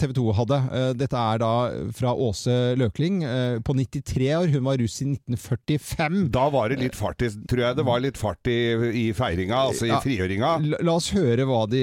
TV 0.00 0.16
2 0.16 0.26
hadde. 0.40 0.60
Uh, 0.72 0.90
dette 0.96 1.20
er 1.20 1.42
da 1.42 1.52
fra 1.96 2.14
Åse 2.26 2.56
Løkling 2.80 3.22
eh, 3.26 3.58
på 3.64 3.74
93 3.76 4.28
år. 4.36 4.50
Hun 4.54 4.64
var 4.66 4.80
russ 4.80 4.98
i 5.04 5.08
1945. 5.12 6.20
Da 6.34 6.48
var 6.52 6.72
det 6.72 6.80
litt 6.82 6.98
fart 6.98 7.22
i, 7.24 7.30
tror 7.48 7.64
jeg 7.66 7.78
det 7.78 7.86
var 7.86 8.02
litt 8.04 8.20
fart 8.20 8.50
i, 8.50 8.58
i 9.06 9.06
feiringa, 9.16 9.66
altså 9.70 9.88
i 9.88 9.92
Ja. 9.92 10.00
frigjøringa. 10.02 10.52
La, 10.72 10.80
la 10.88 10.96
oss 10.98 11.12
høre 11.14 11.46
de, 11.72 11.82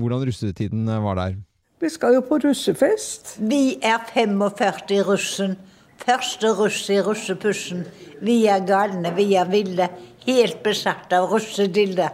hvordan 0.00 0.24
russetiden 0.28 0.88
var 1.04 1.20
der. 1.20 1.36
Vi 1.80 1.88
skal 1.90 2.14
jo 2.14 2.20
på 2.22 2.38
russefest. 2.38 3.36
Vi 3.38 3.78
er 3.82 3.98
45 4.14 5.02
russen. 5.08 5.56
Første 5.98 6.52
russ 6.54 6.90
i 6.90 7.00
russepussen. 7.02 7.82
Vi 8.22 8.44
er 8.46 8.62
galne, 8.66 9.10
vi 9.16 9.34
er 9.34 9.48
ville. 9.50 9.88
Helt 10.26 10.62
besatt 10.62 11.12
av 11.12 11.26
russedille. 11.32 12.08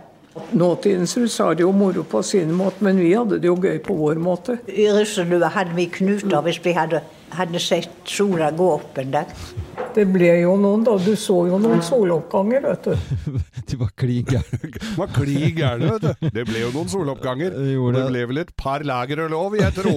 Nåtidens 0.57 1.16
russ 1.18 1.38
har 1.38 1.55
det 1.59 1.66
jo 1.66 1.73
moro 1.77 2.05
på 2.09 2.23
sin 2.23 2.53
måte, 2.57 2.85
men 2.85 3.01
vi 3.03 3.12
hadde 3.12 3.40
det 3.42 3.51
jo 3.51 3.57
gøy 3.61 3.81
på 3.85 3.94
vår 3.99 4.20
måte. 4.23 4.57
I 4.70 4.88
russelua 4.94 5.51
hadde 5.53 5.77
vi 5.77 5.90
knuter 5.92 6.40
hvis 6.46 6.61
vi 6.64 6.73
hadde, 6.73 7.03
hadde 7.37 7.61
sett 7.62 7.90
sola 8.09 8.51
gå 8.57 8.66
opp 8.77 8.99
en 9.01 9.11
dag. 9.14 9.35
Det 9.95 10.05
ble 10.07 10.29
jo 10.43 10.53
noen, 10.61 10.85
da. 10.87 10.93
Du 11.03 11.14
så 11.19 11.35
jo 11.49 11.57
noen 11.59 11.81
soloppganger, 11.83 12.62
vet 12.62 12.85
du. 12.90 13.33
De 13.71 13.79
var 13.81 13.90
klin 13.99 15.57
gærne. 15.57 15.88
Vet 15.97 16.05
du. 16.21 16.29
Det 16.37 16.45
ble 16.47 16.62
jo 16.62 16.71
noen 16.75 16.90
soloppganger. 16.93 17.57
Og 17.81 17.90
det 17.97 18.05
ble 18.11 18.23
vel 18.31 18.43
et 18.45 18.53
par 18.61 18.85
lager 18.87 19.25
og 19.25 19.33
lov, 19.35 19.57
jeg 19.59 19.75
tro. 19.75 19.95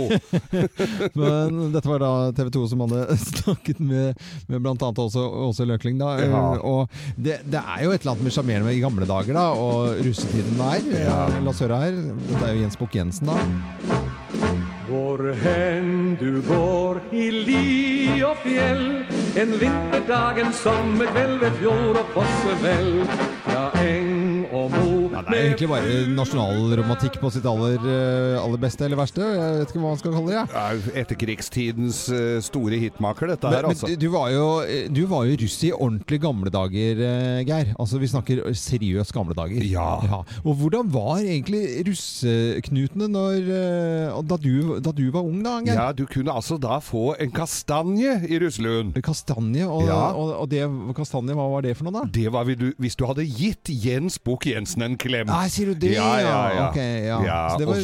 Men 1.19 1.73
dette 1.75 1.89
var 1.89 2.01
da 2.03 2.11
TV 2.37 2.51
2 2.57 2.65
som 2.73 2.85
hadde 2.85 3.17
snakket 3.29 3.81
med, 3.83 4.23
med 4.49 4.63
bl.a. 4.65 4.77
også 5.05 5.25
Åse 5.49 5.67
Løkling. 5.69 5.99
Da. 6.01 6.15
Ja. 6.23 6.43
Eh, 6.55 6.67
Og 6.73 6.89
det, 7.17 7.41
det 7.45 7.61
er 7.61 7.83
jo 7.85 7.93
et 7.93 8.01
eller 8.01 8.15
annet 8.15 8.29
med 8.29 8.37
sjarmerende 8.37 8.69
med 8.69 8.79
i 8.79 8.83
gamle 8.83 9.09
dager, 9.09 9.35
da, 9.37 9.49
og 9.53 9.99
russetiden 10.05 10.57
der. 10.61 10.87
Ja. 11.05 11.19
La 11.43 11.53
oss 11.53 11.61
høre 11.61 11.81
her. 11.85 11.99
Dette 12.29 12.45
er 12.47 12.55
jo 12.57 12.63
Jens 12.65 12.79
Bukk-Jensen, 12.81 13.29
da. 13.33 14.72
Hvor 14.87 15.33
hen 15.33 16.17
du 16.19 16.41
går 16.47 16.99
i 17.11 17.29
li 17.31 18.23
og 18.23 18.37
fjell, 18.43 18.83
en 19.39 19.53
vinterdag, 19.61 20.41
en 20.43 20.53
sommerkveld 20.53 21.39
ved 21.39 21.51
fjord 21.61 22.01
og 22.01 22.05
fosse. 22.17 22.77
Ja, 23.53 23.65
eng 23.87 24.45
og 24.51 24.71
mo 24.75 24.92
Ja, 25.13 25.21
det 25.27 25.35
er 25.37 25.43
egentlig 25.51 25.69
bare 25.69 25.97
nasjonalromantikk 26.17 27.19
på 27.21 27.29
sitt 27.35 27.45
aller, 27.45 27.75
eh, 27.85 28.37
aller 28.41 28.57
beste 28.61 28.85
eller 28.87 28.97
verste. 28.97 29.21
Jeg 29.21 29.59
vet 29.59 29.69
ikke 29.73 29.81
hva 29.83 29.91
man 29.93 29.99
skal 30.01 30.15
kalle 30.15 30.31
det. 30.31 30.37
Ja. 30.39 30.45
Ja, 30.53 31.01
Etterkrigstidens 31.03 31.99
eh, 32.13 32.39
store 32.43 32.79
hitmaker, 32.81 33.29
dette 33.33 33.45
Men, 33.51 33.57
her, 33.59 33.67
altså. 33.69 33.87
men 33.91 33.99
du, 34.01 34.07
var 34.13 34.31
jo, 34.33 34.47
du 34.89 35.03
var 35.11 35.27
jo 35.29 35.37
russ 35.43 35.57
i 35.67 35.71
ordentlig 35.75 36.19
gamle 36.23 36.49
dager, 36.53 37.03
eh, 37.05 37.43
Geir. 37.47 37.73
Altså 37.79 38.01
Vi 38.01 38.09
snakker 38.11 38.41
seriøst 38.57 39.13
gamle 39.15 39.37
dager. 39.37 39.63
Ja. 39.69 40.23
Og 40.43 40.57
hvordan 40.59 40.89
var 40.93 41.21
egentlig 41.21 41.63
russeknutene 41.87 43.07
når, 43.13 43.47
da, 44.27 44.37
du, 44.41 44.79
da 44.83 44.91
du 44.95 45.05
var 45.13 45.21
ung, 45.27 45.41
da, 45.45 45.59
Geir? 45.65 45.77
Ja, 45.77 45.87
du 45.95 46.05
kunne 46.09 46.33
altså 46.33 46.57
da 46.61 46.79
få 46.83 47.13
en 47.21 47.31
kastanje 47.35 48.17
i 48.29 48.39
russeluen. 48.41 48.93
Kastanje, 49.03 49.67
og, 49.67 49.85
Ja. 49.87 50.01
og, 50.17 50.33
og 50.41 50.49
det, 50.51 50.63
kastanje, 50.97 51.35
hva 51.37 51.47
var 51.53 51.61
det 51.65 51.75
for 51.77 51.87
noe, 51.89 52.01
da? 52.01 52.05
Det 52.13 52.27
var 52.33 52.47
hvis 52.49 52.57
du, 52.59 52.67
hvis 52.81 52.97
du 52.99 53.05
hadde 53.09 53.25
gitt 53.29 53.69
Jens 53.69 54.17
Bukk 54.23 54.47
Jensen 54.49 54.81
en 54.85 54.97
klem. 55.03 55.27
Nei, 55.29 55.45
sier 55.53 55.71
du 55.71 55.75
det? 55.83 55.91
Ja, 55.97 56.09
ja, 56.23 56.37
ja. 56.55 56.67
Ok, 56.69 56.79
ja. 57.27 57.39
Så 57.51 57.59
det 57.61 57.67
var 57.69 57.81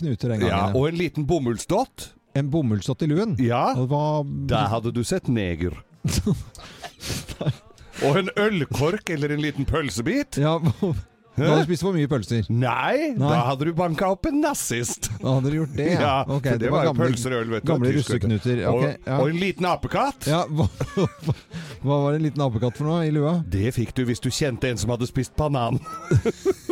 knuter 0.00 0.26
den 0.34 0.42
gangen. 0.42 0.50
ja. 0.50 0.62
og 0.74 0.88
en 0.90 0.98
liten 1.00 1.22
bomullsdott. 1.28 2.10
En 2.38 2.50
bomullsdott 2.50 3.02
i 3.02 3.08
luen? 3.10 3.32
Ja, 3.42 3.72
Var... 3.74 4.26
der 4.50 4.66
hadde 4.70 4.92
du 4.94 5.00
sett 5.06 5.26
neger. 5.30 5.74
og 8.06 8.18
en 8.20 8.30
ølkork 8.38 9.10
eller 9.10 9.34
en 9.34 9.42
liten 9.42 9.66
pølsebit. 9.68 10.38
Ja, 10.40 10.54
Da 11.36 11.46
hadde 11.46 11.62
du 11.62 11.68
spist 11.68 11.84
for 11.86 11.94
mye 11.96 12.08
pølser. 12.10 12.48
Nei, 12.50 13.12
Nei. 13.14 13.28
da 13.30 13.38
hadde 13.46 13.68
du 13.68 13.72
banka 13.76 14.08
opp 14.12 14.26
en 14.28 14.40
nazist. 14.42 15.08
Da 15.20 15.36
hadde 15.36 15.52
du 15.52 15.56
gjort 15.60 15.76
det, 15.78 15.86
ja. 15.94 16.00
Ja, 16.10 16.14
okay, 16.26 16.56
det, 16.56 16.66
det, 16.66 16.72
var 16.74 16.88
jo 16.88 16.94
pølser 16.98 17.36
og 17.36 17.44
øl, 17.44 17.52
vet 17.54 17.64
du. 17.64 17.70
Gamle 17.70 17.92
russeknuter. 17.94 18.62
Og, 18.70 18.84
ja. 18.90 19.16
og 19.16 19.30
en 19.30 19.38
liten 19.40 19.68
apekatt. 19.70 20.26
Ja, 20.30 20.42
hva, 20.56 20.66
hva 21.84 22.00
var 22.06 22.18
en 22.18 22.26
liten 22.26 22.44
apekatt 22.44 22.80
for 22.80 22.90
noe 22.90 23.06
i 23.06 23.14
lua? 23.14 23.38
Det 23.48 23.70
fikk 23.76 23.94
du 23.96 24.04
hvis 24.10 24.22
du 24.24 24.28
kjente 24.34 24.72
en 24.72 24.80
som 24.80 24.92
hadde 24.92 25.08
spist 25.08 25.36
banan. 25.38 25.78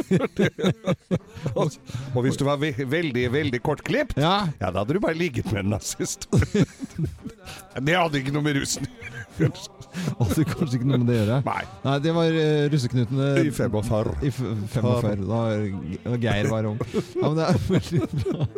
og, 1.58 1.78
og 2.12 2.20
hvis 2.26 2.40
du 2.40 2.46
var 2.48 2.60
ve 2.60 2.74
veldig, 2.78 3.28
veldig 3.38 3.62
kortklipt, 3.64 4.18
Ja. 4.18 4.48
ja, 4.58 4.72
da 4.72 4.82
hadde 4.82 4.98
du 4.98 5.02
bare 5.04 5.18
ligget 5.18 5.52
med 5.52 5.64
en 5.66 5.76
nazist. 5.78 6.28
det 7.78 7.94
hadde 7.94 8.20
ikke 8.20 8.34
noe 8.34 8.44
med 8.44 8.58
russen 8.60 8.90
Hadde 10.18 10.44
kanskje 10.52 10.78
ikke 10.80 10.88
noe 10.90 11.00
med 11.02 11.08
det 11.10 11.16
å 11.16 11.20
gjøre. 11.22 11.38
Nei. 11.48 11.62
Nei, 11.84 11.96
det 12.04 12.14
var 12.16 12.38
uh, 12.38 12.64
russeknutene 12.72 13.28
I 13.44 13.52
45. 13.54 14.10
I 14.24 14.32
f- 14.32 14.42
45, 14.74 15.24
da, 15.28 15.42
da 16.08 16.18
Geir 16.22 16.50
var 16.52 16.68
ung. 16.72 16.80
Ja, 16.88 17.28
men 17.28 17.38
det 17.38 17.46
er 17.48 17.62
veldig 17.76 18.02
bra. 18.14 18.48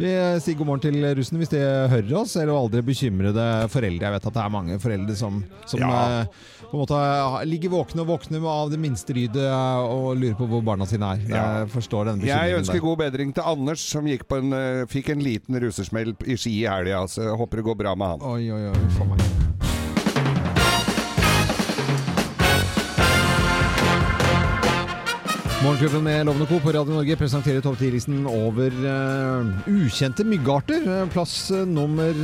Vi 0.00 0.10
eh, 0.14 0.36
sier 0.40 0.56
god 0.60 0.70
morgen 0.70 0.84
til 0.86 1.10
russen 1.18 1.40
hvis 1.40 1.52
de 1.52 1.60
hører 1.92 2.14
oss, 2.22 2.36
eller 2.40 2.54
aldri 2.56 2.82
bekymrede 2.86 3.48
foreldre. 3.72 4.06
Jeg 4.08 4.16
vet 4.18 4.30
at 4.30 4.36
det 4.38 4.44
er 4.46 4.54
mange 4.56 4.78
foreldre 4.82 5.16
som, 5.18 5.42
som 5.68 5.82
Ja. 5.82 6.24
uh, 6.24 6.48
på 6.70 6.76
en 6.78 6.82
måte 6.84 6.98
uh, 7.02 7.40
ligger 7.50 7.72
våkne 7.72 8.04
og 8.04 8.12
våkner 8.12 8.44
av 8.46 8.68
det 8.70 8.78
minste 8.78 9.14
lydet 9.16 9.48
og 9.50 10.12
lurer 10.20 10.36
på 10.38 10.46
hvor 10.52 10.62
barna 10.66 10.86
sine 10.86 11.08
er. 11.16 11.24
Ja. 11.32 11.42
Jeg 11.60 11.72
forstår 11.74 12.12
den 12.12 12.22
Jeg 12.28 12.54
ønsker 12.60 12.78
der. 12.78 12.84
god 12.84 13.00
bedring 13.02 13.34
til 13.34 13.42
Anders, 13.50 13.82
som 13.90 14.06
gikk 14.06 14.28
på 14.30 14.38
en, 14.38 14.54
fikk 14.90 15.10
en 15.16 15.24
liten 15.24 15.58
russersmell 15.64 16.14
i 16.30 16.38
ski 16.38 16.54
i 16.62 16.68
helga. 16.70 17.02
Så 17.10 17.26
håper 17.36 17.58
det 17.60 17.66
går 17.72 17.80
bra 17.82 17.96
med 17.98 18.14
han. 18.14 18.28
Oi, 18.36 18.46
oi, 18.54 18.62
oi, 18.70 18.92
for 18.96 19.10
meg. 19.10 19.59
Morgenklubben 25.62 26.02
med 26.02 26.24
Lovende 26.26 26.46
Co. 26.46 26.58
på 26.60 26.72
Radio 26.72 26.94
Norge 26.94 27.16
presenterer 27.20 27.60
topp 27.60 27.76
10-listen 27.82 28.22
over 28.26 28.72
uh, 28.80 29.50
ukjente 29.68 30.24
myggarter. 30.24 30.86
Eh, 30.88 31.02
Plass 31.12 31.34
uh, 31.52 31.66
nummer 31.68 32.16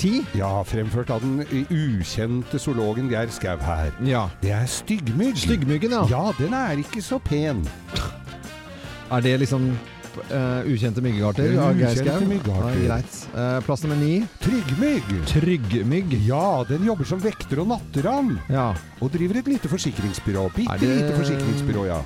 ti. 0.00 0.16
Ja, 0.34 0.50
fremført 0.66 1.12
av 1.14 1.22
den 1.22 1.44
ukjente 1.70 2.58
zoologen 2.58 3.06
Geir 3.12 3.30
Skau 3.30 3.54
her. 3.62 3.92
Ja. 4.08 4.24
Det 4.42 4.50
er 4.56 4.66
styggmygg. 4.66 5.38
Styggmyggen, 5.38 5.94
ja. 5.94 6.02
Ja, 6.10 6.24
den 6.40 6.56
er 6.58 6.82
ikke 6.82 7.02
så 7.06 7.20
pen. 7.22 7.62
Er 9.10 9.22
det 9.22 9.36
liksom 9.44 9.70
ukjente 10.66 10.98
myggarter? 11.04 11.46
Er 11.54 11.62
av 11.68 11.78
Geir 11.78 11.94
Skau? 11.94 12.18
greit. 12.74 13.20
Plass 13.68 13.86
nummer 13.86 14.00
ni. 14.02 14.16
Tryggmygg. 14.42 15.12
Tryggmygg. 15.30 16.16
Ja, 16.26 16.64
den 16.66 16.90
jobber 16.90 17.06
som 17.06 17.22
vekter 17.22 17.62
og 17.62 17.70
natteravn. 17.70 18.34
Ja. 18.50 18.72
Og 18.98 19.14
driver 19.14 19.38
et 19.44 19.52
lite 19.54 19.70
forsikringsbyrå. 19.70 20.48
Bitte 20.58 20.80
det- 20.82 20.96
lite 21.04 21.14
forsikringsbyrå, 21.22 21.86
ja. 21.86 22.00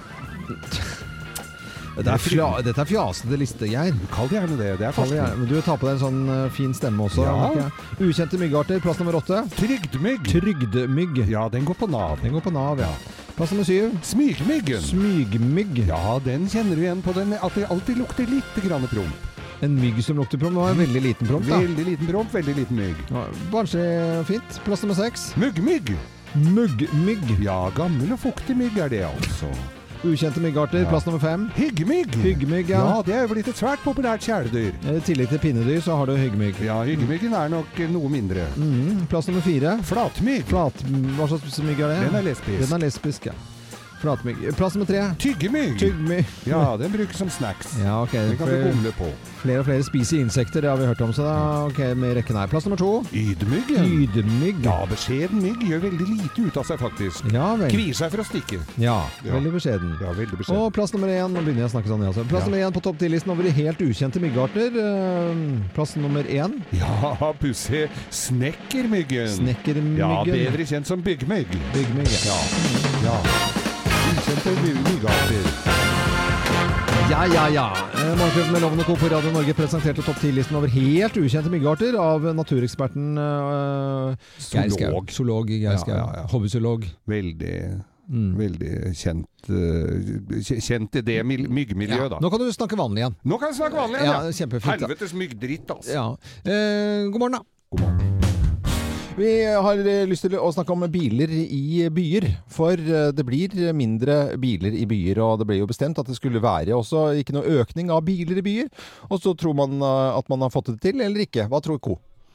Dette 1.95 2.11
er, 2.11 2.19
fja, 2.19 2.47
dette 2.67 2.81
er 2.83 2.89
fjasete 2.91 3.37
liste, 3.39 3.67
Geir. 3.71 3.95
Kall 4.11 4.27
det 4.27 4.41
gjerne 4.41 4.57
det. 4.59 4.71
Det 4.81 4.87
er 4.89 4.89
gjerne. 4.89 4.95
forskning. 4.97 5.37
Men 5.39 5.51
du 5.53 5.55
tar 5.63 5.77
på 5.79 5.87
deg 5.87 5.93
en 5.95 6.01
sånn 6.03 6.23
eh, 6.35 6.47
fin 6.51 6.73
stemme 6.75 7.05
også. 7.07 7.23
Ja. 7.23 7.69
Ukjente 8.03 8.41
myggarter. 8.41 8.81
Plass 8.83 8.99
nummer 8.99 9.21
åtte. 9.21 9.45
Trygdmygg. 9.55 10.27
Trygdemygg. 10.27 11.21
Ja, 11.31 11.45
den 11.53 11.69
går 11.69 11.79
på 11.79 11.87
Nav. 11.93 12.17
Den 12.25 12.35
går 12.35 12.43
på 12.49 12.51
Nav, 12.55 12.83
ja. 12.83 12.91
Plass 13.37 13.55
nummer 13.55 13.69
syv. 13.69 13.95
Smygmyggen. 14.11 14.83
Smygmygg. 14.83 15.85
Ja, 15.87 16.17
den 16.25 16.49
kjenner 16.51 16.75
du 16.75 16.83
igjen 16.83 17.05
på 17.05 17.15
den 17.15 17.37
at 17.39 17.55
det 17.55 17.71
alltid 17.71 18.03
lukter 18.03 18.27
litt 18.31 18.59
grann 18.67 18.89
promp. 18.91 19.31
En 19.63 19.79
mygg 19.79 20.03
som 20.03 20.19
lukter 20.19 20.43
promp. 20.43 20.59
Det 20.59 20.65
var 20.65 20.75
en 20.75 20.83
veldig 20.83 21.05
liten 21.07 21.31
promp, 21.31 21.47
da. 21.47 21.63
Veldig 21.63 21.87
liten 21.93 22.11
promp, 22.11 22.35
veldig 22.35 22.57
liten 22.59 22.83
mygg. 22.83 23.07
Ja, 23.15 23.25
Barnslig 23.55 23.87
fint. 24.33 24.59
Plass 24.67 24.83
nummer 24.83 24.99
seks. 24.99 25.31
Muggmygg. 25.39 25.95
Muggmygg. 26.51 27.25
Ja, 27.47 27.61
gammel 27.79 28.19
og 28.19 28.23
fuktig 28.27 28.59
mygg 28.59 28.83
er 28.83 28.91
det 28.91 29.07
altså. 29.13 29.55
Ukjente 30.05 30.41
myggarter. 30.45 30.85
Plass 30.91 31.07
nummer 31.07 31.21
fem. 31.23 31.47
Hyggmygg. 31.57 32.17
Hyggmygg, 32.21 32.69
ja. 32.75 32.83
Ja, 32.85 33.01
det 33.07 33.15
er 33.17 33.25
jo 33.25 33.33
blitt 33.33 33.49
et 33.49 33.57
svært 33.61 33.81
populært 33.87 34.25
kjæledyr. 34.27 34.77
I 34.93 35.01
tillegg 35.07 35.33
til 35.33 35.41
pinnedyr 35.41 35.81
så 35.85 35.97
har 35.97 36.11
du 36.11 36.17
hyggmygg. 36.19 36.61
Ja, 36.65 36.83
hyggmyggen 36.85 37.33
er 37.39 37.49
nok 37.53 37.81
eh, 37.81 37.91
noe 37.91 38.13
mindre. 38.13 38.45
Mhm. 38.59 39.07
Plass 39.09 39.31
nummer 39.31 39.45
fire. 39.47 39.79
Flatmygg. 39.89 40.45
Flat... 40.53 40.85
Hva 41.17 41.31
slags 41.33 41.59
mygg 41.65 41.81
er 41.81 41.95
det? 41.95 42.01
Den 42.11 42.21
er 42.21 42.29
lesbisk. 42.29 42.63
Den 42.67 42.77
er 42.79 42.85
lesbisk, 42.87 43.31
ja. 43.33 43.37
Flatmygg. 44.05 44.43
Plass 44.59 44.75
nummer 44.77 44.87
tre. 44.89 45.03
Tyggemygg. 45.23 45.79
Tyggmygg. 45.81 46.27
Ja, 46.49 46.77
den 46.81 46.93
brukes 46.93 47.17
som 47.19 47.31
snacks. 47.33 47.75
Ja, 47.83 48.03
ok. 48.05 48.13
Den 48.13 48.37
kan 48.41 48.51
du 48.53 48.59
gomle 48.69 48.93
på. 48.99 49.09
Flere 49.45 49.61
og 49.61 49.67
flere 49.69 49.85
spiser 49.85 50.21
insekter, 50.23 50.63
det 50.65 50.71
har 50.71 50.79
vi 50.81 50.87
hørt 50.89 51.01
om. 51.05 51.11
Så 51.13 51.25
da, 51.25 51.35
ok, 51.69 51.81
med 52.01 52.15
rekken 52.17 52.37
her. 52.37 52.49
Plass 52.53 52.65
nummer 52.69 52.81
to. 52.81 52.91
Ydmyggen. 53.13 53.89
Ydmygg. 54.05 54.63
Ja, 54.65 54.77
beskjeden 54.89 55.41
mygg 55.45 55.65
gjør 55.69 55.83
veldig 55.87 56.07
lite 56.11 56.47
ut 56.49 56.57
av 56.61 56.65
seg, 56.69 56.81
faktisk. 56.81 57.29
Ja 57.35 57.51
vel. 57.61 57.69
Kvier 57.73 57.97
seg 57.99 58.13
for 58.15 58.23
å 58.25 58.27
stikke. 58.29 58.61
Ja, 58.81 58.99
Ja. 59.25 59.35
veldig 59.37 59.53
beskjeden. 59.57 59.97
Ja, 60.01 60.13
veldig 60.17 60.39
beskjeden. 60.41 60.61
Og 60.65 60.73
plass 60.77 60.93
nummer 60.97 61.09
én, 61.13 61.29
nå 61.33 61.41
begynner 61.45 61.65
jeg 61.65 61.71
å 61.73 61.75
snakke 61.77 61.89
sånn, 61.93 62.01
jeg 62.05 62.13
altså. 62.15 62.25
Plass 62.29 62.45
Ja. 62.45 62.51
nummer 62.51 62.69
én 62.69 62.73
på 62.77 62.83
topp 62.83 62.99
ti-listen 62.99 63.31
over 63.33 63.43
de 63.43 63.51
helt 63.51 63.79
ukjente 63.79 64.21
myggarter. 64.21 64.79
Eh, 64.85 65.73
Plass 65.75 65.97
nummer 65.97 66.23
én. 66.25 66.63
Ja, 66.73 67.33
pussig. 67.41 67.89
Snekkermyggen. 68.11 69.29
Snekkermyggen. 69.29 69.99
Ja, 69.99 70.25
bedre 70.25 70.65
kjent 70.67 70.87
som 70.87 71.03
byggmygg. 71.03 71.49
Byggmygg. 71.75 72.09
Ja. 72.25 72.41
ja. 73.05 73.64
Ukjente 74.25 74.51
my- 74.63 74.81
myggarter. 74.89 75.45
Ja, 77.11 77.25
ja, 77.27 77.49
ja. 77.53 77.65
Eh, 77.95 78.15
Morgenklubben 78.19 78.53
med 78.53 78.61
Loven 78.63 78.79
og 78.81 78.87
Co. 78.87 78.95
på 78.97 79.09
Radio 79.13 79.31
Norge 79.35 79.53
presenterte 79.55 80.03
topp 80.03 80.17
10-listen 80.23 80.57
over 80.57 80.69
helt 80.73 81.17
ukjente 81.21 81.51
myggarter 81.53 81.99
av 82.01 82.25
natureksperten 82.35 83.19
uh, 83.21 84.15
Skau. 84.41 84.65
Zoolog. 84.73 85.11
Zoolog 85.13 85.51
Geir 85.53 85.67
Ja, 85.75 85.77
Skau. 85.77 85.93
ja, 85.99 86.07
ja. 86.17 86.25
Hobbyzoolog. 86.33 86.87
Veldig, 87.07 87.83
Mm. 88.09 88.35
veldig 88.37 88.73
kjent, 88.97 89.49
eh, 89.49 90.61
kjent 90.61 90.97
i 90.97 91.01
det 91.01 91.23
myggmiljøet, 91.25 91.55
myggmiljøet, 91.77 92.11
da. 92.11 92.19
Nå 92.21 92.31
kan 92.31 92.39
du 92.41 92.51
snakke 92.53 92.77
vanlig 92.77 93.01
igjen. 93.05 93.15
Nå 93.25 93.39
kan 93.41 93.49
jeg 93.49 93.57
snakke 93.61 93.77
vanlig 93.77 94.01
igjen, 94.01 94.13
Ja, 94.13 94.23
ja. 94.29 94.73
Helvetes 94.73 95.13
myggdritt, 95.15 95.71
altså. 95.73 95.93
Ja. 95.93 96.17
Eh, 96.45 97.09
god 97.11 97.19
morgen, 97.21 97.33
da. 97.33 97.45
God 97.73 97.81
morgen. 97.81 98.14
Vi 99.17 99.45
har 99.47 99.79
eh, 99.87 100.07
lyst 100.11 100.25
til 100.27 100.35
å 100.43 100.49
snakke 100.51 100.75
om 100.75 100.83
biler 100.91 101.31
i 101.31 101.85
byer. 101.95 102.25
For 102.51 102.75
eh, 102.75 103.13
det 103.15 103.23
blir 103.29 103.53
mindre 103.77 104.17
biler 104.43 104.75
i 104.75 104.87
byer, 104.91 105.21
og 105.23 105.39
det 105.39 105.47
ble 105.47 105.61
jo 105.61 105.69
bestemt 105.71 106.01
at 106.03 106.09
det 106.11 106.17
skulle 106.19 106.43
være 106.43 106.75
også 106.75 107.13
ikke 107.21 107.37
noe 107.37 107.61
økning 107.63 107.93
av 107.95 108.03
biler 108.09 108.41
i 108.43 108.45
byer. 108.45 108.73
Og 109.07 109.23
så 109.23 109.37
tror 109.39 109.55
man 109.61 109.79
eh, 109.79 110.19
at 110.19 110.33
man 110.33 110.43
har 110.43 110.51
fått 110.55 110.73
det 110.73 110.81
til, 110.89 111.05
eller 111.05 111.29
ikke. 111.29 111.47
Hva 111.53 111.63
tror 111.63 111.79
Co? 111.85 111.95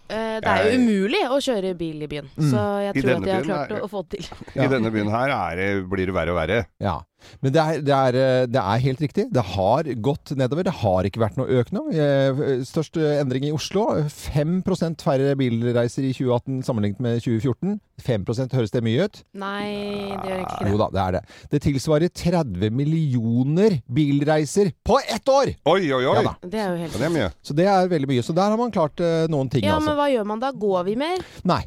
Eh, 0.09 0.39
Det 0.39 0.47
er 0.55 0.69
jo 0.71 0.79
umulig 0.79 1.19
å 1.27 1.41
kjøre 1.43 1.75
bil 1.77 2.07
i 2.07 2.09
byen, 2.15 2.31
Mm. 2.39 2.47
så 2.53 2.63
jeg 2.87 2.95
tror 3.03 3.11
at 3.17 3.27
de 3.27 3.33
har 3.35 3.43
klart 3.49 3.71
er- 3.75 3.83
å, 3.83 3.89
få 3.91 4.05
det 4.07 4.23
til. 4.23 4.31
Ja. 4.55 4.63
I 4.63 4.71
denne 4.71 4.89
byen 4.95 5.11
her 5.11 5.35
er 5.35 5.55
det, 5.59 5.67
blir 5.91 6.07
det 6.07 6.15
verre 6.15 6.31
og 6.31 6.39
verre. 6.39 6.61
Ja. 6.79 6.95
Men 7.43 7.53
det 7.55 7.61
er, 7.63 7.81
det, 7.85 7.95
er, 7.95 8.17
eh, 8.19 8.45
det 8.51 8.61
er 8.61 8.83
helt 8.85 9.03
riktig. 9.03 9.27
Det 9.33 9.43
har 9.55 9.89
gått 10.05 10.33
nedover. 10.39 10.67
Det 10.67 10.75
har 10.81 11.07
ikke 11.09 11.21
vært 11.23 11.37
noe 11.39 11.59
økning. 11.61 11.91
Eh, 11.93 12.63
Størst 12.67 12.97
endring 12.99 13.47
i 13.49 13.53
Oslo. 13.55 13.87
5% 14.09 15.03
færre 15.05 15.35
bilreiser 15.39 16.05
i 16.07 16.13
2018 16.15 16.63
sammenlignet 16.67 17.03
med 17.03 17.21
2014. 17.23 17.79
5% 17.99 18.53
høres 18.55 18.71
det 18.71 18.81
mye 18.85 19.07
ut? 19.09 19.17
Nei, 19.35 20.15
det 20.21 20.29
gjør 20.29 20.43
ikke 20.45 20.69
Jo 20.71 20.77
da, 20.79 20.87
det 20.93 21.01
er 21.03 21.15
det. 21.17 21.21
Det 21.51 21.61
tilsvarer 21.65 22.13
30 22.15 22.69
millioner 22.71 23.79
bilreiser 23.91 24.71
på 24.87 24.99
ett 25.03 25.27
år! 25.31 25.51
Oi, 25.67 25.81
oi, 25.91 26.03
oi! 26.05 26.23
Ja. 26.23 26.35
Det 26.43 26.61
er 26.61 26.69
jo 26.71 26.79
helt 26.83 26.95
Ja, 26.95 27.01
det 27.01 27.09
er 27.09 27.15
mye. 27.17 27.31
Så 27.43 27.57
det 27.57 27.67
er 27.67 27.91
veldig 27.91 28.09
mye. 28.13 28.23
Så 28.25 28.35
der 28.37 28.53
har 28.53 28.59
man 28.59 28.71
klart 28.75 29.03
eh, 29.03 29.25
noen 29.31 29.51
ting, 29.51 29.65
Ja, 29.67 29.75
altså. 29.77 29.91
men 29.91 29.99
hva 29.99 30.07
gjør 30.13 30.29
man 30.31 30.43
da? 30.43 30.53
Går 30.55 30.87
vi 30.87 30.95
mer? 30.99 31.23
Nei. 31.49 31.63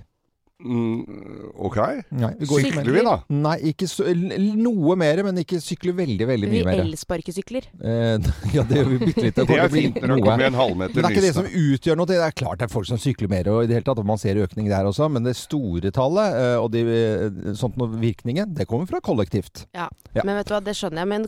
Mm, 0.63 1.51
ok. 1.67 1.79
Nei, 2.15 2.31
vi 2.39 2.47
Sykler 2.47 2.91
vi, 2.95 3.03
da? 3.07 3.15
Nei, 3.35 3.57
ikke 3.73 3.89
så, 3.91 4.07
noe 4.15 4.97
mer, 4.99 5.23
men 5.27 5.41
ikke 5.43 5.59
sykle 5.63 5.95
veldig, 5.97 6.27
veldig 6.29 6.51
Vi 6.51 6.61
mye 6.61 6.69
mer. 6.69 6.83
elsparkesykler. 6.85 7.67
Eh, 7.83 8.29
ja, 8.57 8.65
det 8.69 8.79
gjør 8.79 8.91
vi 8.93 8.99
bitte 9.03 9.27
litt. 9.27 9.41
Det 9.43 9.57
er 9.57 9.65
å 9.67 9.73
bli 9.73 9.83
fint 9.89 9.99
når 9.99 10.13
det 10.15 10.25
kommer 10.27 10.47
en 10.47 10.57
halvmeter 10.59 10.95
Men 10.95 11.03
det 11.03 11.09
er 11.09 11.17
ikke 11.17 11.25
det 11.27 11.35
som 11.37 11.49
utgjør 11.49 11.99
noe. 11.99 12.09
Det 12.09 12.19
er 12.23 12.37
klart 12.37 12.61
det 12.63 12.69
er 12.69 12.73
folk 12.73 12.89
som 12.89 13.01
sykler 13.01 13.31
mer, 13.33 13.51
og 13.53 13.65
i 13.65 13.71
det 13.71 13.79
hele 13.79 13.87
tatt 13.89 14.03
man 14.07 14.21
ser 14.21 14.39
økning 14.43 14.69
der 14.71 14.87
også, 14.89 15.09
men 15.13 15.27
det 15.27 15.35
store 15.39 15.93
tallet 15.95 16.39
eh, 16.39 16.57
og 16.61 16.71
de, 16.75 16.83
eh, 16.87 17.53
sånt 17.59 17.79
noe 17.81 17.91
virkningen, 18.03 18.55
det 18.57 18.69
kommer 18.71 18.89
fra 18.91 19.03
kollektivt. 19.05 19.67
Ja. 19.75 19.89
Ja. 20.13 20.25
Men 20.29 20.37
vet 20.39 20.51
du 20.51 20.55
hva, 20.55 20.61
det 20.65 20.75
skjønner 20.77 21.03
jeg. 21.03 21.11
Men 21.13 21.27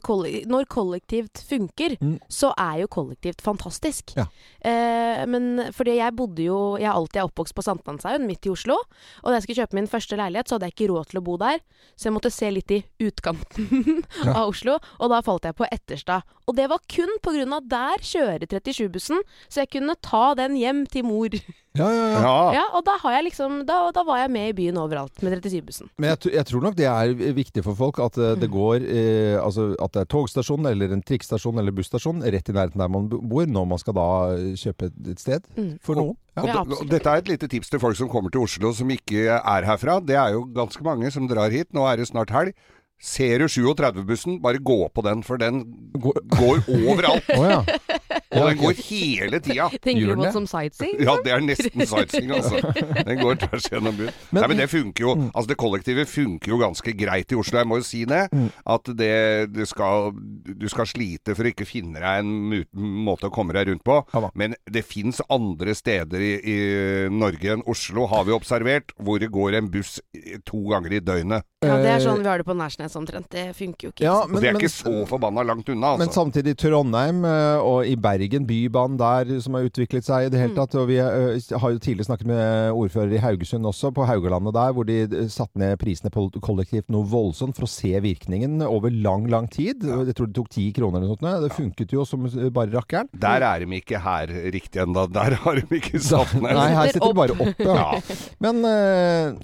når 0.50 0.68
kollektivt 0.72 1.42
funker, 1.48 1.96
så 2.32 2.52
er 2.60 2.82
jo 2.84 2.90
kollektivt 2.92 3.42
fantastisk. 3.44 4.14
Ja. 4.18 4.28
Eh, 4.60 5.24
men 5.30 5.70
fordi 5.76 5.98
jeg 5.98 6.14
bodde 6.16 6.44
jo 6.44 6.58
Jeg 6.80 6.88
er 6.88 6.96
alltid 6.96 7.20
oppvokst 7.26 7.54
på 7.56 7.64
Sankthanshaugen, 7.64 8.26
midt 8.28 8.46
i 8.48 8.52
Oslo. 8.52 8.76
Og 9.24 9.30
da 9.32 9.38
jeg 9.38 9.46
skulle 9.46 9.62
kjøpe 9.64 9.78
min 9.80 9.88
første 9.88 10.18
leilighet, 10.20 10.48
så 10.50 10.56
hadde 10.58 10.68
jeg 10.68 10.76
ikke 10.76 10.88
råd 10.92 11.08
til 11.10 11.20
å 11.20 11.24
bo 11.24 11.34
der. 11.40 11.62
Så 11.96 12.10
jeg 12.10 12.14
måtte 12.16 12.30
se 12.34 12.50
litt 12.52 12.70
i 12.76 12.82
utkanten 13.00 14.04
Ja. 14.26 14.34
av 14.36 14.52
Oslo. 14.52 14.76
Og 15.00 15.10
da 15.12 15.22
falt 15.24 15.48
jeg 15.48 15.56
på 15.56 15.68
Etterstad. 15.72 16.28
Og 16.46 16.56
det 16.58 16.68
var 16.70 16.84
kun 16.92 17.16
av 17.56 17.64
der 17.72 18.04
kjører 18.04 18.44
37-bussen, 18.46 19.22
så 19.48 19.64
jeg 19.64 19.72
kunne 19.78 19.96
ta 20.04 20.34
den 20.38 20.58
hjem 20.60 20.84
til 20.92 21.08
mor. 21.08 21.32
Ja, 21.74 21.88
ja, 21.90 22.02
ja. 22.22 22.34
Ja, 22.54 22.64
og 22.78 22.84
da 22.86 22.92
har 23.02 23.16
jeg 23.16 23.24
liksom 23.32 23.64
Da, 23.66 23.76
da 23.90 24.04
var 24.06 24.20
jeg 24.22 24.30
med 24.30 24.52
i 24.52 24.54
byen 24.54 24.76
overalt 24.78 25.18
med 25.26 25.32
37-bussen. 25.42 25.88
Men 25.98 26.12
jeg, 26.12 26.30
jeg 26.36 26.46
tror 26.46 26.62
nok 26.62 26.76
det 26.78 26.86
er 26.86 27.14
viktig 27.34 27.64
for 27.66 27.74
folk 27.74 27.98
at 28.04 28.18
eh, 28.22 28.36
det 28.38 28.46
går 28.52 28.84
eh, 28.86 29.34
Altså 29.42 29.72
at 29.82 29.96
det 29.96 30.04
er 30.04 30.10
togstasjon 30.14 30.68
eller 30.70 30.94
en 30.94 31.02
trikkstasjon 31.02 31.58
eller 31.58 31.74
busstasjon 31.74 32.22
rett 32.22 32.52
i 32.52 32.54
nærheten 32.54 32.78
der 32.84 32.92
man 32.94 33.08
bor, 33.10 33.42
når 33.50 33.66
man 33.72 33.82
skal 33.82 33.96
da 33.98 34.06
eh, 34.36 34.52
kjøpe 34.60 34.92
et, 34.92 35.18
sted. 35.24 35.50
Mm. 35.58 35.72
For 35.82 35.98
noen. 35.98 36.14
Og, 36.38 36.46
d- 36.46 36.78
og 36.78 36.86
dette 36.90 37.10
er 37.10 37.22
et 37.24 37.28
lite 37.30 37.48
tips 37.50 37.70
til 37.74 37.82
folk 37.82 37.98
som 37.98 38.08
kommer 38.10 38.30
til 38.34 38.42
Oslo 38.46 38.70
som 38.74 38.90
ikke 38.94 39.26
er 39.34 39.66
herfra. 39.66 39.98
Det 40.02 40.14
er 40.18 40.34
jo 40.38 40.44
ganske 40.54 40.82
mange 40.86 41.10
som 41.14 41.26
drar 41.30 41.50
hit. 41.54 41.72
Nå 41.74 41.84
er 41.90 41.98
det 41.98 42.06
snart 42.10 42.30
helg. 42.34 42.54
Ser 43.04 43.42
du 43.42 43.44
37-bussen, 43.50 44.38
bare 44.40 44.60
gå 44.64 44.78
på 44.94 45.02
den, 45.04 45.22
for 45.26 45.36
den 45.36 45.64
går, 46.00 46.62
overalt. 46.72 47.26
oh, 47.36 47.44
ja. 47.44 47.58
Og 48.34 48.46
den 48.48 48.56
går 48.62 48.78
hele 48.86 49.40
tida. 49.44 49.66
Tenker 49.84 50.06
du 50.08 50.14
på 50.16 50.24
det 50.24 50.30
som 50.32 50.46
sightseeing? 50.48 51.02
Ja, 51.04 51.16
det 51.24 51.34
er 51.34 51.42
nesten 51.44 51.84
sightseeing, 51.90 52.32
altså. 52.32 52.62
Den 53.04 53.20
går 53.20 53.36
tvers 53.42 53.66
gjennom 53.68 53.98
byen. 53.98 54.14
Men- 54.30 54.40
Nei, 54.44 54.48
men 54.54 54.62
det 54.62 54.68
funker 54.72 55.04
jo. 55.04 55.12
Altså, 55.34 55.50
det 55.52 55.58
kollektive 55.60 56.06
funker 56.08 56.54
jo 56.54 56.60
ganske 56.62 56.94
greit 56.96 57.34
i 57.34 57.38
Oslo. 57.38 57.60
Jeg 57.60 57.68
må 57.70 57.78
jo 57.82 57.86
si 57.90 58.04
det. 58.08 58.22
At 58.64 58.90
det, 58.96 59.12
du, 59.52 59.62
skal, 59.68 60.14
du 60.48 60.66
skal 60.72 60.88
slite 60.88 61.36
for 61.36 61.44
å 61.44 61.52
ikke 61.52 61.68
finne 61.68 62.00
deg 62.00 62.22
en 62.24 62.64
måte 63.04 63.28
å 63.28 63.34
komme 63.34 63.52
deg 63.58 63.68
rundt 63.72 63.84
på. 63.84 64.00
Men 64.38 64.56
det 64.70 64.84
fins 64.88 65.20
andre 65.28 65.76
steder 65.76 66.24
i, 66.24 66.32
i 66.40 66.58
Norge 67.12 67.52
enn 67.58 67.66
Oslo, 67.70 68.08
har 68.14 68.24
vi 68.30 68.34
observert, 68.36 68.96
hvor 68.96 69.20
det 69.20 69.28
går 69.34 69.60
en 69.60 69.68
buss 69.74 69.98
to 70.48 70.64
ganger 70.72 70.96
i 70.96 71.04
døgnet. 71.04 71.44
Ja, 71.64 71.78
det 71.80 71.94
er 71.94 72.02
sånn 72.04 72.20
vi 72.20 72.28
har 72.28 72.40
det 72.40 72.44
på 72.44 72.52
Nærsnes 72.56 72.83
omtrent. 73.00 73.28
Det 73.32 73.48
funker 73.56 73.88
jo 73.88 73.92
ikke. 73.94 74.04
Ja, 74.04 74.20
og 74.24 74.36
det 74.40 74.50
er 74.52 74.58
ikke 74.60 74.68
så 74.72 75.06
forbanna 75.08 75.42
langt 75.42 75.68
unna, 75.72 75.96
Men 75.96 76.08
samtidig 76.12 76.34
samtidig 76.34 76.56
Trondheim 76.58 77.24
eh, 77.24 77.58
og 77.62 77.86
i 77.86 77.94
Bergen, 77.96 78.46
bybanen 78.46 78.96
der 78.98 79.40
som 79.40 79.54
har 79.54 79.64
utviklet 79.68 80.04
seg 80.04 80.26
i 80.26 80.30
det 80.32 80.38
Mm. 80.40 80.42
hele 80.44 80.54
tatt. 80.56 80.74
Og 80.80 80.88
vi 80.88 80.96
eh, 80.98 81.58
har 81.60 81.70
jo 81.70 81.78
tidligere 81.78 82.04
snakket 82.08 82.26
med 82.26 82.72
ordfører 82.74 83.12
i 83.14 83.20
Haugesund 83.22 83.64
også, 83.66 83.92
på 83.94 84.04
Haugalandet 84.06 84.54
der, 84.54 84.72
hvor 84.72 84.84
de 84.84 84.96
eh, 85.04 85.28
satte 85.32 85.56
ned 85.58 85.78
prisene 85.78 86.10
på 86.10 86.26
kollektivt 86.42 86.90
noe 86.90 87.06
voldsomt 87.06 87.54
for 87.56 87.64
å 87.64 87.70
se 87.70 87.92
virkningen 88.00 88.60
over 88.66 88.90
lang, 88.90 89.28
lang 89.30 89.48
tid. 89.48 89.82
Jeg 89.84 90.14
tror 90.18 90.26
det 90.26 90.34
tok 90.34 90.50
ti 90.50 90.66
kroner 90.72 90.98
eller 90.98 91.14
noe 91.14 91.16
sånt. 91.16 91.42
Det 91.44 91.52
funket 91.54 91.92
jo 91.94 92.04
som 92.04 92.26
bare 92.52 92.72
rakkeren. 92.74 93.08
Der 93.14 93.40
er 93.46 93.60
de 93.64 93.78
ikke 93.78 94.00
her 94.02 94.26
riktig 94.52 94.82
ennå. 94.82 95.06
Der 95.14 95.38
har 95.44 95.54
de 95.60 95.78
ikke 95.78 96.00
satt 96.02 96.34
ned. 96.34 96.50
Nei, 96.54 96.68
her 96.74 96.90
sitter 96.92 97.12
de 97.12 97.14
bare 97.14 97.38
oppe. 97.38 97.54
Ja. 97.64 98.00
Men 98.42 98.60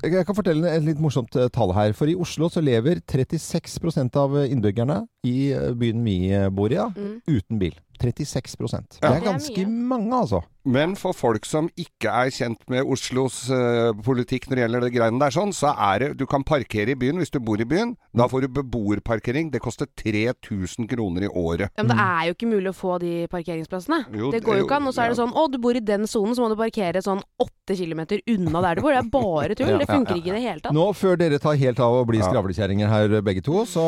jeg 0.02 0.26
kan 0.26 0.36
fortelle 0.36 0.74
et 0.74 0.84
litt 0.84 1.00
morsomt 1.02 1.30
tall 1.54 1.72
her. 1.76 1.92
For 1.96 2.10
i 2.10 2.16
Oslo 2.18 2.48
så 2.52 2.60
lever 2.64 3.00
36% 3.30 4.16
av 4.16 4.36
innbyggerne 4.46 5.06
i 5.26 5.54
byen 5.74 6.04
vi 6.04 6.16
bor 6.50 6.72
i, 6.72 6.74
ja, 6.74 6.92
Mm. 6.96 7.20
uten 7.26 7.58
bil. 7.58 7.74
36 8.00 8.56
Det 9.00 9.02
Ja. 9.02 9.14
er 9.14 9.20
ganske 9.20 9.66
mange, 9.68 10.12
altså. 10.12 10.42
Men 10.68 10.92
for 10.98 11.16
folk 11.16 11.46
som 11.48 11.70
ikke 11.80 12.10
er 12.12 12.28
kjent 12.34 12.60
med 12.68 12.84
Oslos 12.84 13.46
uh, 13.48 13.96
politikk 14.04 14.44
når 14.48 14.58
det 14.58 14.64
gjelder 14.66 14.84
det 14.84 14.90
greiene 14.92 15.22
der, 15.22 15.32
sånn, 15.32 15.54
så 15.56 15.72
er 15.72 16.02
det 16.02 16.10
Du 16.20 16.26
kan 16.28 16.44
parkere 16.44 16.92
i 16.92 16.98
byen 17.00 17.16
hvis 17.16 17.32
du 17.32 17.38
bor 17.40 17.60
i 17.60 17.64
byen. 17.64 17.94
Da 18.12 18.26
får 18.28 18.44
du 18.44 18.48
beboerparkering. 18.60 19.48
Det 19.54 19.62
koster 19.64 19.88
3000 19.96 20.88
kroner 20.90 21.24
i 21.24 21.30
året. 21.32 21.70
Ja, 21.78 21.84
men 21.84 21.94
det 21.94 22.04
er 22.04 22.28
jo 22.28 22.34
ikke 22.36 22.50
mulig 22.50 22.72
å 22.74 22.76
få 22.76 22.98
de 23.00 23.24
parkeringsplassene. 23.32 24.02
Jo, 24.12 24.28
det 24.34 24.42
går 24.44 24.60
jo 24.60 24.66
ikke 24.66 24.80
an. 24.82 24.90
Og 24.90 24.96
så 24.96 25.06
er 25.06 25.14
det 25.14 25.20
sånn 25.22 25.32
å, 25.32 25.46
du 25.48 25.56
bor 25.62 25.78
i 25.78 25.80
den 25.80 26.04
sonen, 26.10 26.36
så 26.36 26.44
må 26.44 26.50
du 26.52 26.58
parkere 26.60 27.00
sånn 27.04 27.22
åtte 27.40 27.78
kilometer 27.78 28.20
unna 28.28 28.64
der 28.66 28.76
du 28.76 28.84
bor. 28.84 28.92
Det 28.92 29.00
er 29.00 29.10
bare 29.16 29.56
tull. 29.56 29.72
Det 29.80 29.88
funker 29.88 30.18
ikke 30.18 30.28
i 30.28 30.36
det 30.36 30.42
hele 30.44 30.60
tatt. 30.60 30.76
Nå, 30.76 30.90
før 30.92 31.16
dere 31.16 31.38
tar 31.40 31.56
helt 31.56 31.80
av 31.80 32.02
og 32.02 32.08
blir 32.10 32.20
skravlekjerringer 32.20 32.90
her 32.90 33.14
begge 33.24 33.40
to, 33.46 33.62
så, 33.64 33.86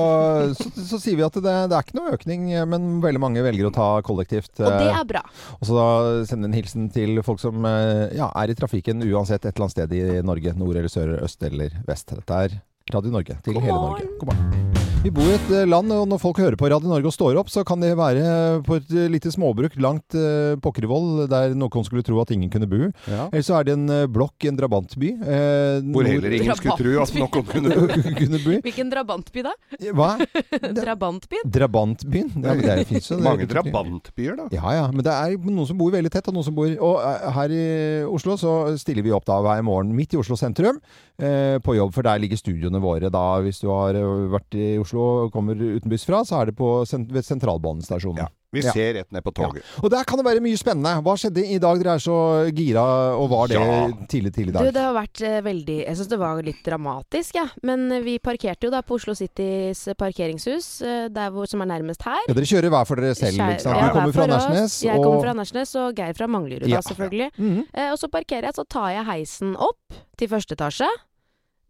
så, 0.57 0.71
så 0.73 1.01
sier 1.03 1.19
vi 1.21 1.27
at 1.27 1.37
det, 1.37 1.57
det 1.69 1.77
er 1.77 1.85
ikke 1.85 1.99
noe 1.99 2.15
økning, 2.17 2.49
men 2.71 2.95
veldig 3.05 3.21
mange 3.21 3.45
velger 3.45 3.69
å 3.69 3.75
ta 3.77 3.89
kollektivt. 4.07 4.53
Og 4.61 4.67
det 4.69 4.89
eh, 4.89 4.99
er 5.01 5.09
bra. 5.09 5.23
Og 5.59 5.69
så 5.69 5.79
da 5.79 5.87
sende 6.29 6.51
en 6.51 6.57
hilsen 6.57 6.91
til 6.95 7.23
folk 7.27 7.43
som 7.43 7.65
eh, 7.69 8.13
ja, 8.19 8.31
er 8.43 8.53
i 8.53 8.59
trafikken 8.59 9.05
uansett 9.07 9.45
et 9.45 9.53
eller 9.55 9.69
annet 9.69 9.77
sted 9.77 9.97
i 9.97 10.05
Norge. 10.27 10.55
Nord 10.59 10.79
eller 10.81 10.93
sør, 10.93 11.17
øst 11.23 11.43
eller 11.49 11.75
vest. 11.89 12.13
Dette 12.13 12.43
er 12.47 12.61
Radio 12.91 13.13
Norge 13.15 13.39
til 13.45 13.61
hele 13.63 13.79
Norge. 13.79 14.09
God 14.21 14.33
morgen. 14.33 14.69
Vi 15.03 15.11
bor 15.11 15.27
i 15.27 15.33
et 15.35 15.49
eh, 15.51 15.65
land, 15.67 15.91
og 15.91 16.05
når 16.07 16.19
folk 16.23 16.39
hører 16.39 16.55
på 16.55 16.69
Radio 16.71 16.87
Norge 16.87 17.09
og 17.11 17.15
står 17.15 17.35
opp, 17.41 17.49
så 17.51 17.65
kan 17.67 17.81
det 17.83 17.89
være 17.99 18.61
på 18.63 18.77
et 18.79 18.91
eh, 18.95 19.09
lite 19.11 19.33
småbruk 19.35 19.75
langt 19.83 20.15
uh, 20.15 20.55
Pokkervoll, 20.63 21.25
der 21.27 21.57
noen 21.59 21.83
skulle 21.89 22.05
tro 22.07 22.21
at 22.23 22.31
ingen 22.31 22.47
kunne 22.53 22.69
bo. 22.71 22.87
Ja. 23.11 23.25
Eller 23.33 23.43
så 23.43 23.57
er 23.59 23.67
det 23.67 23.75
en 23.75 23.89
eh, 23.91 24.05
blokk 24.07 24.47
i 24.47 24.51
en 24.53 24.61
drabantby. 24.61 25.11
eh, 25.19 25.81
Hvor 25.91 26.07
heller 26.07 26.37
ingen 26.39 26.55
skulle 26.55 26.77
tro 26.79 26.93
at 27.03 27.17
noen 27.19 27.49
kunne 27.51 27.89
kunne 28.21 28.41
bo. 28.45 28.55
Hvilken 28.69 28.93
drabantby 28.95 29.43
da? 29.49 29.57
Hva? 29.91 30.13
Drabantbyen? 30.79 31.51
Drabantbyen? 31.59 32.31
Ja, 32.39 32.55
men 32.55 32.63
det 32.63 32.71
er- 32.77 32.87
finnes 32.93 33.09
jo 33.11 33.19
det. 33.19 33.27
Mange 33.27 33.51
drabantbyer, 33.51 34.39
da. 34.39 34.47
Ja, 34.55 34.77
ja. 34.79 34.87
Men 34.95 35.03
det 35.03 35.17
er 35.19 35.35
noen 35.51 35.67
som 35.67 35.83
bor 35.83 35.91
veldig 35.97 36.15
tett, 36.15 36.31
og 36.31 36.39
noen 36.39 36.47
som 36.47 36.55
bor 36.55 36.71
Og 36.79 37.03
eh, 37.03 37.27
her 37.41 37.57
i 37.59 37.67
Oslo 38.07 38.39
så 38.39 38.55
stiller 38.79 39.03
vi 39.03 39.11
opp 39.19 39.27
da 39.27 39.43
hver 39.43 39.67
morgen 39.67 39.91
midt 39.99 40.15
i 40.15 40.23
Oslo 40.23 40.39
sentrum 40.39 40.79
eh, 41.19 41.59
på 41.59 41.75
jobb, 41.75 41.91
for 41.99 42.07
der 42.07 42.23
ligger 42.23 42.39
studioene 42.39 42.72
våre. 42.81 43.11
Da 43.13 43.41
hvis 43.45 43.61
du 43.61 43.69
har 43.69 43.95
eh, 43.95 44.29
vært 44.33 44.55
i 44.57 44.79
Oslo 44.81 45.27
og 45.27 45.33
kommer 45.33 45.55
uten 45.61 45.91
buss 45.91 46.05
fra, 46.09 46.23
så 46.25 46.41
er 46.41 46.47
det 46.47 46.57
på 46.57 46.87
sent 46.89 47.11
ved 47.13 47.25
sentralbanestasjonen. 47.25 48.29
Vi 48.53 48.61
ser 48.61 48.91
rett 48.99 49.09
ned 49.17 49.23
på 49.25 49.33
toget. 49.33 49.65
Og 49.81 49.89
der 49.89 50.05
kan 50.05 50.19
det 50.21 50.27
være 50.27 50.41
mye 50.45 50.59
spennende. 50.61 50.91
Hva 51.01 51.15
skjedde 51.17 51.41
i 51.41 51.57
dag? 51.57 51.79
Dere 51.81 51.95
er 51.97 52.03
så 52.05 52.17
gira, 52.53 52.83
og 53.17 53.31
var 53.33 53.47
det 53.49 53.57
Ja. 53.57 53.87
tidlig, 54.13 54.33
tidlig 54.37 54.53
i 54.53 54.53
dag? 54.59 54.67
Du, 54.69 54.71
det 54.77 54.83
har 54.85 54.93
vært 54.93 55.23
eh, 55.25 55.41
veldig 55.41 55.77
Jeg 55.87 55.97
syns 55.97 56.09
det 56.11 56.19
var 56.21 56.43
litt 56.45 56.61
dramatisk, 56.63 57.35
jeg. 57.35 57.49
Ja. 57.49 57.63
Men 57.65 57.91
eh, 57.91 58.03
vi 58.05 58.19
parkerte 58.21 58.69
jo 58.69 58.71
da 58.75 58.83
på 58.85 58.99
Oslo 59.01 59.15
Citys 59.17 59.87
parkeringshus, 59.97 60.69
der 60.85 61.31
hvor, 61.33 61.49
som 61.49 61.65
er 61.65 61.71
nærmest 61.73 62.05
her. 62.05 62.21
Ja, 62.29 62.35
dere 62.37 62.45
kjører 62.45 62.69
hver 62.77 62.85
for 62.85 63.01
dere 63.01 63.15
selv, 63.17 63.41
ikke 63.41 63.65
sant? 63.65 63.79
ja, 63.81 63.87
du 63.89 63.97
kommer 63.97 64.13
fra 64.13 64.27
for 64.29 64.53
oss. 64.67 64.77
Jeg 64.85 64.99
og- 64.99 65.05
kommer 65.09 65.25
fra 65.25 65.33
Nærsnes, 65.41 65.73
og 65.81 65.97
Geir 65.97 66.13
fra 66.21 66.27
Manglerud, 66.29 66.69
Ja. 66.69 66.77
da, 66.77 66.83
selvfølgelig. 66.93 67.31
Mhm. 67.39 67.65
eh, 67.73 67.89
og 67.91 67.99
så 68.05 68.09
parkerer 68.13 68.51
jeg, 68.51 68.55
så 68.61 68.69
tar 68.69 68.91
jeg 68.93 69.07
heisen 69.09 69.57
opp 69.57 69.97
til 70.19 70.29
første 70.29 70.53
etasje. 70.61 70.93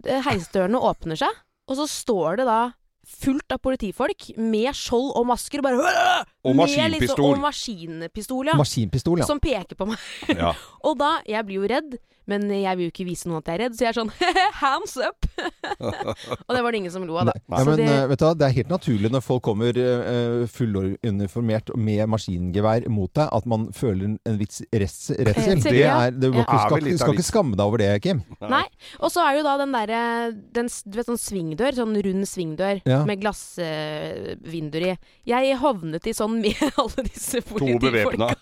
Eh, 0.07 0.23
Heisdørene 0.27 0.81
åpner 0.81 1.19
seg, 1.21 1.43
og 1.71 1.79
så 1.79 1.89
står 1.91 2.43
det 2.43 2.49
da 2.49 2.61
fullt 3.03 3.51
av 3.55 3.59
politifolk 3.63 4.29
med 4.39 4.71
skjold 4.79 5.11
og 5.19 5.27
masker 5.27 5.59
og 5.61 5.67
bare 5.67 5.79
Og 6.47 6.55
maskinpistol. 6.55 7.01
Liksom, 7.03 7.25
og 7.27 7.43
maskinpistol, 7.43 8.51
ja. 8.53 8.57
Maskinpistol, 8.59 9.23
ja. 9.23 9.27
Som 9.29 9.41
peker 9.43 9.79
på 9.79 9.89
meg. 9.91 10.05
Ja. 10.31 10.53
og 10.87 10.99
da 11.01 11.17
Jeg 11.27 11.49
blir 11.49 11.63
jo 11.63 11.71
redd, 11.71 11.97
men 12.31 12.47
jeg 12.51 12.79
vil 12.79 12.89
jo 12.89 12.93
ikke 12.93 13.07
vise 13.09 13.29
noen 13.29 13.41
at 13.43 13.51
jeg 13.51 13.59
er 13.59 13.63
redd, 13.65 13.77
så 13.77 13.87
jeg 13.87 13.93
er 13.93 13.99
sånn 13.99 14.13
hands 14.63 14.97
up! 15.03 15.27
og 16.47 16.55
det 16.55 16.63
var 16.63 16.75
det 16.75 16.81
ingen 16.83 16.95
som 16.95 17.07
lo 17.07 17.17
av, 17.21 17.33
da. 17.33 17.37
Så 17.43 17.65
men 17.67 17.81
det, 17.81 17.89
eh, 17.89 18.05
vet 18.11 18.23
du 18.23 18.27
Det 18.39 18.47
er 18.47 18.57
helt 18.59 18.73
naturlig 18.73 19.11
når 19.13 19.25
folk 19.25 19.43
kommer 19.47 19.77
uh, 19.79 20.45
fulluniformert 20.51 21.73
med 21.79 22.05
maskingevær 22.13 22.87
mot 22.93 23.11
deg, 23.19 23.29
at 23.33 23.49
man 23.51 23.69
føler 23.77 24.13
en, 24.13 24.19
viss 24.39 24.63
redsel. 24.73 25.19
Det 25.23 25.77
ja. 25.77 25.97
er, 26.07 26.15
det, 26.17 26.33
Ja. 26.33 26.45
skal, 26.47 26.81
skal, 26.81 26.99
skal 27.01 27.17
ikke 27.17 27.27
skamme 27.27 27.59
deg 27.59 27.65
over 27.67 27.83
det, 27.83 27.91
Kim. 28.05 28.23
Nei. 28.41 28.65
Og 29.03 29.13
så 29.13 29.25
er 29.27 29.39
jo 29.39 29.45
da 29.47 29.57
den 29.61 29.75
derre 29.75 30.03
den, 30.55 30.71
Du 30.87 30.99
vet 30.99 31.09
sånn 31.09 31.21
svingdør, 31.21 31.77
sånn 31.77 31.97
rund 32.07 32.29
svingdør 32.29 32.83
Ja. 32.89 33.03
med 33.09 33.21
glassvinduer 33.23 34.89
i. 34.93 34.95
Jeg 35.29 35.59
havnet 35.63 36.07
i 36.09 36.15
sånn 36.17 36.39
med 36.43 36.59
alle 36.81 37.07
disse 37.09 37.43
politifolka 37.47 38.33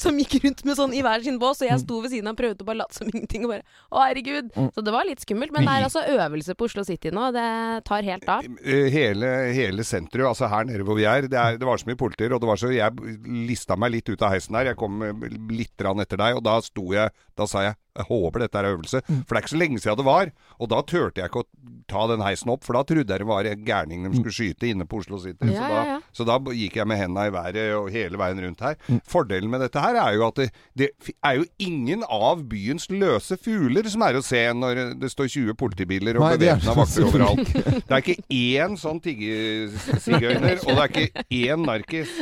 som 0.00 0.18
gikk 0.20 0.38
rundt 0.44 0.64
med 0.66 0.78
sånn 0.78 0.94
i 0.96 1.02
hver 1.04 1.24
sin 1.24 1.38
bås, 1.40 1.62
og 1.62 1.70
jeg 1.70 1.82
sto 1.82 2.00
ved 2.04 2.12
siden 2.12 2.30
av 2.30 2.36
og 2.36 2.42
prøvde 2.42 2.64
å 2.64 2.68
bare 2.68 2.80
late 2.82 2.98
som 2.98 3.05
ingenting 3.12 3.46
og 3.46 3.54
bare 3.54 3.64
Å, 3.90 4.02
herregud. 4.02 4.50
Mm. 4.56 4.70
Så 4.74 4.84
det 4.86 4.94
var 4.94 5.08
litt 5.08 5.22
skummelt. 5.24 5.54
Men 5.54 5.68
det 5.68 5.74
er 5.76 5.86
altså 5.86 6.04
øvelse 6.16 6.56
på 6.58 6.68
Oslo 6.68 6.84
City 6.86 7.12
nå. 7.14 7.28
Det 7.36 7.46
tar 7.88 8.06
helt 8.06 8.28
av. 8.32 8.46
Eh, 8.62 8.88
Hele, 8.96 9.30
hele 9.56 9.84
sentrum, 9.86 10.28
altså 10.30 10.48
her 10.50 10.66
nede 10.68 10.86
hvor 10.86 10.98
vi 10.98 11.06
er, 11.08 11.26
det, 11.30 11.36
er, 11.38 11.58
det 11.60 11.66
var 11.68 11.80
så 11.80 11.88
mye 11.90 11.98
politier, 12.00 12.32
og 12.34 12.42
det 12.42 12.48
var 12.48 12.60
så 12.60 12.70
Jeg 12.72 13.16
lista 13.48 13.76
meg 13.78 13.94
litt 13.96 14.10
ut 14.10 14.22
av 14.22 14.34
heisen 14.34 14.56
her. 14.58 14.72
Jeg 14.72 14.80
kom 14.80 15.02
eh, 15.04 15.26
litt 15.52 15.74
etter 15.76 16.20
deg, 16.20 16.38
og 16.38 16.44
da 16.46 16.58
sto 16.64 16.86
jeg 16.94 17.12
Da 17.36 17.46
sa 17.50 17.66
jeg 17.68 17.76
jeg 17.96 18.06
håper 18.10 18.44
dette 18.44 18.60
er 18.60 18.68
øvelse. 18.74 19.00
For 19.08 19.32
det 19.32 19.38
er 19.38 19.44
ikke 19.44 19.54
så 19.54 19.60
lenge 19.60 19.80
siden 19.82 20.00
det 20.00 20.06
var. 20.06 20.30
Og 20.60 20.70
da 20.72 20.82
turte 20.84 21.22
jeg 21.22 21.30
ikke 21.30 21.44
å 21.44 21.48
ta 21.90 22.02
den 22.10 22.24
heisen 22.24 22.50
opp, 22.52 22.64
for 22.66 22.76
da 22.76 22.82
trodde 22.86 23.06
jeg 23.14 23.22
det 23.22 23.28
var 23.28 23.46
en 23.48 23.64
gærning 23.66 24.06
de 24.06 24.18
skulle 24.18 24.34
skyte 24.34 24.68
inne 24.68 24.86
på 24.88 25.00
Oslo 25.00 25.20
City. 25.22 25.48
Ja, 25.52 25.56
så, 25.56 25.68
da, 25.70 25.82
ja. 25.86 25.96
så 26.18 26.26
da 26.28 26.36
gikk 26.58 26.78
jeg 26.80 26.88
med 26.90 27.00
henda 27.00 27.26
i 27.28 27.32
været 27.34 27.60
og 27.78 27.88
hele 27.94 28.20
veien 28.20 28.42
rundt 28.44 28.64
her. 28.66 28.76
Fordelen 29.08 29.50
med 29.52 29.62
dette 29.64 29.82
her 29.82 29.98
er 30.02 30.16
jo 30.18 30.26
at 30.28 30.40
det, 30.42 30.48
det 30.78 30.90
er 31.24 31.38
jo 31.40 31.46
ingen 31.62 32.04
av 32.04 32.42
byens 32.50 32.88
løse 32.92 33.38
fugler 33.40 33.88
som 33.92 34.04
er 34.06 34.18
å 34.18 34.24
se 34.26 34.42
når 34.56 34.82
det 35.00 35.12
står 35.12 35.30
20 35.32 35.56
politibiler 35.60 36.18
og 36.20 36.36
bevæpna 36.36 36.76
vakter 36.76 37.08
overalt. 37.08 37.52
Det 37.56 37.96
er 37.96 38.02
ikke 38.02 38.18
én 38.36 38.76
sånn 38.80 39.00
tiggesigøyner, 39.04 40.60
og 40.66 40.72
det 40.72 40.84
er 40.84 40.90
ikke 40.90 41.24
én 41.46 41.64
narkis. 41.66 42.12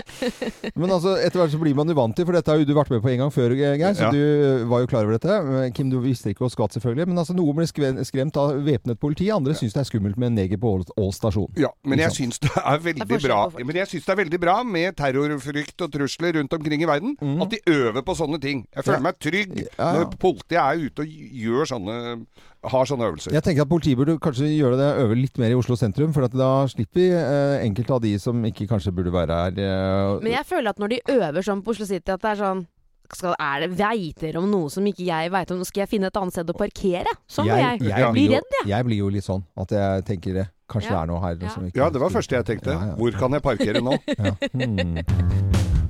Men 0.76 0.92
altså, 0.94 1.16
etter 1.18 1.40
hvert 1.40 1.54
så 1.54 1.60
blir 1.62 1.76
man 1.78 1.90
jo 1.90 1.96
vant 1.98 2.14
til, 2.16 2.26
for 2.28 2.36
dette 2.36 2.52
har 2.52 2.60
jo 2.62 2.68
du 2.68 2.74
vært 2.76 2.92
med 2.94 3.02
på 3.04 3.12
en 3.14 3.24
gang 3.24 3.34
før, 3.34 3.56
Geir, 3.58 3.80
så 3.96 4.04
Ja. 4.04 4.10
du 4.12 4.66
var 4.70 4.84
jo 4.84 4.90
klar 4.90 5.03
over 5.06 5.16
dette. 5.18 5.72
Kim, 5.76 5.90
du 5.92 5.98
visste 6.02 6.32
ikke 6.32 6.44
og 6.46 6.52
skvatt 6.54 6.74
selvfølgelig, 6.76 7.06
men 7.10 7.18
altså, 7.20 7.34
noen 7.36 7.56
blir 7.58 7.68
skremt 8.04 8.36
av 8.40 8.54
væpnet 8.66 8.98
politi, 9.00 9.28
andre 9.34 9.54
syns 9.58 9.74
det 9.76 9.82
er 9.84 9.88
skummelt 9.90 10.18
med 10.20 10.32
en 10.32 10.38
neger 10.40 10.60
på 10.60 10.72
Ål, 10.96 11.12
stasjon. 11.14 11.50
Ja, 11.60 11.70
men 11.84 11.98
jeg 12.02 12.12
syns 12.16 12.40
det 12.42 12.50
er 12.60 12.78
veldig 12.84 13.20
bra. 13.24 13.40
Men 13.60 13.76
jeg 13.76 13.90
synes 13.92 14.04
det 14.08 14.14
er 14.16 14.20
veldig 14.24 14.40
bra 14.42 14.56
med 14.64 14.96
terrorfrykt 14.98 15.84
og 15.86 15.92
trusler 15.94 16.34
rundt 16.40 16.52
omkring 16.58 16.82
i 16.82 16.88
verden. 16.90 17.16
At 17.42 17.50
de 17.54 17.60
øver 17.70 18.02
på 18.02 18.16
sånne 18.18 18.40
ting. 18.42 18.66
Jeg 18.74 18.84
føler 18.84 18.98
Ja. 18.98 19.02
meg 19.08 19.18
trygg 19.20 19.54
Ja, 19.58 19.64
ja. 19.78 19.92
når 19.98 20.18
politiet 20.18 20.58
er 20.60 20.84
ute 20.88 21.02
og 21.02 21.06
gjør 21.08 21.64
sånne 21.74 22.26
har 22.64 22.86
sånne 22.88 23.04
øvelser. 23.10 23.32
Jeg 23.34 23.42
tenker 23.44 23.62
at 23.66 23.68
politiet 23.68 23.98
burde 23.98 24.14
kanskje 24.24 24.46
gjøre 24.48 24.78
det, 24.80 24.86
øve 25.04 25.14
litt 25.18 25.36
mer 25.36 25.50
i 25.52 25.54
Oslo 25.58 25.76
sentrum, 25.76 26.14
for 26.14 26.24
at 26.24 26.32
da 26.32 26.64
slipper 26.72 26.96
vi 26.96 27.10
eh, 27.12 27.60
enkelte 27.66 27.92
av 27.92 28.00
de 28.00 28.14
som 28.18 28.38
ikke 28.48 28.64
kanskje 28.70 28.92
burde 28.96 29.12
være 29.12 29.36
her. 29.36 29.58
Eh, 29.60 30.20
Men 30.24 30.32
jeg 30.32 30.46
føler 30.48 30.70
at 30.72 30.78
når 30.80 30.88
de 30.94 31.00
øver 31.12 31.42
sånn 31.44 31.60
på 31.62 31.74
Oslo 31.74 31.84
City, 31.84 32.08
at 32.14 32.22
det 32.24 32.30
er 32.30 32.40
sånn 32.40 32.66
skal, 33.18 33.34
er 33.38 33.64
det 33.64 33.70
veiter 33.78 34.26
dere 34.28 34.42
om 34.42 34.48
noe 34.50 34.70
som 34.72 34.84
ikke 34.86 35.04
jeg 35.06 35.30
veit 35.34 35.50
om? 35.54 35.58
Nå 35.62 35.66
skal 35.68 35.84
jeg 35.84 35.92
finne 35.94 36.10
et 36.10 36.16
annet 36.20 36.32
sted 36.36 36.50
å 36.50 36.56
parkere? 36.58 37.12
Sånn 37.28 37.48
må 37.48 37.56
jeg. 37.58 37.80
jeg, 37.82 37.92
jeg 37.94 38.12
blir 38.16 38.30
redd, 38.36 38.50
jeg. 38.60 38.68
jeg 38.72 38.84
blir 38.90 38.98
jo 39.04 39.08
litt 39.14 39.24
sånn 39.26 39.44
at 39.56 39.70
jeg 39.78 40.04
tenker 40.10 40.34
det. 40.40 40.46
Kanskje 40.70 40.88
Ja. 40.90 40.94
det 40.96 41.02
er 41.02 41.06
noe 41.12 41.20
her 41.20 41.36
Ja. 41.42 41.48
som 41.52 41.64
ikke 41.68 41.76
Ja, 41.82 41.90
det 41.90 42.00
var 42.00 42.08
det 42.08 42.16
første 42.16 42.36
jeg 42.38 42.44
tenkte. 42.48 42.76
Hvor 42.96 43.18
kan 43.18 43.32
jeg 43.32 43.42
parkere 43.42 43.80
nå? 43.84 43.98
Ja. 44.18 44.34
Hmm. 44.54 45.83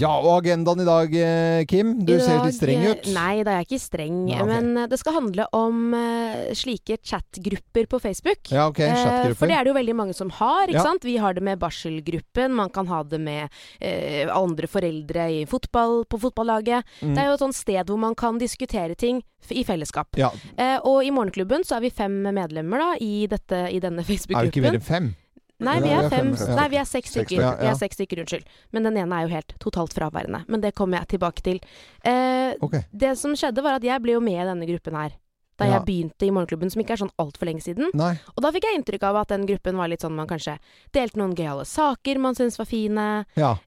Ja, 0.00 0.10
og 0.20 0.40
agendaen 0.40 0.80
i 0.82 0.86
dag, 0.88 1.14
eh, 1.14 1.64
Kim? 1.70 1.92
Du 2.04 2.14
dag, 2.16 2.22
ser 2.24 2.40
litt 2.46 2.56
streng 2.56 2.84
ut. 2.88 3.08
Nei, 3.14 3.42
da 3.46 3.52
er 3.52 3.62
jeg 3.62 3.68
ikke 3.68 3.80
streng. 3.84 4.18
Ja, 4.30 4.40
okay. 4.42 4.48
Men 4.54 4.70
eh, 4.84 4.86
det 4.90 4.98
skal 5.00 5.16
handle 5.18 5.46
om 5.56 5.94
eh, 5.94 6.50
slike 6.56 6.96
chatgrupper 7.04 7.86
på 7.92 8.00
Facebook. 8.02 8.50
Ja, 8.50 8.66
ok, 8.72 8.80
Eh, 8.80 8.94
chatgrupper. 8.96 9.36
for 9.36 9.46
det 9.52 9.56
er 9.58 9.64
det 9.64 9.72
jo 9.74 9.78
veldig 9.78 9.96
mange 10.00 10.14
som 10.16 10.30
har. 10.40 10.66
ikke 10.68 10.78
Ja. 10.80 10.82
sant? 10.82 11.04
Vi 11.04 11.16
har 11.20 11.34
det 11.34 11.42
med 11.42 11.58
barselgruppen, 11.60 12.54
man 12.54 12.70
kan 12.70 12.86
ha 12.88 13.02
det 13.02 13.20
med 13.20 13.48
eh, 13.80 14.26
andre 14.34 14.66
foreldre 14.66 15.28
i 15.40 15.44
fotball, 15.46 16.04
på 16.06 16.18
fotballaget. 16.20 16.84
Mm. 17.02 17.14
Det 17.14 17.18
er 17.22 17.26
jo 17.28 17.34
et 17.38 17.44
sånt 17.46 17.54
sted 17.58 17.86
hvor 17.86 17.98
man 17.98 18.14
kan 18.14 18.38
diskutere 18.38 18.94
ting 18.96 19.22
i 19.50 19.64
fellesskap. 19.64 20.08
Ja. 20.20 20.30
Eh, 20.56 20.78
og 20.84 21.04
i 21.04 21.10
Morgenklubben 21.10 21.64
så 21.64 21.76
er 21.78 21.80
vi 21.86 21.90
fem 21.90 22.22
medlemmer 22.34 22.78
da, 22.78 22.90
i, 23.00 23.26
dette, 23.26 23.66
i 23.72 23.80
denne 23.80 24.00
Er 24.04 24.44
det 24.44 24.52
ikke 24.52 24.62
mer 24.62 24.76
enn 24.78 24.80
fem? 24.84 25.14
Nei, 25.60 25.76
vi 25.84 25.92
er 25.92 26.08
fem, 26.12 26.30
nei, 26.56 26.66
vi 26.72 26.78
er 26.80 26.86
seks 26.88 27.14
stykker. 27.14 27.40
Vi 27.60 27.70
er 27.70 27.78
seks 27.78 27.98
stykker, 27.98 28.22
unnskyld. 28.24 28.46
Men 28.72 28.88
den 28.88 29.00
ene 29.02 29.18
er 29.18 29.26
jo 29.26 29.34
helt 29.34 29.56
totalt 29.62 29.96
fraværende. 29.96 30.42
Men 30.48 30.62
det 30.64 30.74
kommer 30.78 31.02
jeg 31.02 31.14
tilbake 31.16 31.44
til. 31.44 31.60
Eh, 32.06 32.54
okay. 32.64 32.86
Det 32.90 33.12
som 33.20 33.36
skjedde, 33.36 33.64
var 33.64 33.80
at 33.80 33.84
jeg 33.86 34.02
ble 34.02 34.16
jo 34.16 34.22
med 34.24 34.40
i 34.40 34.48
denne 34.48 34.68
gruppen 34.70 34.96
her. 34.96 35.18
Da 35.60 35.66
jeg 35.68 35.84
begynte 35.84 36.24
i 36.24 36.30
Morgenklubben, 36.32 36.70
som 36.72 36.80
ikke 36.80 36.94
er 36.96 37.02
sånn 37.02 37.12
altfor 37.20 37.44
lenge 37.50 37.60
siden. 37.60 37.90
Nei. 37.98 38.14
Og 38.32 38.40
da 38.40 38.48
fikk 38.54 38.64
jeg 38.64 38.78
inntrykk 38.78 39.02
av 39.10 39.18
at 39.20 39.34
den 39.34 39.44
gruppen 39.48 39.76
var 39.76 39.90
litt 39.92 40.00
sånn 40.00 40.14
man 40.16 40.30
kanskje 40.30 40.54
delte 40.96 41.20
noen 41.20 41.34
gøyale 41.36 41.66
saker 41.68 42.20
man 42.22 42.38
syntes 42.38 42.56
var 42.56 42.68
fine, 42.70 43.08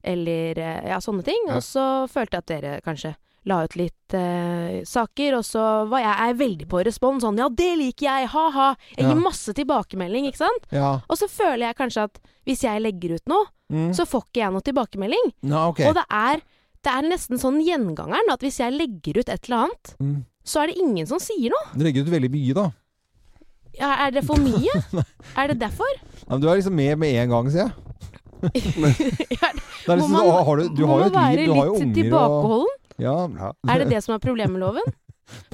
eller 0.02 0.58
eh, 0.58 0.88
ja, 0.90 0.98
sånne 1.04 1.22
ting. 1.26 1.46
Og 1.54 1.62
så 1.62 1.84
følte 2.10 2.40
jeg 2.40 2.42
at 2.42 2.50
dere 2.50 2.72
kanskje 2.82 3.14
la 3.46 3.58
ut 3.64 3.74
litt 3.76 4.14
eh, 4.16 4.82
saker, 4.88 5.34
og 5.38 5.44
så 5.44 5.62
var 5.90 6.00
jeg 6.00 6.16
jeg 6.24 6.36
veldig 6.40 6.68
på 6.70 6.84
respons. 6.86 7.22
Sånn 7.26 7.36
ja, 7.38 7.48
det 7.48 7.70
liker 7.78 8.06
jeg, 8.08 8.28
ha-ha. 8.32 8.68
Jeg 8.96 9.04
gir 9.04 9.14
Ja. 9.14 9.20
masse 9.20 9.52
tilbakemelding, 9.54 10.26
ikke 10.30 10.40
sant? 10.44 10.64
Ja. 10.72 11.00
Og 11.08 11.16
så 11.20 11.28
føler 11.28 11.66
jeg 11.68 11.76
kanskje 11.76 12.04
at 12.08 12.18
hvis 12.46 12.62
jeg 12.64 12.80
legger 12.82 13.14
ut 13.16 13.26
noe, 13.28 13.46
Mm. 13.72 13.92
så 13.96 14.04
får 14.06 14.22
ikke 14.28 14.40
jeg 14.42 14.52
noe 14.52 14.60
tilbakemelding. 14.60 15.30
Nå, 15.42 15.68
okay. 15.70 15.86
Og 15.88 15.94
det 15.96 16.04
er, 16.12 16.40
det 16.84 16.92
er 16.92 17.02
nesten 17.08 17.38
sånn 17.40 17.60
gjengangeren 17.64 18.28
at 18.30 18.40
hvis 18.44 18.58
jeg 18.60 18.72
legger 18.76 19.18
ut 19.20 19.28
et 19.32 19.48
eller 19.48 19.64
annet, 19.64 19.94
Mm. 20.00 20.24
så 20.44 20.60
er 20.62 20.66
det 20.68 20.76
ingen 20.84 21.06
som 21.06 21.18
sier 21.18 21.48
noe. 21.50 21.72
Du 21.74 21.82
legger 21.84 22.04
ut 22.04 22.12
veldig 22.12 22.30
mye, 22.30 22.54
da. 22.54 22.70
Ja, 23.80 24.06
er 24.06 24.10
det 24.12 24.24
for 24.24 24.36
mye? 24.36 24.70
er 25.36 25.48
det 25.48 25.58
derfor? 25.58 25.88
Ja, 25.96 26.30
men 26.36 26.40
du 26.40 26.48
er 26.48 26.56
liksom 26.60 26.76
med 26.76 26.98
med 26.98 27.14
en 27.24 27.28
gang, 27.30 27.50
sier 27.50 27.64
jeg. 27.68 27.72
Det 28.44 29.88
er 29.88 29.96
liksom, 29.96 30.12
man- 30.12 30.24
så- 30.28 30.44
har 30.44 30.56
du, 30.56 30.68
du 30.76 30.86
har 30.86 30.98
jo 30.98 31.04
et 31.04 31.12
liv, 31.36 31.46
du 31.48 31.54
har 31.54 31.66
jo 31.66 31.74
unger 31.74 32.14
og 32.14 32.66
ja. 33.02 33.14
Er 33.68 33.82
det 33.82 33.90
det 33.90 34.02
som 34.04 34.14
er 34.14 34.22
problemet 34.22 34.54
med 34.54 34.62
loven? 34.64 34.94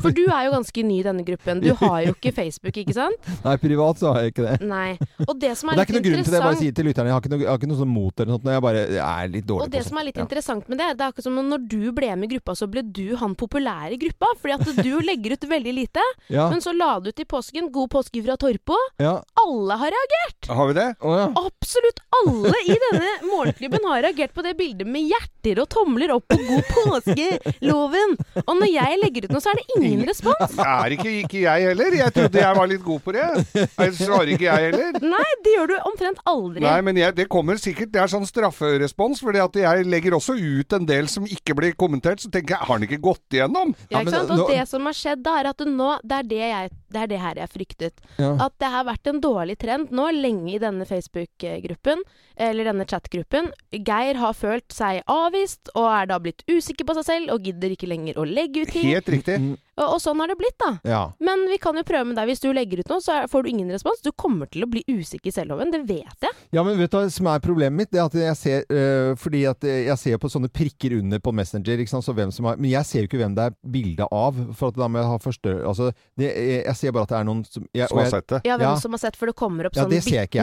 For 0.01 0.11
du 0.15 0.23
er 0.27 0.47
jo 0.49 0.53
ganske 0.57 0.83
ny 0.87 0.97
i 1.01 1.05
denne 1.07 1.25
gruppen. 1.27 1.61
Du 1.63 1.71
har 1.79 1.99
jo 2.07 2.15
ikke 2.17 2.33
Facebook, 2.35 2.77
ikke 2.83 2.95
sant? 2.97 3.29
Nei, 3.47 3.57
privat 3.63 4.01
så 4.01 4.13
har 4.15 4.25
jeg 4.25 4.33
ikke 4.35 4.47
det. 4.47 4.57
Nei. 4.67 4.97
Og 5.27 5.35
det 5.41 5.53
som 5.59 5.71
er 5.71 5.79
det 5.79 5.85
er 5.85 5.89
ikke 5.89 5.97
noen 5.99 6.07
grunn 6.09 6.25
til 6.25 6.33
det. 6.35 6.39
Jeg 6.41 6.47
bare 6.49 6.61
sier 6.61 6.75
til 6.81 6.89
lytterne, 6.91 7.11
jeg 7.11 7.17
har 7.17 7.23
ikke 7.25 7.33
noe, 7.35 7.41
jeg 7.45 7.51
har 7.53 7.61
ikke 7.61 7.71
noe 7.71 7.81
sånn 7.83 7.93
mot 7.95 8.15
eller 8.23 8.31
noe 8.33 8.39
sånt. 8.41 8.51
Jeg 8.55 8.65
bare 8.67 8.83
jeg 8.91 9.01
er 9.05 9.31
litt 9.35 9.47
dårlig 9.51 9.67
Og 9.69 9.73
det 9.75 9.83
på 9.85 9.89
som 9.91 10.01
er 10.01 10.09
litt 10.09 10.19
Ja. 10.21 10.25
interessant 10.27 10.69
med 10.73 10.79
det, 10.83 10.89
det 10.99 11.05
er 11.07 11.13
akkurat 11.13 11.29
som 11.29 11.39
når 11.51 11.67
du 11.71 11.79
ble 11.97 12.11
med 12.17 12.27
i 12.27 12.33
gruppa, 12.35 12.57
så 12.59 12.67
ble 12.71 12.83
du 12.83 13.17
han 13.21 13.37
populære 13.39 13.95
i 13.97 14.01
gruppa. 14.03 14.33
Fordi 14.43 14.57
at 14.59 14.83
du 14.83 14.93
legger 15.11 15.37
ut 15.37 15.47
veldig 15.55 15.75
lite. 15.77 16.05
Ja. 16.33 16.49
Men 16.51 16.61
så 16.65 16.75
la 16.77 16.91
du 17.01 17.11
ut 17.13 17.21
i 17.23 17.29
påsken 17.29 17.71
'God 17.71 17.91
påske 17.95 18.25
fra 18.25 18.37
Torpo'. 18.41 18.81
Ja. 18.99 19.15
Alle 19.45 19.79
har 19.81 19.95
reagert! 19.95 20.51
Har 20.51 20.67
vi 20.71 20.75
det? 20.81 20.89
Absolutt 21.01 22.01
alle 22.21 22.53
i 22.67 22.77
denne 22.89 23.11
morgenklubben 23.31 23.87
har 23.87 24.03
reagert 24.03 24.35
på 24.35 24.43
det 24.45 24.57
bildet 24.59 24.87
med 24.91 25.07
hjerter 25.09 25.61
og 25.63 25.69
tomler 25.73 26.13
opp 26.17 26.27
på 26.31 26.37
'God 26.41 26.67
påske'-loven. 26.75 28.17
Og 28.47 28.55
når 28.61 28.71
jeg 28.73 28.99
legger 29.05 29.27
ut 29.29 29.35
noe, 29.35 29.43
så 29.45 29.53
er 29.53 29.60
det 29.60 29.60
ingen 29.77 30.05
respons. 30.09 30.57
Er 30.65 30.95
ikke, 30.97 31.13
ikke 31.25 31.43
jeg 31.45 31.69
heller? 31.71 31.97
Jeg 32.01 32.15
trodde 32.17 32.41
jeg 32.43 32.57
var 32.59 32.71
litt 32.71 32.85
god 32.85 33.03
på 33.05 33.15
det. 33.17 33.27
Jeg 33.55 33.95
svarer 33.99 34.33
ikke 34.35 34.47
jeg 34.47 34.67
heller. 34.71 34.99
Nei, 35.05 35.31
det 35.45 35.55
gjør 35.57 35.73
du 35.73 35.77
omtrent 35.91 36.21
aldri. 36.31 36.65
Nei, 36.65 36.77
men 36.87 37.01
jeg, 37.01 37.17
det 37.19 37.27
kommer 37.33 37.61
sikkert 37.61 37.93
Det 37.95 38.01
er 38.03 38.11
sånn 38.13 38.27
strafferespons, 38.29 39.23
fordi 39.25 39.43
at 39.43 39.59
jeg 39.61 39.87
legger 39.89 40.17
også 40.17 40.37
ut 40.39 40.77
en 40.77 40.89
del 40.89 41.09
som 41.13 41.27
ikke 41.29 41.57
blir 41.59 41.77
kommentert. 41.79 42.23
Så 42.23 42.31
tenker 42.33 42.57
jeg, 42.57 42.69
har 42.69 42.81
den 42.81 42.89
ikke 42.89 43.03
gått 43.11 43.37
igjennom? 43.37 43.75
Ja, 43.91 44.03
ikke 44.03 44.15
sant? 44.17 44.35
Og 44.37 44.51
det 44.51 44.65
som 44.71 44.87
har 44.89 44.97
skjedd 44.97 45.25
da, 45.27 45.37
er 45.41 45.51
at 45.53 45.65
nå 45.67 45.91
Det 46.05 46.17
er 46.17 46.29
det, 46.31 46.43
jeg, 46.51 46.71
det 46.95 47.03
er 47.05 47.11
det 47.11 47.21
her 47.21 47.41
jeg 47.43 47.53
fryktet. 47.55 48.05
Ja. 48.21 48.33
At 48.47 48.57
det 48.63 48.71
har 48.73 48.87
vært 48.89 49.11
en 49.11 49.21
dårlig 49.23 49.59
trend 49.61 49.93
nå 49.95 50.09
lenge 50.17 50.55
i 50.55 50.61
denne 50.63 50.87
Facebook-gruppen, 50.89 52.03
eller 52.41 52.71
denne 52.71 52.87
chat-gruppen. 52.89 53.51
Geir 53.73 54.21
har 54.21 54.37
følt 54.37 54.73
seg 54.75 55.03
avvist, 55.11 55.73
og 55.75 55.89
er 55.91 56.11
da 56.11 56.19
blitt 56.23 56.45
usikker 56.49 56.89
på 56.89 56.97
seg 56.99 57.09
selv, 57.09 57.35
og 57.35 57.45
gidder 57.47 57.75
ikke 57.75 57.91
lenger 57.91 58.21
å 58.21 58.27
legge 58.29 58.65
ut 58.65 58.73
ting. 58.73 58.89
Helt 58.91 59.11
riktig. 59.13 59.37
Og, 59.81 59.87
og 59.95 60.01
sånn 60.03 60.19
har 60.21 60.29
det 60.29 60.37
blitt, 60.37 60.57
da. 60.61 60.71
Ja. 60.85 61.01
Men 61.25 61.47
vi 61.49 61.57
kan 61.63 61.75
jo 61.79 61.83
prøve 61.89 62.05
med 62.11 62.17
deg. 62.19 62.27
Hvis 62.29 62.43
du 62.43 62.51
legger 62.53 62.83
ut 62.83 62.91
noe, 62.93 63.01
så 63.01 63.23
får 63.33 63.43
du 63.47 63.49
ingen 63.49 63.71
respons. 63.73 64.03
Du 64.05 64.11
kommer 64.13 64.47
til 64.53 64.67
å 64.67 64.69
bli 64.69 64.83
usikker 64.89 65.31
i 65.31 65.33
selvloven, 65.33 65.71
det 65.73 65.81
vet 65.89 66.27
jeg. 66.27 66.35
Ja, 66.53 66.63
men 66.67 66.77
vet 66.77 66.91
du 66.93 66.99
hva 66.99 67.07
som 67.11 67.27
er 67.33 67.41
problemet 67.41 67.79
mitt? 67.79 67.91
Det 67.95 68.01
er 68.03 68.05
at 68.11 68.15
jeg 68.21 68.37
ser, 68.37 68.67
øh, 68.69 69.15
fordi 69.17 69.45
at 69.49 69.65
øh, 69.65 69.79
jeg 69.89 69.97
ser 70.03 70.19
på 70.21 70.29
sånne 70.29 70.51
prikker 70.53 70.99
under 70.99 71.19
på 71.25 71.33
Messenger, 71.33 71.81
ikke 71.81 71.95
sant? 71.95 72.05
Så 72.05 72.13
hvem 72.15 72.31
som 72.35 72.45
har, 72.51 72.61
men 72.61 72.71
jeg 72.75 72.85
ser 72.91 73.07
jo 73.07 73.09
ikke 73.09 73.23
hvem 73.23 73.35
det 73.39 73.49
er 73.49 73.57
bilde 73.73 74.07
av, 74.13 74.37
for 74.59 74.69
at 74.69 74.77
da 74.83 74.89
må 74.93 75.01
jeg 75.01 75.11
ha 75.15 75.19
første 75.25 75.57
Altså, 75.71 75.91
det, 76.21 76.29
jeg, 76.37 76.63
jeg 76.67 76.77
ser 76.77 76.93
bare 76.93 77.09
at 77.09 77.15
det 77.15 77.19
er 77.23 77.25
noen 77.31 77.45
som 77.49 77.65
jeg, 77.73 77.89
Som 77.89 77.99
har 77.99 78.05
jeg- 78.05 78.13
sett 78.19 78.29
det. 78.37 78.41
Ja, 78.51 78.57
hvem 78.61 78.77
som 78.85 78.93
har 78.93 78.99
sett, 79.07 79.17
for 79.17 79.27
det 79.33 79.37
kommer 79.41 79.67
opp 79.71 79.77
Ja, 79.77 79.85
sånn 79.89 79.91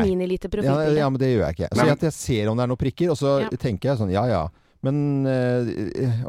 minilite 0.07 0.49
Ja, 0.49 0.53
profilbilde. 0.57 0.97
ja, 0.97 1.09
men 1.09 1.19
det 1.21 1.29
gjør 1.35 1.43
jeg 1.45 1.55
ikke. 1.59 1.69
Så 1.75 1.85
jeg, 1.85 1.97
at 1.99 2.07
jeg 2.09 2.13
ser 2.13 2.49
om 2.49 2.57
det 2.57 2.63
er 2.65 2.71
noen 2.73 2.81
prikker, 2.81 3.11
og 3.13 3.17
så 3.21 3.41
Ja. 3.45 3.49
tenker 3.53 3.89
jeg 3.93 3.97
sånn 4.01 4.11
ja 4.11 4.25
ja. 4.27 4.47
Men 4.85 5.25
øh, 5.25 5.69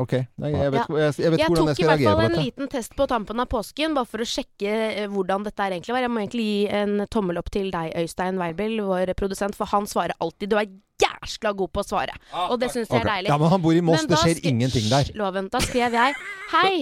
OK. 0.00 0.14
Nei, 0.40 0.50
jeg 0.54 0.72
vet, 0.72 0.88
jeg, 0.88 1.14
jeg 1.20 1.32
vet 1.34 1.42
hvordan 1.44 1.68
jeg 1.68 1.76
tok 1.76 1.82
i 1.82 1.84
hvert 1.88 2.04
fall 2.06 2.22
en 2.24 2.36
liten 2.40 2.66
test 2.72 2.92
på 2.96 3.04
tampen 3.10 3.40
av 3.42 3.48
påsken, 3.52 3.94
bare 3.96 4.08
for 4.08 4.18
å 4.24 4.26
sjekke 4.28 4.70
eh, 4.88 5.08
hvordan 5.12 5.44
dette 5.46 5.62
egentlig 5.68 5.92
var. 5.94 6.02
Jeg 6.06 6.12
må 6.14 6.18
egentlig 6.22 6.46
gi 6.48 6.60
en 6.80 6.92
tommel 7.12 7.36
opp 7.40 7.50
til 7.54 7.68
deg, 7.74 7.86
Øystein 8.00 8.36
Weibel, 8.40 8.74
vår 8.88 9.06
produsent, 9.18 9.54
for 9.58 9.66
han 9.72 9.84
svarer 9.90 10.14
alltid. 10.24 10.46
Du 10.52 10.56
er 10.60 10.68
jæskla 10.98 11.50
god 11.58 11.70
på 11.74 11.80
å 11.84 11.86
svare, 11.86 12.14
og 12.48 12.56
det 12.62 12.68
syns 12.74 12.88
jeg 12.90 13.00
er 13.04 13.10
deilig. 13.12 13.30
Ja, 13.30 13.36
men 13.40 13.48
han 13.52 13.62
bor 13.62 13.74
i 13.76 13.82
Moss, 13.84 14.06
det 14.08 14.18
skjer 14.22 14.38
ingenting 14.48 14.86
der. 14.90 15.04
Loven. 15.18 15.46
Da 15.52 15.58
skrev 15.62 15.90
jeg 15.94 16.10
Hei, 16.54 16.72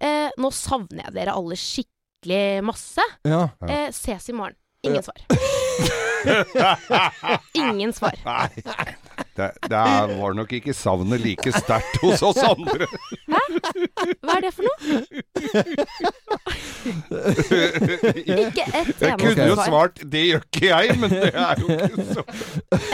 eh, 0.00 0.28
nå 0.40 0.48
savner 0.54 1.02
jeg 1.08 1.12
dere 1.18 1.32
alle 1.36 1.56
skikkelig 1.60 2.44
masse. 2.64 3.04
Ja. 3.26 3.42
Eh, 3.66 3.88
ses 3.96 4.30
i 4.30 4.34
morgen. 4.36 4.56
Ingen 4.86 5.02
svar. 5.02 5.18
Ingen 7.58 7.92
svar. 7.96 8.14
Nei. 8.24 8.96
Det, 9.36 9.50
det 9.68 9.76
er- 9.76 10.14
var 10.20 10.32
nok 10.38 10.52
ikke 10.56 10.72
savnet 10.76 11.20
like 11.20 11.52
sterkt 11.52 11.98
hos 12.02 12.22
oss 12.24 12.38
andre. 12.46 12.86
Hæ? 13.28 13.42
Hva 14.24 14.36
er 14.36 14.40
det 14.46 14.52
for 14.54 14.64
noe? 14.66 14.76
Ikke 18.26 18.64
ett 18.74 19.02
Jeg 19.02 19.16
kunne 19.20 19.46
jo 19.50 19.56
svart 19.58 20.00
'det 20.02 20.22
gjør 20.30 20.42
ikke 20.46 20.68
jeg', 20.70 20.96
men 21.00 21.10
det 21.10 21.30
er 21.34 21.60
jo 21.60 21.66
ikke 21.74 22.06
så 22.14 22.24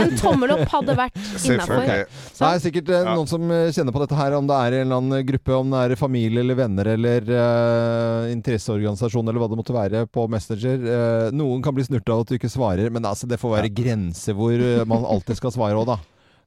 En 0.03 0.15
tommel 0.19 0.55
opp 0.55 0.65
hadde 0.73 0.97
vært 0.99 1.19
innafor. 1.45 1.85
Det 1.87 2.49
er 2.49 2.63
sikkert 2.65 2.89
eh, 2.93 3.05
noen 3.13 3.29
som 3.31 3.43
eh, 3.51 3.71
kjenner 3.75 3.95
på 3.95 4.03
dette 4.05 4.17
her, 4.19 4.37
om 4.39 4.47
det 4.49 4.57
er 4.59 4.79
en 4.81 4.87
eller 4.87 5.01
annen 5.03 5.27
gruppe, 5.29 5.53
om 5.57 5.71
det 5.75 5.83
er 5.93 5.97
familie 6.01 6.41
eller 6.45 6.59
venner 6.59 6.93
eller 6.95 7.21
eh, 7.29 8.33
interesseorganisasjon 8.35 9.29
eller 9.29 9.43
hva 9.43 9.51
det 9.53 9.61
måtte 9.61 9.77
være 9.77 10.07
på 10.13 10.27
Messenger. 10.33 10.87
Eh, 10.97 11.29
noen 11.37 11.63
kan 11.65 11.75
bli 11.77 11.85
snurta 11.87 12.17
av 12.17 12.25
at 12.25 12.33
du 12.33 12.39
ikke 12.39 12.51
svarer, 12.53 12.91
men 12.91 13.05
altså, 13.09 13.29
det 13.31 13.41
får 13.43 13.57
være 13.59 13.73
grenser 13.75 14.37
hvor 14.39 14.53
eh, 14.57 14.85
man 14.89 15.05
alltid 15.07 15.37
skal 15.39 15.55
svare 15.55 15.79
òg, 15.79 15.87
da. 15.95 15.99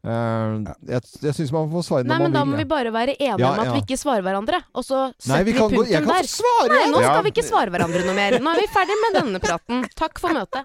Eh, 0.05 0.73
jeg 0.91 1.01
jeg 1.25 1.33
syns 1.33 1.51
man 1.55 1.69
får 1.71 1.85
svare 1.87 2.05
Nei, 2.05 2.17
når 2.19 2.27
men 2.27 2.35
da 2.35 2.43
må 2.45 2.57
vi 2.59 2.65
bare 2.69 2.91
være 2.93 3.15
enige 3.17 3.39
Ja, 3.41 3.49
om 3.55 3.59
at 3.63 3.69
ja. 3.71 3.73
vi 3.73 3.81
ikke 3.81 3.97
svarer 3.97 4.21
hverandre. 4.25 4.59
Og 4.77 4.85
så 4.85 5.07
setter 5.17 5.43
vi 5.43 5.51
vi, 5.51 5.57
kan 5.57 5.69
gå- 5.71 5.81
punktum 5.81 5.93
jeg 5.95 6.05
der. 6.05 6.29
Nei, 6.75 6.83
nå 6.93 7.01
ja. 7.01 7.09
skal 7.09 7.23
vi 7.25 7.31
ikke 7.33 7.47
svare 7.47 7.73
hverandre 7.73 8.03
noe 8.05 8.13
mer. 8.17 8.37
Nå 8.39 8.53
er 8.53 8.61
vi 8.61 8.67
ferdig 8.75 8.99
med 9.01 9.17
denne 9.21 9.41
praten. 9.41 9.85
Takk 9.97 10.21
for 10.21 10.29
møtet. 10.35 10.63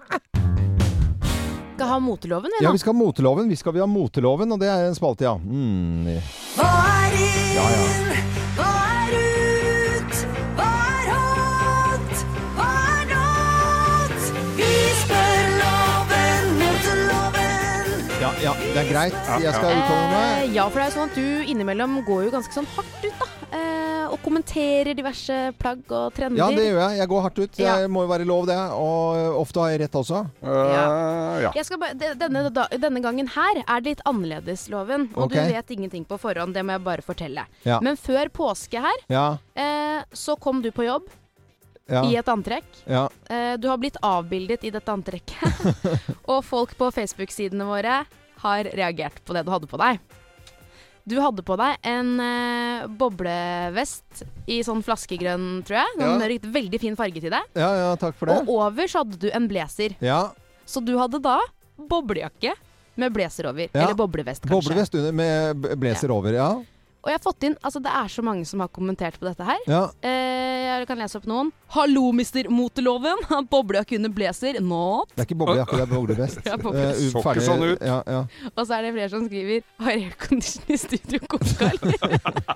Skal 1.81 1.89
ha 1.89 1.97
moteloven, 1.99 2.51
vi 2.59 2.63
Ja, 2.63 2.71
vi 2.71 2.77
skal 2.77 2.93
ha 2.93 2.99
moteloven. 2.99 3.49
Vi 3.49 3.55
skal 3.57 3.73
vi 3.73 3.79
ha 3.81 3.87
moteloven, 3.89 4.51
og 4.53 4.59
det 4.61 4.69
er 4.69 4.85
en 4.91 4.93
spalte, 4.93 5.25
ja. 5.25 5.33
Mm. 5.41 6.21
Hva 6.53 6.69
er 7.01 7.17
inn? 7.17 7.55
Ja, 7.57 7.65
ja. 7.73 8.21
Hva 8.59 8.69
er 8.69 8.90
Ja, 18.41 18.53
det 18.57 18.77
er 18.81 18.87
greit. 18.89 19.15
Jeg 19.43 19.53
skal 19.53 19.75
uttale 19.75 20.07
meg. 20.11 20.29
Eh, 20.47 20.53
ja, 20.55 20.63
for 20.71 20.79
det 20.79 20.85
er 20.85 20.89
jo 20.89 20.95
sånn 20.95 21.09
at 21.11 21.17
du 21.19 21.51
innimellom 21.51 21.97
går 22.07 22.23
jo 22.25 22.31
ganske 22.33 22.55
sånn 22.55 22.67
hardt 22.73 23.03
ut, 23.05 23.19
da. 23.19 23.27
Eh, 23.51 24.05
og 24.11 24.17
kommenterer 24.23 24.95
diverse 24.97 25.35
plagg 25.59 25.83
og 25.93 26.13
trender. 26.15 26.39
Ja, 26.39 26.47
det 26.55 26.65
gjør 26.69 26.79
jeg. 26.87 26.97
Jeg 27.01 27.09
går 27.11 27.21
hardt 27.25 27.39
ut. 27.43 27.59
Ja. 27.61 27.75
Må 27.91 28.05
jo 28.05 28.09
være 28.11 28.25
lov, 28.27 28.47
det. 28.49 28.57
Og 28.79 29.37
ofte 29.43 29.61
har 29.61 29.73
jeg 29.73 29.81
rett 29.83 29.97
også. 30.01 30.23
ja. 30.41 31.51
Jeg 31.55 31.65
skal 31.67 31.81
bare, 31.83 31.93
de- 31.99 32.13
denne, 32.23 32.45
da, 32.53 32.65
denne 32.71 33.01
gangen 33.03 33.27
her 33.35 33.61
er 33.67 33.81
det 33.81 33.89
litt 33.95 34.03
annerledes, 34.09 34.67
Loven. 34.73 35.09
Og 35.15 35.25
Ok. 35.27 35.33
du 35.33 35.39
vet 35.53 35.71
ingenting 35.77 36.05
på 36.05 36.17
forhånd, 36.19 36.53
det 36.53 36.63
må 36.65 36.71
jeg 36.77 36.83
bare 36.83 37.01
fortelle. 37.05 37.45
Ja. 37.65 37.79
Men 37.81 37.95
før 37.97 38.29
påske 38.29 38.79
her, 38.81 38.99
Ja. 39.09 39.37
eh, 39.55 40.03
så 40.13 40.39
kom 40.39 40.61
du 40.61 40.71
på 40.71 40.85
jobb 40.85 41.03
Ja. 41.89 42.03
i 42.03 42.15
et 42.15 42.25
antrekk. 42.25 42.63
Ja. 42.87 43.07
Eh, 43.29 43.57
du 43.57 43.67
har 43.67 43.77
blitt 43.77 43.97
avbildet 44.01 44.63
i 44.63 44.69
dette 44.71 44.87
antrekket. 44.91 45.41
og 46.27 46.43
folk 46.45 46.77
på 46.77 46.91
Facebook-sidene 46.91 47.65
våre 47.65 48.05
har 48.43 48.69
reagert 48.77 49.21
på 49.25 49.35
det 49.37 49.45
du 49.47 49.51
hadde 49.53 49.69
på 49.71 49.79
deg. 49.81 50.01
Du 51.09 51.15
hadde 51.17 51.41
på 51.45 51.55
deg 51.57 51.87
en 51.89 52.11
eh, 52.21 52.83
boblevest 52.99 54.21
i 54.51 54.59
sånn 54.65 54.83
flaskegrønn, 54.85 55.63
tror 55.65 55.79
jeg. 55.79 55.95
Ja. 55.97 56.11
Sånn 56.13 56.51
veldig 56.53 56.81
fin 56.81 56.97
farge 56.99 57.23
til 57.23 57.33
deg. 57.33 57.47
ja, 57.57 57.71
ja, 57.79 57.93
takk 57.99 58.17
for 58.19 58.29
det. 58.29 58.41
Og 58.43 58.51
over 58.59 58.91
så 58.91 59.01
hadde 59.01 59.17
du 59.21 59.31
en 59.33 59.47
blazer. 59.49 59.97
Ja. 60.03 60.27
Så 60.69 60.83
du 60.85 60.93
hadde 60.99 61.21
da 61.23 61.39
boblejakke 61.89 62.53
med 63.01 63.15
blazer 63.15 63.49
over. 63.49 63.65
Ja. 63.71 63.87
Eller 63.87 63.97
boblevest, 63.97 64.45
kanskje. 64.45 64.69
Boblevest 64.69 64.95
under 64.99 65.15
med 65.15 65.65
blazer 65.81 66.13
over, 66.13 66.37
ja. 66.37 66.51
Og 67.01 67.09
jeg 67.09 67.17
har 67.17 67.23
fått 67.23 67.45
inn 67.47 67.55
Altså, 67.65 67.81
det 67.81 67.91
er 67.97 68.09
så 68.13 68.23
mange 68.25 68.45
som 68.45 68.61
har 68.61 68.69
kommentert 68.73 69.17
på 69.17 69.25
dette 69.25 69.45
her. 69.45 69.61
Ja. 69.69 69.81
Eh, 70.05 70.67
jeg 70.81 70.87
kan 70.89 70.99
lese 71.01 71.17
opp 71.17 71.25
noen. 71.29 71.49
Hallo, 71.73 72.03
mister 72.15 72.47
Moteloven. 72.53 73.23
Boblejakke 73.51 73.97
under 73.97 74.13
blazer. 74.13 74.59
Not. 74.61 75.09
Det 75.15 75.23
er 75.23 75.29
ikke 75.29 75.39
boblejakke, 75.41 75.79
det 75.79 75.85
er 75.85 75.91
boblevest. 75.91 76.41
Ja, 76.45 76.57
Så 76.61 77.23
ikke 77.23 77.45
sånn 77.45 77.65
ut. 77.65 77.83
Ja, 77.85 77.97
ja. 78.05 78.21
Og 78.53 78.61
så 78.63 78.77
er 78.77 78.85
det 78.87 78.93
flere 78.97 79.09
som 79.13 79.25
skriver 79.27 79.65
Har 79.81 79.91
aircondition 79.95 80.73
i 80.73 80.79
studio 80.81 81.21
koka, 81.31 81.71
eller? 81.71 81.97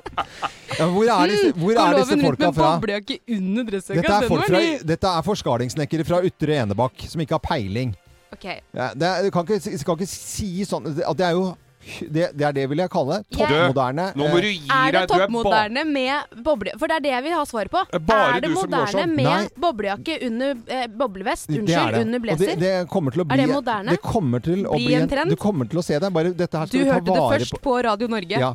ja, 0.79 0.87
hvor 0.93 1.09
er 1.09 1.33
disse, 1.33 1.51
hvor 1.57 1.73
Går 1.73 1.83
er 1.83 1.99
disse 1.99 2.21
folka 2.21 2.51
fra? 2.53 2.71
boblejakke 2.77 3.19
under 3.37 3.69
dressjakka? 3.71 4.01
Dette 4.01 4.15
er, 4.15 4.29
folk 4.29 4.49
fra, 4.49 4.63
dette 4.93 5.13
er 5.19 5.29
forskalingssnekkere 5.31 6.07
fra 6.07 6.21
Ytre 6.29 6.61
Enebakk 6.61 7.07
som 7.09 7.25
ikke 7.25 7.39
har 7.39 7.45
peiling. 7.45 7.95
Okay. 8.35 8.59
Ja, 8.75 8.91
det 8.93 9.07
er, 9.09 9.25
du 9.25 9.33
kan 9.33 9.45
ikke, 9.47 9.77
skal 9.79 9.97
ikke 9.97 10.09
si 10.11 10.49
sånn 10.67 10.89
at 10.91 11.17
Det 11.17 11.23
er 11.23 11.37
jo 11.37 11.53
det, 11.85 12.29
det 12.33 12.45
er 12.47 12.55
det 12.55 12.65
vil 12.71 12.81
jeg 12.81 12.91
kalle 12.91 13.19
toppmoderne. 13.35 14.07
Nå 14.17 14.29
må 14.31 14.39
du 14.41 14.47
eh, 14.49 14.57
gi 14.57 14.71
Er 14.73 14.95
det 14.95 15.01
deg. 15.01 15.09
Du 15.09 15.13
er 15.15 15.21
ba 15.21 15.25
toppmoderne 15.25 15.83
med 15.89 16.41
boble... 16.45 16.73
For 16.79 16.91
det 16.91 16.97
er 16.97 17.05
det 17.05 17.11
jeg 17.13 17.25
vil 17.27 17.35
ha 17.37 17.43
svaret 17.49 17.73
på. 17.73 17.83
bare 18.09 18.37
er 18.37 18.45
det 18.45 18.49
du 18.49 18.55
som 18.55 18.65
går 18.65 18.71
moderne 18.71 19.03
sånn. 19.05 19.15
med 19.15 19.29
Nei. 19.29 19.49
boblejakke 19.65 20.17
under 20.29 20.55
eh, 20.77 20.85
boblevest? 21.01 21.49
Unnskyld, 21.51 21.69
det 21.69 21.85
det. 21.95 22.01
under 22.07 22.23
blazer? 22.25 22.51
Det, 22.51 22.57
det 22.63 22.73
kommer 22.91 23.15
til 23.15 23.23
å 23.23 23.27
bli, 23.29 23.37
Er 23.37 23.43
det 23.43 23.49
moderne? 23.53 23.95
Det 23.95 24.01
kommer 24.05 24.45
til 24.45 24.65
å 24.65 24.79
Bli 24.79 24.89
bli 24.89 24.97
en 24.99 25.11
trend? 25.11 25.35
Du 25.35 25.39
kommer 25.45 25.69
til 25.71 25.81
å 25.81 25.85
se 25.85 25.99
det. 26.01 26.11
Bare 26.15 26.33
dette 26.35 26.61
her 26.63 26.71
du 26.71 26.73
skal 26.73 26.81
vi 26.81 26.85
du 26.85 26.93
hørte 26.93 27.19
det 27.19 27.27
først 27.35 27.55
på. 27.57 27.61
på 27.67 27.77
Radio 27.87 28.09
Norge. 28.15 28.41
Ja. 28.41 28.51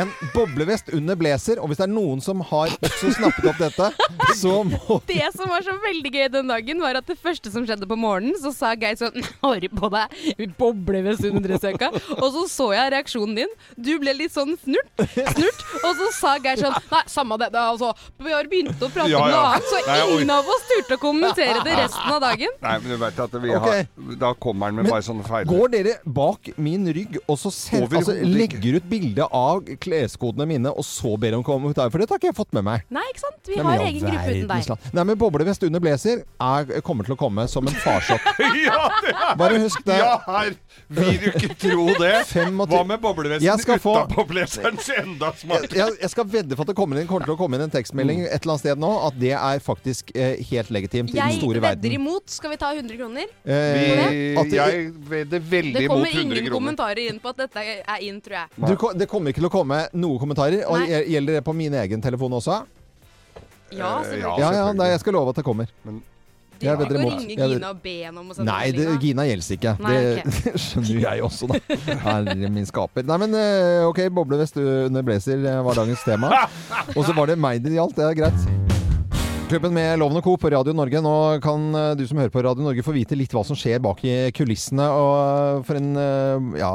En 0.00 0.14
boblevest 0.34 0.92
under 0.96 1.18
blazer, 1.20 1.60
og 1.60 1.70
hvis 1.70 1.82
det 1.82 1.86
er 1.88 1.92
noen 1.92 2.24
som 2.24 2.42
har 2.50 2.72
også 2.78 3.12
snappet 3.18 3.50
opp 3.52 3.60
dette, 3.60 3.90
så 4.42 4.60
må 4.66 5.00
Det 5.08 5.30
som 5.36 5.50
var 5.52 5.64
så 5.66 5.76
veldig 5.84 6.14
gøy 6.16 6.28
den 6.32 6.50
dagen, 6.50 6.82
var 6.82 7.00
at 7.00 7.08
det 7.10 7.18
første 7.20 7.52
som 7.52 7.66
skjedde 7.68 7.88
på 7.90 7.98
morgenen, 7.98 8.36
så 8.40 8.54
sa 8.54 8.72
Geir 8.78 8.96
sånn 9.00 9.20
Har 9.44 9.60
du 9.60 9.68
på 9.72 9.90
deg 9.92 10.54
boblevest 10.60 11.24
under 11.28 11.44
dressjakka? 11.44 11.90
Og 12.20 12.28
så 12.34 12.46
så 12.50 12.69
jeg 12.74 12.92
reaksjonen 12.94 13.38
din. 13.42 13.54
Du 13.76 13.92
ble 14.02 14.14
litt 14.16 14.34
sånn 14.34 14.56
snurt. 14.62 15.04
snurt 15.14 15.64
og 15.80 15.92
så 15.98 16.10
sa 16.16 16.34
Geir 16.42 16.60
sånn 16.60 16.76
Nei, 16.90 17.02
samme 17.10 17.36
det. 17.40 17.50
det 17.54 17.60
altså, 17.60 17.90
vi 18.20 18.32
har 18.32 18.48
begynt 18.50 18.82
å 18.82 18.88
prate 18.92 19.10
Ja, 19.12 19.20
om 19.20 19.30
noe 19.30 19.36
ja. 19.36 19.52
annet, 19.54 19.68
så 19.70 19.80
Nei, 19.86 19.98
ingen 20.16 20.32
av 20.34 20.48
oss 20.54 20.66
turte 20.70 20.98
å 20.98 21.02
kommentere 21.02 21.64
det 21.66 21.76
resten 21.78 22.14
av 22.14 22.20
dagen. 22.24 22.56
Nei, 22.64 22.76
men 22.82 22.94
du 22.94 22.96
vet 23.00 23.20
at 23.24 23.36
vi 23.36 23.54
okay. 23.56 23.86
har 23.86 24.18
Da 24.20 24.32
kommer 24.46 24.70
han 24.70 24.78
med 24.78 24.88
Men 24.88 24.94
bare 24.94 25.06
sånne 25.06 25.26
feil. 25.26 25.48
Går 25.50 25.72
dere 25.74 25.96
bak 26.04 26.50
min 26.60 26.88
rygg 26.94 27.18
og 27.26 27.38
så 27.40 27.52
ser, 27.54 27.86
altså, 27.86 28.16
legger 28.26 28.80
ut 28.80 28.88
bilde 28.90 29.26
av 29.26 29.64
kleskodene 29.82 30.48
mine, 30.50 30.72
og 30.72 30.86
så 30.86 31.14
ber 31.20 31.38
om 31.38 31.44
kommentarer? 31.46 31.92
For 31.92 32.02
dette 32.02 32.14
har 32.14 32.22
ikke 32.22 32.30
jeg 32.32 32.38
fått 32.38 32.54
med 32.56 32.66
meg. 32.66 32.86
Nei, 32.92 33.04
ikke 33.12 33.24
sant? 33.24 33.40
Vi 33.46 33.58
Nei, 33.58 33.66
har 33.66 33.86
egen 33.86 34.06
gruppe 34.06 34.34
uten 34.36 34.50
deg. 34.50 34.90
Nei, 34.96 35.06
men 35.12 35.20
boblevest 35.20 35.66
under 35.66 35.82
blazer 35.82 36.24
er, 36.24 36.74
kommer 36.86 37.06
til 37.06 37.16
å 37.16 37.20
komme 37.20 37.46
som 37.50 37.66
en 37.68 37.78
farsokk. 37.84 38.26
ja, 38.66 38.88
det 39.04 39.14
Bare 39.40 39.60
husk 39.62 39.84
det. 39.86 39.98
Ja, 40.00 40.16
her 40.26 40.54
vil 40.88 41.18
du 41.22 41.28
ikke 41.32 41.54
tro 41.60 41.86
det. 42.00 42.14
25 42.66 42.76
Hva 42.76 42.86
med 42.86 43.00
boblevesten 43.00 43.46
uten 43.60 43.80
få-? 43.80 43.94
Så 44.84 44.96
enda 45.00 45.26
Jeg, 45.30 45.38
smartere. 45.40 45.76
jeg, 45.78 45.96
jeg 46.00 46.10
skal 46.10 46.24
vedde 46.24 46.56
for 46.56 46.62
at 46.62 46.68
det 46.68 46.76
kommer, 46.76 47.00
inn, 47.00 47.06
kommer 47.06 47.24
til 47.26 47.34
å 47.34 47.38
komme 47.40 47.56
inn 47.56 47.64
en 47.66 47.70
tekstmelding 47.72 48.20
et 48.26 48.34
eller 48.42 48.52
annet 48.54 48.60
sted 48.64 48.78
nå 48.82 48.90
at 49.06 49.18
det 49.20 49.32
er 49.36 49.58
faktisk 49.64 50.10
eh, 50.14 50.36
helt 50.50 50.70
legitimt 50.70 51.10
i 51.10 51.12
den 51.16 51.20
Jeg 51.22 51.38
store 51.40 51.60
vedder 51.60 51.68
verden. 51.80 51.92
imot. 52.00 52.26
Skal 52.30 52.50
vi 52.50 52.56
ta 52.60 52.72
100 52.74 52.96
kroner? 53.00 53.26
Eh, 53.44 54.36
at 54.38 54.44
Vi, 54.44 54.50
det- 54.50 54.58
jeg 54.60 54.92
vedder 55.10 55.40
veldig 55.40 55.74
Det 55.80 55.88
kommer 55.88 56.20
ingen 56.20 56.50
kommentarer 56.52 57.02
inn 57.08 57.18
på 57.20 57.28
at 57.32 57.36
dette 57.46 57.56
er 57.80 58.00
inn, 58.06 58.20
tror 58.20 58.36
jeg. 58.42 58.48
du, 58.56 58.98
det 58.98 59.08
kommer 59.08 59.30
ikke 59.32 59.40
til 59.40 59.48
å 59.48 59.54
komme 59.54 59.80
noen 59.94 60.18
kommentarer. 60.18 60.64
Og 60.68 60.78
Nei. 60.80 61.02
Gjelder 61.10 61.38
det 61.40 61.44
på 61.44 61.54
min 61.54 61.72
egen 61.74 62.00
telefon 62.02 62.32
også? 62.38 62.60
Ja, 63.70 64.00
Eh, 64.00 64.04
selvfølgelig. 64.04 64.38
Ja, 64.40 64.52
ja, 64.52 64.72
nei, 64.72 64.88
jeg 64.90 65.00
skal 65.00 65.12
love 65.14 65.30
at 65.30 65.36
det 65.36 65.44
kommer. 65.44 65.68
Men- 65.84 66.02
Jeg 66.60 66.72
er 66.72 66.80
bedre 66.80 67.00
imot. 67.00 67.18
ringe 67.18 67.48
Gina 67.54 67.72
og 67.72 67.82
be 67.84 67.94
henne 68.04 68.20
om 68.20 68.30
å 68.30 68.36
sende 68.36 68.50
Nei, 68.50 68.70
det. 68.76 68.86
Gina 69.02 69.26
gjelder 69.28 69.56
ikke. 69.56 69.74
Nei, 69.80 69.94
det, 69.96 70.10
ok. 70.12 70.40
det 70.44 70.54
skjønner 70.66 71.02
jeg 71.06 71.26
også, 71.30 71.50
da. 71.50 71.60
Herre 72.04 72.52
min 72.52 72.68
skaper. 72.68 73.06
Nei, 73.08 73.20
men 73.24 73.38
eh, 73.40 73.88
OK, 73.88 74.02
boblevest 74.14 74.60
under 74.60 75.06
blazer 75.06 75.40
eh, 75.40 75.62
var 75.66 75.80
dagens 75.80 76.04
tema. 76.06 76.32
Og 76.96 77.04
så 77.06 77.16
var 77.16 77.32
det 77.32 77.40
meg 77.40 77.64
det 77.64 77.78
gjaldt. 77.78 77.96
Det 77.96 78.10
er 78.10 78.20
greit. 78.24 78.59
Klubben 79.50 79.74
med 79.74 79.98
Loven 79.98 80.14
og 80.20 80.22
Co. 80.22 80.36
på 80.38 80.50
Radio 80.52 80.70
Norge. 80.78 81.00
Nå 81.02 81.12
kan 81.42 81.64
eh, 81.74 81.96
du 81.98 82.04
som 82.06 82.20
hører 82.20 82.30
på 82.30 82.42
Radio 82.46 82.62
Norge 82.62 82.84
få 82.86 82.92
vite 82.94 83.16
litt 83.18 83.32
hva 83.34 83.40
som 83.42 83.56
skjer 83.58 83.80
bak 83.82 83.98
i 84.06 84.12
kulissene. 84.30 84.84
Og 84.94 85.14
eh, 85.18 85.62
for 85.66 85.78
en 85.80 85.88
eh, 85.98 86.60
ja, 86.60 86.68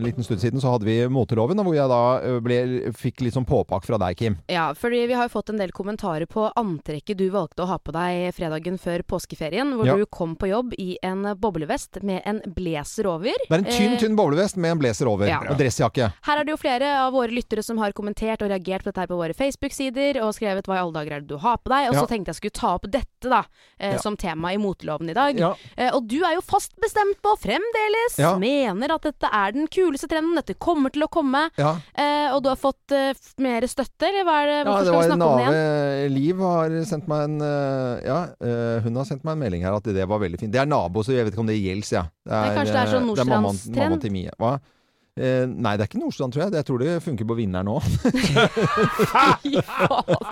liten 0.00 0.24
stund 0.24 0.40
siden 0.40 0.62
så 0.62 0.70
hadde 0.72 0.88
vi 0.88 0.94
Moteloven, 1.12 1.60
hvor 1.60 1.76
jeg 1.76 1.90
da 1.92 1.98
ble, 2.40 2.56
fikk 2.96 3.20
litt 3.20 3.36
sånn 3.36 3.44
påpakk 3.44 3.84
fra 3.84 3.98
deg, 4.00 4.16
Kim. 4.16 4.38
Ja, 4.48 4.70
fordi 4.72 5.02
vi 5.10 5.18
har 5.18 5.28
fått 5.28 5.52
en 5.52 5.60
del 5.60 5.74
kommentarer 5.76 6.24
på 6.24 6.46
antrekket 6.56 7.20
du 7.20 7.26
valgte 7.34 7.66
å 7.66 7.68
ha 7.68 7.76
på 7.84 7.92
deg 7.92 8.30
fredagen 8.38 8.80
før 8.80 9.04
påskeferien, 9.12 9.74
hvor 9.76 9.90
Ja. 9.90 9.98
du 10.00 10.08
kom 10.08 10.38
på 10.40 10.48
jobb 10.48 10.72
i 10.80 10.96
en 11.04 11.20
boblevest 11.36 12.00
med 12.00 12.24
en 12.24 12.40
blazer 12.56 13.10
over. 13.12 13.36
Det 13.44 13.52
er 13.52 13.60
en 13.60 13.68
tynn, 13.68 13.98
tynn 14.00 14.16
boblevest 14.16 14.56
med 14.56 14.72
en 14.78 14.80
blazer 14.86 15.12
over. 15.12 15.28
Ja. 15.28 15.42
Og 15.52 15.60
dressjakke. 15.60 16.14
Her 16.30 16.40
er 16.40 16.48
det 16.48 16.56
jo 16.56 16.62
flere 16.64 16.94
av 17.04 17.12
våre 17.12 17.36
lyttere 17.36 17.60
som 17.66 17.76
har 17.84 17.92
kommentert 17.92 18.40
og 18.40 18.48
reagert 18.56 18.88
på 18.88 18.94
dette 18.94 19.04
her 19.04 19.12
på 19.12 19.20
våre 19.20 19.36
Facebook-sider, 19.36 20.22
og 20.24 20.32
skrevet 20.40 20.64
hva 20.64 20.80
i 20.80 20.84
alle 20.86 20.96
dager 20.96 21.20
er 21.20 21.20
det 21.20 21.28
du 21.28 21.36
har 21.44 21.60
på 21.60 21.76
deg. 21.76 21.92
Og 21.92 22.00
Ja. 22.00 22.05
Så 22.06 22.12
tenkte 22.14 22.32
jeg 22.32 22.40
skulle 22.40 22.56
ta 22.56 22.72
opp 22.78 22.86
dette 22.90 23.30
da, 23.30 23.42
eh, 23.78 23.96
som 24.02 24.16
tema 24.16 24.52
i 24.54 24.60
moteloven 24.62 25.10
i 25.10 25.16
dag. 25.16 25.40
Eh, 25.76 25.90
og 25.90 26.06
du 26.08 26.18
er 26.22 26.36
jo 26.36 26.44
fast 26.46 26.76
bestemt 26.82 27.18
på, 27.24 27.34
fremdeles, 27.42 28.18
mener 28.40 28.94
at 28.94 29.08
dette 29.08 29.30
er 29.32 29.56
den 29.56 29.66
kuleste 29.72 30.08
trenden, 30.10 30.36
dette 30.38 30.56
kommer 30.58 30.94
til 30.94 31.06
å 31.06 31.10
komme. 31.12 31.46
Eh, 31.58 32.28
og 32.32 32.42
du 32.44 32.50
har 32.52 32.60
fått 32.60 32.94
eh, 32.94 33.12
mer 33.42 33.66
støtte, 33.70 34.08
eller 34.08 34.26
hva 34.26 34.38
er 34.44 34.52
det? 34.52 34.58
Hvorfor 34.68 34.86
skal 34.86 35.00
vi 35.02 35.10
snakke 35.10 35.30
om 35.30 35.40
det 35.42 35.48
igjen? 35.50 36.14
Liv 36.16 36.44
har 36.46 36.76
sendt 36.86 37.10
meg 37.10 37.26
en 37.26 37.36
eh, 37.42 38.06
Ja, 38.06 38.18
eh, 38.40 38.78
hun 38.84 38.96
har 39.00 39.08
sendt 39.08 39.26
meg 39.26 39.36
en 39.36 39.42
melding 39.44 39.66
her 39.66 39.76
at 39.76 39.90
det 39.96 40.06
var 40.08 40.22
veldig 40.22 40.40
fint. 40.40 40.52
Det 40.54 40.62
er 40.62 40.70
nabo, 40.70 41.02
så 41.02 41.14
jeg 41.16 41.26
vet 41.26 41.34
ikke 41.34 41.44
om 41.44 41.50
det 41.50 41.58
gjelder, 41.58 41.92
ja. 41.96 42.04
Det 42.26 42.32
er, 42.38 42.56
kanskje 42.56 42.72
det 42.72 42.80
er 42.80 42.86
eh, 42.86 42.86
det 42.86 42.86
er 42.86 42.94
sånn 42.94 43.06
Nordstrands 43.10 43.34
mammaen 43.34 43.76
trend? 43.76 44.02
til 44.04 44.14
Mie. 44.14 44.34
Hva? 44.40 44.56
Eh, 45.16 45.46
nei, 45.48 45.70
det 45.80 45.86
er 45.86 45.88
ikke 45.88 46.00
Nordstrand, 46.02 46.34
tror 46.34 46.42
jeg. 46.44 46.52
Jeg 46.58 46.66
tror 46.68 46.82
det 46.82 46.94
funker 47.00 47.24
på 47.30 47.36
vinneren 47.38 47.70
òg. 47.72 47.86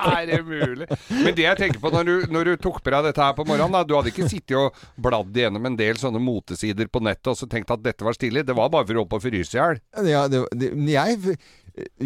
Er 0.05 0.27
det 0.29 0.41
mulig? 0.45 0.89
Men 1.11 1.33
det 1.37 1.47
jeg 1.47 1.57
tenker 1.61 1.81
på 1.81 1.91
når 1.95 2.05
du, 2.11 2.15
når 2.35 2.51
du 2.51 2.53
tok 2.67 2.83
på 2.85 2.93
deg 2.93 3.09
dette 3.09 3.25
her 3.25 3.33
på 3.39 3.47
morgenen, 3.49 3.73
da, 3.79 3.83
du 3.89 3.95
hadde 3.97 4.13
ikke 4.13 4.29
sittet 4.31 4.57
og 4.61 4.77
bladd 5.01 5.33
gjennom 5.41 5.65
en 5.71 5.79
del 5.79 5.97
sånne 6.01 6.21
motesider 6.23 6.91
på 6.93 7.03
nettet 7.05 7.33
og 7.33 7.39
så 7.41 7.49
tenkt 7.51 7.73
at 7.75 7.85
dette 7.85 8.05
var 8.07 8.17
stilig. 8.17 8.45
Det 8.49 8.57
var 8.59 8.69
bare 8.73 8.85
for 8.89 8.95
å 8.99 9.05
holde 9.05 9.13
på 9.15 9.21
å 9.23 9.25
fryse 9.25 9.57
i 9.57 9.61
hjel. 9.61 9.81
ja, 10.13 10.27
det, 10.31 10.45
det, 10.61 10.73
jeg 10.93 11.37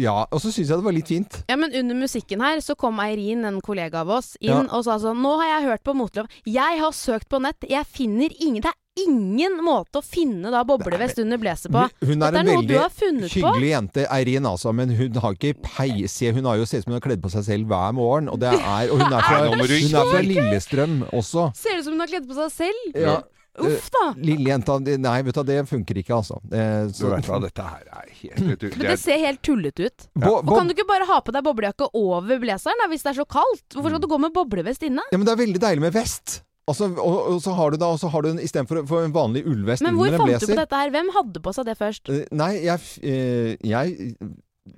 Ja, 0.01 0.23
og 0.33 0.39
så 0.41 0.49
syns 0.49 0.71
jeg 0.71 0.79
det 0.79 0.85
var 0.87 0.95
litt 0.95 1.11
fint. 1.11 1.35
Ja, 1.51 1.59
men 1.59 1.75
under 1.77 1.99
musikken 1.99 2.41
her 2.41 2.63
så 2.65 2.73
kom 2.79 2.97
Eirin, 3.03 3.43
en 3.45 3.59
kollega 3.61 4.01
av 4.05 4.09
oss, 4.21 4.31
inn 4.41 4.55
Ja. 4.55 4.63
og 4.73 4.85
sa 4.87 4.95
sånn 5.03 5.19
Nå 5.21 5.35
har 5.43 5.51
jeg 5.59 5.67
hørt 5.69 5.83
på 5.85 5.93
motelov. 5.99 6.31
Jeg 6.47 6.79
har 6.81 6.95
søkt 6.95 7.27
på 7.29 7.41
nett. 7.43 7.67
Jeg 7.69 7.85
finner 7.85 8.33
ingen 8.39 8.63
Det 8.65 8.71
er 8.71 8.78
ingen 8.97 9.59
måte 9.63 9.99
å 9.99 10.03
finne 10.03 10.51
da 10.51 10.63
boblevest 10.67 11.19
under 11.23 11.37
blazer 11.41 11.71
på. 11.71 11.85
Hun 12.03 12.21
er 12.21 12.31
Dette 12.33 12.41
en 12.41 12.47
er 12.49 12.49
noe 12.49 12.89
veldig 12.89 13.29
hyggelig 13.31 13.69
jente, 13.71 14.05
Eirin 14.11 14.45
altså, 14.49 14.73
men 14.75 14.89
hun 14.97 15.19
har 15.23 15.33
ikke 15.37 15.53
peis 15.63 16.19
Hun 16.19 16.45
har 16.49 16.57
jo 16.59 16.65
sett 16.67 16.81
ut 16.81 16.87
som 16.87 16.93
hun 16.93 16.99
har 16.99 17.05
kledd 17.07 17.21
på 17.23 17.31
seg 17.31 17.43
selv 17.47 17.67
hver 17.71 17.93
morgen, 17.95 18.29
og, 18.29 18.39
det 18.41 18.51
er, 18.53 18.91
og 18.91 18.99
hun, 18.99 19.13
er 19.13 19.21
fra, 19.23 19.41
hun 19.47 19.59
er 19.63 20.11
fra 20.11 20.21
Lillestrøm 20.25 21.03
også. 21.13 21.51
Ser 21.55 21.79
ut 21.79 21.85
som 21.87 21.93
hun 21.95 22.03
har 22.03 22.11
kledd 22.11 22.27
på 22.27 22.35
seg 22.41 22.51
selv. 22.59 22.97
Ja. 22.99 23.19
Uff 23.59 23.89
da. 23.91 24.13
Lille 24.15 24.53
jenta 24.53 24.77
det- 24.79 24.99
Nei, 25.03 25.21
vet 25.21 25.35
du, 25.35 25.43
det 25.43 25.57
funker 25.67 25.97
ikke, 25.99 26.13
altså. 26.15 26.37
Eh, 26.47 26.85
Du 26.95 27.09
vet 27.09 27.25
hva, 27.27 27.39
dette 27.43 27.65
her 27.65 27.83
er 27.91 28.11
helt 28.21 28.39
vet 28.39 28.59
du, 28.59 28.67
Men 28.77 28.87
det 28.93 28.99
ser 28.99 29.17
helt 29.19 29.41
tullete 29.43 29.89
ut. 29.89 30.05
Ja. 30.15 30.29
Og 30.29 30.47
kan 30.55 30.67
du 30.69 30.73
ikke 30.73 30.87
bare 30.87 31.05
ha 31.09 31.19
på 31.19 31.33
deg 31.35 31.43
boblejakke 31.43 31.89
over 31.93 32.39
blazeren 32.39 32.87
hvis 32.91 33.03
det 33.03 33.11
er 33.15 33.19
så 33.23 33.27
kaldt? 33.27 33.65
Hvorfor 33.75 33.89
skal 33.95 33.99
du 34.05 34.07
gå 34.07 34.19
med 34.19 34.31
boblevest 34.33 34.83
inne? 34.87 35.03
Ja, 35.11 35.17
men 35.17 35.25
det 35.27 35.33
er 35.35 35.41
veldig 35.45 35.59
deilig 35.65 35.81
med 35.81 35.93
vest. 35.97 36.41
Altså, 36.69 36.89
og, 36.93 37.17
og 37.33 37.41
så 37.43 37.55
har 37.57 37.73
du 37.73 37.79
da 37.81 37.89
og 37.95 37.99
så 38.01 38.11
har 38.13 38.25
du 38.25 38.31
en 38.33 38.41
istedenfor 38.43 38.83
for 38.89 39.05
en 39.07 39.13
vanlig 39.15 39.41
ullvest 39.49 39.85
Men 39.85 39.97
hvor 39.97 40.13
fant 40.13 40.35
du 40.37 40.51
på 40.51 40.57
dette 40.59 40.81
her? 40.83 40.91
Hvem 40.93 41.11
hadde 41.15 41.41
på 41.45 41.53
seg 41.57 41.69
det 41.69 41.77
først? 41.79 42.11
Eh, 42.13 42.25
Nei, 42.37 42.51
jeg, 42.67 42.83
eh, 43.01 43.55
jeg 43.65 44.13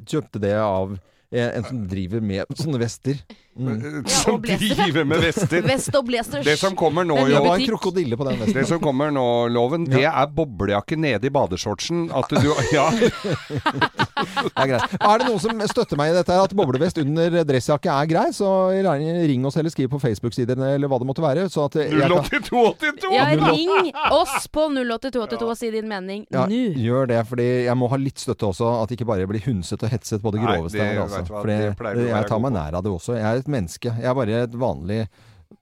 kjøpte 0.07 0.41
det 0.43 0.55
av 0.61 0.95
en, 0.95 1.49
en 1.49 1.67
som 1.67 1.83
driver 1.91 2.23
med 2.23 2.55
sånne 2.59 2.79
vester. 2.81 3.19
Mm. 3.51 4.05
Som 4.07 4.37
driver 4.41 5.03
med 5.03 5.19
vester. 5.25 5.61
Vest 5.67 5.95
og 5.97 6.05
blazers. 6.07 6.45
Det 6.47 6.53
som 6.59 6.75
kommer 6.79 7.03
nå, 7.03 7.17
Den 7.19 7.25
Det 7.27 7.39
var 7.41 7.55
en 7.57 7.59
butikk. 7.59 7.69
krokodille 7.73 8.17
på 8.17 8.23
den 8.29 8.39
vesten. 8.39 8.55
Det 8.55 8.67
som 8.69 8.79
kommer 8.79 9.11
nå, 9.11 9.25
Loven, 9.51 9.83
det 9.91 10.05
er 10.07 10.27
boblejakke 10.31 10.95
nede 10.97 11.27
i 11.27 11.29
badeshortsen. 11.29 12.05
At 12.15 12.31
du 12.31 12.47
Ja. 12.71 12.87
Det 12.91 14.55
er 14.55 14.69
greit. 14.71 14.95
Er 15.01 15.19
det 15.21 15.27
noen 15.27 15.41
som 15.43 15.61
støtter 15.67 15.99
meg 15.99 16.13
i 16.13 16.15
dette, 16.15 16.37
at 16.45 16.53
boblevest 16.55 17.01
under 17.01 17.41
dressjakke 17.47 17.91
er 17.91 18.09
grei, 18.09 18.27
så 18.35 18.47
ring 18.71 19.45
oss 19.45 19.57
eller 19.59 19.73
skriv 19.73 19.89
på 19.91 19.99
Facebook-siden 20.01 20.61
eller 20.61 20.87
hva 20.91 20.99
det 21.01 21.09
måtte 21.09 21.23
være. 21.23 21.47
Så 21.51 21.65
at 21.67 21.75
jeg 21.81 21.91
kan 21.91 22.15
08282! 22.21 23.11
Ja, 23.15 23.27
ring 23.35 23.91
oss 24.15 24.47
på 24.51 24.67
08282 24.71 25.49
og 25.51 25.57
si 25.59 25.71
din 25.73 25.89
mening 25.91 26.23
ja, 26.31 26.45
nå. 26.47 26.61
gjør 26.81 27.09
det, 27.11 27.21
fordi 27.29 27.47
jeg 27.67 27.77
må 27.79 27.89
ha 27.91 27.99
litt 27.99 28.21
støtte 28.21 28.47
også. 28.51 28.69
At 28.81 28.91
det 28.91 28.99
ikke 28.99 29.09
bare 29.11 29.27
blir 29.29 29.43
hundset 29.45 29.83
og 29.83 29.91
hetset 29.91 30.23
på 30.23 30.31
det 30.35 30.41
Nei, 30.41 30.55
groveste. 30.55 30.79
det 30.79 31.01
altså. 31.01 31.23
du 31.25 31.33
hva, 31.33 31.43
Fordi 31.43 31.57
det 31.59 31.75
være 31.81 32.07
jeg 32.11 32.29
tar 32.31 32.43
meg 32.47 32.55
nær 32.55 32.79
av 32.79 32.85
det 32.85 32.91
også. 32.95 33.17
Jeg 33.19 33.40
et 33.41 33.51
menneske. 33.51 33.93
Jeg 33.97 34.09
er 34.09 34.17
bare 34.17 34.43
et 34.45 34.57
vanlig 34.59 35.01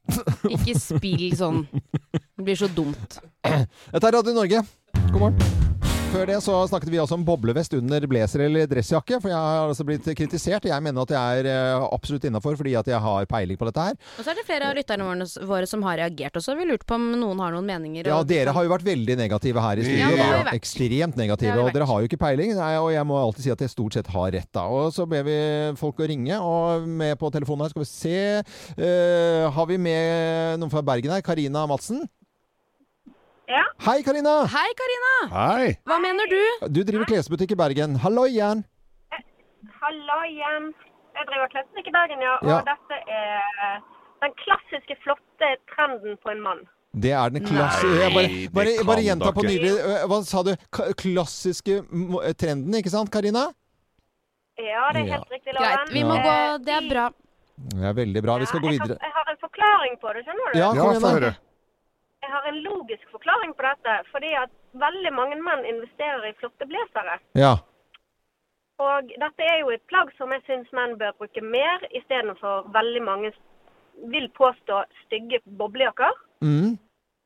Ikke 0.55 0.75
spill 0.79 1.31
sånn. 1.37 1.63
Det 2.13 2.45
blir 2.45 2.59
så 2.59 2.69
dumt. 2.71 3.19
Dette 3.45 4.05
er 4.05 4.15
Radio 4.19 4.37
Norge. 4.37 4.63
God 5.09 5.19
morgen. 5.27 5.68
Før 6.09 6.25
det 6.25 6.39
så 6.41 6.53
snakket 6.65 6.89
vi 6.89 6.97
også 6.97 7.13
om 7.19 7.23
boblevest 7.25 7.75
under 7.77 8.01
blazer 8.09 8.41
eller 8.47 8.65
dressjakke. 8.67 9.19
For 9.21 9.29
jeg 9.29 9.37
har 9.37 9.67
altså 9.69 9.85
blitt 9.85 10.07
kritisert. 10.17 10.65
Jeg 10.65 10.81
mener 10.81 11.05
at 11.05 11.11
jeg 11.13 11.41
er 11.43 11.49
eh, 11.51 11.83
absolutt 11.93 12.25
innafor 12.25 12.57
fordi 12.57 12.73
at 12.79 12.89
jeg 12.89 12.97
har 13.03 13.27
peiling 13.29 13.59
på 13.59 13.67
dette 13.69 13.83
her. 13.85 13.99
Og 14.17 14.25
så 14.25 14.33
er 14.33 14.39
det 14.39 14.45
flere 14.47 14.71
av 14.71 14.79
lytterne 14.79 15.05
våre, 15.51 15.69
som 15.69 15.85
har 15.85 15.99
reagert 16.01 16.39
også. 16.41 16.57
Vi 16.57 16.65
lurte 16.65 16.89
på 16.89 16.97
om 16.97 17.05
noen 17.21 17.43
har 17.45 17.53
noen 17.53 17.69
meninger. 17.69 18.09
Ja, 18.09 18.17
dere 18.25 18.55
har 18.57 18.65
jo 18.65 18.73
vært 18.73 18.87
veldig 18.89 19.19
negative 19.21 19.61
her 19.67 19.83
i 19.83 19.85
studio. 19.85 20.01
Ja, 20.01 20.09
det 20.09 20.25
har 20.25 20.33
vi 20.33 20.41
vært. 20.49 20.59
Ekstremt 20.63 21.15
Det 21.19 21.23
negative. 21.27 21.53
har 21.53 21.61
vi 21.61 21.67
Og 21.67 21.77
dere 21.77 21.89
har 21.93 22.01
jo 22.01 22.09
ikke 22.09 22.21
peiling. 22.25 22.55
Nei, 22.57 22.73
og 22.81 22.91
jeg 22.95 23.09
må 23.13 23.21
alltid 23.21 23.45
si 23.45 23.53
at 23.53 23.65
jeg 23.67 23.75
stort 23.77 23.99
sett 23.99 24.13
har 24.17 24.33
rett, 24.33 24.49
da. 24.57 24.65
Og 24.65 24.89
så 24.97 25.05
ber 25.13 25.27
vi 25.29 25.39
folk 25.77 26.01
å 26.01 26.09
ringe. 26.09 26.41
Og 26.41 26.89
med 26.89 27.19
på 27.21 27.29
telefonen 27.37 27.67
her 27.67 27.75
skal 27.75 27.85
vi 27.85 27.91
se 27.93 28.19
uh, 28.81 29.45
Har 29.53 29.69
vi 29.69 29.77
med 29.77 30.57
noen 30.57 30.73
fra 30.73 30.81
Bergen 30.81 31.13
her? 31.13 31.21
Karina 31.21 31.67
Madsen? 31.69 32.01
Ja. 33.49 33.63
Hei, 33.85 34.01
Karina! 34.05 34.33
Hei, 34.53 34.67
Karina! 34.77 35.13
Hei! 35.33 35.69
Hva 35.89 35.97
mener 36.03 36.27
du? 36.29 36.41
Du 36.75 36.83
driver 36.85 37.07
klesbutikk 37.09 37.55
i 37.55 37.57
Bergen. 37.57 37.95
Hallo 38.03 38.27
igjen! 38.29 38.61
Hallo 39.79 40.17
igjen. 40.27 40.67
Jeg 41.17 41.25
driver 41.31 41.49
klesbutikk 41.53 41.87
i 41.89 41.93
Bergen, 41.95 42.21
ja. 42.21 42.35
Og 42.43 42.51
Ja. 42.51 42.59
dette 42.67 42.99
er 43.09 43.79
den 44.21 44.35
klassiske 44.43 44.97
flotte 45.03 45.49
trenden 45.73 46.19
på 46.23 46.29
en 46.31 46.41
mann. 46.45 46.61
Det 46.93 47.11
er 47.13 47.29
den 47.29 47.45
klassiske 47.45 47.89
Nei, 47.89 48.13
bare, 48.13 48.29
bare, 48.53 48.85
bare 48.85 49.01
gjenta 49.07 49.31
på 49.33 49.43
nylig. 49.45 49.71
øh, 49.77 50.05
Hva 50.09 50.21
sa 50.25 50.43
du? 50.43 50.53
K 50.71 50.93
klassiske 51.01 51.75
eh, 51.81 52.33
trenden, 52.33 52.73
ikke 52.77 52.89
sant, 52.93 53.09
Karina? 53.11 53.47
Ja, 54.59 54.91
det 54.93 55.01
er 55.01 55.05
Ja. 55.07 55.13
helt 55.17 55.29
riktig, 55.31 55.53
Loven. 55.53 55.69
Greit, 55.73 55.93
vi 55.93 56.03
må 56.03 56.15
Ja. 56.15 56.23
gå 56.29 56.65
Det 56.65 56.73
er 56.77 56.89
bra. 56.93 57.09
Ja, 57.81 57.91
veldig 57.93 58.21
bra. 58.23 58.37
Vi 58.37 58.45
skal 58.45 58.59
gå 58.61 58.71
jeg. 58.71 58.79
Har, 58.79 58.87
jeg 58.87 59.13
har 59.17 59.27
en 59.31 59.37
forklaring 59.41 59.97
på 60.01 60.13
det, 60.13 60.25
skjønner 60.25 60.53
du? 60.53 60.59
Ja, 60.59 60.69
kom 60.73 61.23
igjen. 61.23 61.35
Jeg 62.21 62.31
har 62.31 62.47
en 62.49 62.59
logisk 62.65 63.05
forklaring 63.11 63.53
på 63.55 63.63
dette. 63.63 63.95
Fordi 64.11 64.33
at 64.43 64.51
veldig 64.73 65.13
mange 65.15 65.37
menn 65.41 65.65
investerer 65.65 66.25
i 66.29 66.35
flotte 66.39 66.67
blazere. 66.69 67.19
Ja. 67.39 67.53
Og 68.79 69.11
dette 69.19 69.43
er 69.43 69.57
jo 69.59 69.71
et 69.75 69.83
plagg 69.91 70.11
som 70.17 70.31
jeg 70.31 70.43
syns 70.47 70.69
menn 70.75 70.97
bør 70.99 71.15
bruke 71.19 71.41
mer, 71.43 71.83
istedenfor 71.99 72.69
veldig 72.75 73.01
mange 73.03 73.31
vil 74.13 74.29
påstå 74.37 74.83
stygge 75.05 75.41
boblejakker. 75.59 76.13
Mm. 76.41 76.77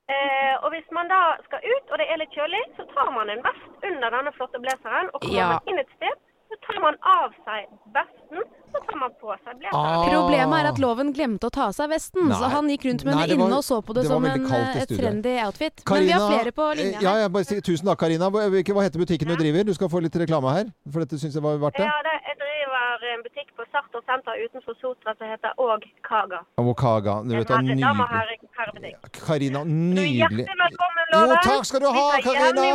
Eh, 0.10 0.56
og 0.66 0.70
hvis 0.74 0.88
man 0.92 1.08
da 1.08 1.20
skal 1.46 1.62
ut, 1.62 1.92
og 1.92 2.00
det 2.02 2.08
er 2.10 2.18
litt 2.20 2.34
kjølig, 2.34 2.64
så 2.78 2.88
tar 2.96 3.12
man 3.14 3.30
en 3.30 3.44
vest 3.46 3.86
under 3.92 4.10
denne 4.18 4.34
flotte 4.38 4.60
blazeren. 4.64 5.12
Og 5.14 5.22
kommer 5.22 5.38
Ja. 5.54 5.60
inn 5.70 5.80
et 5.80 5.94
sted, 5.96 6.18
så 6.54 6.58
tar 6.68 6.80
man 6.84 6.96
av 7.02 7.32
seg 7.48 7.66
vesten, 7.96 8.44
så 8.74 8.82
tar 8.86 8.98
man 9.02 9.14
på 9.22 9.34
seg 9.42 9.58
blazeren. 9.58 9.74
Ah. 9.74 10.04
Problemet 10.06 10.60
er 10.62 10.70
at 10.70 10.80
Loven 10.84 11.10
glemte 11.16 11.50
å 11.50 11.54
ta 11.54 11.68
av 11.72 11.74
seg 11.78 11.90
vesten, 11.90 12.28
Nei. 12.30 12.38
så 12.38 12.50
han 12.54 12.70
gikk 12.70 12.86
rundt 12.90 13.06
med 13.08 13.14
den 13.18 13.22
det 13.30 13.38
var- 13.40 13.48
inne 13.48 13.58
og 13.58 13.66
så 13.66 13.82
på 13.82 13.94
det, 13.98 14.04
det 14.06 14.12
som 14.12 14.26
en 14.26 14.46
eh, 14.46 14.78
et 14.84 14.94
trendy 14.94 15.34
outfit. 15.48 15.82
Men 15.90 16.06
vi 16.06 16.12
har 16.14 16.30
flere 16.30 16.52
på 16.54 16.68
linja 16.78 16.98
eh, 17.00 17.02
ja, 17.02 17.10
her. 17.18 17.22
jeg 17.26 17.32
bare 17.34 17.46
sier 17.50 17.62
tusen 17.66 17.86
takk, 17.90 18.00
Karina. 18.06 18.30
Hva, 18.30 18.46
hva 18.50 18.86
heter 18.86 19.00
butikken 19.02 19.28
du 19.34 19.36
driver? 19.42 19.64
Du 19.66 19.74
skal 19.74 19.90
få 19.90 20.02
litt 20.06 20.16
reklame 20.16 20.54
her, 20.54 20.70
for 20.92 21.00
dette 21.02 21.18
syns 21.18 21.34
jeg 21.34 21.42
var 21.44 21.58
verdt 21.58 21.78
det. 21.82 21.90
Ja, 21.90 21.98
det, 22.06 22.16
jeg 22.30 22.38
driver 22.44 23.10
en 23.14 23.24
butikk 23.26 23.50
på 23.58 23.66
Sartor 23.74 24.02
senter 24.06 24.38
utenfor 24.46 24.74
Sotra 24.82 25.14
som 25.18 25.28
heter 25.28 25.52
Åg 25.58 25.82
Kaga. 26.06 26.40
Avokaga. 26.62 27.16
Du 27.26 27.34
vet, 27.36 27.48
det 27.48 27.54
er 27.54 27.60
En 27.60 27.66
herre- 27.66 27.76
nydelig. 27.76 28.94
Karina, 29.26 29.64
Du 29.64 29.70
nydelig. 29.70 30.18
hjertelig 30.22 30.58
velkommen, 30.64 31.06
Jo, 31.14 31.36
takk 31.44 31.66
skal 31.66 31.80
du 31.80 31.90
ha, 31.94 32.06
Karina. 32.22 32.66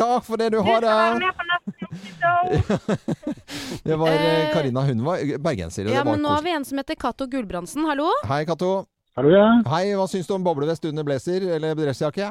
Takk 0.00 0.24
for 0.24 0.36
det 0.36 0.50
du 0.52 0.58
Du 0.58 0.62
har 0.64 0.80
skal 0.80 0.90
være 0.90 1.18
med 1.20 1.32
på 1.40 1.44
neste. 1.50 1.79
Det 3.84 3.96
var 3.96 4.08
eh, 4.08 4.40
Eh, 4.40 4.52
Karina. 4.54 4.80
Hun 4.86 5.04
var 5.04 5.18
bergenser. 5.42 5.88
Ja, 5.92 6.04
men 6.04 6.22
nå 6.22 6.28
har 6.28 6.42
vi 6.42 6.52
en 6.54 6.64
som 6.64 6.78
heter 6.78 6.94
Cato 6.94 7.26
Gulbrandsen. 7.26 7.84
Hallo? 7.88 8.08
Hei, 8.28 8.44
Cato. 8.46 8.84
Hallo, 9.16 9.30
ja. 9.34 9.46
Hei, 9.66 9.90
hva 9.98 10.06
syns 10.08 10.28
du 10.28 10.34
om 10.36 10.44
boblevest 10.46 10.84
under 10.88 11.04
blazer 11.04 11.42
eller 11.56 11.74
dressjakke? 11.78 12.30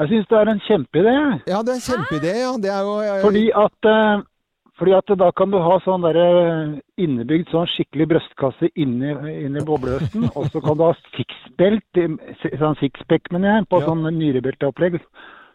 Jeg 0.00 0.10
syns 0.10 0.26
det 0.30 0.38
er 0.40 0.50
en 0.50 0.62
kjempeidé. 0.66 1.12
Ja, 1.46 1.60
det 1.62 1.74
er 1.74 1.78
en 1.78 1.84
kjempeidé, 1.88 2.32
ja. 2.40 2.52
Det 2.58 2.70
er 2.72 2.80
jo 2.88 2.94
jeg- 3.04 3.22
Fordi 3.22 3.44
at, 3.64 3.90
eh, 3.90 4.22
fordi 4.78 4.92
at 4.96 5.12
da 5.18 5.30
kan 5.38 5.50
du 5.52 5.58
ha 5.62 5.76
sånn 5.84 6.02
der 6.02 6.16
eh, 6.18 6.80
innebygd 7.04 7.52
sånn 7.52 7.68
skikkelig 7.76 8.08
brystkasse 8.14 8.70
inni, 8.74 9.12
inni 9.44 9.60
bobleøsten, 9.62 10.30
og 10.36 10.48
så 10.50 10.60
kan 10.64 10.76
du 10.80 10.82
ha 10.88 10.94
sixbelt, 11.14 12.00
sånn 12.58 12.80
sixpack 12.80 13.30
mener 13.30 13.58
jeg, 13.60 13.68
på 13.68 13.80
Ja. 13.80 13.86
sånn 13.86 14.02
nyrebelteopplegg 14.18 14.98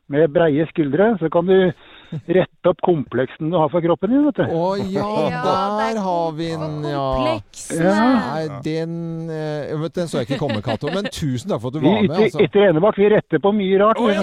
med 0.10 0.32
breie 0.32 0.66
skuldre. 0.72 1.18
Så 1.20 1.30
kan 1.30 1.46
du 1.46 1.74
rette 2.10 2.72
opp 2.72 2.82
kompleksen 2.86 3.52
du 3.52 3.58
har 3.60 3.70
for 3.74 3.84
kroppen 3.86 4.14
din, 4.14 4.26
vet 4.30 4.42
du. 4.42 4.56
Å 4.56 4.70
ja, 4.80 5.08
Ja, 5.34 5.44
der 5.44 5.98
er 5.98 6.02
har 6.04 6.32
vi 6.38 6.50
den, 6.54 6.78
ja. 6.90 7.06
Kompleksene. 7.20 7.94
Nei, 7.94 8.62
den 8.66 8.94
eh, 9.34 9.76
vet, 9.84 9.96
Den 10.00 10.12
så 10.12 10.22
jeg 10.22 10.30
ikke 10.30 10.42
komme, 10.44 10.62
Cato. 10.66 10.92
Men 10.94 11.10
tusen 11.14 11.52
takk 11.52 11.64
for 11.64 11.74
at 11.74 11.80
du 11.80 11.86
var 11.86 12.02
med. 12.02 12.16
Altså. 12.16 12.44
Etter 12.44 12.68
Enebakk, 12.70 13.00
vi 13.00 13.10
retter 13.14 13.44
på 13.44 13.54
mye 13.56 13.80
rart. 13.82 14.02
Oh, 14.02 14.10
ja! 14.14 14.20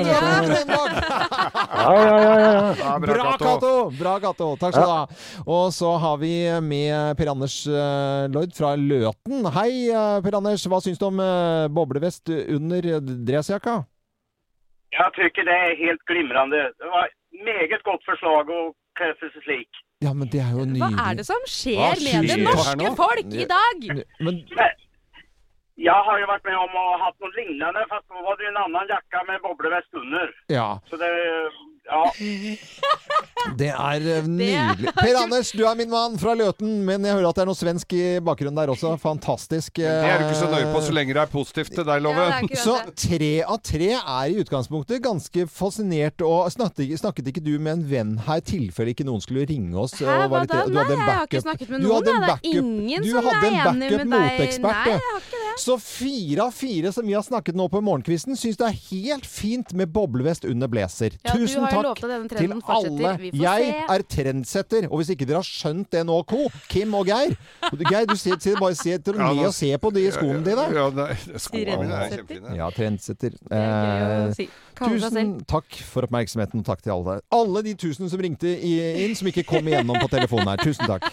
Ja, 1.77 1.93
ja, 1.95 2.15
ja, 2.19 2.37
ja. 2.41 2.75
Ja, 2.81 2.99
Bra, 3.03 3.33
Cato! 3.39 3.73
Bra, 3.99 4.15
Cato. 4.23 4.53
Takk 4.61 4.77
skal 4.77 4.87
du 4.87 4.95
ha. 4.95 5.43
Og 5.47 5.67
så 5.77 5.93
har 6.03 6.17
vi 6.23 6.33
med 6.65 7.17
Per 7.19 7.33
Anders 7.33 7.59
uh, 7.69 8.27
Lloyd 8.33 8.55
fra 8.57 8.75
Løten. 8.79 9.47
Hei, 9.57 9.71
eh, 9.91 10.17
Per 10.25 10.39
Anders. 10.39 10.65
Hva 10.71 10.81
syns 10.85 11.01
du 11.01 11.07
om 11.09 11.21
eh, 11.23 11.67
boblevest 11.73 12.33
under 12.33 12.89
dressjakka? 13.03 13.83
Jeg 14.97 15.13
tycker 15.19 15.47
det 15.47 15.57
er 15.67 15.79
helt 15.81 16.03
glimrende. 16.09 16.63
Det 16.81 16.91
var 16.93 17.11
meget 17.45 17.83
godt 17.85 18.03
forslag 18.09 18.49
å 18.51 18.61
kle 18.99 19.13
seg 19.21 19.37
slik. 19.45 19.83
Ja, 20.05 20.13
men 20.13 20.29
det 20.33 20.41
er 20.45 20.53
jo 20.53 20.65
nydelig. 20.65 20.83
Hva 20.97 21.11
er 21.11 21.15
det 21.21 21.27
som 21.29 21.45
skjer 21.49 22.03
med 22.05 22.29
det 22.31 22.41
norske 22.45 22.91
folk 22.99 23.33
i 23.33 23.47
dag? 23.49 23.87
Men 24.21 24.43
Jeg 25.77 26.01
har 26.09 26.19
jo 26.21 26.27
vært 26.29 26.45
med 26.49 26.57
om 26.57 26.77
å 26.81 26.85
ha 26.93 26.99
hatt 27.05 27.17
noe 27.21 27.33
lignende, 27.37 27.83
fast 27.91 28.07
nå 28.09 28.23
var 28.25 28.37
det 28.41 28.47
en 28.49 28.61
annen 28.65 28.89
jakke 28.89 29.21
med 29.29 29.43
boblevest 29.45 29.93
under. 30.01 30.31
ja. 30.49 30.69
Så 30.89 30.97
det 31.01 31.11
Ja. 31.87 32.03
Det 33.57 33.69
er 33.71 34.07
eh, 34.11 34.27
nydelig. 34.27 34.91
Per 34.97 35.17
Anders, 35.21 35.53
du 35.55 35.63
er 35.69 35.77
min 35.79 35.91
mann 35.91 36.17
fra 36.19 36.33
Løten, 36.35 36.81
men 36.87 37.05
jeg 37.07 37.15
hører 37.15 37.29
at 37.31 37.39
det 37.39 37.45
er 37.45 37.49
noe 37.51 37.59
svensk 37.59 37.95
i 37.95 38.03
bakgrunnen 38.27 38.59
der 38.59 38.73
også. 38.73 38.97
Fantastisk. 38.99 39.79
Det 39.79 39.87
er 39.87 40.19
du 40.19 40.27
ikke 40.27 40.41
så 40.41 40.49
nøye 40.51 40.67
på 40.75 40.83
så 40.83 40.95
lenge 40.97 41.15
det 41.15 41.23
er 41.23 41.31
positivt 41.31 41.71
til 41.77 41.87
deg, 41.87 42.03
Ja, 42.07 42.25
er 42.27 42.49
ikke 42.49 42.59
Så 42.59 42.75
tre 43.07 43.31
av 43.47 43.61
tre 43.63 43.93
er 43.95 44.33
i 44.33 44.41
utgangspunktet 44.43 45.05
ganske 45.05 45.47
fascinert. 45.47 46.25
Og 46.27 46.51
snakket, 46.53 46.91
snakket 46.99 47.31
ikke 47.31 47.45
du 47.47 47.55
med 47.61 47.77
en 47.77 47.87
venn 47.93 48.13
her, 48.27 48.43
i 48.43 48.47
tilfelle 48.51 48.91
ikke 48.97 49.07
noen 49.07 49.23
skulle 49.23 49.47
ringe 49.49 49.79
oss? 49.79 49.95
Hæ, 50.01 50.11
og 50.11 50.27
hva 50.27 50.29
var 50.35 50.47
litt- 50.47 50.51
da? 50.57 50.65
du 50.67 50.75
Nei, 50.75 50.83
hadde 50.83 50.97
en 50.97 51.07
jeg 51.07 51.15
har 51.15 51.31
ikke 51.31 51.45
snakket 51.47 51.71
med 51.71 51.81
du 51.81 51.89
noen. 51.89 52.05
Det 52.05 52.35
er 52.35 52.41
ingen 52.51 53.03
du 53.03 53.11
som 53.13 53.31
hadde 53.31 53.47
en 53.47 53.55
er 53.55 53.71
enig 53.71 53.91
backup 53.91 53.97
med 53.97 53.99
deg. 54.01 54.11
moteekspert, 54.17 54.87
Nei, 54.87 54.97
jeg 54.97 55.07
har 55.07 55.21
ikke 55.23 55.43
det. 55.47 55.47
Så 55.57 55.79
fire 55.81 56.43
av 56.45 56.53
fire 56.53 56.93
som 56.93 57.07
vi 57.07 57.15
har 57.17 57.23
snakket 57.25 57.57
nå 57.57 57.69
på 57.73 57.81
morgenkvisten, 57.81 58.37
syns 58.37 58.59
det 58.61 58.67
er 58.67 58.77
helt 58.91 59.25
fint 59.25 59.73
med 59.73 59.89
boblevest 59.95 60.45
under 60.45 60.69
blazer. 60.69 61.15
Ja, 61.25 61.33
Tusen 61.33 61.63
har 61.65 61.71
jo 61.73 61.76
takk 61.83 61.99
til 61.99 62.11
alle. 62.69 63.19
Vi 63.21 63.31
får 63.31 63.43
Jeg 63.43 63.67
se. 63.67 63.95
er 63.95 64.03
trendsetter, 64.17 64.89
og 64.91 64.99
hvis 65.01 65.11
ikke 65.11 65.27
dere 65.27 65.37
har 65.37 65.43
skjønt 65.49 65.91
det 65.91 66.07
nå, 66.07 66.23
Co, 66.27 66.49
Kim 66.69 66.95
og 66.95 67.07
Geir 67.07 67.37
Geir, 67.91 68.07
du 68.07 68.17
sitter 68.17 68.57
bare 68.61 68.75
sitter 68.75 69.15
Ja, 69.15 69.29
ned 69.33 69.37
nå- 69.43 69.47
og 69.47 69.55
ser 69.55 69.77
på 69.79 69.93
de 69.93 70.11
skoene 70.13 70.45
dine. 70.45 70.67
Ja, 70.75 70.89
nei, 70.91 71.15
skoene 71.37 71.79
mine 71.79 71.93
er 71.93 72.09
Trendsetter. 72.09 72.17
kjempefine. 72.17 72.57
Ja, 72.57 72.71
trendsetter. 72.71 73.33
Er 73.51 74.29
Eh, 74.29 74.33
si. 74.35 74.49
Tusen 74.77 75.41
takk 75.47 75.65
for 75.89 76.03
oppmerksomheten, 76.03 76.61
og 76.61 76.65
takk 76.67 76.83
til 76.83 76.91
alle. 76.93 77.21
Alle 77.33 77.63
de 77.63 77.75
tusen 77.75 78.11
som 78.11 78.21
ringte 78.21 78.45
inn, 78.61 79.15
som 79.15 79.27
ikke 79.29 79.47
kom 79.47 79.65
igjennom 79.67 79.97
på 80.01 80.09
telefonen 80.11 80.49
her. 80.49 80.57
Tusen 80.59 80.87
takk. 80.87 81.13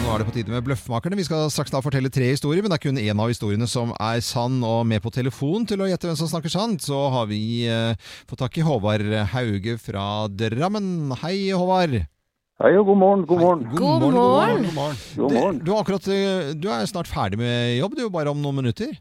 Nå 0.00 0.14
er 0.14 0.22
det 0.22 0.26
på 0.30 0.32
tide 0.34 0.52
med 0.52 0.64
Bløffmakerne. 0.64 1.18
Vi 1.20 1.26
skal 1.26 1.50
straks 1.52 1.72
da 1.74 1.82
fortelle 1.84 2.08
tre 2.12 2.30
historier, 2.32 2.64
men 2.64 2.72
det 2.72 2.78
er 2.78 2.84
kun 2.86 3.00
én 3.00 3.20
av 3.20 3.28
historiene 3.28 3.66
som 3.68 3.92
er 4.00 4.22
sann. 4.24 4.62
Og 4.64 4.86
med 4.88 5.02
på 5.04 5.12
telefon 5.12 5.66
til 5.68 5.84
å 5.84 5.90
gjette 5.90 6.08
hvem 6.08 6.16
som 6.16 6.30
snakker 6.30 6.52
sant, 6.52 6.80
så 6.82 7.02
har 7.12 7.28
vi 7.28 7.68
eh, 7.68 7.92
fått 8.30 8.40
tak 8.40 8.56
i 8.56 8.64
Håvard 8.64 9.04
Hauge 9.34 9.76
fra 9.82 10.24
Drammen. 10.32 11.12
Hei, 11.20 11.52
Håvard. 11.52 12.00
Hei 12.60 12.74
og 12.76 12.90
god 12.90 12.98
morgen. 13.00 13.22
God 13.24 13.40
morgen. 13.40 13.68
God 13.72 13.80
morgen. 13.80 14.00
God 14.00 14.16
morgen. 14.16 14.64
God 14.64 14.74
morgen. 14.74 14.98
God 15.16 15.32
morgen. 15.32 15.60
Du, 15.60 15.64
du, 15.64 15.70
er 15.72 15.78
akkurat, 15.80 16.08
eh, 16.12 16.50
du 16.60 16.66
er 16.68 16.90
snart 16.90 17.08
ferdig 17.08 17.38
med 17.40 17.78
jobb, 17.78 17.96
du, 17.96 18.02
bare 18.12 18.32
om 18.34 18.42
noen 18.44 18.58
minutter. 18.58 18.92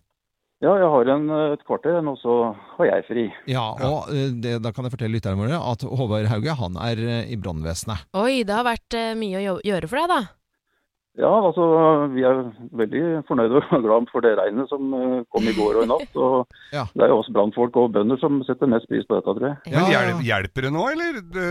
Ja, 0.63 0.77
jeg 0.79 0.87
har 0.93 1.11
en, 1.15 1.27
eh, 1.35 1.53
et 1.57 1.67
kvarter 1.67 1.99
og 1.99 2.15
så 2.21 2.37
har 2.77 2.87
jeg 2.93 3.07
fri. 3.09 3.25
Ja, 3.51 3.65
og 3.75 4.11
eh, 4.15 4.31
det, 4.31 4.61
da 4.63 4.71
kan 4.71 4.87
jeg 4.87 4.95
fortelle 4.95 5.17
lytterne 5.17 5.41
våre 5.41 5.59
at 5.59 5.83
Håvard 5.83 6.31
Hauge 6.31 6.55
han 6.59 6.79
er 6.87 7.03
i 7.27 7.39
brannvesenet. 7.39 8.07
Oi, 8.19 8.43
det 8.47 8.55
har 8.55 8.67
vært 8.67 8.99
mye 9.19 9.43
å 9.43 9.59
gjøre 9.63 9.91
for 9.91 10.03
deg, 10.03 10.13
da. 10.15 10.38
Ja, 11.17 11.31
altså 11.49 11.63
vi 12.13 12.21
er 12.23 12.43
veldig 12.79 13.01
fornøyde 13.27 13.59
og 13.59 13.81
glad 13.87 14.05
for 14.11 14.21
det 14.23 14.35
regnet 14.37 14.69
som 14.69 14.91
eh, 14.93 15.23
kom 15.33 15.47
i 15.49 15.55
går 15.57 15.79
og 15.81 15.87
i 15.87 15.89
natt. 15.89 16.13
Og 16.15 16.45
det 16.95 17.03
er 17.07 17.11
jo 17.11 17.17
oss 17.23 17.31
brannfolk 17.35 17.75
og 17.81 17.91
bønder 17.97 18.19
som 18.21 18.37
setter 18.47 18.69
mest 18.71 18.85
pris 18.91 19.07
på 19.09 19.17
dette, 19.17 19.33
tror 19.35 19.47
jeg. 19.49 19.57
Men 19.73 19.89
hjel- 19.91 20.21
hjelper 20.27 20.67
det 20.67 20.73
nå, 20.75 20.83
eller? 20.93 21.17
Det, 21.33 21.47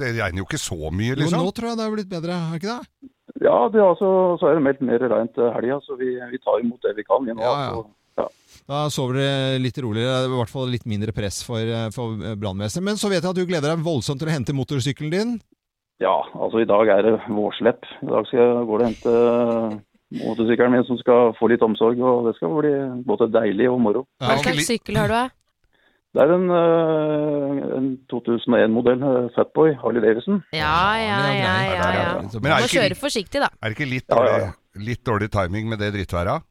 det 0.00 0.14
regner 0.16 0.40
jo 0.42 0.48
ikke 0.48 0.62
så 0.62 0.78
mye, 0.90 1.12
Jo, 1.12 1.20
liksom. 1.22 1.42
nå 1.44 1.52
tror 1.54 1.68
jeg 1.72 1.78
det 1.82 1.86
har 1.88 1.94
blitt 1.98 2.10
bedre, 2.14 2.38
er 2.38 2.54
det 2.56 2.62
ikke 2.62 2.78
det? 2.78 3.10
Ja, 3.44 3.58
det 3.68 3.80
er 3.82 3.90
altså, 3.92 4.08
så 4.40 4.48
er 4.48 4.56
det 4.56 4.64
meldt 4.64 4.80
mer 4.88 5.02
regn 5.10 5.28
til 5.36 5.50
helga, 5.52 5.76
så 5.84 5.98
vi, 6.00 6.14
vi 6.32 6.38
tar 6.40 6.62
imot 6.64 6.80
det 6.86 6.94
vi 6.96 7.04
kan. 7.06 7.26
Vi 7.28 7.34
nå, 7.36 7.42
Ja, 7.44 7.54
ja. 7.68 7.74
altså. 7.74 8.30
Da 8.64 8.86
sover 8.88 9.18
dere 9.18 9.56
litt 9.60 9.76
roligere, 9.82 10.22
det 10.22 10.28
er 10.30 10.32
i 10.32 10.38
hvert 10.38 10.48
fall 10.54 10.70
litt 10.72 10.86
mindre 10.88 11.12
press 11.12 11.42
for, 11.44 11.60
eh, 11.60 11.90
for 11.92 12.14
brannvesenet. 12.40 12.86
Men 12.86 12.96
så 12.96 13.10
vet 13.12 13.20
jeg 13.20 13.28
at 13.34 13.36
du 13.36 13.44
gleder 13.50 13.74
deg 13.74 13.82
voldsomt 13.84 14.22
til 14.22 14.30
å 14.30 14.32
hente 14.32 14.54
motorsykkelen 14.56 15.12
din. 15.12 15.34
Ja, 16.02 16.14
altså 16.34 16.62
i 16.62 16.68
dag 16.68 16.90
er 16.90 17.06
det 17.06 17.14
vårslepp. 17.28 17.86
I 18.02 18.10
dag 18.10 18.26
skal 18.26 18.40
jeg 18.40 18.66
gå 18.66 18.78
og 18.78 18.84
hente 18.84 19.14
motorsykkelen 20.24 20.74
min 20.74 20.86
som 20.88 20.98
skal 21.00 21.32
få 21.38 21.48
litt 21.50 21.62
omsorg, 21.64 22.00
og 22.02 22.28
det 22.28 22.36
skal 22.38 22.52
bli 22.58 22.74
både 23.06 23.30
deilig 23.34 23.70
og 23.70 23.80
moro. 23.82 24.04
Hva 24.22 24.38
slags 24.42 24.68
sykkel 24.70 25.00
har 25.00 25.12
du? 25.12 25.34
Det 26.14 26.22
er 26.22 26.30
en, 26.30 26.44
eh, 26.54 27.62
en 27.74 27.86
2001-modell 28.12 29.00
uh, 29.02 29.30
Fatboy 29.34 29.72
Harley 29.80 30.02
Davidson. 30.04 30.44
Ja, 30.54 30.94
ja, 31.02 31.16
ja. 31.34 31.54
ja, 31.74 31.88
ja. 31.98 32.04
Men 32.20 32.30
Du 32.30 32.38
er 32.38 32.52
må 32.54 32.68
kjøre 32.70 32.98
forsiktig, 32.98 33.42
da. 33.42 33.48
Er 33.58 33.72
det 33.72 33.78
ikke 33.80 33.90
litt 33.90 34.06
Ja, 34.06 34.20
ja, 34.22 34.36
dårlig, 34.44 34.84
litt 34.90 35.02
dårlig 35.02 35.30
timing 35.34 35.72
med 35.72 35.82
det 35.82 35.90
drittværet? 35.96 36.46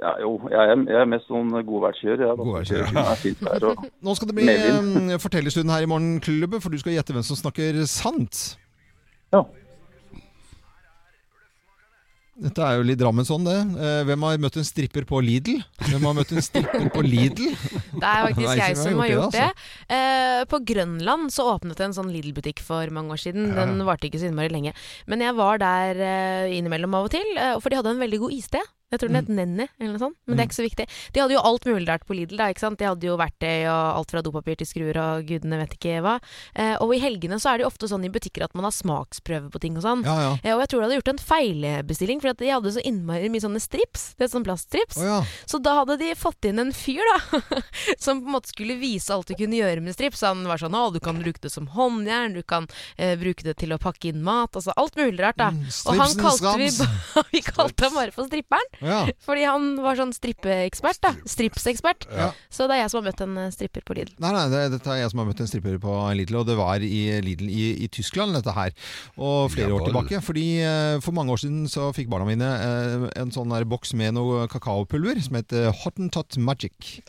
Ja, 0.00 0.14
jo, 0.22 0.30
jeg 0.48 0.56
er, 0.72 0.78
jeg 0.88 1.00
er 1.02 1.08
mest 1.12 1.26
sånn 1.28 1.50
godværskjører. 1.52 2.22
jeg. 2.24 2.36
Godværskjører. 2.40 2.92
Det 2.96 3.02
er 3.04 3.18
fint 3.20 3.42
vær 3.44 3.66
og 3.68 3.82
Nå 4.06 4.14
skal 4.16 4.30
det 4.30 4.36
bli 4.38 4.46
medvind. 4.48 5.10
eh, 5.12 5.18
fortellerstund 5.20 5.72
her 5.74 5.84
i 5.84 5.90
Morgenklubben, 5.90 6.62
for 6.64 6.72
du 6.72 6.78
skal 6.80 6.94
gjette 6.96 7.12
hvem 7.16 7.26
som 7.26 7.36
snakker 7.36 7.82
sant. 7.90 8.54
Ja. 9.34 9.42
Dette 12.40 12.64
er 12.64 12.78
jo 12.78 12.84
litt 12.88 12.96
Drammensson, 12.96 13.44
det. 13.44 13.58
Eh, 13.84 13.98
Hvem 14.08 14.22
har 14.24 14.38
møtt 14.40 14.56
en 14.56 14.64
stripper 14.64 15.04
på 15.04 15.18
Lidl? 15.20 15.58
Hvem 15.90 16.06
har 16.08 16.14
møtt 16.16 16.30
en 16.32 16.40
stripper 16.40 16.86
på 16.94 17.02
Lidl? 17.04 17.50
Det 17.52 18.00
er 18.00 18.30
faktisk 18.30 18.54
jeg 18.62 18.78
som 18.80 19.02
har 19.02 19.10
gjort 19.10 19.34
det. 19.36 19.42
altså. 19.50 19.68
Eh, 19.98 20.40
på 20.48 20.62
Grønland 20.72 21.28
så 21.34 21.44
åpnet 21.52 21.76
det 21.76 21.90
en 21.90 21.96
sånn 21.98 22.08
Lidl-butikk 22.14 22.62
for 22.64 22.88
mange 22.96 23.12
år 23.12 23.20
siden. 23.20 23.50
Den 23.58 23.76
varte 23.84 24.08
ikke 24.08 24.22
så 24.22 24.30
innmari 24.30 24.48
lenge. 24.54 24.72
Men 25.10 25.20
jeg 25.26 25.36
var 25.36 25.60
der 25.60 26.00
innimellom 26.48 26.96
av 26.96 27.10
og 27.10 27.12
til, 27.12 27.28
for 27.60 27.68
de 27.68 27.82
hadde 27.82 27.92
en 27.98 28.00
veldig 28.08 28.22
god 28.24 28.38
iste. 28.40 28.64
Jeg 28.90 29.00
tror 29.00 29.12
den 29.12 29.20
het 29.20 29.28
Nenny, 29.30 29.66
eller 29.78 29.92
noe 29.94 30.02
sånt. 30.02 30.16
Men 30.26 30.34
det 30.34 30.42
er 30.42 30.48
ikke 30.48 30.58
så 30.58 30.64
viktig. 30.66 30.86
De 31.14 31.20
hadde 31.22 31.34
jo 31.36 31.42
alt 31.46 31.66
mulig 31.68 31.86
rart 31.86 32.06
på 32.08 32.16
Lidl, 32.18 32.34
da, 32.40 32.48
ikke 32.50 32.64
sant. 32.64 32.78
De 32.80 32.88
hadde 32.88 33.06
jo 33.06 33.14
verktøy 33.20 33.68
og 33.70 34.00
alt 34.00 34.10
fra 34.10 34.22
dopapir 34.26 34.58
til 34.58 34.66
skruer 34.66 34.98
og 34.98 35.28
gudene 35.28 35.60
vet 35.60 35.76
ikke 35.76 36.00
hva. 36.02 36.16
Eh, 36.58 36.74
og 36.82 36.94
i 36.96 36.98
helgene 37.02 37.38
så 37.38 37.52
er 37.52 37.60
det 37.60 37.64
jo 37.66 37.70
ofte 37.70 37.86
sånn 37.90 38.08
i 38.08 38.10
butikker 38.10 38.42
at 38.48 38.56
man 38.58 38.66
har 38.66 38.74
smaksprøve 38.74 39.52
på 39.54 39.62
ting 39.62 39.78
og 39.78 39.84
sånn. 39.86 40.02
Ja, 40.08 40.16
ja. 40.24 40.32
Eh, 40.42 40.54
og 40.56 40.64
jeg 40.64 40.72
tror 40.72 40.82
de 40.82 40.88
hadde 40.88 40.98
gjort 40.98 41.12
en 41.12 41.22
feilbestilling, 41.22 42.22
for 42.24 42.40
de 42.42 42.50
hadde 42.50 42.72
så 42.74 42.82
innmari 42.90 43.30
mye 43.30 43.44
sånne 43.44 43.62
strips. 43.62 44.08
Det 44.18 44.26
er 44.26 44.32
sånn 44.34 44.46
plaststrips. 44.48 44.98
Oh, 44.98 45.06
ja. 45.06 45.20
Så 45.46 45.62
da 45.62 45.76
hadde 45.78 45.98
de 46.02 46.10
fått 46.18 46.50
inn 46.50 46.58
en 46.64 46.74
fyr, 46.74 47.06
da, 47.12 47.40
som 48.04 48.24
på 48.24 48.26
en 48.26 48.36
måte 48.40 48.50
skulle 48.50 48.78
vise 48.80 49.14
alt 49.14 49.30
du 49.30 49.36
kunne 49.38 49.60
gjøre 49.60 49.86
med 49.86 49.94
strips. 49.94 50.24
Han 50.26 50.42
var 50.50 50.58
sånn 50.58 50.74
å, 50.74 50.88
du 50.90 50.98
kan 51.04 51.22
bruke 51.22 51.42
det 51.46 51.52
som 51.54 51.70
håndjern, 51.76 52.34
du 52.34 52.42
kan 52.42 52.66
eh, 52.96 53.14
bruke 53.20 53.46
det 53.46 53.54
til 53.62 53.70
å 53.76 53.78
pakke 53.78 54.10
inn 54.10 54.24
mat, 54.26 54.58
altså 54.58 54.74
alt 54.74 54.98
mulig 54.98 55.22
rart, 55.22 55.38
da. 55.38 55.52
og 55.86 56.02
han 56.02 56.18
kalte 56.18 56.56
vi, 56.58 56.70
vi 57.36 57.46
kalte 57.46 57.86
ham 57.86 57.98
bare 58.00 58.18
for 58.18 58.26
stripperen. 58.26 58.79
Ja. 58.84 59.04
Fordi 59.26 59.44
han 59.48 59.72
var 59.82 59.98
sånn 59.98 60.12
strippeekspert, 60.16 61.00
da. 61.04 61.14
Stripsekspert. 61.28 62.06
Ja. 62.10 62.30
Så 62.52 62.66
det 62.68 62.78
er 62.78 62.84
jeg 62.84 62.92
som 62.92 63.00
har 63.02 63.10
møtt 63.10 63.24
en 63.24 63.36
eh, 63.44 63.50
stripper 63.54 63.84
på 63.86 63.96
Lidl. 63.98 64.14
Nei, 64.22 64.32
nei, 64.36 64.46
det, 64.52 64.62
dette 64.76 64.92
er 64.94 65.02
jeg 65.02 65.12
som 65.12 65.22
har 65.22 65.28
møtt 65.30 65.42
en 65.44 65.50
stripper 65.50 65.78
på 65.82 65.96
Lidl, 66.18 66.40
og 66.40 66.48
det 66.48 66.56
var 66.58 66.84
i 66.84 67.02
Lidl 67.24 67.50
i, 67.50 67.66
i 67.84 67.88
Tyskland, 67.92 68.34
dette 68.38 68.54
her. 68.56 68.74
Og 69.20 69.50
flere 69.52 69.74
år 69.76 69.86
tilbake. 69.88 70.20
Fordi 70.24 70.46
eh, 70.64 70.96
for 71.04 71.16
mange 71.16 71.34
år 71.34 71.42
siden 71.44 71.64
så 71.70 71.90
fikk 71.96 72.10
barna 72.12 72.28
mine 72.28 72.48
eh, 72.48 73.06
en 73.20 73.32
sånn 73.34 73.52
der 73.52 73.66
boks 73.68 73.94
med 73.98 74.16
noe 74.16 74.46
kakaopulver 74.50 75.20
som 75.24 75.38
het 75.38 75.54
eh, 75.56 75.70
Hottentot 75.82 76.38
Magic. 76.40 77.00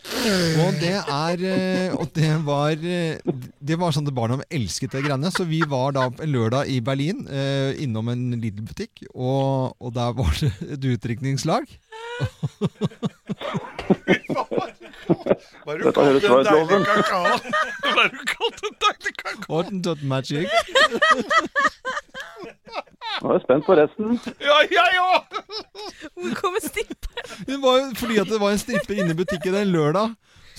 Og 0.61 0.77
det 0.81 0.97
er 0.99 1.41
Og 1.95 2.09
det 2.15 2.29
var 2.45 2.75
Det 2.77 3.77
var 3.79 3.93
sånn 3.93 4.07
at 4.09 4.15
barna 4.15 4.39
elsket 4.51 4.93
det 4.95 5.03
greiene. 5.05 5.31
Så 5.33 5.45
vi 5.49 5.61
var 5.69 5.95
da 5.95 6.07
en 6.11 6.31
lørdag 6.31 6.69
i 6.71 6.79
Berlin 6.83 7.23
innom 7.81 8.09
en 8.11 8.23
Lidl-butikk, 8.41 9.05
og, 9.13 9.77
og 9.81 9.93
der 9.95 10.13
var 10.17 10.33
det 10.41 10.51
et 10.75 10.87
utdrikningslag. 10.93 11.60
Dette 15.81 16.01
høres 16.05 16.23
bra 16.25 16.37
ut, 16.39 16.49
Loven. 16.51 16.85
Har 17.97 18.07
du 18.09 18.21
kalte 18.31 18.69
en 18.69 18.75
deilig 18.85 19.13
kakao? 19.17 19.45
Hottentot 19.49 20.01
Magic. 20.03 20.47
Nå 23.21 23.29
er 23.29 23.35
jeg 23.37 23.43
spent 23.45 23.65
på 23.67 23.75
resten. 23.77 24.17
Ja, 24.41 24.57
jeg 24.71 25.01
òg! 25.03 25.21
Hvor 26.17 26.33
kommer 26.39 26.63
stripperen? 26.63 27.45
Det 27.47 27.57
var 27.61 27.77
jo 27.81 27.87
fordi 27.99 28.17
at 28.23 28.29
det 28.31 28.39
var 28.41 28.55
en 28.55 28.61
stripper 28.61 28.93
inne 28.97 29.13
i 29.13 29.19
butikken 29.19 29.57
en 29.59 29.73
lørdag. 29.75 30.07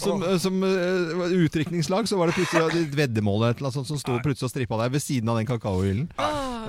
Som, 0.02 0.24
som 0.42 0.62
uh, 0.66 1.26
utdrikningslag, 1.44 2.08
så 2.10 2.18
var 2.18 2.30
det 2.30 2.36
plutselig 2.40 2.82
et 2.82 2.96
veddemål 2.98 3.48
eller 3.48 3.66
noe 3.66 3.74
sånt 3.74 3.88
som 3.90 4.00
sto 4.00 4.18
plutselig 4.24 4.48
og 4.48 4.54
strippa 4.54 4.80
deg 4.82 4.96
ved 4.96 5.04
siden 5.04 5.30
av 5.32 5.40
den 5.40 5.48
kakaohyllen. 5.48 6.08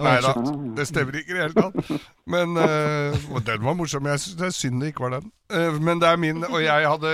Nei 0.03 0.15
da, 0.25 0.33
det 0.77 0.87
stemmer 0.89 1.19
ikke 1.19 1.33
i 1.33 1.37
det 1.37 1.43
hele 1.43 1.57
tatt. 1.57 2.07
Men 2.29 2.57
uh, 2.57 3.39
den 3.45 3.65
var 3.65 3.77
morsom. 3.77 4.09
Jeg 4.09 4.23
synes 4.23 4.39
det 4.39 4.49
er 4.49 4.57
synd 4.57 4.81
det 4.81 4.93
ikke 4.93 5.05
var 5.07 5.17
den. 5.19 5.31
Uh, 5.53 5.77
men 5.81 6.01
det 6.01 6.09
er 6.09 6.17
min 6.17 6.45
Og 6.47 6.63
jeg 6.63 6.87
hadde 6.89 7.11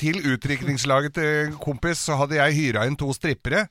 Til 0.00 0.16
utdrikningslaget 0.32 1.14
til 1.14 1.58
kompis 1.62 2.00
så 2.08 2.16
hadde 2.18 2.38
jeg 2.40 2.56
hyra 2.58 2.86
inn 2.88 2.98
to 2.98 3.12
strippere. 3.14 3.68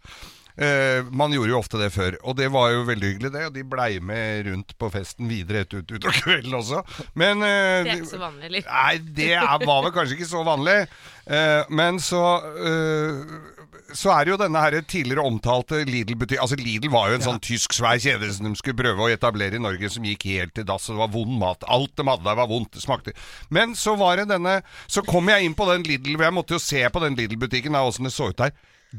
Eh, 0.58 1.06
man 1.14 1.34
gjorde 1.36 1.52
jo 1.52 1.60
ofte 1.60 1.82
det 1.82 1.92
før, 1.94 2.16
og 2.24 2.38
det 2.40 2.48
var 2.54 2.72
jo 2.74 2.86
veldig 2.88 3.12
hyggelig, 3.12 3.34
det. 3.36 3.44
Og 3.50 3.58
de 3.58 3.66
blei 3.68 3.92
med 4.02 4.48
rundt 4.50 4.74
på 4.80 4.90
festen 4.94 5.30
videre 5.30 5.66
ut, 5.66 5.76
ut, 5.78 5.92
utover 5.98 6.22
kvelden 6.26 6.58
også. 6.58 6.82
Men 7.14 7.46
eh, 7.46 7.84
Det 7.86 7.94
er 7.94 8.02
ikke 8.02 8.16
så 8.16 8.24
vanlig, 8.24 8.50
eller? 8.50 8.72
Nei, 8.72 8.96
det 9.20 9.30
er, 9.38 9.68
var 9.68 9.86
vel 9.86 9.94
kanskje 10.00 10.18
ikke 10.18 10.32
så 10.32 10.42
vanlig. 10.48 10.80
Eh, 11.28 11.62
men 11.78 12.02
så 12.02 12.24
eh, 12.66 13.54
så 13.96 14.12
er 14.12 14.26
det 14.26 14.34
jo 14.34 14.40
denne 14.42 14.62
her 14.62 14.76
tidligere 14.84 15.24
omtalte 15.24 15.80
Lidl-butikk 15.88 16.42
Altså 16.44 16.58
Lidl 16.60 16.90
var 16.92 17.12
jo 17.12 17.18
en 17.18 17.24
sånn 17.24 17.42
tysk 17.44 17.76
svær 17.78 18.00
kjede 18.02 18.30
som 18.36 18.48
de 18.50 18.60
skulle 18.60 18.78
prøve 18.80 19.06
å 19.06 19.12
etablere 19.12 19.56
i 19.56 19.64
Norge, 19.64 19.90
som 19.94 20.06
gikk 20.08 20.26
helt 20.28 20.56
til 20.58 20.68
dass, 20.68 20.90
og 20.90 20.98
det 20.98 21.04
var 21.06 21.14
vond 21.14 21.38
mat. 21.40 21.68
Alt 21.72 21.94
de 21.96 22.08
hadde 22.08 22.28
der 22.28 22.40
var 22.40 22.50
vondt, 22.52 22.74
det 22.76 22.84
smakte 22.84 23.14
Men 23.54 23.76
så 23.80 23.96
var 24.00 24.20
det 24.20 24.28
denne 24.34 24.60
Så 24.92 25.06
kom 25.08 25.30
jeg 25.32 25.48
inn 25.48 25.56
på 25.58 25.70
den 25.72 25.86
Lidl, 25.88 26.18
jeg 26.20 26.36
måtte 26.36 26.58
jo 26.58 26.64
se 26.64 26.84
på 26.92 27.04
den 27.04 27.16
Lidl-butikken, 27.20 27.78
da, 27.78 27.86
åssen 27.88 28.10
det 28.10 28.16
så 28.16 28.32
ut 28.34 28.42
der. 28.42 28.56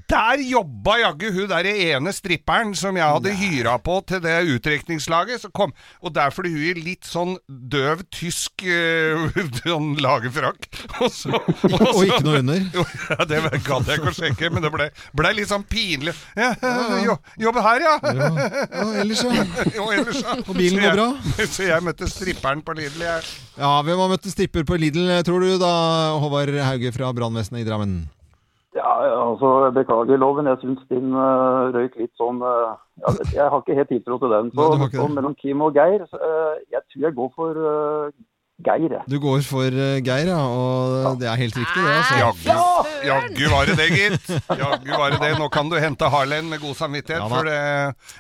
Der 0.09 0.43
jobba 0.45 0.99
jaggu 1.01 1.30
hun 1.32 1.49
der 1.49 1.64
ene 1.70 2.12
stripperen 2.12 2.74
som 2.76 2.97
jeg 2.99 3.09
hadde 3.09 3.32
hyra 3.39 3.78
på 3.80 3.95
til 4.09 4.20
det 4.20 4.34
utdrikningslaget. 4.53 5.47
Og 5.49 6.12
der 6.14 6.34
fordi 6.34 6.53
hun 6.53 6.66
i 6.68 6.74
litt 6.91 7.09
sånn 7.09 7.39
døv 7.49 8.03
tysk 8.12 8.66
uh, 8.68 9.39
sånn 9.62 9.95
lagerfrakk. 10.05 10.68
Og, 11.03 11.09
så, 11.14 11.30
og, 11.32 11.74
Og 11.95 12.03
ikke 12.05 12.24
noe 12.26 12.43
under. 12.43 12.64
Jo, 12.78 12.82
ja, 12.84 13.24
det 13.28 13.39
gadd 13.64 13.89
jeg 13.89 14.01
ikke 14.01 14.11
å 14.11 14.16
sjekke, 14.16 14.51
men 14.53 14.64
det 14.64 14.70
ble, 14.74 14.89
ble 15.16 15.30
litt 15.39 15.49
sånn 15.51 15.64
pinlig. 15.68 16.12
Ja, 16.36 16.51
jo, 17.05 17.16
jobbe 17.41 17.62
her, 17.64 17.84
ja. 17.86 17.95
Ja, 18.03 18.28
ja, 18.28 18.84
ellers, 19.03 19.22
ja. 19.24 19.47
jo, 19.76 19.86
ellers, 19.95 20.20
ja. 20.20 20.36
Og 20.45 20.53
bilen 20.59 20.82
går 20.82 20.99
bra? 20.99 21.09
Så 21.47 21.68
jeg 21.68 21.86
møtte 21.86 22.11
stripperen 22.11 22.62
på 22.66 22.76
Lidl, 22.78 23.07
jeg. 23.07 23.24
Ja, 23.59 23.72
hvem 23.86 24.05
har 24.05 24.12
møtt 24.12 24.28
en 24.28 24.34
stripper 24.34 24.66
på 24.68 24.78
Lidl, 24.80 25.11
tror 25.26 25.47
du 25.47 25.57
da, 25.62 25.72
Håvard 26.20 26.55
Hauge 26.66 26.95
fra 26.95 27.11
brannvesenet 27.16 27.64
i 27.64 27.68
Drammen? 27.68 27.99
Ja, 28.77 28.93
altså, 29.31 29.71
beklager 29.75 30.16
loven. 30.21 30.47
Jeg 30.47 30.61
syns 30.61 30.81
din 30.93 31.12
uh, 31.16 31.73
røyk 31.73 31.95
litt 31.97 32.12
sånn 32.21 32.43
uh, 32.45 32.77
ja, 33.01 33.14
Jeg 33.33 33.47
har 33.49 33.62
ikke 33.62 33.79
helt 33.79 33.95
tiltro 33.95 34.19
til 34.21 34.35
den. 34.35 34.51
Så, 34.53 34.73
Nei, 34.77 34.89
så 34.93 35.07
mellom 35.12 35.37
Kim 35.41 35.62
og 35.64 35.79
Geir, 35.79 36.05
uh, 36.05 36.59
jeg 36.69 36.85
tror 36.91 37.07
jeg 37.07 37.16
går 37.16 37.31
for 37.33 37.62
uh, 37.64 38.11
Geir. 38.66 38.91
jeg. 38.93 39.05
Du 39.09 39.16
går 39.23 39.41
for 39.47 39.73
Geir, 40.05 40.29
ja, 40.29 40.43
og 40.43 41.16
det 41.21 41.31
er 41.31 41.41
helt 41.41 41.57
riktig 41.57 41.79
det, 41.79 41.95
altså. 41.95 42.19
Jaggu, 43.07 43.39
ja, 43.41 43.53
var 43.55 43.71
det 43.71 43.77
det, 43.79 43.87
gitt. 43.95 44.33
Jaggu 44.51 44.91
var 44.99 45.14
det 45.14 45.21
det. 45.23 45.31
Nå 45.39 45.47
kan 45.55 45.71
du 45.71 45.79
hente 45.79 46.11
Harlen 46.12 46.51
med 46.51 46.61
god 46.61 46.75
samvittighet. 46.83 47.23
Ja, 47.23 47.31
for 47.31 47.49
det, 47.49 47.57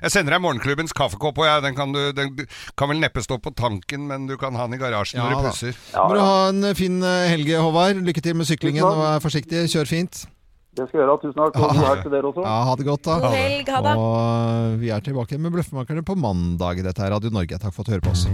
jeg 0.06 0.14
sender 0.14 0.38
deg 0.38 0.44
morgenklubbens 0.46 0.96
kaffekopp, 0.96 1.42
og 1.42 1.50
jeg, 1.50 1.66
den, 1.66 1.76
kan 1.76 1.92
du, 1.92 2.00
den 2.16 2.32
kan 2.78 2.94
vel 2.94 3.02
neppe 3.02 3.26
stå 3.26 3.36
på 3.42 3.52
tanken, 3.58 4.06
men 4.08 4.30
du 4.30 4.38
kan 4.40 4.56
ha 4.56 4.70
den 4.70 4.78
i 4.78 4.80
garasjen 4.80 5.20
Ja, 5.20 5.28
når 5.28 5.50
du 5.50 5.50
da. 5.50 5.76
Ja, 5.92 6.06
Må 6.06 6.16
du 6.16 6.24
ha 6.24 6.40
en 6.54 6.72
fin 6.78 7.02
helge 7.02 7.28
helg, 7.34 7.54
Håvard. 7.66 8.02
Lykke 8.08 8.24
til 8.24 8.38
med 8.38 8.48
syklingen, 8.48 8.86
og 8.86 9.02
vær 9.02 9.24
forsiktig. 9.26 9.66
Kjør 9.74 9.96
fint. 9.98 10.28
Det 10.78 10.86
skal 10.86 11.00
jeg 11.00 11.04
gjøre. 11.04 11.18
Tusen 11.24 11.38
takk. 11.40 11.56
Og 11.58 11.72
god 11.74 11.84
helg 11.88 12.02
til 12.06 12.12
dere 12.14 12.28
også. 12.30 12.42
Ja, 12.46 12.56
ha 12.68 12.74
det 12.78 12.86
godt, 12.86 13.02
da. 13.08 13.16
God 13.24 13.34
helg, 13.34 13.70
ha 13.74 13.80
det. 13.82 13.94
Og 13.98 14.76
vi 14.82 14.90
er 14.94 15.04
tilbake 15.08 15.38
med 15.42 15.54
Bløffmakerne 15.56 16.04
på 16.06 16.14
mandag. 16.18 16.82
Dette 16.86 17.02
er 17.02 17.14
Radio 17.16 17.32
Norge. 17.34 17.58
Takk 17.58 17.74
for 17.74 17.82
at 17.82 17.90
du 17.90 17.96
hører 17.96 18.04
på 18.06 18.14
oss. 18.14 18.26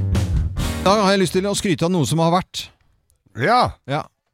Da 0.85 0.97
har 1.01 1.15
jeg 1.15 1.23
lyst 1.25 1.33
til 1.39 1.49
å 1.49 1.55
skryte 1.57 1.87
av 1.89 1.93
noe 1.95 2.05
som 2.09 2.21
har 2.21 2.35
vært. 2.35 2.67
Ja. 3.41 3.63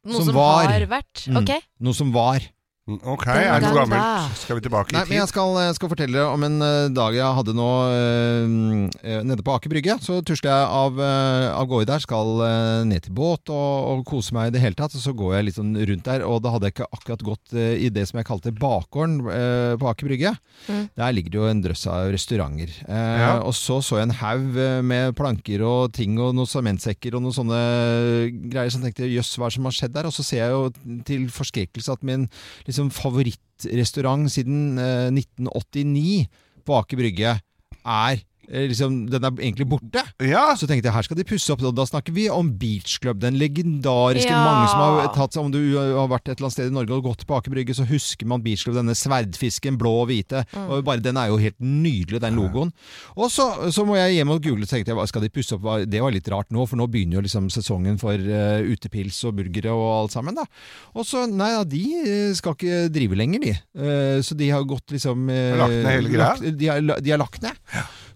Noe 0.03 0.25
som 0.25 0.35
har 0.35 0.83
vært. 0.91 1.23
Mm. 1.29 1.47
Noe 1.87 1.95
som 1.95 2.11
var. 2.11 2.43
Ok, 2.89 3.27
er 3.29 3.61
det 3.61 3.67
noe 3.69 3.75
gammelt? 3.77 4.37
Skal 4.41 4.57
vi 4.57 4.63
tilbake 4.65 4.95
Nei, 4.95 5.03
i 5.05 5.09
men 5.11 5.19
jeg 5.19 5.27
tid? 5.27 5.31
skal, 5.35 5.51
jeg 5.67 5.75
skal 5.77 5.89
fortelle 5.91 6.15
dere 6.17 6.31
om 6.33 6.41
en 6.47 6.55
eh, 6.65 6.87
dag 6.89 7.13
jeg 7.13 7.35
hadde 7.37 7.53
nå 7.53 7.67
eh, 7.93 8.55
eh, 9.05 9.19
nede 9.29 9.43
på 9.45 9.53
Aker 9.53 9.69
Brygge. 9.69 9.99
Så 10.01 10.17
tusler 10.25 10.49
jeg 10.49 10.71
av, 10.79 10.97
øh, 10.97 11.45
av 11.59 11.67
gårde 11.69 11.87
der, 11.91 12.01
skal 12.01 12.41
øh, 12.41 12.79
ned 12.89 13.05
til 13.05 13.13
båt 13.15 13.51
og, 13.53 13.69
og 13.91 14.01
kose 14.09 14.33
meg 14.33 14.49
i 14.49 14.55
det 14.55 14.63
hele 14.63 14.73
tatt. 14.79 14.95
Og 14.97 15.03
så 15.03 15.13
går 15.13 15.35
jeg 15.37 15.45
litt 15.51 15.59
sånn 15.59 15.77
rundt 15.77 16.09
der, 16.09 16.25
og 16.25 16.39
da 16.41 16.55
hadde 16.55 16.71
jeg 16.71 16.75
ikke 16.79 16.87
akkurat 16.97 17.25
gått 17.29 17.53
eh, 17.53 17.75
i 17.85 17.91
det 17.93 18.07
som 18.09 18.17
jeg 18.17 18.27
kalte 18.31 18.55
bakgården 18.57 19.19
eh, 19.29 19.75
på 19.77 19.91
Aker 19.93 20.09
Brygge. 20.09 20.33
Mm. 20.65 20.81
Der 20.97 21.15
ligger 21.19 21.35
det 21.35 21.39
jo 21.43 21.47
en 21.51 21.63
drøss 21.67 21.85
av 21.93 22.09
restauranter. 22.17 22.73
Eh, 22.89 23.13
Ja. 23.21 23.29
Og 23.45 23.53
så 23.57 23.77
så 23.85 24.01
jeg 24.01 24.09
en 24.09 24.17
haug 24.23 24.57
eh, 24.57 24.81
med 24.81 25.13
planker 25.21 25.61
og 25.69 25.93
ting 25.93 26.17
og 26.17 26.33
noen 26.33 26.49
sementsekker 26.49 27.13
og 27.19 27.27
noen 27.27 27.37
sånne 27.37 27.61
greier. 28.49 28.73
Så 28.73 28.81
jeg 28.81 28.89
tenkte 28.89 29.13
jøss, 29.13 29.35
hva 29.37 29.45
er 29.47 29.53
det 29.53 29.59
som 29.59 29.69
har 29.69 29.77
skjedd 29.77 29.95
der? 30.01 30.09
Og 30.09 30.17
så 30.17 30.25
ser 30.25 30.43
jeg 30.47 30.57
jo 30.57 30.99
til 31.05 31.29
forskrekkelse 31.37 31.93
at 31.99 32.05
min 32.09 32.25
liksom, 32.71 32.91
favorittrestaurant 32.95 34.31
siden 34.31 34.79
eh, 34.81 35.11
1989 35.13 36.27
på 36.65 36.77
Aker 36.79 37.01
Brygge 37.01 37.37
er 37.37 38.17
eh, 38.17 38.25
Liksom, 38.51 39.05
den 39.11 39.23
er 39.23 39.31
egentlig 39.39 39.67
borte. 39.71 40.03
Ja. 40.19 40.43
Så 40.59 40.67
tenkte 40.67 40.89
jeg 40.89 40.95
her 40.95 41.05
skal 41.07 41.19
de 41.19 41.25
pusse 41.27 41.51
opp. 41.53 41.63
Og 41.63 41.75
da 41.77 41.85
snakker 41.87 42.15
vi 42.15 42.27
om 42.31 42.51
Beach 42.59 42.97
Club. 42.99 43.21
Den 43.23 43.39
legendariske 43.39 44.31
Ja. 44.31 44.41
Mange 44.43 44.67
som 44.71 44.79
har 44.81 45.11
tatt 45.15 45.35
seg 45.35 45.45
Om 45.45 45.51
du 45.53 45.59
har 45.77 46.09
vært 46.11 46.27
et 46.27 46.37
eller 46.37 46.49
annet 46.49 46.57
sted 46.57 46.71
i 46.71 46.75
Norge 46.75 46.97
og 46.97 47.05
gått 47.05 47.25
på 47.27 47.37
Aker 47.37 47.53
Brygge, 47.53 47.75
så 47.77 47.87
husker 47.87 48.27
man 48.27 48.43
Beach 48.43 48.65
Club. 48.65 48.75
Denne 48.75 48.95
sverdfisken, 48.97 49.77
blå 49.79 49.93
og 50.03 50.09
hvite. 50.11 50.43
Mm. 50.51 50.67
Og 50.67 50.83
bare 50.87 51.03
Den 51.03 51.17
er 51.17 51.31
jo 51.31 51.39
helt 51.41 51.59
nydelig, 51.59 52.21
den 52.21 52.35
logoen. 52.35 52.73
Og 53.15 53.31
så, 53.31 53.71
så 53.71 53.85
må 53.87 53.95
jeg 53.97 54.19
hjem 54.19 54.35
og 54.35 54.43
google, 54.43 54.67
så 54.67 54.77
tenkte 54.77 54.93
jeg 54.93 55.11
skal 55.11 55.25
de 55.25 55.31
pusse 55.33 55.55
opp? 55.55 55.65
Det 55.89 56.01
var 56.03 56.13
litt 56.13 56.27
rart 56.31 56.51
nå, 56.51 56.65
for 56.67 56.79
nå 56.79 56.87
begynner 56.91 57.19
jo 57.19 57.25
liksom 57.25 57.49
sesongen 57.53 57.97
for 58.01 58.15
uh, 58.15 58.59
utepils 58.67 59.17
og 59.27 59.37
burgere 59.39 59.73
og 59.73 59.87
alt 59.95 60.15
sammen. 60.15 60.37
da. 60.37 60.45
Og 60.95 61.07
så, 61.07 61.25
nei 61.29 61.51
da, 61.55 61.63
de 61.67 61.83
eh, 62.01 62.35
skal 62.37 62.55
ikke 62.57 62.85
drive 62.93 63.17
lenger, 63.17 63.45
de. 63.45 63.55
Uh, 63.77 64.19
så 64.25 64.37
de 64.37 64.51
har 64.51 64.67
gått 64.67 64.93
liksom 64.95 65.27
uh, 65.31 65.57
Lagt 65.61 65.77
ned 65.77 65.91
hele 65.95 66.13
greia? 66.13 66.53
De 66.61 66.71
har, 66.71 66.81
de 67.01 67.13
har 67.13 67.21
lagt 67.21 67.43
ned. 67.43 67.57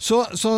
Så, 0.06 0.20
så, 0.38 0.52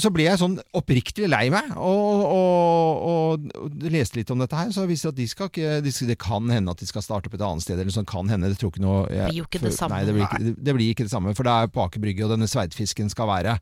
så 0.00 0.10
ble 0.14 0.24
jeg 0.24 0.40
sånn 0.40 0.56
oppriktig 0.76 1.26
lei 1.28 1.46
meg, 1.52 1.74
og, 1.76 2.22
og, 2.24 3.02
og, 3.10 3.48
og 3.60 3.88
leste 3.92 4.20
litt 4.20 4.32
om 4.32 4.40
dette 4.40 4.56
her. 4.56 4.70
Så 4.72 4.86
viste 4.88 5.10
det 5.10 5.14
at 5.14 5.20
de 5.20 5.26
skal 5.28 5.50
ikke 5.50 5.80
de 5.84 5.92
Det 6.08 6.18
kan 6.20 6.48
hende 6.52 6.72
at 6.72 6.80
de 6.80 6.88
skal 6.88 7.04
starte 7.04 7.28
opp 7.28 7.36
et 7.36 7.44
annet 7.44 7.66
sted, 7.66 7.80
eller 7.80 7.92
sånn 7.92 8.08
kan 8.08 8.30
hende. 8.32 8.48
Det 8.52 8.60
tror 8.62 8.72
ikke 8.72 8.84
noe 8.84 9.02
jeg, 9.10 9.28
Blir 9.28 9.42
jo 9.42 9.48
ikke 9.48 9.64
det 9.66 9.74
samme. 9.76 9.98
Nei, 9.98 10.06
det 10.08 10.16
blir, 10.16 10.28
ikke, 10.28 10.54
det 10.56 10.76
blir 10.78 10.94
ikke 10.94 11.08
det 11.08 11.12
samme, 11.12 11.34
for 11.36 11.46
det 11.46 11.56
er 11.56 11.74
på 11.74 11.84
Aker 11.84 12.04
Brygge, 12.04 12.24
og 12.24 12.32
denne 12.32 12.48
sveitfisken 12.48 13.12
skal 13.12 13.28
være. 13.28 13.58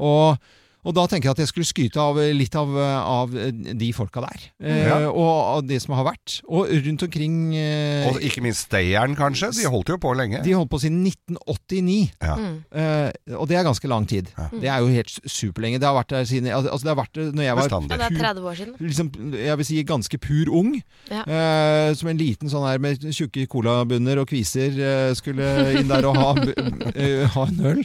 Og 0.00 0.40
og 0.86 0.94
da 0.94 1.04
tenker 1.10 1.26
jeg 1.28 1.34
at 1.34 1.40
jeg 1.42 1.50
skulle 1.50 1.66
skryte 1.66 1.98
av 1.98 2.18
litt 2.38 2.54
av, 2.56 2.70
av 2.78 3.32
de 3.34 3.88
folka 3.96 4.22
der. 4.22 4.44
Eh, 4.62 4.82
Ja. 4.86 4.98
Og 5.10 5.26
av 5.56 5.64
det 5.66 5.80
som 5.82 5.94
har 5.98 6.04
vært. 6.06 6.36
Og 6.46 6.68
rundt 6.70 7.02
omkring 7.02 7.36
eh, 7.58 8.06
Og 8.08 8.20
ikke 8.22 8.42
minst 8.44 8.68
Stayeren, 8.68 9.16
kanskje? 9.18 9.50
De 9.56 9.66
holdt 9.72 9.90
jo 9.90 9.96
på 10.02 10.12
lenge. 10.16 10.42
de 10.46 10.52
holdt 10.54 10.70
på 10.70 10.78
siden 10.82 11.02
1989. 11.06 12.12
Ja. 12.22 12.36
Mm. 12.38 12.56
Eh, 12.70 13.34
og 13.36 13.48
det 13.50 13.56
er 13.58 13.66
ganske 13.66 13.88
lang 13.90 14.06
tid. 14.08 14.30
Det 14.54 14.68
er 14.70 14.78
jo 14.84 14.90
helt 14.94 15.10
superlenge. 15.26 15.80
Det 15.82 15.88
har 15.88 15.96
vært 15.98 16.14
der 16.14 16.24
siden 16.30 16.50
Altså, 16.54 16.84
det 16.86 16.92
har 16.94 17.00
vært 17.02 17.14
der 17.18 17.32
når 17.34 17.46
jeg 17.48 17.56
var 17.58 17.68
Ja, 17.72 17.80
det 17.80 18.06
er 18.06 18.18
30 18.22 18.46
år 18.46 18.54
siden. 18.60 18.74
liksom, 18.80 19.10
jeg 19.34 19.56
vil 19.58 19.68
si 19.72 19.82
ganske 19.88 20.18
pur 20.22 20.52
ung. 20.54 20.72
Ja. 21.10 21.22
Eh, 21.26 21.94
som 21.98 22.08
en 22.12 22.18
liten 22.20 22.48
sånn 22.52 22.66
her 22.68 22.78
med 22.82 23.02
tjukke 23.10 23.46
colabunner 23.50 24.20
og 24.22 24.28
kviser 24.30 24.70
eh, 24.78 25.10
skulle 25.18 25.50
inn 25.80 25.88
der 25.90 26.06
og 26.06 26.16
ha, 26.20 26.30
eh, 26.94 27.26
ha 27.34 27.46
en 27.50 27.60
øl. 27.74 27.82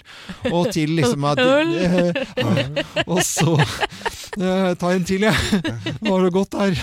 Og 0.52 0.70
til 0.76 0.94
liksom 1.02 1.26
at 1.32 1.42
Øl. 1.52 1.72
eh, 2.96 3.04
Og 3.08 3.24
så 3.24 3.58
eh, 3.60 4.21
Ta 4.82 4.92
en 4.94 5.04
til, 5.08 5.26
jeg. 5.26 5.62
Var 6.02 6.24
det 6.24 6.32
godt 6.34 6.56
her. 6.60 6.78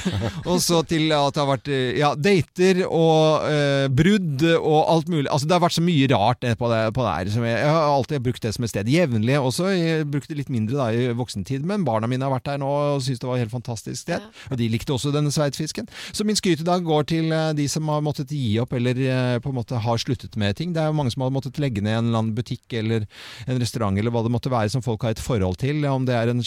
Og 0.45 0.61
så 0.63 0.83
til 0.89 1.09
at 1.17 1.35
det 1.35 1.41
har 1.43 1.49
vært 1.49 1.71
eh, 1.73 1.99
ja, 1.99 2.11
dater 2.15 2.83
og 2.87 3.47
eh, 3.49 3.87
brudd 3.93 4.45
og 4.59 4.81
alt 4.93 5.09
mulig. 5.09 5.27
Altså 5.33 5.49
Det 5.49 5.57
har 5.57 5.65
vært 5.65 5.77
så 5.79 5.85
mye 5.85 6.09
rart 6.13 6.45
på 6.61 6.71
det, 6.73 6.81
på 6.97 7.07
det 7.07 7.15
her. 7.15 7.31
Som 7.33 7.47
jeg, 7.49 7.57
jeg 7.63 7.73
har 7.73 7.89
alltid 7.93 8.25
brukt 8.27 8.45
det 8.45 8.53
som 8.57 8.67
et 8.67 8.73
sted 8.73 8.91
jevnlig 8.93 9.39
også. 9.41 9.71
Jeg 9.73 10.09
brukte 10.13 10.37
litt 10.37 10.53
mindre 10.53 10.77
da 10.79 10.89
i 10.93 11.09
voksentid, 11.17 11.65
men 11.69 11.87
barna 11.89 12.11
mine 12.11 12.27
har 12.27 12.35
vært 12.35 12.51
der 12.51 12.61
nå 12.61 12.69
og 12.69 13.03
syns 13.05 13.23
det 13.23 13.29
var 13.29 13.39
et 13.39 13.47
helt 13.47 13.55
fantastisk 13.55 14.03
sted. 14.05 14.29
Og 14.53 14.61
de 14.61 14.69
likte 14.73 14.95
også 14.95 15.13
denne 15.15 15.33
sveitfisken. 15.35 15.89
Så 16.13 16.27
min 16.29 16.39
skryt 16.39 16.63
i 16.63 16.69
dag 16.69 16.85
går 16.87 17.09
til 17.15 17.33
eh, 17.33 17.55
de 17.59 17.69
som 17.71 17.89
har 17.93 18.05
måttet 18.05 18.35
gi 18.35 18.59
opp 18.63 18.77
eller 18.77 19.01
eh, 19.05 19.39
på 19.43 19.53
en 19.53 19.59
måte 19.59 19.81
har 19.85 20.03
sluttet 20.03 20.37
med 20.41 20.59
ting. 20.61 20.75
Det 20.77 20.85
er 20.85 20.93
jo 20.93 20.99
mange 20.99 21.15
som 21.15 21.25
har 21.25 21.35
måttet 21.35 21.61
legge 21.63 21.85
ned 21.85 21.97
en 21.97 22.11
eller 22.11 22.23
annen 22.23 22.37
butikk 22.37 22.77
eller 22.77 23.09
en 23.49 23.61
restaurant 23.63 23.97
eller 23.99 24.13
hva 24.15 24.25
det 24.27 24.35
måtte 24.35 24.53
være 24.53 24.73
som 24.75 24.85
folk 24.85 25.07
har 25.07 25.17
et 25.17 25.23
forhold 25.23 25.59
til. 25.63 25.81
Om 25.89 26.05
det 26.09 26.17
er 26.19 26.33
en 26.33 26.45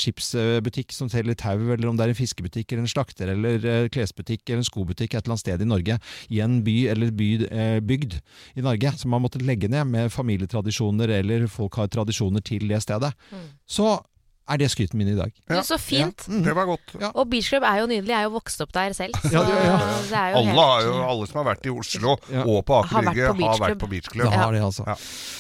skipsbutikk 0.91 0.97
som 0.97 1.09
selger 1.09 1.35
tau, 1.35 1.71
eller 1.71 1.89
om 1.89 1.97
det 1.97 2.05
er 2.05 2.11
en 2.11 2.19
fiskebutikk 2.19 2.71
eller 2.71 2.83
en 2.83 2.91
slakter 2.91 3.31
eller 3.31 3.65
eh, 3.65 3.89
klesbutikk 3.89 4.49
eller 4.49 4.61
en 4.61 4.67
skobutikk 4.67 5.13
et 5.13 5.23
eller 5.23 5.33
annet 5.35 5.45
sted 5.45 5.61
i 5.61 5.69
Norge, 5.69 5.97
i 6.29 6.41
en 6.41 6.61
by 6.63 6.87
eller 6.91 7.11
by, 7.11 7.29
eh, 7.49 7.79
bygd 7.79 8.19
i 8.55 8.61
Norge, 8.61 8.93
som 8.97 9.13
har 9.13 9.21
måttet 9.21 9.45
legge 9.45 9.69
ned 9.69 9.87
med 9.87 10.11
familietradisjoner 10.11 11.09
eller 11.21 11.47
folk 11.47 11.75
har 11.75 11.87
tradisjoner 11.91 12.41
til 12.41 12.67
det 12.67 12.81
stedet. 12.83 13.13
Så 13.67 14.01
er 14.49 14.57
det 14.57 14.69
skryten 14.71 14.97
min 14.99 15.07
i 15.07 15.15
dag. 15.15 15.31
Du, 15.47 15.55
så 15.63 15.77
fint. 15.79 16.25
Ja. 16.27 16.33
Mm. 16.33 16.43
Det 16.43 16.55
var 16.55 16.65
godt. 16.65 16.95
Og 17.13 17.29
Beach 17.29 17.49
Club 17.49 17.63
er 17.63 17.79
jo 17.81 17.85
nydelig. 17.87 18.09
Jeg 18.09 18.19
er 18.19 18.23
jo 18.27 18.33
vokst 18.35 18.61
opp 18.61 18.71
der 18.73 18.93
selv. 18.93 19.13
Så 19.21 19.31
Ja, 19.31 19.43
det- 19.45 19.63
ja. 19.65 19.77
det 20.09 20.17
er 20.17 20.29
jo 20.31 20.37
Alle, 20.37 20.45
helt 20.47 20.59
har 20.59 20.81
jo, 20.87 20.93
alle 21.11 21.27
som 21.27 21.45
har 21.45 21.55
vært 21.55 21.65
i 21.65 21.69
Oslo 21.69 22.11
og 22.11 22.65
på 22.65 22.79
Aker 22.81 23.01
Brygge, 23.11 23.27
har 23.45 23.57
vært 23.59 23.79
på 23.79 23.89
Beach 23.89 24.09
Club. 24.09 24.25
Det 24.29 24.33
har 24.39 24.51
de, 24.51 24.59
altså. 24.59 24.85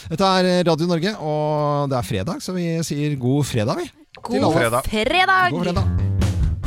Dette 0.09 0.23
er 0.23 0.63
Radio 0.69 0.87
Norge, 0.87 1.17
og 1.17 1.89
det 1.89 1.97
er 1.97 2.01
fredag, 2.13 2.41
så 2.41 2.53
vi 2.53 2.69
sier 2.83 3.17
god 3.19 3.43
fredag, 3.45 3.77
vi. 3.77 3.91
God 4.21 4.53
fredag! 4.53 5.51
God 5.51 5.63
fredag. 5.65 6.20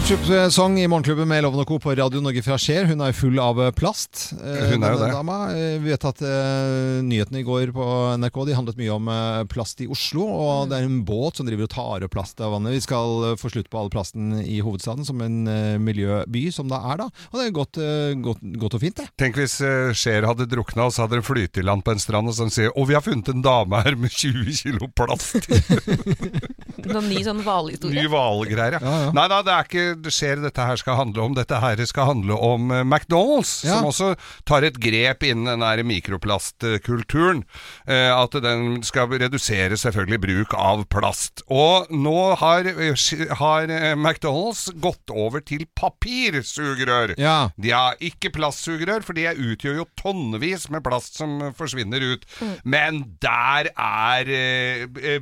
Kjøpsong 0.05 0.75
i 0.77 0.85
Morgenklubben 0.85 1.25
med 1.31 1.41
Loven 1.47 1.63
og 1.63 1.69
Co. 1.71 1.79
på 1.81 1.95
Radio 1.97 2.21
Norge 2.21 2.43
fra 2.45 2.59
Skjer. 2.61 2.85
Hun 2.91 3.01
er 3.01 3.15
full 3.17 3.39
av 3.41 3.57
plast. 3.73 4.35
eh, 4.37 4.75
Hun 4.75 4.83
er 4.85 4.93
jo 4.93 4.99
det. 5.01 5.07
Dama. 5.15 5.37
Eh, 5.57 5.79
Vi 5.81 5.89
vet 5.95 6.05
at 6.05 6.21
uh, 6.21 7.01
nyhetene 7.01 7.41
i 7.41 7.45
går 7.47 7.73
på 7.73 7.87
NRK 8.21 8.37
De 8.45 8.53
handlet 8.59 8.77
mye 8.77 8.93
om 8.93 9.09
uh, 9.09 9.45
plast 9.49 9.81
i 9.81 9.87
Oslo. 9.89 10.27
Og 10.29 10.69
det 10.69 10.77
er 10.77 10.85
en 10.91 10.99
båt 11.09 11.41
som 11.41 11.49
driver 11.49 11.65
og 11.65 11.73
tar 11.73 12.05
opp 12.05 12.13
plast 12.13 12.43
av 12.45 12.53
vannet. 12.53 12.75
Vi 12.77 12.83
skal 12.85 13.33
uh, 13.33 13.37
få 13.41 13.49
slutt 13.55 13.71
på 13.73 13.81
all 13.81 13.89
plasten 13.89 14.43
i 14.45 14.59
hovedstaden 14.61 15.09
som 15.09 15.23
en 15.25 15.49
eh, 15.49 15.79
miljøby, 15.81 16.51
som 16.53 16.69
det 16.69 16.77
er 16.85 17.01
da. 17.01 17.09
Og 17.33 17.41
det 17.41 17.47
er 17.49 17.57
godt, 17.57 17.81
eh, 17.81 18.13
godt, 18.21 18.45
godt 18.61 18.77
og 18.77 18.85
fint, 18.85 19.01
det. 19.01 19.09
Tenk 19.17 19.41
hvis 19.41 19.57
uh, 19.65 19.97
Cher 19.97 20.29
hadde 20.29 20.45
drukna, 20.53 20.91
og 20.91 20.93
så 20.93 21.07
hadde 21.07 21.23
det 21.23 21.25
flytet 21.31 21.63
i 21.63 21.65
land 21.65 21.81
på 21.87 21.97
en 21.97 22.05
strand, 22.05 22.29
og 22.29 22.37
så 22.37 22.51
sier 22.53 22.77
Og 22.77 22.91
vi 22.93 22.99
har 22.99 23.01
funnet 23.09 23.33
en 23.33 23.41
dame 23.41 23.81
her 23.89 23.97
med 23.97 24.13
20 24.13 24.53
kilo 24.61 24.93
plast! 24.93 25.49
Noen 26.85 27.09
ny 27.09 27.25
sånn 27.25 27.41
hvalhistorie. 27.41 28.05
Ny 28.05 28.13
hvalgreier, 28.13 28.77
ja. 28.85 28.97
Nei 29.17 29.29
da, 29.33 29.41
det 29.47 29.53
er 29.57 29.69
ikke 29.71 29.91
Cher 30.15 30.37
dette 30.43 30.65
her 30.67 30.77
skal 30.81 30.97
handle 30.99 31.23
om. 31.25 31.35
Dette 31.37 31.59
her 31.63 31.81
skal 31.89 32.09
handle 32.13 32.37
om 32.37 32.71
eh, 32.75 32.83
McDonald's, 32.85 33.65
Ja. 33.65 33.79
som 33.79 33.89
også 33.91 34.15
tar 34.47 34.63
et 34.67 34.79
grep 34.83 35.23
innen 35.27 35.47
den 35.49 35.61
der 35.65 35.83
mikroplastkulturen. 35.87 37.45
Eh, 37.87 38.11
at 38.15 38.37
den 38.45 38.83
skal 38.87 39.09
redusere 39.09 39.77
selvfølgelig 39.81 40.21
bruk 40.25 40.55
av 40.59 40.85
plast. 40.93 41.43
Og 41.49 41.89
nå 41.91 42.35
har, 42.41 42.67
eh, 42.67 42.95
har 43.41 43.67
McDonald's 43.97 44.69
gått 44.81 45.11
over 45.11 45.41
til 45.41 45.67
papirsugerør. 45.77 47.15
Ja. 47.19 47.51
De 47.61 47.71
har 47.71 47.97
ikke 48.01 48.33
plastsugerør, 48.35 49.03
for 49.05 49.13
de 49.17 49.27
utgjør 49.35 49.77
jo 49.83 49.87
tonnevis 50.01 50.69
med 50.71 50.85
plast 50.85 51.17
som 51.17 51.39
forsvinner 51.57 52.03
ut. 52.15 52.25
Mm. 52.41 52.55
Men 52.65 53.03
der 53.21 53.71
er 53.77 54.25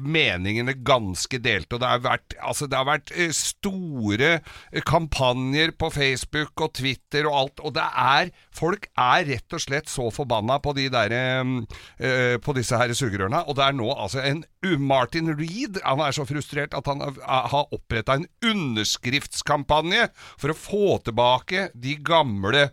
meningene 0.03 0.75
ganske 0.85 1.39
delte, 1.43 1.77
og 1.77 1.81
det 1.83 1.89
har 1.89 2.03
vært, 2.05 2.37
altså, 2.43 2.69
det 2.69 2.79
har 2.79 2.89
vært 2.89 3.13
eh, 3.17 3.33
store 3.35 4.33
kampanjer 4.81 5.75
på 5.77 5.91
Facebook 5.93 6.61
og 6.65 6.73
Twitter 6.79 7.27
og 7.29 7.37
alt, 7.37 7.61
og 7.61 7.75
det 7.77 7.85
er 7.85 8.31
Folk 8.53 8.89
er 9.01 9.27
rett 9.29 9.55
og 9.57 9.63
slett 9.65 9.91
så 9.91 10.09
forbanna 10.13 10.59
på 10.63 10.75
de 10.77 10.89
der, 10.93 11.13
eh, 11.13 12.37
på 12.37 12.55
disse 12.57 12.77
her 12.77 12.93
sugerørene, 12.93 13.43
og 13.49 13.57
det 13.57 13.65
er 13.65 13.77
nå 13.77 13.89
altså 13.93 14.23
en 14.25 14.45
Martin 14.79 15.33
Reed 15.35 15.81
Han 15.83 16.01
er 16.01 16.13
så 16.15 16.25
frustrert 16.25 16.75
at 16.75 16.87
han 16.87 17.01
har 17.03 17.75
oppretta 17.75 18.15
en 18.15 18.29
underskriftskampanje 18.45 20.09
for 20.39 20.53
å 20.53 20.59
få 20.59 20.99
tilbake 21.05 21.71
de 21.75 21.97
gamle 21.97 22.69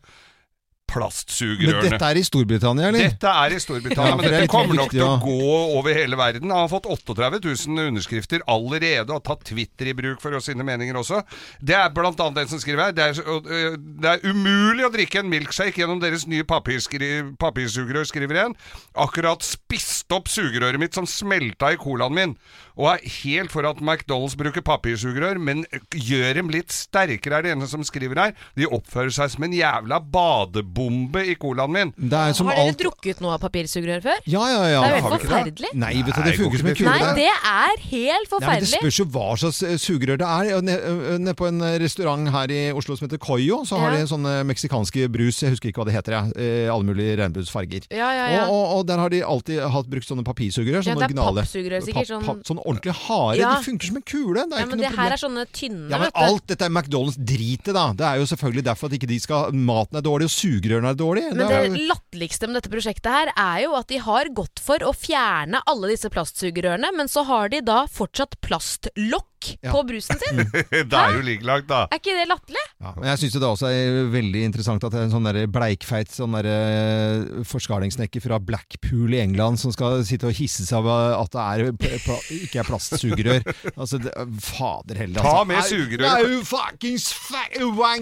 Men 1.60 1.84
dette 1.94 2.10
er 2.10 2.20
i 2.20 2.24
Storbritannia, 2.26 2.88
eller? 2.90 3.06
Dette 3.12 3.32
er 3.46 3.56
i 3.56 3.60
Storbritannia, 3.62 4.16
men 4.18 4.26
dette 4.30 4.48
kommer 4.52 4.76
nok 4.80 4.92
til 4.92 5.04
å 5.06 5.10
å- 5.16 5.22
gå 5.24 5.78
over 5.80 5.94
hele 5.94 6.18
verden. 6.20 6.50
Han 6.50 6.66
har 6.66 6.72
fått 6.72 6.90
38 6.90 7.40
000 7.44 7.88
underskrifter 7.90 8.42
allerede, 8.48 9.08
og 9.10 9.20
har 9.20 9.26
tatt 9.36 9.46
Twitter 9.52 9.92
i 9.92 9.94
bruk 9.94 10.22
for 10.22 10.38
sine 10.44 10.66
meninger 10.68 10.96
også. 11.00 11.22
Det 11.62 11.76
er 11.78 11.90
blant 11.96 12.20
annet 12.20 12.36
den 12.42 12.48
som 12.48 12.60
skriver 12.60 12.90
her. 12.90 12.92
Det 12.98 13.04
er, 13.10 13.22
øh, 13.24 13.78
det 13.78 14.10
er 14.16 14.30
umulig 14.34 14.86
å 14.88 14.92
drikke 14.94 15.20
en 15.24 15.30
milkshake 15.30 15.78
gjennom 15.82 16.00
deres 16.02 16.26
nye 16.28 16.44
papirsugerør, 16.44 18.06
skriver 18.10 18.46
en. 18.46 18.56
Akkurat 18.96 19.44
spiste 19.46 20.16
opp 20.18 20.28
sugerøret 20.32 20.80
mitt 20.82 20.94
som 20.98 21.06
smelta 21.10 21.72
i 21.74 21.80
colaen 21.82 22.14
min. 22.16 22.36
Og 22.80 22.88
er 22.93 23.01
helt 23.19 23.51
for 23.51 23.67
at 23.67 23.82
McDonald's 23.84 24.38
bruker 24.39 24.63
papirsugerør, 24.63 25.36
men 25.43 25.65
gjør 25.91 26.38
dem 26.39 26.47
litt 26.53 26.71
sterkere, 26.71 27.41
er 27.41 27.43
det 27.43 27.51
ene 27.57 27.67
som 27.67 27.84
skriver 27.84 28.15
her. 28.21 28.32
De 28.55 28.65
oppfører 28.71 29.11
seg 29.11 29.34
som 29.34 29.43
en 29.43 29.51
jævla 29.57 29.99
badebombe 29.99 31.25
i 31.27 31.36
colaen 31.39 31.73
min. 31.73 31.91
Det 31.97 32.15
er 32.19 32.34
som 32.38 32.47
Har 32.47 32.55
dere 32.55 32.69
alt 32.71 32.80
drukket 32.80 33.19
noe 33.23 33.36
av 33.36 33.41
papirsugerør 33.43 34.01
før? 34.05 34.21
Ja, 34.32 34.43
ja, 34.53 34.61
ja. 34.71 34.82
Det 34.86 34.89
er 34.89 34.95
jo 34.95 35.09
helt 35.09 35.25
forferdelig. 35.25 35.71
Nei, 35.82 35.91
vet 36.07 36.15
du, 36.15 36.21
det 36.25 36.36
funker 36.39 36.61
som 36.63 36.69
en 36.71 36.77
kule. 36.80 36.93
Nei, 36.93 37.13
det. 37.19 37.27
er 37.51 37.84
helt 37.89 38.32
forferdelig. 38.32 38.47
Nei, 38.47 38.55
men 38.59 38.69
Det 38.69 38.80
spørs 38.80 38.99
jo 39.01 39.07
hva 39.15 39.27
slags 39.43 39.61
eh, 39.67 39.75
sugerør 39.84 40.21
det 40.23 40.30
er. 40.30 40.61
Nede 40.69 41.19
nede 41.19 41.36
på 41.39 41.49
en 41.49 41.59
restaurant 41.84 42.32
her 42.34 42.53
i 42.55 42.61
Oslo 42.75 42.95
som 42.99 43.07
heter 43.09 43.21
Koyo, 43.21 43.61
så 43.67 43.80
har 43.82 43.93
Ja. 43.93 43.99
de 44.03 44.07
sånne 44.13 44.34
meksikanske 44.47 45.07
brus. 45.11 45.41
Jeg 45.43 45.51
husker 45.55 45.69
ikke 45.73 45.82
hva 45.84 45.89
det 45.89 45.97
heter. 45.97 46.15
jeg. 46.15 46.34
Eh, 46.39 46.71
Alle 46.73 46.86
mulige 46.86 47.17
regnbuesfarger. 47.19 47.88
Ja, 47.91 48.09
ja, 48.13 48.25
ja. 48.38 48.43
Og, 48.47 48.55
og, 48.55 48.77
og 48.80 48.88
der 48.88 48.97
har 49.03 49.09
de 49.09 49.21
alltid 49.25 49.59
hatt 49.67 49.89
brukt 49.89 50.07
sånne 50.07 50.23
papirsugerør. 50.23 50.80
Ja, 50.80 50.93
Sånne 50.93 51.07
det 51.07 51.09
er 51.09 51.11
originale. 51.11 51.43
pappsugerør, 51.43 51.82
sikkert, 51.86 52.07
sånn- 52.07 52.23
Papp- 52.23 52.39
papp- 52.39 52.47
sånn 52.47 52.61
ordentlig 52.70 52.93
harde. 53.05 53.39
Ja. 53.41 53.55
De 53.57 53.65
funker 53.65 53.89
som 53.89 53.97
en 53.99 54.05
kule. 54.05 54.43
Det 54.45 54.55
er 54.57 54.63
Ja, 54.63 54.65
men 54.70 54.78
det 54.80 54.89
problem. 54.89 54.99
her 54.99 55.15
er 55.15 55.22
sånne 55.24 55.45
tynne, 55.51 55.89
Ja, 55.89 55.97
men 56.03 56.11
alt 56.13 56.45
dette 56.47 56.65
er 56.65 56.70
McDonald's-dritet, 56.74 57.74
da. 57.74 57.86
Det 57.93 58.05
er 58.05 58.15
jo 58.22 58.28
selvfølgelig 58.30 58.65
derfor 58.70 58.86
at 58.91 58.97
ikke 58.99 59.07
de 59.09 59.20
skal 59.20 59.51
Maten 59.53 59.97
er 59.99 60.05
dårlig, 60.05 60.30
og 60.30 60.36
sugerørene 60.36 60.89
er 60.93 60.99
dårlige. 60.99 61.34
Men 61.34 61.47
Det 61.47 61.59
det 61.74 61.88
latterligste 61.89 62.47
med 62.47 62.59
dette 62.61 62.72
prosjektet 62.74 63.11
her 63.11 63.34
er 63.36 63.63
jo 63.65 63.74
at 63.80 63.88
de 63.88 63.97
har 63.97 64.30
gått 64.34 64.59
for 64.63 64.78
å 64.86 64.93
fjerne 64.95 65.61
alle 65.65 65.88
disse 65.93 66.09
plastsugerørene, 66.09 66.91
men 66.95 67.07
så 67.07 67.26
har 67.26 67.49
de 67.49 67.61
da 67.61 67.86
fortsatt 67.88 68.39
plastlokk 68.41 69.26
Ja. 69.64 69.72
på 69.72 69.84
brusen 69.88 70.20
sin. 70.20 70.42
det 70.92 70.94
er 71.00 71.14
jo 71.16 71.22
like 71.26 71.46
langt, 71.48 71.68
da. 71.70 71.86
Er 71.92 72.00
ikke 72.02 72.16
det 72.18 72.26
latterlig? 72.30 72.64
Ja, 72.80 72.94
men 72.98 73.08
jeg 73.10 73.20
syns 73.24 73.36
det 73.40 73.48
også 73.50 73.70
er 73.72 74.10
veldig 74.14 74.42
interessant 74.50 74.84
at 74.84 74.92
det 74.94 75.00
er 75.02 75.06
en 75.08 75.14
sånn 75.14 75.28
der 75.30 75.40
bleikfeit 75.52 76.12
sånn 76.14 76.36
der, 76.38 76.48
eh, 76.50 77.44
forskalingssnekker 77.48 78.24
fra 78.24 78.40
Blackpool 78.44 79.14
i 79.16 79.22
England 79.24 79.60
som 79.62 79.72
skal 79.76 80.04
sitte 80.08 80.28
og 80.30 80.36
hisse 80.38 80.66
seg 80.68 80.80
over 80.84 81.16
at 81.20 81.32
det 81.36 81.46
er, 81.46 82.00
ikke 82.40 82.62
er 82.64 82.68
plastsugerør. 82.70 83.44
Altså, 83.80 83.98
det, 84.02 84.12
fader 84.44 84.98
heller. 85.00 85.22
Ta 85.24 85.30
Altså. 85.40 85.48
med 85.48 85.64
sugerør. 85.70 86.26
No 86.30 86.42
fucking 86.48 86.98
fa- 87.00 87.46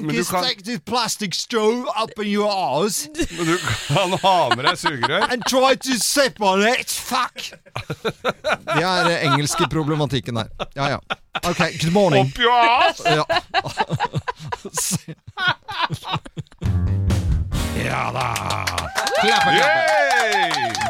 Men 0.07 0.23
kan- 0.25 0.43
take 0.47 0.63
this 0.65 0.79
plastic 0.85 1.35
straw 1.37 1.83
up 2.01 2.11
in 2.23 2.31
your 2.33 2.49
ass 2.49 3.07
Men 3.15 3.45
du 3.51 3.57
kan 3.87 4.15
ha 4.23 4.35
med 4.55 4.65
deg 4.65 4.77
sugerør. 4.81 5.27
and 5.31 5.45
try 5.45 5.75
to 5.75 5.97
sip 6.01 6.41
on 6.41 6.65
it. 6.65 6.89
Fuck! 6.89 7.51
Det 8.67 8.83
er 8.83 9.09
eh, 9.11 9.25
engelske 9.29 9.67
problematikken 9.71 10.37
her. 10.41 10.49
Ja, 10.75 10.89
ja. 10.97 10.99
Ok, 11.43 11.57
good 11.79 11.93
morning. 11.93 12.25
Opp 12.25 12.39
your 12.39 12.53
ass! 12.53 13.01
Ja. 13.05 13.25
ja 17.85 18.11
da. 18.11 18.35
Klappe, 19.21 19.57
klappe. 19.57 19.81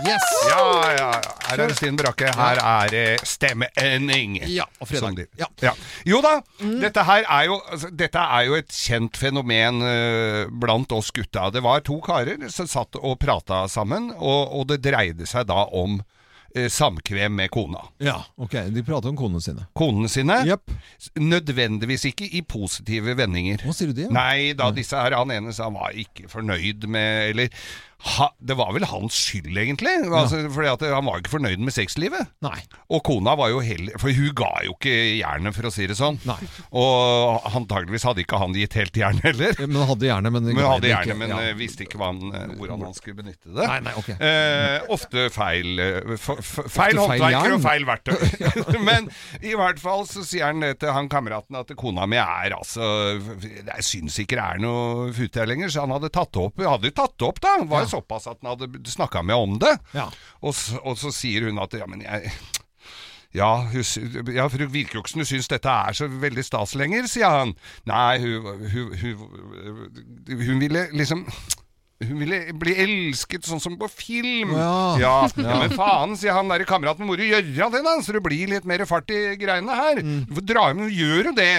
Yes. 0.08 0.24
Ja, 0.50 0.92
ja. 0.92 0.98
ja. 0.98 1.22
Her 1.48 1.60
er 1.64 1.68
det 1.72 1.76
Stine 1.78 1.98
Brakke. 2.00 2.28
Her 2.36 2.58
er 2.62 2.88
det 2.92 3.20
stemmeending. 3.28 4.38
Ja, 4.52 4.66
og 4.80 4.88
fredag. 4.88 5.26
Ja. 5.40 5.46
Ja. 5.64 5.72
Jo 6.08 6.22
da, 6.24 6.42
dette 6.60 7.04
her 7.08 7.24
er 7.24 7.44
jo, 7.50 7.62
altså, 7.72 7.88
dette 7.92 8.20
er 8.20 8.42
jo 8.48 8.54
et 8.60 8.72
kjent 8.74 9.18
fenomen 9.20 9.82
uh, 9.84 10.48
blant 10.52 10.92
oss 10.96 11.12
gutta. 11.16 11.50
Det 11.52 11.64
var 11.66 11.80
to 11.88 12.00
karer 12.04 12.50
som 12.54 12.68
satt 12.70 12.96
og 13.00 13.20
prata 13.24 13.68
sammen, 13.72 14.12
og, 14.16 14.54
og 14.60 14.68
det 14.72 14.82
dreide 14.86 15.26
seg 15.28 15.48
da 15.52 15.66
om 15.76 16.00
eh, 16.00 16.06
samkvem 16.74 17.36
med 17.38 17.52
kona. 17.54 17.84
Ja, 18.04 18.18
ok. 18.36 18.56
De 18.74 18.84
prater 18.86 19.12
om 19.12 19.18
konene 19.20 19.42
sine. 19.44 19.68
Konene 19.78 20.10
sine. 20.12 20.40
Yep. 20.48 20.74
Nødvendigvis 21.24 22.08
ikke 22.12 22.28
i 22.28 22.42
positive 22.42 23.16
vendinger. 23.18 23.62
Hva 23.66 23.76
sier 23.76 23.94
du 23.94 24.02
det? 24.02 24.10
Nei, 24.14 24.54
da 24.58 24.72
disse 24.76 24.98
her, 25.00 25.16
han 25.18 25.34
ene 25.34 25.54
sa 25.56 25.70
han 25.70 25.78
var 25.78 25.96
ikke 25.98 26.30
fornøyd 26.32 26.88
med 26.92 27.32
Eller 27.32 27.54
ha, 27.98 28.28
det 28.38 28.54
var 28.60 28.70
vel 28.76 28.86
hans 28.86 29.16
skyld, 29.26 29.58
egentlig. 29.58 29.90
Altså, 30.14 30.44
fordi 30.54 30.68
at 30.70 30.84
han 30.94 31.06
var 31.08 31.18
ikke 31.24 31.32
fornøyd 31.34 31.64
med 31.66 31.74
sexlivet. 31.74 32.28
Nei. 32.46 32.60
Og 32.94 33.02
kona 33.04 33.34
var 33.40 33.50
jo 33.50 33.58
heller 33.66 33.98
For 34.00 34.14
hun 34.14 34.30
ga 34.38 34.52
jo 34.68 34.76
ikke 34.76 34.94
jernet, 35.18 35.56
for 35.58 35.66
å 35.66 35.72
si 35.74 35.88
det 35.90 35.96
sånn. 35.98 36.20
Nei. 36.30 36.38
Og 36.78 37.48
antageligvis 37.58 38.06
hadde 38.06 38.22
ikke 38.22 38.38
han 38.40 38.54
gitt 38.56 38.78
helt 38.78 39.00
jern 39.02 39.18
heller. 39.26 39.58
Men 39.64 39.80
han 39.82 39.90
hadde 39.90 40.08
gjerne, 40.12 40.32
men, 40.36 40.46
Men 40.52 40.68
hadde 40.70 40.92
gjerne, 40.92 41.08
ikke. 41.10 41.18
men 41.24 41.34
Ja. 41.34 41.40
eh, 41.48 41.56
visste 41.58 41.88
ikke 41.88 41.98
han, 42.04 42.22
eh, 42.38 42.46
hvordan 42.60 42.86
han 42.86 42.94
skulle 43.00 43.18
benytte 43.24 43.50
det. 43.58 43.66
Nei, 43.66 43.80
nei, 43.88 43.96
ok. 43.98 44.12
eh, 44.22 44.86
ofte 44.94 45.26
feil 45.34 45.82
eh, 45.82 46.16
Feil 46.78 47.02
håndverker 47.02 47.58
og 47.58 47.66
feil 47.66 47.88
verktøy. 47.90 48.16
men 48.88 49.10
i 49.42 49.56
hvert 49.58 49.82
fall 49.82 50.06
så 50.10 50.22
sier 50.28 50.52
han 50.52 50.62
til 50.78 50.94
han 50.94 51.10
kameraten 51.12 51.58
at 51.60 51.74
kona 51.78 52.06
mi 52.10 52.18
er 52.22 52.54
altså 52.56 52.86
Jeg 53.18 53.84
syns 53.86 54.18
ikke 54.22 54.38
det 54.38 54.46
er 54.46 54.62
noe 54.64 55.10
fute 55.18 55.42
her 55.42 55.50
lenger, 55.50 55.74
så 55.74 55.84
han 55.88 55.98
hadde 55.98 56.14
tatt 56.14 56.32
det 56.38 56.46
opp. 56.46 56.62
Hadde 56.62 56.92
jo 56.92 56.96
tatt 57.02 57.18
det 57.18 57.28
opp, 57.32 57.42
da. 57.44 57.58
Var 57.68 57.87
jo 57.88 57.96
såpass 57.96 58.28
at 58.30 58.38
han 58.44 58.54
hadde 58.54 58.84
snakka 58.92 59.24
med 59.26 59.36
om 59.36 59.58
det. 59.64 59.74
Ja. 59.98 60.10
Og, 60.44 60.54
og 60.84 61.00
så 61.00 61.12
sier 61.16 61.48
hun 61.50 61.60
at 61.64 61.74
ja, 61.80 61.88
men 61.90 62.04
jeg 62.06 62.32
ja, 63.36 63.50
hun, 63.70 63.84
ja, 64.34 64.48
det 64.50 64.68
ikke 64.86 65.04
som 65.12 65.22
du 65.22 65.28
syns 65.28 65.50
dette 65.52 65.70
er 65.70 65.94
så 65.98 66.08
veldig 66.10 66.44
stas 66.48 66.74
lenger, 66.80 67.08
sier 67.12 67.28
han. 67.30 67.52
Nei, 67.90 68.18
hun, 68.24 68.48
hun, 68.72 68.94
hun, 69.04 70.04
hun 70.32 70.62
ville 70.64 70.88
liksom 70.96 71.26
hun 71.98 72.20
ville 72.22 72.54
bli 72.54 72.76
elsket 72.78 73.48
sånn 73.50 73.62
som 73.62 73.76
på 73.80 73.88
film. 73.90 74.52
Ja. 74.54 74.74
Ja, 75.02 75.14
Ja. 75.42 75.56
men 75.64 75.74
faen, 75.74 76.14
sier 76.18 76.36
han 76.38 76.50
der 76.52 76.66
kameraten, 76.70 77.08
må 77.10 77.18
du 77.18 77.26
gjøre 77.26 77.72
det 77.74 77.84
da, 77.84 77.96
så 78.06 78.14
det 78.14 78.22
blir 78.26 78.52
litt 78.54 78.68
mer 78.70 78.86
fart 78.90 79.10
i 79.14 79.36
greiene 79.42 79.74
her. 79.76 80.02
Du 80.30 80.36
får 80.38 80.46
dra 80.54 80.68
hjem, 80.70 80.84
gjør 80.94 81.32
jo 81.32 81.36
det. 81.38 81.52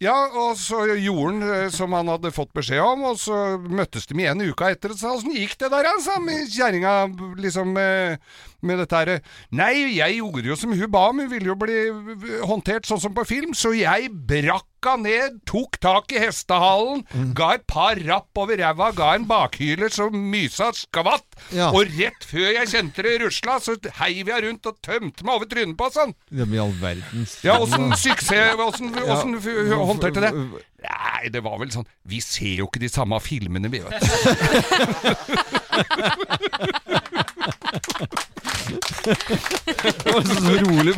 Ja, 0.00 0.14
og 0.32 0.54
så 0.56 0.78
gjorde 0.96 1.34
han 1.34 1.42
eh, 1.44 1.66
som 1.74 1.92
han 1.92 2.08
hadde 2.08 2.30
fått 2.32 2.54
beskjed 2.56 2.80
om, 2.80 3.02
og 3.10 3.18
så 3.20 3.36
møttes 3.60 4.08
de 4.08 4.16
igjen 4.16 4.40
uka 4.48 4.70
etter 4.72 4.94
og 4.94 5.02
åssen 5.10 5.34
gikk 5.36 5.58
det 5.60 5.68
der, 5.74 5.88
altså, 5.90 6.14
med 6.24 6.46
kjerringa, 6.48 6.94
liksom, 7.36 7.74
eh, 7.76 8.16
med 8.64 8.80
dette 8.80 8.96
herre. 8.96 9.18
Nei, 9.52 9.74
jeg 9.98 10.16
gjorde 10.22 10.48
jo 10.48 10.56
som 10.56 10.72
hun 10.72 10.88
ba 10.94 11.02
om, 11.10 11.20
hun 11.20 11.28
ville 11.28 11.52
jo 11.52 11.58
bli 11.60 11.76
eh, 11.90 12.40
håndtert 12.48 12.88
sånn 12.88 13.02
som 13.02 13.12
på 13.12 13.26
film, 13.28 13.52
så 13.52 13.74
jeg 13.76 14.08
brakk 14.08 14.69
han 14.88 15.02
ned, 15.02 15.40
tok 15.48 15.76
tak 15.82 16.12
i 16.12 16.18
hestehalen, 16.22 17.02
ga 17.36 17.50
et 17.58 17.66
par 17.66 17.96
rapp 18.06 18.38
over 18.40 18.56
ræva, 18.60 18.92
ga 18.96 19.14
en 19.18 19.26
bakhyler 19.30 19.90
som 19.92 20.14
mysa 20.30 20.70
skvatt, 20.76 21.26
Ja. 21.52 21.70
og 21.74 21.86
rett 21.98 22.24
før 22.24 22.52
jeg 22.54 22.68
kjente 22.68 23.02
det 23.02 23.20
rusla, 23.22 23.58
så 23.60 23.76
heiv 24.00 24.26
jeg 24.28 24.42
rundt 24.44 24.66
og 24.66 24.76
tømte 24.82 25.24
meg 25.24 25.34
over 25.34 25.46
trynet 25.50 25.76
på 25.76 25.90
sånn. 25.92 26.14
Det 26.30 26.46
blir 26.48 26.60
all 26.62 26.72
verdens 26.80 27.38
Ja, 27.44 27.58
åssen 27.58 27.92
suksess 27.96 28.56
Åssen 28.60 28.94
Ja. 28.94 29.76
håndterte 29.84 30.20
det? 30.20 30.32
Nei, 30.80 31.28
det 31.28 31.42
var 31.44 31.58
vel 31.58 31.68
sånn 31.70 31.84
Vi 32.08 32.20
ser 32.24 32.56
jo 32.62 32.66
ikke 32.70 32.80
de 32.80 32.88
samme 32.88 33.20
filmene, 33.20 33.68
vi, 33.68 33.80
vet 33.84 34.00
Det 38.60 40.12
var 40.12 40.22
så 40.22 40.54
rolig. 40.64 40.94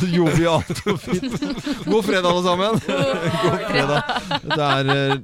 så 0.00 0.06
jovialt 0.06 0.80
og 0.86 1.00
fint. 1.02 1.34
God 1.86 2.04
fredag, 2.04 2.28
alle 2.30 2.42
sammen. 2.46 2.80
God 3.42 3.58
fredag. 3.68 4.02
Det 4.42 4.62
er 4.68 4.84
eh, 4.94 5.14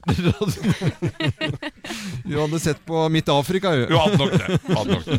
Du 2.24 2.34
hadde 2.40 2.61
sett 2.62 2.80
på 2.86 3.09
Midt 3.12 3.28
Afrika, 3.32 3.68
hadde 3.70 4.18
nok 4.18 4.32
det. 4.32 4.59
Hadde 4.74 4.90
nok 4.94 5.05
det. 5.05 5.18